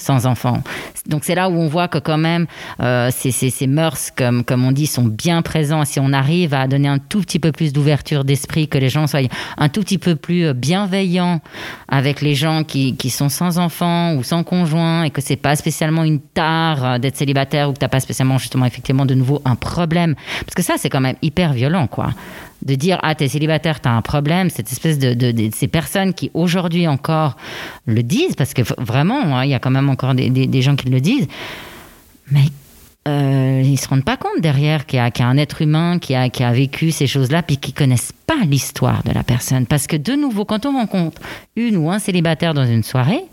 sans 0.01 0.25
enfants. 0.25 0.61
Donc 1.07 1.23
c'est 1.23 1.35
là 1.35 1.49
où 1.49 1.53
on 1.53 1.67
voit 1.67 1.87
que 1.87 1.97
quand 1.97 2.17
même 2.17 2.47
euh, 2.81 3.09
ces, 3.11 3.31
ces, 3.31 3.67
mœurs, 3.67 4.11
comme, 4.15 4.43
comme 4.43 4.65
on 4.65 4.71
dit, 4.71 4.87
sont 4.87 5.03
bien 5.03 5.41
présents. 5.41 5.85
Si 5.85 5.99
on 5.99 6.13
arrive 6.13 6.53
à 6.53 6.67
donner 6.67 6.87
un 6.87 6.99
tout 6.99 7.21
petit 7.21 7.39
peu 7.39 7.51
plus 7.51 7.73
d'ouverture 7.73 8.23
d'esprit, 8.23 8.67
que 8.67 8.77
les 8.77 8.89
gens 8.89 9.07
soient 9.07 9.21
un 9.57 9.69
tout 9.69 9.81
petit 9.81 9.97
peu 9.97 10.15
plus 10.15 10.53
bienveillants 10.53 11.41
avec 11.87 12.21
les 12.21 12.35
gens 12.35 12.63
qui, 12.63 12.95
qui 12.95 13.09
sont 13.09 13.29
sans 13.29 13.57
enfants 13.57 14.15
ou 14.15 14.23
sans 14.23 14.43
conjoint 14.43 15.03
et 15.03 15.09
que 15.09 15.21
c'est 15.21 15.35
pas 15.35 15.55
spécialement 15.55 16.03
une 16.03 16.19
tare 16.19 16.85
euh, 16.85 16.97
d'être 16.97 17.17
célibataire 17.17 17.69
ou 17.69 17.73
que 17.73 17.79
t'as 17.79 17.87
pas 17.87 17.99
spécialement 17.99 18.37
justement 18.37 18.65
effectivement 18.65 19.05
de 19.05 19.13
nouveau 19.13 19.41
un 19.45 19.55
problème. 19.55 20.15
Parce 20.45 20.55
que 20.55 20.63
ça 20.63 20.75
c'est 20.77 20.89
quand 20.89 21.01
même 21.01 21.17
hyper 21.21 21.53
violent 21.53 21.87
quoi 21.87 22.11
de 22.61 22.75
dire 22.75 22.99
ah 23.03 23.15
t'es 23.15 23.27
célibataire 23.27 23.79
t'as 23.79 23.91
un 23.91 24.01
problème. 24.01 24.49
Cette 24.49 24.71
espèce 24.71 24.99
de, 24.99 25.49
ces 25.53 25.67
personnes 25.67 26.13
qui 26.13 26.31
aujourd'hui 26.33 26.87
encore 26.87 27.37
le 27.85 28.03
disent 28.03 28.35
parce 28.35 28.53
que 28.53 28.61
vraiment 28.81 29.37
hein, 29.37 29.45
il 29.45 29.51
y 29.51 29.53
a 29.53 29.59
quand 29.59 29.71
même 29.71 29.89
encore 29.89 30.13
des, 30.13 30.61
gens 30.61 30.75
qui 30.75 30.89
le 30.89 30.99
disent. 30.99 31.27
Mais 32.31 32.45
euh, 33.07 33.61
ils 33.65 33.79
se 33.79 33.87
rendent 33.87 34.05
pas 34.05 34.17
compte 34.17 34.41
derrière 34.41 34.85
qu'il 34.85 34.97
y, 34.97 35.21
a 35.21 35.27
un 35.27 35.37
être 35.37 35.61
humain 35.61 35.97
qui 35.99 36.13
a, 36.13 36.29
qui 36.29 36.43
a 36.43 36.51
vécu 36.51 36.91
ces 36.91 37.07
choses-là 37.07 37.41
puis 37.41 37.57
qui 37.57 37.73
connaissent 37.73 38.13
pas 38.27 38.45
l'histoire 38.45 39.03
de 39.03 39.11
la 39.11 39.23
personne. 39.23 39.65
Parce 39.65 39.87
que 39.87 39.97
de 39.97 40.13
nouveau 40.13 40.45
quand 40.45 40.65
on 40.65 40.73
rencontre 40.73 41.21
une 41.55 41.77
ou 41.77 41.89
un 41.89 41.99
célibataire 41.99 42.53
dans 42.53 42.65
une 42.65 42.83
soirée 42.83 43.23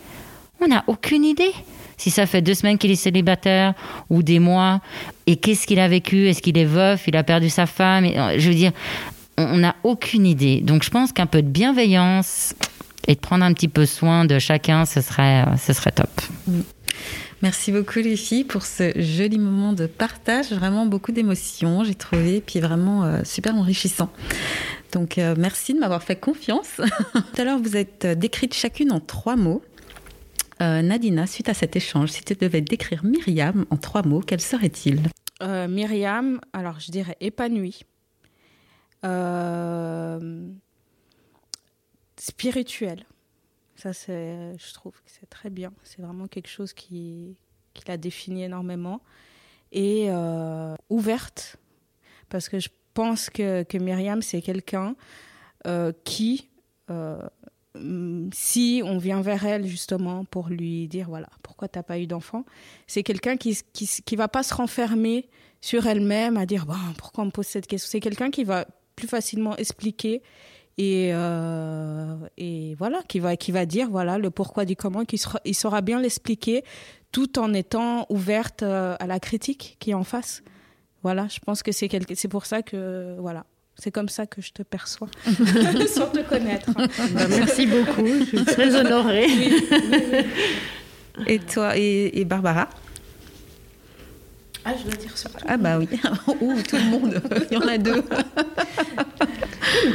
on 0.61 0.69
n'a 0.69 0.85
aucune 0.87 1.25
idée. 1.25 1.53
Si 1.97 2.11
ça 2.11 2.27
fait 2.27 2.43
deux 2.43 2.55
semaines 2.55 2.79
qu'il 2.79 2.91
est 2.91 2.97
célibataire 2.97 3.75
ou 4.09 4.23
des 4.23 4.39
mois, 4.39 4.81
et 5.27 5.37
qu'est-ce 5.37 5.67
qu'il 5.67 5.81
a 5.81 5.89
vécu? 5.89 6.29
Est-ce 6.29 6.41
qu'il 6.41 6.57
est 6.57 6.65
veuf? 6.65 7.09
Il 7.09 7.17
a 7.17 7.25
perdu 7.25 7.51
sa 7.51 7.67
femme? 7.67 8.05
Et, 8.05 8.39
Je 8.39 8.49
veux 8.49 8.55
dire, 8.55 8.73
on 9.39 9.59
n'a 9.59 9.77
aucune 9.85 10.27
idée. 10.27 10.61
Donc 10.61 10.83
je 10.83 10.91
pense 10.91 11.13
qu'un 11.13 11.27
peu 11.27 11.43
de 11.43 11.49
bienveillance 11.49 12.55
et 13.07 13.15
de 13.15 13.21
prendre 13.21 13.45
un 13.45 13.53
petit 13.53 13.69
peu 13.69 13.87
soin 13.87 14.25
de 14.25 14.39
chacun, 14.39 14.85
ce 14.85 15.01
serait, 15.01 15.45
ce 15.59 15.73
serait 15.73 15.93
top. 15.93 16.11
Merci 17.41 17.71
beaucoup 17.71 18.01
les 18.01 18.17
filles 18.17 18.45
pour 18.45 18.67
ce 18.67 18.93
joli 18.97 19.39
moment 19.39 19.73
de 19.73 19.87
partage, 19.87 20.53
vraiment 20.53 20.87
beaucoup 20.87 21.13
d'émotions, 21.13 21.85
j'ai 21.85 21.95
trouvé, 21.95 22.43
puis 22.45 22.59
vraiment 22.59 23.05
euh, 23.05 23.21
super 23.25 23.55
enrichissant. 23.55 24.11
Donc 24.93 25.19
euh, 25.19 25.37
merci 25.39 25.73
de 25.73 25.79
m'avoir 25.79 26.03
fait 26.03 26.17
confiance. 26.17 26.81
Tout 27.13 27.41
à 27.41 27.45
l'heure, 27.45 27.61
vous 27.61 27.77
êtes 27.77 28.07
décrites 28.07 28.55
chacune 28.55 28.91
en 28.91 29.01
trois 29.01 29.37
mots. 29.37 29.63
Euh, 30.61 30.83
Nadina, 30.83 31.27
suite 31.27 31.49
à 31.49 31.55
cet 31.55 31.77
échange, 31.77 32.11
si 32.11 32.25
tu 32.25 32.35
devais 32.35 32.61
décrire 32.61 33.05
Myriam 33.05 33.65
en 33.71 33.77
trois 33.77 34.03
mots, 34.03 34.21
quel 34.21 34.41
serait-il 34.41 35.01
euh, 35.41 35.69
Myriam, 35.69 36.41
alors 36.53 36.81
je 36.81 36.91
dirais 36.91 37.17
épanouie, 37.21 37.83
euh, 39.05 40.49
spirituelle. 42.17 43.05
Ça, 43.77 43.93
je 43.93 44.73
trouve 44.75 44.93
que 44.93 45.11
c'est 45.11 45.29
très 45.31 45.51
bien. 45.51 45.73
C'est 45.85 46.03
vraiment 46.03 46.27
quelque 46.27 46.49
chose 46.49 46.73
qui, 46.73 47.37
qui 47.75 47.85
la 47.87 47.97
définit 47.97 48.45
énormément. 48.45 49.01
Et 49.71 50.07
euh, 50.09 50.75
ouverte, 50.89 51.57
parce 52.29 52.49
que 52.49 52.59
je 52.59 52.69
pense 52.95 53.31
que, 53.31 53.63
que 53.63 53.79
Myriam, 53.79 54.23
c'est 54.23 54.43
quelqu'un 54.43 54.97
euh, 55.67 55.93
qui 56.05 56.49
si 58.33 58.83
on 58.85 58.99
vient 58.99 59.21
vers 59.21 59.45
elle 59.45 59.67
justement 59.67 60.25
pour 60.25 60.49
lui 60.49 60.89
dire 60.89 61.09
voilà 61.09 61.29
pourquoi 61.45 61.69
t'as 61.69 61.85
pas 61.85 61.99
eu 61.99 62.09
d'enfant, 62.09 62.45
c'est 62.89 63.05
quelqu'un 63.05 63.37
qui, 63.37 63.57
qui 63.73 63.87
qui 64.05 64.17
va 64.17 64.27
pas 64.27 64.43
se 64.43 64.53
renfermer 64.55 65.29
sur 65.61 65.87
elle-même 65.87 66.37
à 66.37 66.47
dire 66.47 66.67
bon 66.67 66.75
pourquoi 66.97 67.23
on 67.23 67.27
me 67.27 67.31
pose 67.31 67.47
cette 67.47 67.69
question. 67.69 67.89
C'est 67.91 68.01
quelqu'un 68.01 68.31
qui 68.31 68.43
va 68.43 68.67
plus 68.99 69.07
facilement 69.09 69.57
expliquer 69.57 70.23
et 70.77 71.11
euh, 71.13 72.17
et 72.37 72.75
voilà 72.79 73.01
qui 73.07 73.21
va 73.21 73.37
qui 73.37 73.53
va 73.53 73.65
dire 73.65 73.89
voilà 73.91 74.19
le 74.19 74.31
pourquoi 74.31 74.65
du 74.65 74.75
comment 74.75 75.05
qui 75.05 75.19
sera, 75.19 75.41
il 75.45 75.55
saura 75.55 75.83
bien 75.83 76.01
l'expliquer 76.01 76.65
tout 77.13 77.39
en 77.39 77.55
étant 77.55 78.07
ouverte 78.09 78.65
euh, 78.65 78.97
à 78.99 79.07
la 79.07 79.21
critique 79.21 79.77
qui 79.79 79.91
est 79.93 79.95
en 79.95 80.05
face. 80.05 80.43
Voilà, 81.05 81.29
je 81.29 81.39
pense 81.39 81.63
que 81.63 81.71
c'est 81.71 81.89
quelque 81.89 82.15
c'est 82.17 82.29
pour 82.29 82.45
ça 82.45 82.63
que 82.63 83.17
voilà 83.21 83.45
c'est 83.81 83.93
comme 83.93 84.09
ça 84.09 84.27
que 84.27 84.43
je 84.43 84.51
te 84.51 84.65
perçois, 84.65 85.09
sans 85.95 86.09
te 86.09 86.29
connaître. 86.29 86.73
Bah, 86.75 87.29
merci 87.29 87.65
beaucoup, 87.65 88.09
je 88.09 88.25
suis 88.25 88.45
très 88.45 88.75
honorée. 88.75 89.27
Oui, 89.29 89.53
oui, 89.71 90.03
oui. 90.11 91.25
Et 91.29 91.39
toi, 91.39 91.77
et, 91.77 92.21
et, 92.21 92.25
Barbara? 92.25 92.69
Ah, 94.65 94.73
je 94.77 94.85
dois 94.85 94.97
dire 94.97 95.17
ça. 95.17 95.31
Ah 95.47 95.57
bah 95.57 95.79
oui, 95.79 95.89
Ouh, 96.41 96.63
tout 96.63 96.77
le 96.77 96.91
monde, 96.91 97.23
il 97.51 97.55
y 97.55 97.57
en 97.57 97.67
a 97.67 97.79
deux. 97.79 98.03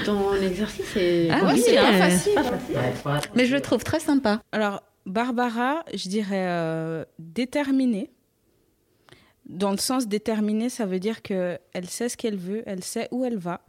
Ton 0.06 0.34
exercice 0.36 0.96
est 0.96 1.30
ah, 1.30 1.42
oui, 1.46 1.62
c'est 1.64 1.78
hein, 1.78 1.94
facile. 1.94 2.34
facile. 2.34 3.32
Mais 3.36 3.46
je 3.46 3.56
le 3.56 3.62
trouve 3.62 3.84
très 3.84 4.00
sympa. 4.00 4.42
Alors, 4.52 4.82
Barbara, 5.06 5.84
je 5.94 6.10
dirais 6.10 6.48
euh, 6.48 7.06
déterminée 7.20 8.10
dans 9.46 9.72
le 9.72 9.78
sens 9.78 10.08
déterminée, 10.08 10.70
ça 10.70 10.86
veut 10.86 11.00
dire 11.00 11.22
qu'elle 11.22 11.60
sait 11.88 12.10
ce 12.10 12.18
qu'elle 12.18 12.38
veut, 12.38 12.64
elle 12.66 12.84
sait 12.84 13.08
où 13.12 13.26
elle 13.26 13.38
va 13.38 13.62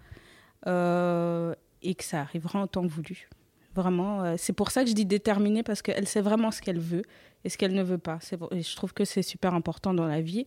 euh, 0.67 1.55
et 1.83 1.95
que 1.95 2.05
ça 2.05 2.21
arrivera 2.21 2.61
en 2.61 2.67
temps 2.67 2.87
voulu. 2.87 3.29
Vraiment, 3.75 4.23
euh, 4.23 4.35
c'est 4.39 4.53
pour 4.53 4.71
ça 4.71 4.85
que 4.85 4.91
je 4.91 4.95
dis 4.95 5.05
déterminée 5.05 5.63
parce 5.63 5.83
qu'elle 5.83 6.07
sait 6.07 6.21
vraiment 6.21 6.51
ce 6.51 6.63
qu'elle 6.63 6.79
veut 6.79 7.03
et 7.45 7.49
ce 7.49 7.59
qu'elle 7.59 7.75
ne 7.75 7.83
veut 7.83 7.99
pas. 7.99 8.19
Et 8.51 8.63
je 8.63 8.77
trouve 8.77 8.93
que 8.93 9.05
c'est 9.05 9.23
super 9.23 9.55
important 9.55 9.95
dans 9.95 10.07
la 10.07 10.21
vie. 10.21 10.47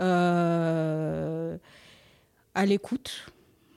Euh, 0.00 1.56
à 2.54 2.66
l'écoute, 2.66 3.26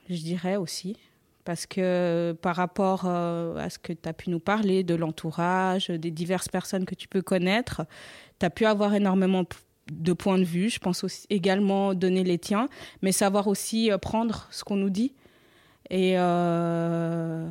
je 0.10 0.16
dirais 0.16 0.56
aussi. 0.56 0.98
Parce 1.46 1.66
que 1.66 2.36
par 2.42 2.56
rapport 2.56 3.04
euh, 3.06 3.56
à 3.58 3.70
ce 3.70 3.80
que 3.80 3.94
tu 3.94 4.08
as 4.08 4.14
pu 4.14 4.30
nous 4.30 4.40
parler, 4.40 4.84
de 4.84 4.94
l'entourage, 4.94 5.90
des 5.90 6.12
diverses 6.12 6.50
personnes 6.50 6.86
que 6.86 6.96
tu 6.96 7.08
peux 7.08 7.22
connaître, 7.22 7.86
tu 8.40 8.46
as 8.46 8.50
pu 8.50 8.66
avoir 8.66 8.94
énormément 8.94 9.46
de 9.92 10.14
points 10.14 10.38
de 10.38 10.44
vue. 10.44 10.70
Je 10.70 10.80
pense 10.80 11.04
aussi 11.04 11.26
également 11.30 11.94
donner 11.94 12.24
les 12.24 12.38
tiens, 12.38 12.68
mais 13.02 13.12
savoir 13.12 13.48
aussi 13.48 13.92
euh, 13.92 13.98
prendre 13.98 14.48
ce 14.52 14.64
qu'on 14.64 14.76
nous 14.76 14.92
dit 14.92 15.14
et 15.90 16.14
euh, 16.18 17.48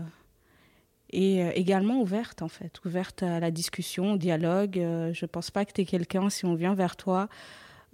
et 1.10 1.42
euh, 1.42 1.50
également 1.54 2.00
ouverte 2.00 2.42
en 2.42 2.48
fait, 2.48 2.80
ouverte 2.84 3.22
à 3.22 3.40
la 3.40 3.50
discussion, 3.50 4.12
au 4.12 4.18
dialogue. 4.18 4.78
Euh, 4.78 5.12
je 5.12 5.26
pense 5.26 5.50
pas 5.50 5.64
que 5.64 5.72
tu 5.72 5.82
es 5.82 5.84
quelqu'un 5.84 6.30
si 6.30 6.44
on 6.44 6.54
vient 6.54 6.74
vers 6.74 6.96
toi 6.96 7.28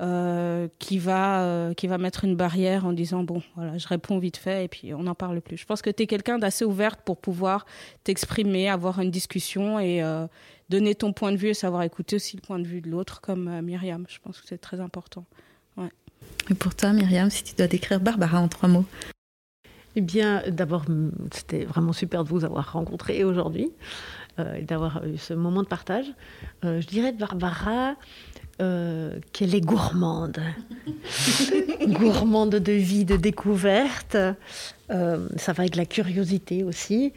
euh, 0.01 0.67
qui 0.81 0.99
va 0.99 1.43
euh, 1.43 1.75
qui 1.75 1.87
va 1.87 1.99
mettre 1.99 2.25
une 2.25 2.35
barrière 2.35 2.85
en 2.85 2.93
disant 2.93 3.23
bon 3.23 3.43
voilà 3.55 3.79
je 3.79 3.87
réponds 3.87 4.19
vite 4.19 4.37
fait 4.37 4.65
et 4.65 4.69
puis 4.69 4.93
on 4.95 5.05
n'en 5.05 5.15
parle 5.15 5.41
plus. 5.41 5.57
Je 5.57 5.67
pense 5.67 5.83
que 5.83 5.91
tu 5.91 6.03
es 6.03 6.07
quelqu'un 6.07 6.39
d'assez 6.39 6.65
ouverte 6.65 7.01
pour 7.05 7.19
pouvoir 7.19 7.67
t'exprimer, 8.03 8.69
avoir 8.69 9.01
une 9.01 9.11
discussion 9.11 9.79
et 9.79 10.03
donner 10.69 10.95
ton 10.95 11.12
point 11.12 11.31
de 11.31 11.37
vue 11.37 11.49
et 11.49 11.55
savoir 11.55 11.83
écouter 11.83 12.17
aussi 12.17 12.37
le 12.37 12.43
point 12.43 12.59
de 12.59 12.67
vue 12.67 12.81
de 12.81 12.91
l'autre 12.91 13.21
comme 13.21 13.61
Myriam. 13.61 14.05
Je 14.09 14.19
pense 14.19 14.41
que 14.41 14.49
c'est 14.49 14.59
très 14.59 14.81
important. 14.81 15.25
Ouais. 15.77 15.91
Et 16.51 16.55
pour 16.55 16.75
toi 16.75 16.93
Myriam, 16.93 17.31
si 17.31 17.45
tu 17.45 17.55
dois 17.55 17.69
décrire 17.69 18.01
Barbara 18.01 18.41
en 18.41 18.49
trois 18.49 18.69
mots 18.69 18.87
Eh 19.97 20.01
bien, 20.01 20.42
d'abord, 20.49 20.84
c'était 21.30 21.64
vraiment 21.64 21.92
super 21.92 22.24
de 22.24 22.28
vous 22.28 22.45
avoir 22.45 22.72
rencontré 22.72 23.22
aujourd'hui 23.22 23.70
euh, 24.40 24.57
et 24.57 24.62
d'avoir 24.62 25.07
eu 25.07 25.16
ce 25.18 25.34
moment 25.34 25.62
de 25.62 25.68
partage. 25.68 26.07
Euh, 26.64 26.80
je 26.80 26.86
dirais 26.88 27.12
de 27.12 27.18
Barbara 27.18 27.95
euh, 28.61 29.20
qu'elle 29.32 29.55
est 29.55 29.61
gourmande. 29.61 30.40
gourmande 31.86 32.57
de 32.57 32.72
vie, 32.72 33.05
de 33.05 33.16
découverte. 33.16 34.16
ça 34.88 35.53
va 35.53 35.61
avec 35.61 35.76
la 35.76 35.86
curiosité 35.86 36.64
aussi. 36.64 37.12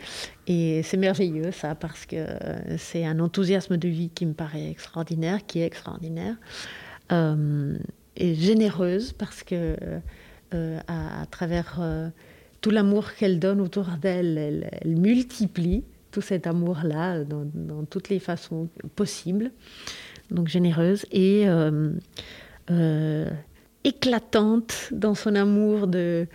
Et 0.46 0.84
c'est 0.84 0.98
merveilleux, 0.98 1.52
ça, 1.52 1.74
parce 1.74 2.06
que 2.06 2.28
c'est 2.78 3.06
un 3.06 3.20
enthousiasme 3.20 3.78
de 3.78 3.88
vie 3.88 4.10
qui 4.10 4.28
me 4.28 4.34
paraît 4.34 4.70
extraordinaire, 4.70 5.46
qui 5.48 5.62
est 5.62 5.66
extraordinaire. 5.66 6.36
et 7.12 8.36
généreuse, 8.36 9.14
parce 9.14 9.42
que 9.42 9.76
à, 10.52 11.26
travers 11.32 11.80
tout 12.62 12.70
l'amour 12.70 13.14
qu'elle 13.14 13.40
donne 13.40 13.62
autour 13.62 13.86
d'elle, 14.02 14.38
elle, 14.38 14.98
multiplie 14.98 15.84
tout 16.12 16.22
cet 16.22 16.48
amour-là 16.48 17.24
dans, 17.24 17.86
toutes 17.90 18.10
les 18.10 18.20
façons 18.20 18.70
possibles. 18.96 19.52
Donc 20.32 20.48
généreuse 20.48 21.06
et 21.12 21.48
euh, 21.48 21.92
euh, 22.72 23.30
éclatante 23.84 24.90
dans 24.92 25.16
son 25.16 25.36
amour 25.36 25.88
de, 25.88 26.28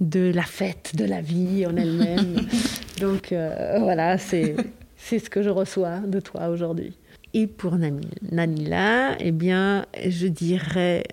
de 0.00 0.32
la 0.34 0.42
fête, 0.42 0.96
de 0.96 1.04
la 1.04 1.20
vie 1.20 1.66
en 1.66 1.76
elle-même. 1.76 2.36
Donc 3.00 3.32
euh, 3.32 3.76
voilà, 3.78 4.18
c'est 4.18 4.56
ce 4.96 5.30
que 5.30 5.42
je 5.42 5.50
reçois 5.50 5.98
de 6.00 6.20
toi 6.20 6.48
aujourd'hui. 6.48 6.94
Et 7.32 7.46
pour 7.46 7.76
Nanila, 7.76 9.16
eh 9.20 9.30
bien, 9.30 9.86
je 10.04 10.26
dirais 10.26 11.04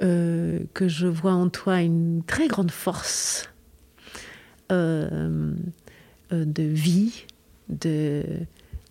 que 0.00 0.86
je 0.86 1.08
vois 1.08 1.32
en 1.32 1.48
toi 1.48 1.80
une 1.80 2.22
très 2.24 2.46
grande 2.46 2.70
force 2.70 3.48
euh, 4.72 5.52
euh, 6.32 6.44
de 6.44 6.62
vie, 6.62 7.24
de, 7.68 8.22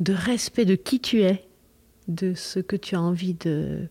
respect 0.09 0.65
de 0.65 0.75
qui 0.75 0.99
tu 0.99 1.21
es, 1.21 1.43
de 2.07 2.33
ce 2.33 2.59
que 2.59 2.75
tu 2.75 2.95
as 2.95 3.01
envie 3.01 3.33
de 3.33 3.87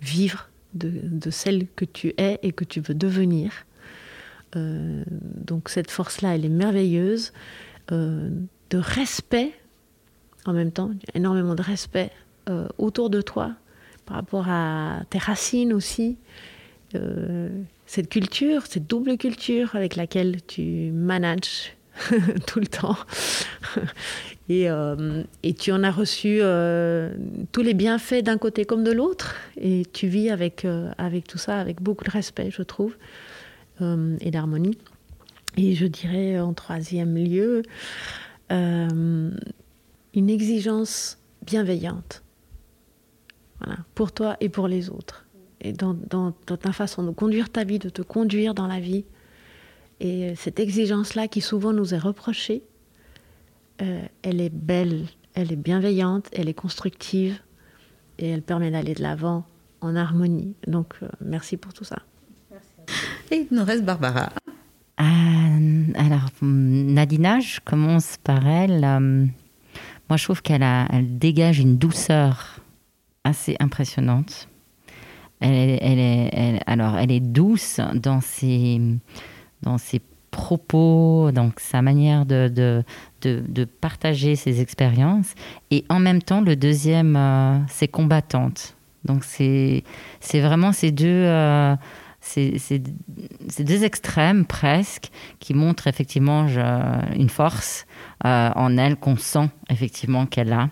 vivre, 0.00 0.50
de, 0.74 0.90
de 0.90 1.30
celle 1.30 1.66
que 1.68 1.84
tu 1.84 2.12
es 2.18 2.38
et 2.42 2.52
que 2.52 2.64
tu 2.64 2.80
veux 2.80 2.94
devenir. 2.94 3.52
Euh, 4.56 5.04
donc 5.08 5.68
cette 5.68 5.90
force-là, 5.90 6.34
elle 6.34 6.44
est 6.44 6.50
merveilleuse, 6.50 7.32
de 7.88 8.78
respect 8.78 9.52
en 10.46 10.52
même 10.54 10.72
temps, 10.72 10.92
énormément 11.14 11.54
de 11.54 11.62
respect 11.62 12.10
autour 12.78 13.10
de 13.10 13.20
toi, 13.20 13.54
par 14.06 14.16
rapport 14.16 14.48
à 14.48 15.02
tes 15.10 15.18
racines 15.18 15.74
aussi, 15.74 16.16
cette 17.86 18.08
culture, 18.08 18.66
cette 18.66 18.86
double 18.86 19.16
culture 19.16 19.74
avec 19.74 19.96
laquelle 19.96 20.42
tu 20.46 20.90
manages 20.92 21.76
tout 22.46 22.60
le 22.60 22.66
temps. 22.66 22.96
et, 24.48 24.70
euh, 24.70 25.22
et, 25.42 25.54
tu 25.54 25.72
en 25.72 25.82
as 25.82 25.90
reçu 25.90 26.38
euh, 26.40 27.14
tous 27.52 27.62
les 27.62 27.74
bienfaits 27.74 28.22
d'un 28.22 28.38
côté 28.38 28.64
comme 28.64 28.84
de 28.84 28.92
l'autre. 28.92 29.36
Et 29.56 29.84
tu 29.92 30.06
vis 30.08 30.30
avec, 30.30 30.64
euh, 30.64 30.90
tout 31.28 31.38
ça, 31.38 31.58
avec 31.58 31.82
beaucoup 31.82 32.04
de 32.04 32.10
respect, 32.10 32.50
je 32.50 32.62
trouve, 32.62 32.96
et 34.20 34.30
d'harmonie. 34.30 34.78
Et 35.56 35.74
je 35.74 35.86
dirais 35.86 36.38
en 36.38 36.52
troisième 36.54 37.16
lieu, 37.16 37.62
une 38.50 39.40
exigence 40.14 41.18
bienveillante. 41.44 42.22
Pour 43.94 44.12
toi 44.12 44.36
et 44.40 44.48
pour 44.48 44.66
les 44.66 44.90
autres 44.90 45.24
et 45.62 45.72
dans, 45.72 46.32
ta 46.32 46.72
façon 46.72 47.04
de 47.04 47.10
conduire 47.10 47.48
ta 47.48 47.64
vie, 47.64 47.78
de 47.78 47.88
te 47.88 48.02
conduire 48.02 48.52
dans 48.52 48.66
la 48.66 48.80
vie. 48.80 49.04
Et 50.00 50.34
cette 50.34 50.58
exigence-là 50.58 51.28
qui 51.28 51.40
souvent 51.40 51.72
nous 51.72 51.94
est 51.94 51.98
reprochée, 51.98 52.64
euh, 53.80 54.02
elle 54.22 54.40
est 54.40 54.52
belle, 54.52 55.06
elle 55.34 55.52
est 55.52 55.56
bienveillante, 55.56 56.26
elle 56.32 56.48
est 56.48 56.54
constructive 56.54 57.38
et 58.18 58.28
elle 58.28 58.42
permet 58.42 58.72
d'aller 58.72 58.94
de 58.94 59.02
l'avant 59.02 59.44
en 59.80 59.94
harmonie. 59.94 60.54
Donc 60.66 60.94
euh, 61.02 61.08
merci 61.20 61.56
pour 61.56 61.72
tout 61.72 61.84
ça. 61.84 61.98
Et 63.30 63.46
il 63.50 63.56
nous 63.56 63.64
reste 63.64 63.84
Barbara. 63.84 64.30
Euh, 65.00 65.84
alors, 65.94 66.28
Nadina, 66.42 67.38
je 67.38 67.60
commence 67.60 68.16
par 68.22 68.46
elle. 68.46 68.80
moi, 68.80 70.16
je 70.16 70.24
trouve 70.24 70.42
qu'elle 70.42 70.62
elle 70.62 71.18
dégage 71.18 71.60
une 71.60 71.78
douceur 71.78 72.60
assez 73.24 73.56
impressionnante. 73.60 74.48
Elle, 75.42 75.98
est, 75.98 76.60
alors, 76.66 76.96
elle 76.98 77.10
est 77.10 77.20
douce 77.20 77.80
dans 77.94 78.20
ses, 78.20 78.80
dans 79.62 79.78
ses 79.78 80.00
propos, 80.32 81.30
donc 81.32 81.60
sa 81.60 81.82
manière 81.82 82.26
de, 82.26 82.48
de, 82.48 82.84
de, 83.22 83.64
partager 83.64 84.34
ses 84.34 84.60
expériences. 84.60 85.34
Et 85.70 85.84
en 85.88 86.00
même 86.00 86.22
temps, 86.22 86.40
le 86.40 86.56
deuxième, 86.56 87.14
euh, 87.16 87.58
c'est 87.68 87.86
combattante. 87.86 88.76
Donc 89.04 89.24
c'est 89.24 89.84
vraiment 90.32 90.72
ces 90.72 90.90
deux, 90.90 91.06
euh, 91.06 91.76
ces, 92.20 92.82
deux 93.58 93.84
extrêmes 93.84 94.46
presque 94.46 95.10
qui 95.38 95.54
montrent 95.54 95.86
effectivement 95.86 96.46
une 97.14 97.28
force 97.28 97.86
euh, 98.24 98.50
en 98.54 98.76
elle 98.78 98.96
qu'on 98.96 99.16
sent 99.16 99.50
effectivement 99.70 100.26
qu'elle 100.26 100.52
a 100.52 100.70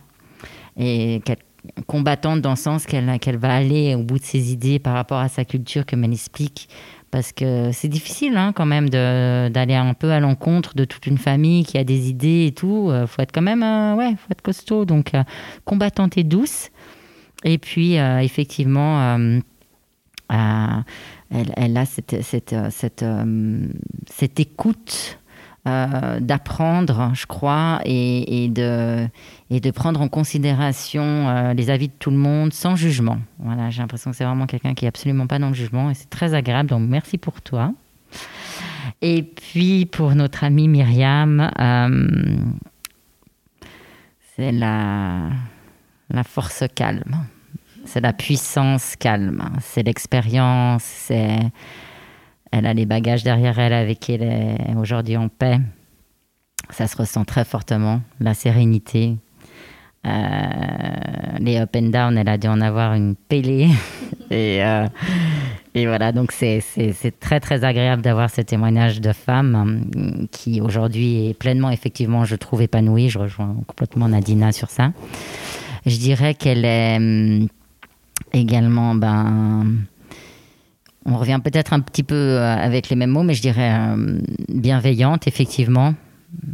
et 0.77 1.21
qu'elle 1.25 1.39
combattante 1.87 2.41
dans 2.41 2.51
le 2.51 2.57
sens 2.57 2.87
qu'elle 2.87 3.37
va 3.39 3.55
aller 3.55 3.95
au 3.95 4.03
bout 4.03 4.19
de 4.19 4.25
ses 4.25 4.53
idées 4.53 4.79
par 4.79 4.95
rapport 4.95 5.19
à 5.19 5.29
sa 5.29 5.45
culture, 5.45 5.85
comme 5.87 6.05
elle 6.05 6.13
explique. 6.13 6.69
Parce 7.11 7.33
que 7.33 7.71
c'est 7.73 7.89
difficile 7.89 8.37
hein, 8.37 8.53
quand 8.55 8.67
même 8.67 8.89
d'aller 8.89 9.75
un 9.75 9.95
peu 9.95 10.13
à 10.13 10.21
l'encontre 10.21 10.77
de 10.77 10.85
toute 10.85 11.07
une 11.07 11.19
famille 11.19 11.65
qui 11.65 11.77
a 11.77 11.85
des 11.85 12.09
idées 12.09 12.47
et 12.47 12.53
tout. 12.53 12.89
Euh, 12.91 13.07
faut 13.07 13.21
être 13.21 13.33
quand 13.33 13.43
même, 13.43 13.65
euh, 13.65 13.97
ouais, 13.97 14.13
faut 14.13 14.31
être 14.31 14.43
costaud. 14.43 14.85
Donc, 14.85 15.15
euh, 15.15 15.25
combattante 15.65 16.17
et 16.17 16.25
douce. 16.25 16.71
Et 17.43 17.59
puis, 17.59 17.95
effectivement, 17.95 19.17
elle, 20.29 20.93
elle, 21.31 21.77
a 21.79 21.87
cette, 21.87 22.23
cette, 22.23 22.55
cette, 22.69 23.05
cette 24.11 24.41
écoute 24.41 25.19
euh, 25.69 26.21
d'apprendre, 26.21 27.11
je 27.13 27.27
crois, 27.27 27.81
et, 27.85 28.49
de, 28.49 29.71
prendre 29.73 30.01
en 30.01 30.09
considération 30.09 31.03
euh, 31.03 31.53
les 31.53 31.69
avis 31.69 31.89
de 31.89 31.93
tout 31.99 32.11
le 32.11 32.17
monde 32.17 32.55
sans 32.55 32.77
jugement. 32.77 33.19
Voilà, 33.39 33.69
j'ai 33.69 33.83
l'impression 33.83 34.11
que 34.11 34.17
c'est 34.17 34.25
vraiment 34.25 34.47
quelqu'un 34.47 34.73
qui 34.73 34.87
est 34.87 34.89
absolument 34.89 35.27
pas 35.27 35.39
dans 35.39 35.49
le 35.49 35.55
jugement 35.55 35.91
et 35.91 35.95
c'est 35.95 36.09
très 36.09 36.33
agréable. 36.33 36.71
Donc 36.71 36.89
merci 36.89 37.19
pour 37.19 37.43
toi. 37.43 37.75
Et 39.03 39.23
puis 39.23 39.85
pour 39.85 40.15
notre 40.15 40.45
amie 40.45 40.67
Myriam, 40.67 41.51
euh, 41.59 42.39
c'est 44.35 44.53
la, 44.53 45.29
la 46.09 46.25
force 46.25 46.65
calme, 46.75 47.27
c'est 47.85 48.01
la 48.01 48.15
puissance 48.15 48.97
calme, 48.97 49.47
c'est 49.61 49.83
l'expérience, 49.83 50.85
c'est 50.85 51.39
elle 52.51 52.67
a 52.67 52.75
les 52.75 52.87
bagages 52.87 53.23
derrière 53.23 53.59
elle 53.59 53.73
avec 53.73 54.09
elle 54.11 54.23
est 54.23 54.75
aujourd'hui 54.77 55.17
en 55.17 55.29
paix. 55.29 55.59
Ça 56.71 56.87
se 56.87 56.97
ressent 56.97 57.25
très 57.25 57.45
fortement, 57.45 58.01
la 58.21 58.35
sérénité. 58.35 59.17
Euh, 60.07 60.11
les 61.39 61.59
up 61.59 61.77
and 61.77 61.91
down, 61.91 62.17
elle 62.17 62.29
a 62.29 62.39
dû 62.39 62.49
en 62.49 62.61
avoir 62.61 62.95
une 62.95 63.17
pélée. 63.17 63.69
et, 64.31 64.65
euh, 64.65 64.87
et 65.75 65.87
voilà, 65.87 66.13
donc 66.13 66.33
c'est 66.33 66.63
très 67.21 67.39
très 67.41 67.65
agréable 67.65 68.03
d'avoir 68.03 68.31
ce 68.31 68.41
témoignage 68.41 69.01
de 69.01 69.13
femme 69.13 69.55
hein, 69.55 70.27
qui 70.31 70.61
aujourd'hui 70.61 71.29
est 71.29 71.35
pleinement, 71.35 71.71
effectivement, 71.71 72.25
je 72.25 72.37
trouve 72.37 72.63
épanouie. 72.63 73.09
Je 73.09 73.19
rejoins 73.19 73.57
complètement 73.67 74.09
Nadina 74.09 74.53
sur 74.53 74.71
ça. 74.71 74.93
Je 75.87 75.97
dirais 75.97 76.35
qu'elle 76.35 76.65
est 76.65 77.49
également 78.33 78.95
ben, 78.95 79.67
on 81.11 81.19
revient 81.19 81.41
peut-être 81.43 81.73
un 81.73 81.81
petit 81.81 82.03
peu 82.03 82.15
euh, 82.15 82.57
avec 82.57 82.89
les 82.89 82.97
mêmes 82.97 83.11
mots, 83.11 83.23
mais 83.23 83.35
je 83.35 83.43
dirais 83.43 83.73
euh, 83.73 84.21
bienveillante, 84.49 85.27
effectivement, 85.27 85.95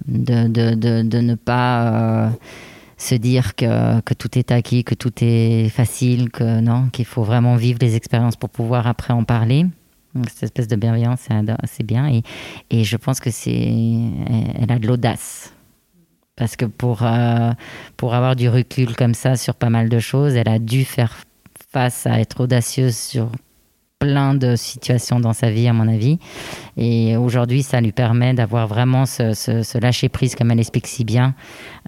de, 0.08 0.48
de, 0.48 1.20
ne 1.20 1.34
pas 1.34 2.26
euh, 2.26 2.30
se 2.96 3.14
dire 3.14 3.54
que, 3.54 4.00
que, 4.00 4.14
tout 4.14 4.38
est 4.38 4.50
acquis, 4.50 4.84
que 4.84 4.94
tout 4.94 5.12
est 5.20 5.68
facile, 5.68 6.30
que 6.30 6.60
non, 6.60 6.88
qu'il 6.88 7.04
faut 7.04 7.22
vraiment 7.22 7.56
vivre 7.56 7.78
les 7.82 7.94
expériences 7.96 8.36
pour 8.36 8.48
pouvoir 8.48 8.86
après 8.86 9.12
en 9.12 9.24
parler. 9.24 9.66
cette 10.28 10.44
espèce 10.44 10.68
de 10.68 10.76
bienveillance, 10.76 11.28
c'est 11.64 11.84
bien. 11.84 12.08
Et, 12.08 12.22
et, 12.70 12.84
je 12.84 12.96
pense 12.96 13.20
que 13.20 13.30
c'est, 13.30 13.50
elle 13.50 14.72
a 14.72 14.78
de 14.78 14.86
l'audace. 14.86 15.52
Parce 16.36 16.56
que 16.56 16.66
pour, 16.66 17.02
pour 17.96 18.14
avoir 18.14 18.36
du 18.36 18.50
recul 18.50 18.94
comme 18.94 19.14
ça 19.14 19.36
sur 19.36 19.54
pas 19.54 19.70
mal 19.70 19.88
de 19.88 19.98
choses, 19.98 20.34
elle 20.34 20.50
a 20.50 20.58
dû 20.58 20.84
faire 20.84 21.16
face 21.72 22.06
à 22.06 22.20
être 22.20 22.40
audacieuse 22.40 22.94
sur 22.94 23.30
plein 24.06 24.34
de 24.34 24.54
situations 24.54 25.18
dans 25.18 25.32
sa 25.32 25.50
vie, 25.50 25.66
à 25.66 25.72
mon 25.72 25.88
avis. 25.88 26.20
Et 26.76 27.16
aujourd'hui, 27.16 27.64
ça 27.64 27.80
lui 27.80 27.90
permet 27.90 28.34
d'avoir 28.34 28.68
vraiment 28.68 29.04
ce, 29.04 29.78
lâcher-prise, 29.78 30.36
comme 30.36 30.52
elle 30.52 30.60
explique 30.60 30.86
si 30.86 31.04
bien, 31.04 31.34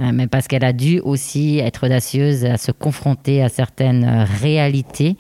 euh, 0.01 0.11
mais 0.13 0.27
parce 0.27 0.49
qu'elle 0.49 0.65
a 0.65 0.73
dû 0.73 0.99
aussi 0.99 1.59
être 1.59 1.87
audacieuse 1.87 2.45
à 2.45 2.57
se 2.57 2.73
confronter 2.73 3.41
à 3.41 3.49
certaines 3.49 4.27
réalités, 4.41 5.17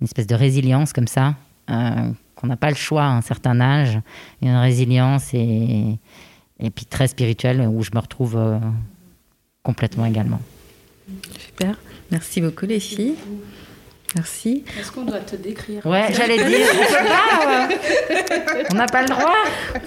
une 0.00 0.04
espèce 0.04 0.28
de 0.28 0.36
résilience 0.36 0.92
comme 0.92 1.08
ça, 1.08 1.34
euh, 1.70 2.10
qu'on 2.36 2.46
n'a 2.46 2.56
pas 2.56 2.70
le 2.70 2.76
choix 2.76 3.02
à 3.02 3.10
un 3.10 3.20
certain 3.20 3.60
âge, 3.60 3.98
une 4.42 4.54
résilience 4.54 5.34
et, 5.34 5.98
et 6.60 6.70
puis 6.70 6.86
très 6.86 7.08
spirituelle 7.08 7.60
où 7.62 7.82
je 7.82 7.90
me 7.92 7.98
retrouve 7.98 8.36
euh, 8.36 8.58
complètement 9.64 10.06
également. 10.06 10.40
Super. 11.36 11.76
Merci 12.12 12.40
beaucoup 12.40 12.66
les 12.66 12.78
filles. 12.78 13.14
Merci. 14.14 14.64
Est-ce 14.78 14.92
qu'on 14.92 15.04
doit 15.04 15.20
te 15.20 15.36
décrire 15.36 15.84
Ouais, 15.86 16.08
j'allais 16.12 16.44
dire. 16.44 16.66
On 18.70 18.74
n'a 18.74 18.86
pas 18.86 19.02
le 19.02 19.08
droit. 19.08 19.34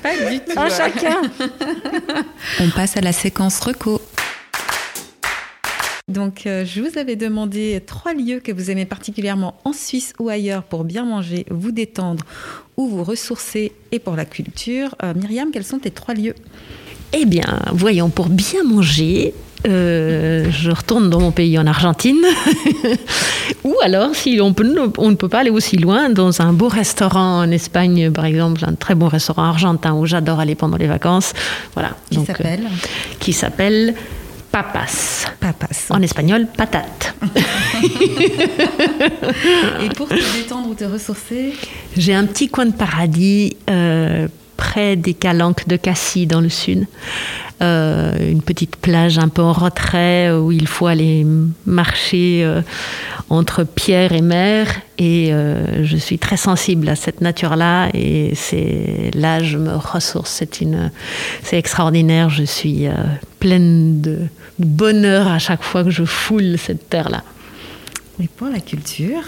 Pas 0.02 0.30
du 0.30 0.40
tout. 0.40 0.58
Un 0.58 0.70
chacun. 0.70 1.22
On 2.60 2.70
passe 2.70 2.98
à 2.98 3.02
la 3.02 3.12
séquence 3.12 3.60
reco. 3.60 4.02
Donc, 6.08 6.46
euh, 6.46 6.66
je 6.66 6.82
vous 6.82 7.00
avais 7.00 7.16
demandé 7.16 7.82
trois 7.86 8.14
lieux 8.14 8.40
que 8.40 8.52
vous 8.52 8.70
aimez 8.70 8.86
particulièrement 8.86 9.56
en 9.64 9.74
Suisse 9.74 10.14
ou 10.20 10.30
ailleurs 10.30 10.64
pour 10.64 10.84
bien 10.84 11.04
manger, 11.04 11.46
vous 11.50 11.72
détendre 11.72 12.24
ou 12.78 12.88
vous 12.88 13.04
ressourcer 13.04 13.72
et 13.92 13.98
pour 13.98 14.16
la 14.16 14.26
culture. 14.26 14.96
Euh, 15.04 15.14
Myriam, 15.16 15.50
quels 15.52 15.64
sont 15.64 15.80
tes 15.80 15.90
trois 15.90 16.14
lieux? 16.14 16.36
Eh 17.12 17.26
bien, 17.26 17.60
voyons, 17.72 18.10
pour 18.10 18.30
bien 18.30 18.64
manger, 18.64 19.34
euh, 19.68 20.50
je 20.52 20.72
retourne 20.72 21.10
dans 21.10 21.20
mon 21.20 21.32
pays 21.32 21.58
en 21.58 21.66
Argentine. 21.66 22.24
Ou 23.64 23.74
alors, 23.84 24.16
si 24.16 24.40
on, 24.42 24.54
peut, 24.54 24.92
on 24.98 25.10
ne 25.10 25.16
peut 25.16 25.30
pas 25.30 25.40
aller 25.40 25.50
aussi 25.50 25.78
loin, 25.78 26.10
dans 26.10 26.42
un 26.42 26.54
beau 26.54 26.68
restaurant 26.68 27.40
en 27.40 27.52
Espagne, 27.52 28.12
par 28.12 28.26
exemple, 28.26 28.64
un 28.66 28.74
très 28.74 28.96
bon 28.96 29.08
restaurant 29.08 29.44
argentin 29.44 29.94
où 29.94 30.06
j'adore 30.06 30.40
aller 30.40 30.56
pendant 30.56 30.78
les 30.78 30.88
vacances. 30.88 31.34
Voilà. 31.74 31.92
Qui 32.10 32.18
Donc, 32.18 32.30
euh, 32.30 32.34
s'appelle 32.34 32.64
Qui 33.20 33.34
s'appelle 33.34 33.96
Papas. 34.52 35.26
Papas. 35.40 35.88
En 35.90 36.02
espagnol, 36.02 36.48
patate. 36.56 37.14
Et 39.84 39.90
pour 39.90 40.08
te 40.08 40.38
détendre 40.38 40.70
ou 40.70 40.76
te 40.76 40.86
ressourcer? 40.86 41.54
J'ai 41.98 42.14
un 42.14 42.26
petit 42.26 42.48
coin 42.48 42.66
de 42.66 42.72
paradis 42.72 43.58
euh, 43.70 44.28
près 44.58 44.96
des 44.96 45.14
calanques 45.14 45.68
de 45.68 45.76
Cassis 45.76 46.28
dans 46.28 46.42
le 46.42 46.50
sud. 46.50 46.88
Euh, 47.62 48.32
une 48.32 48.42
petite 48.42 48.76
plage 48.76 49.18
un 49.18 49.30
peu 49.30 49.42
en 49.42 49.54
retrait 49.54 50.30
où 50.32 50.52
il 50.52 50.68
faut 50.68 50.88
aller 50.88 51.26
marcher 51.66 52.42
euh, 52.44 52.62
entre 53.30 53.64
pierre 53.64 54.12
et 54.12 54.22
mer. 54.22 54.68
Et 54.98 55.34
euh, 55.34 55.86
je 55.86 55.96
suis 55.96 56.20
très 56.20 56.36
sensible 56.36 56.90
à 56.90 56.98
cette 56.98 57.22
nature-là. 57.22 57.90
Et 57.94 58.34
c'est 58.36 59.12
là 59.14 59.42
je 59.42 59.58
me 59.58 59.76
ressource. 59.76 60.32
C'est 60.32 60.60
une, 60.60 60.92
c'est 61.44 61.58
extraordinaire. 61.58 62.30
Je 62.30 62.44
suis 62.44 62.88
pleine 63.40 64.02
de 64.02 64.20
bonheur 64.60 65.28
à 65.28 65.40
chaque 65.40 65.64
fois 65.64 65.84
que 65.84 65.92
je 65.92 66.04
foule 66.04 66.58
cette 66.58 66.90
terre-là. 66.90 67.24
Et 68.22 68.28
pour 68.28 68.48
la 68.48 68.60
culture 68.60 69.24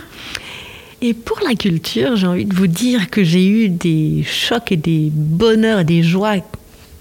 Et 1.02 1.14
pour 1.14 1.40
la 1.48 1.53
culture, 1.53 2.15
j'ai 2.15 2.28
envie 2.28 2.45
de 2.45 2.56
vous 2.56 2.68
dire 2.68 3.10
que 3.10 3.24
j'ai 3.24 3.48
eu 3.48 3.69
des 3.69 4.24
chocs 4.24 4.72
et 4.72 4.78
des 4.78 5.11
bonheurs 5.14 5.82
et 5.82 5.84
des 5.84 6.02
joies 6.02 6.38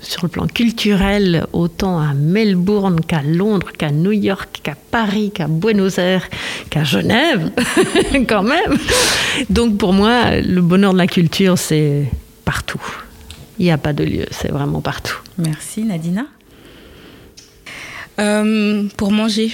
sur 0.03 0.25
le 0.25 0.29
plan 0.29 0.47
culturel, 0.47 1.47
autant 1.53 1.99
à 1.99 2.13
Melbourne 2.13 3.01
qu'à 3.01 3.23
Londres, 3.23 3.73
qu'à 3.77 3.91
New 3.91 4.13
York, 4.13 4.61
qu'à 4.63 4.75
Paris, 4.91 5.33
qu'à 5.35 5.49
Buenos 5.49 5.99
Aires, 5.99 6.29
qu'à 6.69 6.85
Genève, 6.85 7.51
quand 8.29 8.43
même. 8.43 8.79
Donc 9.49 9.79
pour 9.79 9.93
moi, 9.93 10.37
le 10.41 10.61
bonheur 10.61 10.93
de 10.93 10.99
la 10.99 11.07
culture, 11.07 11.57
c'est 11.57 12.05
partout. 12.45 12.83
Il 13.59 13.65
n'y 13.65 13.71
a 13.71 13.79
pas 13.79 13.95
de 13.95 14.05
lieu, 14.05 14.27
c'est 14.31 14.53
vraiment 14.53 14.83
partout. 14.83 15.17
Merci 15.39 15.83
Nadina. 15.83 16.27
Euh, 18.19 18.85
pour 18.97 19.11
manger, 19.11 19.53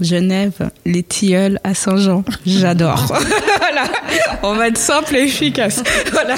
Genève, 0.00 0.70
les 0.84 1.02
tilleuls 1.02 1.58
à 1.64 1.74
Saint-Jean. 1.74 2.24
J'adore. 2.44 3.06
voilà. 3.58 3.84
On 4.42 4.54
va 4.54 4.68
être 4.68 4.78
simple 4.78 5.16
et 5.16 5.22
efficace. 5.24 5.82
Voilà. 6.12 6.36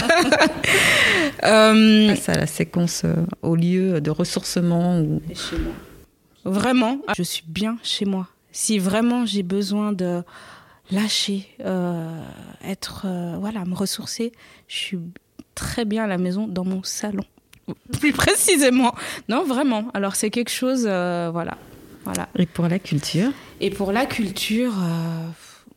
Euh, 1.44 2.14
à 2.26 2.34
la 2.34 2.46
séquence 2.46 3.02
euh, 3.04 3.14
au 3.42 3.54
lieu 3.54 4.00
de 4.00 4.10
ressourcement. 4.10 5.00
Ou... 5.00 5.22
chez 5.34 5.56
moi. 5.56 5.72
Vraiment, 6.44 6.98
je 7.16 7.22
suis 7.22 7.44
bien 7.46 7.78
chez 7.82 8.04
moi. 8.04 8.26
Si 8.52 8.78
vraiment 8.78 9.26
j'ai 9.26 9.42
besoin 9.42 9.92
de 9.92 10.22
lâcher, 10.90 11.46
euh, 11.64 12.20
être, 12.64 13.02
euh, 13.06 13.36
voilà, 13.38 13.64
me 13.64 13.74
ressourcer, 13.74 14.32
je 14.66 14.76
suis 14.76 14.98
très 15.54 15.84
bien 15.84 16.04
à 16.04 16.06
la 16.06 16.18
maison 16.18 16.46
dans 16.46 16.64
mon 16.64 16.82
salon. 16.82 17.24
Plus 18.00 18.12
précisément. 18.12 18.94
Non, 19.28 19.44
vraiment. 19.44 19.90
Alors 19.92 20.14
c'est 20.16 20.30
quelque 20.30 20.50
chose, 20.50 20.86
euh, 20.86 21.30
voilà. 21.32 21.58
Voilà. 22.08 22.30
Et 22.38 22.46
pour 22.46 22.68
la 22.68 22.78
culture 22.78 23.30
Et 23.60 23.68
pour 23.68 23.92
la 23.92 24.06
culture, 24.06 24.72
euh, 24.82 25.28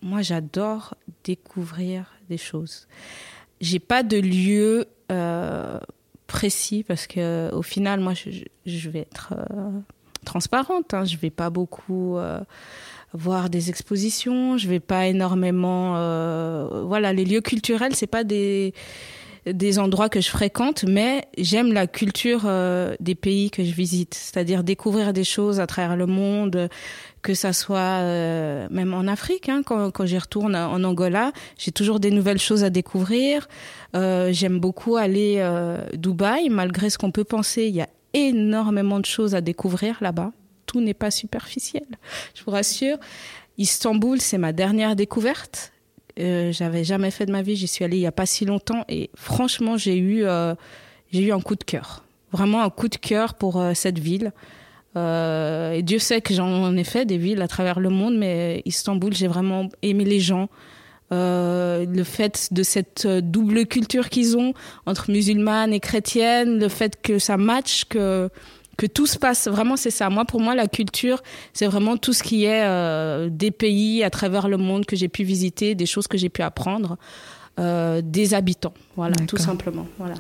moi 0.02 0.22
j'adore 0.22 0.95
découvrir 1.26 2.06
des 2.30 2.38
choses. 2.38 2.88
J'ai 3.60 3.80
pas 3.80 4.02
de 4.02 4.18
lieu 4.18 4.86
euh, 5.12 5.78
précis 6.28 6.86
parce 6.88 7.06
que 7.06 7.53
au 7.53 7.62
final, 7.62 7.99
moi 7.99 8.14
je, 8.14 8.30
je 8.66 8.90
vais 8.90 8.99
être 8.99 9.34
euh, 9.34 9.72
transparente. 10.24 10.94
Hein. 10.94 11.03
Je 11.03 11.18
vais 11.18 11.32
pas 11.32 11.49
beaucoup 11.49 12.18
voir 13.14 13.49
des 13.49 13.70
expositions. 13.70 14.58
Je 14.58 14.70
vais 14.70 14.80
pas 14.80 15.08
énormément. 15.08 15.95
voilà, 16.86 17.12
les 17.12 17.26
lieux 17.26 17.41
culturels, 17.41 17.94
c'est 17.94 18.08
pas 18.08 18.24
des 18.24 18.74
des 19.45 19.80
endroits 19.80 20.09
que 20.09 20.22
je 20.22 20.30
fréquente, 20.30 20.85
mais 20.88 21.26
j'aime 21.38 21.73
la 21.73 21.88
culture 21.88 22.43
euh, 22.45 22.95
des 22.99 23.15
pays 23.15 23.49
que 23.49 23.63
je 23.63 23.72
visite, 23.72 24.13
c'est-à-dire 24.13 24.63
découvrir 24.63 25.13
des 25.13 25.23
choses 25.23 25.59
à 25.59 25.68
travers 25.68 25.95
le 25.95 26.05
monde, 26.05 26.69
que 27.22 27.34
ça 27.34 27.53
soit 27.53 27.80
euh, 27.80 28.68
même 28.69 28.93
en 28.93 29.07
Afrique. 29.07 29.49
Hein, 29.49 29.61
quand 29.65 29.91
quand 29.91 30.05
j'y 30.05 30.18
retourne 30.18 30.55
en 30.55 30.84
Angola, 30.84 31.31
j'ai 31.57 31.72
toujours 31.72 31.99
des 31.99 32.11
nouvelles 32.11 32.39
choses 32.39 32.63
à 32.63 32.69
découvrir. 32.69 33.47
Euh, 33.95 34.31
j'aime 34.31 34.59
beaucoup 34.59 34.95
aller 34.95 35.35
euh, 35.39 35.84
Dubaï, 35.93 36.49
malgré 36.49 36.89
ce 36.89 36.97
qu'on 36.97 37.11
peut 37.11 37.23
penser, 37.23 37.65
il 37.65 37.76
y 37.76 37.81
a 37.81 37.89
énormément 38.13 38.99
de 38.99 39.05
choses 39.05 39.35
à 39.35 39.41
découvrir 39.41 39.97
là-bas. 40.01 40.31
Tout 40.65 40.81
n'est 40.81 40.93
pas 40.93 41.11
superficiel, 41.11 41.85
je 42.35 42.43
vous 42.43 42.51
rassure. 42.51 42.97
Istanbul, 43.57 44.22
c'est 44.22 44.38
ma 44.38 44.53
dernière 44.53 44.95
découverte. 44.95 45.70
Euh, 46.20 46.52
j'avais 46.52 46.84
jamais 46.84 47.12
fait 47.12 47.26
de 47.26 47.32
ma 47.32 47.42
vie. 47.42 47.56
J'y 47.56 47.68
suis 47.68 47.84
allée 47.84 47.98
il 47.98 48.02
y 48.02 48.08
a 48.08 48.12
pas 48.12 48.26
si 48.26 48.46
longtemps 48.46 48.86
et 48.90 49.10
franchement, 49.16 49.78
j'ai 49.78 49.98
eu, 49.98 50.24
euh, 50.26 50.56
j'ai 51.12 51.24
eu 51.24 51.32
un 51.32 51.42
coup 51.42 51.56
de 51.56 51.64
cœur. 51.64 52.04
Vraiment 52.32 52.62
un 52.62 52.70
coup 52.70 52.88
de 52.88 52.96
cœur 52.96 53.34
pour 53.34 53.60
euh, 53.60 53.74
cette 53.74 54.00
ville. 54.00 54.32
Et 54.94 55.84
Dieu 55.84 56.00
sait 56.00 56.20
que 56.20 56.34
j'en 56.34 56.76
ai 56.76 56.84
fait 56.84 57.06
des 57.06 57.18
villes 57.18 57.42
à 57.42 57.48
travers 57.48 57.80
le 57.80 57.90
monde, 57.90 58.18
mais 58.18 58.62
Istanbul, 58.66 59.14
j'ai 59.14 59.28
vraiment 59.28 59.70
aimé 59.82 60.04
les 60.04 60.20
gens. 60.20 60.50
Le 61.12 62.04
fait 62.04 62.50
de 62.52 62.62
cette 62.62 63.08
double 63.08 63.68
culture 63.68 64.10
qu'ils 64.10 64.36
ont 64.36 64.54
entre 64.86 65.10
musulmanes 65.10 65.72
et 65.72 65.80
chrétiennes, 65.80 66.60
le 66.60 66.68
fait 66.68 67.02
que 67.02 67.20
ça 67.20 67.38
match, 67.38 67.86
que 67.86 68.30
que 68.82 68.88
tout 68.88 69.06
se 69.06 69.20
passe 69.20 69.48
vraiment 69.48 69.78
c'est 69.78 69.91
ça. 69.91 70.10
Moi 70.10 70.26
pour 70.26 70.41
moi 70.41 70.56
la 70.56 70.66
culture 70.66 71.22
c'est 71.53 71.68
vraiment 71.68 71.98
tout 71.98 72.14
ce 72.14 72.24
qui 72.24 72.45
est 72.45 72.64
euh, 72.64 73.30
des 73.30 73.52
pays 73.52 74.03
à 74.03 74.10
travers 74.10 74.49
le 74.49 74.58
monde 74.58 74.88
que 74.88 74.95
j'ai 74.95 75.08
pu 75.08 75.24
visiter 75.24 75.76
des 75.76 75.86
choses 75.86 76.08
que 76.08 76.18
j'ai 76.18 76.30
pu 76.30 76.41
apprendre 76.41 76.98
euh, 77.60 78.02
des 78.03 78.34
habitants 78.34 78.73
voilà 78.95 79.15
tout 79.28 79.38
simplement 79.38 79.86
voilà 79.99 80.15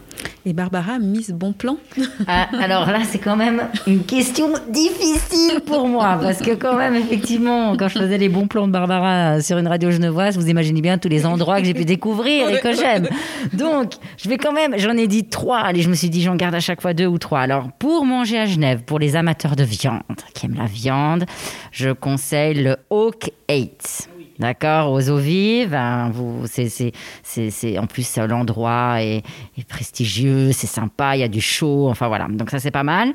Et 0.45 0.53
Barbara, 0.53 0.97
Miss 0.99 1.29
Bon 1.31 1.53
Plan 1.53 1.77
Ah, 2.27 2.47
alors 2.59 2.87
là, 2.87 3.01
c'est 3.03 3.19
quand 3.19 3.35
même 3.35 3.67
une 3.85 4.03
question 4.03 4.47
difficile 4.69 5.59
pour 5.65 5.87
moi. 5.87 6.17
Parce 6.21 6.39
que, 6.39 6.55
quand 6.55 6.75
même, 6.75 6.95
effectivement, 6.95 7.75
quand 7.77 7.89
je 7.89 7.99
faisais 7.99 8.17
les 8.17 8.29
bons 8.29 8.47
plans 8.47 8.67
de 8.67 8.71
Barbara 8.71 9.39
sur 9.41 9.57
une 9.59 9.67
radio 9.67 9.91
genevoise, 9.91 10.37
vous 10.37 10.47
imaginez 10.47 10.81
bien 10.81 10.97
tous 10.97 11.09
les 11.09 11.25
endroits 11.27 11.59
que 11.59 11.65
j'ai 11.67 11.73
pu 11.75 11.85
découvrir 11.85 12.49
et 12.49 12.59
que 12.59 12.73
j'aime. 12.73 13.07
Donc, 13.53 13.93
je 14.17 14.29
vais 14.29 14.37
quand 14.37 14.53
même, 14.53 14.73
j'en 14.79 14.97
ai 14.97 15.05
dit 15.07 15.25
trois. 15.25 15.59
Allez, 15.59 15.81
je 15.81 15.89
me 15.89 15.95
suis 15.95 16.09
dit, 16.09 16.21
j'en 16.23 16.35
garde 16.35 16.55
à 16.55 16.59
chaque 16.59 16.81
fois 16.81 16.93
deux 16.93 17.07
ou 17.07 17.19
trois. 17.19 17.41
Alors, 17.41 17.69
pour 17.77 18.05
manger 18.05 18.39
à 18.39 18.45
Genève, 18.47 18.81
pour 18.83 18.97
les 18.99 19.15
amateurs 19.15 19.55
de 19.55 19.63
viande, 19.63 20.01
qui 20.33 20.47
aiment 20.47 20.57
la 20.57 20.65
viande, 20.65 21.25
je 21.71 21.91
conseille 21.91 22.63
le 22.63 22.77
Hawk 22.89 23.31
8. 23.49 24.09
D'accord, 24.41 24.91
aux 24.91 25.07
eaux 25.11 25.17
vives, 25.17 25.75
hein, 25.75 26.09
vous, 26.11 26.47
c'est, 26.47 26.67
c'est, 26.67 26.91
c'est, 27.21 27.77
en 27.77 27.85
plus 27.85 28.17
euh, 28.17 28.25
l'endroit 28.25 28.95
est, 28.99 29.21
est 29.55 29.67
prestigieux, 29.67 30.51
c'est 30.51 30.65
sympa, 30.65 31.15
il 31.15 31.19
y 31.19 31.23
a 31.23 31.27
du 31.27 31.41
chaud, 31.41 31.87
enfin 31.87 32.07
voilà, 32.07 32.27
donc 32.27 32.49
ça 32.49 32.57
c'est 32.57 32.71
pas 32.71 32.81
mal. 32.81 33.13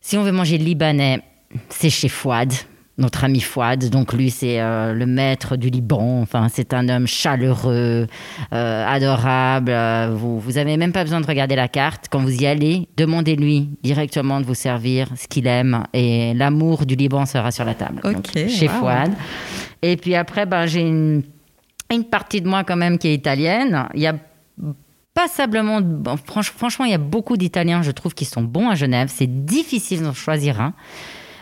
Si 0.00 0.16
on 0.16 0.22
veut 0.22 0.30
manger 0.30 0.56
libanais, 0.56 1.20
c'est 1.68 1.90
chez 1.90 2.08
Fouad, 2.08 2.52
notre 2.98 3.24
ami 3.24 3.40
Fouad. 3.40 3.90
Donc 3.90 4.12
lui 4.12 4.30
c'est 4.30 4.60
euh, 4.60 4.92
le 4.94 5.06
maître 5.06 5.56
du 5.56 5.68
Liban, 5.70 6.20
enfin 6.22 6.48
c'est 6.50 6.72
un 6.74 6.88
homme 6.88 7.06
chaleureux, 7.06 8.06
euh, 8.52 8.86
adorable. 8.86 9.70
euh, 9.70 10.10
vous, 10.14 10.40
vous 10.40 10.58
avez 10.58 10.76
même 10.76 10.92
pas 10.92 11.04
besoin 11.04 11.20
de 11.20 11.26
regarder 11.26 11.56
la 11.56 11.68
carte. 11.68 12.06
Quand 12.10 12.20
vous 12.20 12.34
y 12.42 12.46
allez, 12.46 12.88
demandez-lui 12.96 13.70
directement 13.82 14.40
de 14.40 14.46
vous 14.46 14.54
servir 14.54 15.08
ce 15.16 15.26
qu'il 15.28 15.46
aime 15.46 15.84
et 15.92 16.32
l'amour 16.34 16.86
du 16.86 16.94
Liban 16.96 17.26
sera 17.26 17.50
sur 17.50 17.64
la 17.64 17.74
table. 17.74 18.00
Ok, 18.04 18.12
Donc, 18.12 18.30
chez 18.48 18.68
wow. 18.68 18.74
Fouad. 18.74 19.12
Et 19.82 19.96
puis 19.96 20.14
après, 20.14 20.46
ben, 20.46 20.66
j'ai 20.66 20.80
une, 20.80 21.22
une 21.92 22.04
partie 22.04 22.40
de 22.40 22.48
moi 22.48 22.64
quand 22.64 22.76
même 22.76 22.98
qui 22.98 23.08
est 23.08 23.14
italienne. 23.14 23.86
Il 23.94 24.00
y 24.00 24.06
a 24.06 24.14
passablement, 25.14 25.80
bon, 25.80 26.14
franch- 26.16 26.50
franchement, 26.54 26.84
il 26.84 26.90
y 26.90 26.94
a 26.94 26.98
beaucoup 26.98 27.36
d'Italiens, 27.36 27.82
je 27.82 27.90
trouve, 27.90 28.14
qui 28.14 28.24
sont 28.24 28.42
bons 28.42 28.68
à 28.68 28.74
Genève. 28.74 29.10
C'est 29.12 29.44
difficile 29.44 30.02
d'en 30.02 30.12
choisir 30.12 30.60
un. 30.60 30.72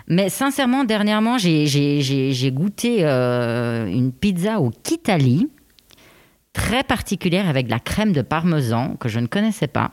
Mais 0.09 0.29
sincèrement, 0.29 0.85
dernièrement, 0.85 1.39
j'ai- 1.39 2.51
goûté 2.53 2.99
euh, 3.01 3.87
une 3.87 4.13
pizza 4.13 4.61
au 4.61 4.71
Kitali. 4.71 5.49
très 6.53 6.85
particulière 6.85 7.49
avec 7.49 7.67
de 7.67 7.71
la 7.73 7.81
crème 7.81 8.13
de 8.13 8.23
parmesan 8.23 8.95
que 8.97 9.09
je 9.09 9.19
ne 9.19 9.27
connaissais 9.27 9.67
pas. 9.67 9.91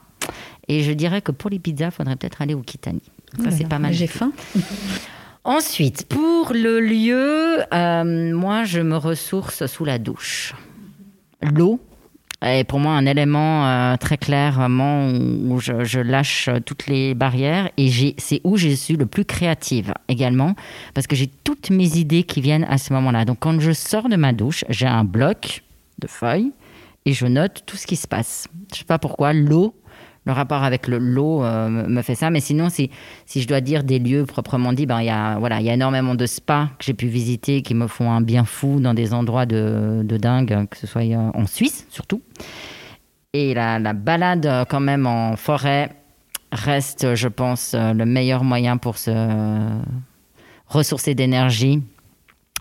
Et 0.68 0.84
je 0.84 0.92
dirais 0.92 1.22
que 1.22 1.32
pour 1.32 1.50
les 1.50 1.58
pizzas, 1.58 1.86
il 1.88 1.92
faudrait 1.92 2.16
peut-être 2.16 2.42
aller 2.42 2.54
au 2.54 2.62
Kitani. 2.62 3.02
Ça, 3.44 3.50
c'est 3.50 3.68
pas 3.68 3.80
mal. 3.80 3.94
J'ai 3.94 4.06
faim. 4.08 4.32
Ensuite, 5.44 6.06
pour 6.08 6.54
le 6.54 6.80
lieu, 6.80 7.62
euh, 7.74 8.36
moi, 8.36 8.64
je 8.64 8.80
me 8.80 8.96
ressource 8.96 9.66
sous 9.66 9.86
la 9.86 9.98
douche. 9.98 10.54
L'eau 11.42 11.80
est 12.42 12.64
pour 12.64 12.80
moi 12.80 12.94
un 12.94 13.06
élément 13.06 13.68
euh, 13.68 13.98
très 13.98 14.18
clair, 14.18 14.54
vraiment, 14.54 15.08
où 15.10 15.60
je, 15.60 15.84
je 15.84 16.00
lâche 16.00 16.50
toutes 16.66 16.88
les 16.88 17.14
barrières. 17.14 17.70
Et 17.78 17.88
j'ai- 17.90 18.16
c'est 18.18 18.42
où 18.44 18.58
je 18.58 18.70
suis 18.70 18.96
le 18.96 19.06
plus 19.06 19.26
créative 19.26 19.94
également, 20.08 20.56
parce 20.94 21.08
que 21.08 21.16
j'ai 21.16 21.28
toutes 21.44 21.70
mes 21.70 21.98
idées 21.98 22.24
qui 22.24 22.42
viennent 22.42 22.66
à 22.70 22.78
ce 22.78 22.94
moment-là. 22.94 23.26
Donc, 23.26 23.38
quand 23.40 23.60
je 23.60 23.72
sors 23.72 24.10
de 24.10 24.16
ma 24.16 24.34
douche, 24.34 24.66
j'ai 24.70 24.88
un 24.88 25.04
bloc 25.04 25.64
de 26.00 26.08
feuilles 26.08 26.52
et 27.06 27.14
je 27.14 27.26
note 27.28 27.64
tout 27.66 27.78
ce 27.78 27.86
qui 27.88 27.96
se 27.96 28.08
passe. 28.08 28.48
Je 28.74 28.80
sais 28.80 28.86
pas 28.86 29.00
pourquoi, 29.00 29.34
l'eau, 29.34 29.76
le 30.26 30.32
rapport 30.34 30.64
avec 30.64 30.88
le- 30.88 31.00
l'eau 31.00 31.44
euh, 31.44 31.68
me 31.70 32.02
fait 32.04 32.16
ça. 32.16 32.30
Mais 32.30 32.42
sinon, 32.42 32.70
si, 32.70 32.92
si 33.26 33.42
je 33.42 33.48
dois 33.48 33.62
dire 33.62 33.84
des 33.84 33.98
lieux 34.00 34.26
proprement 34.26 34.72
dit, 34.74 34.86
ben, 34.86 35.02
il 35.02 35.06
y, 35.08 35.10
a, 35.10 35.40
voilà, 35.40 35.60
il 35.60 35.66
y 35.66 35.70
a 35.70 35.74
énormément 35.74 36.14
de 36.16 36.26
spas 36.26 36.68
que 36.78 36.86
j'ai 36.86 36.94
pu 36.94 37.08
visiter 37.08 37.62
qui 37.64 37.74
me 37.74 37.88
font 37.88 38.12
un 38.12 38.22
bien 38.22 38.46
fou 38.46 38.80
dans 38.80 38.94
des 38.94 39.14
endroits 39.14 39.46
de, 39.48 40.02
de 40.04 40.18
dingue, 40.18 40.68
que 40.70 40.78
ce 40.78 40.86
soit 40.88 41.02
euh, 41.04 41.32
en 41.34 41.48
Suisse 41.48 41.88
surtout. 41.90 42.22
Et 43.34 43.54
la, 43.54 43.80
la 43.80 43.94
balade 43.94 44.46
euh, 44.46 44.66
quand 44.66 44.80
même 44.82 45.08
en 45.08 45.36
forêt 45.38 45.90
reste, 46.52 47.16
je 47.16 47.28
pense, 47.30 47.74
le 47.74 48.04
meilleur 48.06 48.44
moyen 48.44 48.76
pour 48.78 48.98
se 48.98 49.12
ressourcer 50.68 51.16
d'énergie 51.16 51.82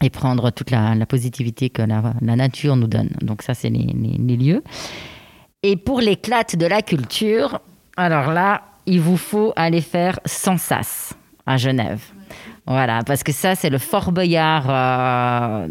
et 0.02 0.10
prendre 0.10 0.50
toute 0.50 0.70
la, 0.70 0.94
positivité 1.06 1.70
que 1.70 1.82
la, 1.82 2.14
la 2.22 2.36
nature 2.36 2.76
nous 2.76 2.86
donne. 2.86 3.10
Donc 3.20 3.42
ça, 3.42 3.52
c'est 3.54 3.68
les- 3.68 3.92
les 4.18 4.36
lieux. 4.36 4.62
Et 5.62 5.76
pour 5.76 6.00
l'éclate 6.00 6.56
de 6.56 6.64
la 6.64 6.80
culture, 6.80 7.60
alors 7.98 8.32
là, 8.32 8.62
il 8.86 8.98
vous 8.98 9.18
faut 9.18 9.52
aller 9.56 9.82
faire 9.82 10.18
Sansas 10.24 11.12
à 11.44 11.58
Genève. 11.58 12.00
Voilà, 12.70 13.00
parce 13.04 13.24
que 13.24 13.32
ça, 13.32 13.56
c'est 13.56 13.68
le 13.68 13.78
Fort 13.78 14.12
Boyard. 14.12 14.66
euh, 14.70 15.66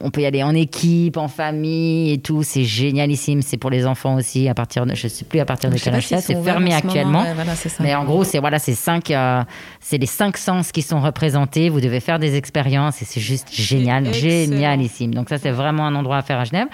on 0.00 0.10
peut 0.10 0.22
y 0.22 0.24
aller 0.24 0.42
en 0.42 0.54
équipe, 0.54 1.18
en 1.18 1.28
famille 1.28 2.10
et 2.10 2.18
tout. 2.22 2.42
C'est 2.42 2.64
génialissime. 2.64 3.42
C'est 3.42 3.58
pour 3.58 3.68
les 3.68 3.84
enfants 3.84 4.14
aussi. 4.14 4.48
À 4.48 4.54
partir 4.54 4.86
de, 4.86 4.94
je 4.94 5.04
ne 5.04 5.08
sais 5.10 5.26
plus 5.26 5.40
à 5.40 5.44
partir 5.44 5.68
de 5.68 5.76
quel 5.76 5.94
âge 5.94 6.06
c'est. 6.06 6.42
Fermé 6.42 6.70
moment. 6.70 6.76
actuellement. 6.76 7.20
Ouais, 7.20 7.34
voilà. 7.34 7.52
Mais 7.80 7.94
en 7.94 8.04
gros, 8.04 8.24
c'est 8.24 8.38
voilà, 8.38 8.58
c'est 8.58 8.72
cinq, 8.72 9.10
euh, 9.10 9.42
c'est 9.78 9.98
les 9.98 10.06
cinq 10.06 10.38
sens 10.38 10.72
qui 10.72 10.80
sont 10.80 11.00
représentés. 11.00 11.68
Vous 11.68 11.82
devez 11.82 12.00
faire 12.00 12.18
des 12.18 12.36
expériences 12.36 13.02
et 13.02 13.04
c'est 13.04 13.20
juste 13.20 13.48
génial, 13.52 14.06
excellent. 14.06 14.30
génialissime. 14.30 15.12
Donc 15.12 15.28
ça, 15.28 15.36
c'est 15.36 15.50
vraiment 15.50 15.86
un 15.86 15.94
endroit 15.94 16.16
à 16.16 16.22
faire 16.22 16.38
à 16.38 16.44
Genève. 16.44 16.68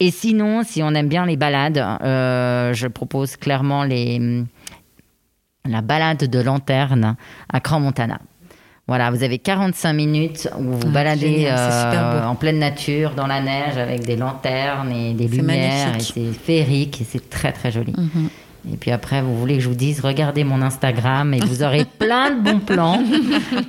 Et 0.00 0.10
sinon, 0.10 0.64
si 0.64 0.82
on 0.82 0.92
aime 0.94 1.08
bien 1.08 1.24
les 1.24 1.36
balades, 1.36 1.78
euh, 1.78 2.72
je 2.74 2.88
propose 2.88 3.36
clairement 3.36 3.84
les 3.84 4.42
la 5.66 5.82
balade 5.82 6.28
de 6.28 6.40
lanterne 6.40 7.14
à 7.52 7.60
Grand 7.60 7.78
Montana. 7.78 8.18
Voilà, 8.90 9.12
vous 9.12 9.22
avez 9.22 9.38
45 9.38 9.92
minutes 9.92 10.48
où 10.58 10.62
vous 10.64 10.72
vous 10.80 10.86
Ah, 10.88 10.94
baladez 10.94 11.20
génial, 11.36 11.56
euh, 11.94 12.24
en 12.26 12.34
pleine 12.34 12.58
nature, 12.58 13.12
dans 13.14 13.28
la 13.28 13.40
neige, 13.40 13.76
avec 13.78 14.04
des 14.04 14.16
lanternes 14.16 14.90
et 14.90 15.14
des 15.14 15.28
lumières. 15.28 15.94
Et 15.96 16.00
c'est 16.00 16.32
féerique 16.32 17.00
et 17.00 17.06
c'est 17.08 17.30
très 17.30 17.52
très 17.52 17.70
joli. 17.70 17.92
Mhm. 17.96 18.28
Et 18.72 18.76
puis 18.76 18.90
après, 18.90 19.22
vous 19.22 19.38
voulez 19.38 19.54
que 19.58 19.62
je 19.62 19.68
vous 19.68 19.76
dise, 19.76 20.00
regardez 20.00 20.42
mon 20.42 20.60
Instagram 20.60 21.32
et 21.34 21.38
vous 21.38 21.62
aurez 21.62 21.84
plein 22.00 22.32
de 22.32 22.40
bons 22.42 22.58
plans. 22.58 23.00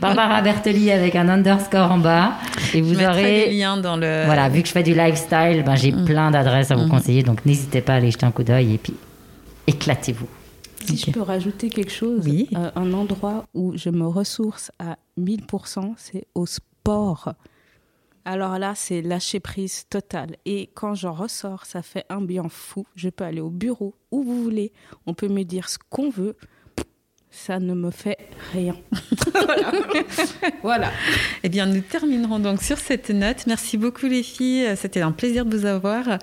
Barbara 0.01 0.41
Bertoli 0.41 0.89
avec 0.91 1.15
un 1.15 1.29
underscore 1.29 1.91
en 1.91 1.99
bas. 1.99 2.31
Et 2.73 2.79
Je 2.79 2.83
vous 2.83 2.95
mettrai 2.95 3.05
aurez... 3.07 3.45
les 3.51 3.57
liens 3.59 3.77
dans 3.77 3.97
le. 3.97 4.23
Voilà, 4.25 4.49
vu 4.49 4.63
que 4.63 4.67
je 4.69 4.73
fais 4.73 4.81
du 4.83 4.95
lifestyle, 4.95 5.61
ben, 5.63 5.75
j'ai 5.75 5.91
Mm. 5.91 6.05
plein 6.05 6.31
d'adresses 6.31 6.71
à 6.71 6.75
vous 6.75 6.85
Mhm. 6.85 6.89
conseiller. 6.89 7.21
Donc 7.21 7.45
n'hésitez 7.45 7.81
pas 7.81 7.93
à 7.93 7.95
aller 7.97 8.09
jeter 8.09 8.25
un 8.25 8.31
coup 8.31 8.43
d'œil 8.43 8.73
et 8.73 8.77
puis 8.79 8.95
éclatez-vous. 9.67 10.27
Si 10.85 10.97
je 10.97 11.11
peux 11.11 11.21
rajouter 11.21 11.69
quelque 11.69 11.91
chose, 11.91 12.25
Oui. 12.25 12.47
euh, 12.55 12.71
un 12.75 12.93
endroit 12.93 13.47
où 13.53 13.75
je 13.77 13.89
me 13.89 14.05
ressource 14.07 14.71
à 14.79 14.97
1000%, 15.17 15.93
c'est 15.97 16.25
au 16.35 16.45
sport. 16.45 17.33
Alors 18.25 18.59
là, 18.59 18.73
c'est 18.75 19.01
lâcher 19.01 19.39
prise 19.39 19.85
totale. 19.89 20.35
Et 20.45 20.69
quand 20.75 20.93
j'en 20.95 21.13
ressors, 21.13 21.65
ça 21.65 21.81
fait 21.81 22.05
un 22.09 22.21
bien 22.21 22.49
fou. 22.49 22.85
Je 22.95 23.09
peux 23.09 23.23
aller 23.23 23.41
au 23.41 23.49
bureau, 23.49 23.95
où 24.11 24.23
vous 24.23 24.43
voulez. 24.43 24.71
On 25.07 25.13
peut 25.13 25.27
me 25.29 25.43
dire 25.43 25.69
ce 25.69 25.77
qu'on 25.89 26.09
veut. 26.09 26.35
Ça 27.33 27.59
ne 27.59 27.73
me 27.73 27.91
fait 27.91 28.17
rien. 28.53 28.75
voilà. 29.33 29.71
voilà. 30.61 30.91
Eh 31.43 31.49
bien, 31.49 31.65
nous 31.65 31.79
terminerons 31.79 32.39
donc 32.39 32.61
sur 32.61 32.77
cette 32.77 33.09
note. 33.09 33.47
Merci 33.47 33.77
beaucoup 33.77 34.07
les 34.07 34.21
filles. 34.21 34.75
C'était 34.75 34.99
un 35.01 35.13
plaisir 35.13 35.45
de 35.45 35.57
vous 35.57 35.65
avoir 35.65 36.19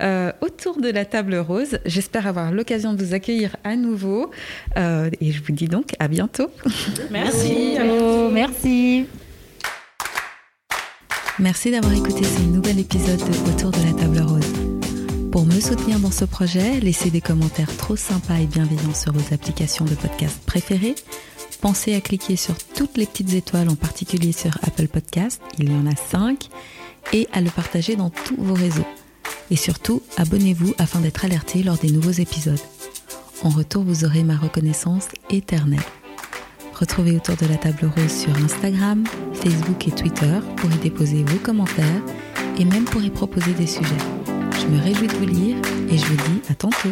euh, 0.00 0.30
autour 0.42 0.78
de 0.78 0.90
la 0.90 1.06
table 1.06 1.36
rose. 1.36 1.78
J'espère 1.86 2.26
avoir 2.26 2.52
l'occasion 2.52 2.92
de 2.92 3.02
vous 3.02 3.14
accueillir 3.14 3.56
à 3.64 3.76
nouveau. 3.76 4.30
Euh, 4.76 5.08
et 5.22 5.32
je 5.32 5.42
vous 5.42 5.52
dis 5.52 5.68
donc 5.68 5.94
à 5.98 6.06
bientôt. 6.08 6.50
Merci. 7.10 7.78
Merci. 8.30 9.06
Merci 11.38 11.70
d'avoir 11.70 11.94
écouté 11.94 12.24
ce 12.24 12.42
nouvel 12.42 12.78
épisode 12.78 13.18
de 13.18 13.50
Autour 13.50 13.70
de 13.70 13.86
la 13.86 13.92
table 13.94 14.20
rose. 14.20 14.81
Pour 15.32 15.46
me 15.46 15.60
soutenir 15.60 15.98
dans 15.98 16.10
ce 16.10 16.26
projet, 16.26 16.78
laissez 16.80 17.08
des 17.08 17.22
commentaires 17.22 17.74
trop 17.78 17.96
sympas 17.96 18.36
et 18.36 18.44
bienveillants 18.44 18.92
sur 18.92 19.14
vos 19.14 19.32
applications 19.32 19.86
de 19.86 19.94
podcast 19.94 20.38
préférées. 20.44 20.94
Pensez 21.62 21.94
à 21.94 22.02
cliquer 22.02 22.36
sur 22.36 22.54
toutes 22.58 22.98
les 22.98 23.06
petites 23.06 23.32
étoiles, 23.32 23.70
en 23.70 23.74
particulier 23.74 24.32
sur 24.32 24.50
Apple 24.62 24.88
Podcast, 24.88 25.40
il 25.58 25.72
y 25.72 25.74
en 25.74 25.86
a 25.86 25.96
5, 25.96 26.50
et 27.14 27.28
à 27.32 27.40
le 27.40 27.48
partager 27.48 27.96
dans 27.96 28.10
tous 28.10 28.36
vos 28.36 28.52
réseaux. 28.52 28.84
Et 29.50 29.56
surtout, 29.56 30.02
abonnez-vous 30.18 30.74
afin 30.76 31.00
d'être 31.00 31.24
alerté 31.24 31.62
lors 31.62 31.78
des 31.78 31.90
nouveaux 31.90 32.10
épisodes. 32.10 32.60
En 33.42 33.48
retour, 33.48 33.84
vous 33.84 34.04
aurez 34.04 34.24
ma 34.24 34.36
reconnaissance 34.36 35.08
éternelle. 35.30 35.80
Retrouvez 36.74 37.16
autour 37.16 37.36
de 37.36 37.46
la 37.46 37.56
table 37.56 37.90
rose 37.96 38.12
sur 38.12 38.36
Instagram, 38.36 39.04
Facebook 39.32 39.88
et 39.88 39.92
Twitter 39.92 40.40
pour 40.58 40.70
y 40.70 40.76
déposer 40.76 41.24
vos 41.24 41.38
commentaires 41.38 42.02
et 42.58 42.66
même 42.66 42.84
pour 42.84 43.02
y 43.02 43.08
proposer 43.08 43.54
des 43.54 43.66
sujets. 43.66 44.21
Je 44.62 44.68
me 44.68 44.80
réjouis 44.80 45.08
de 45.08 45.14
vous 45.14 45.26
lire 45.26 45.56
et 45.90 45.98
je 45.98 46.06
vous 46.06 46.14
dis 46.14 46.40
à 46.48 46.54
tantôt. 46.54 46.90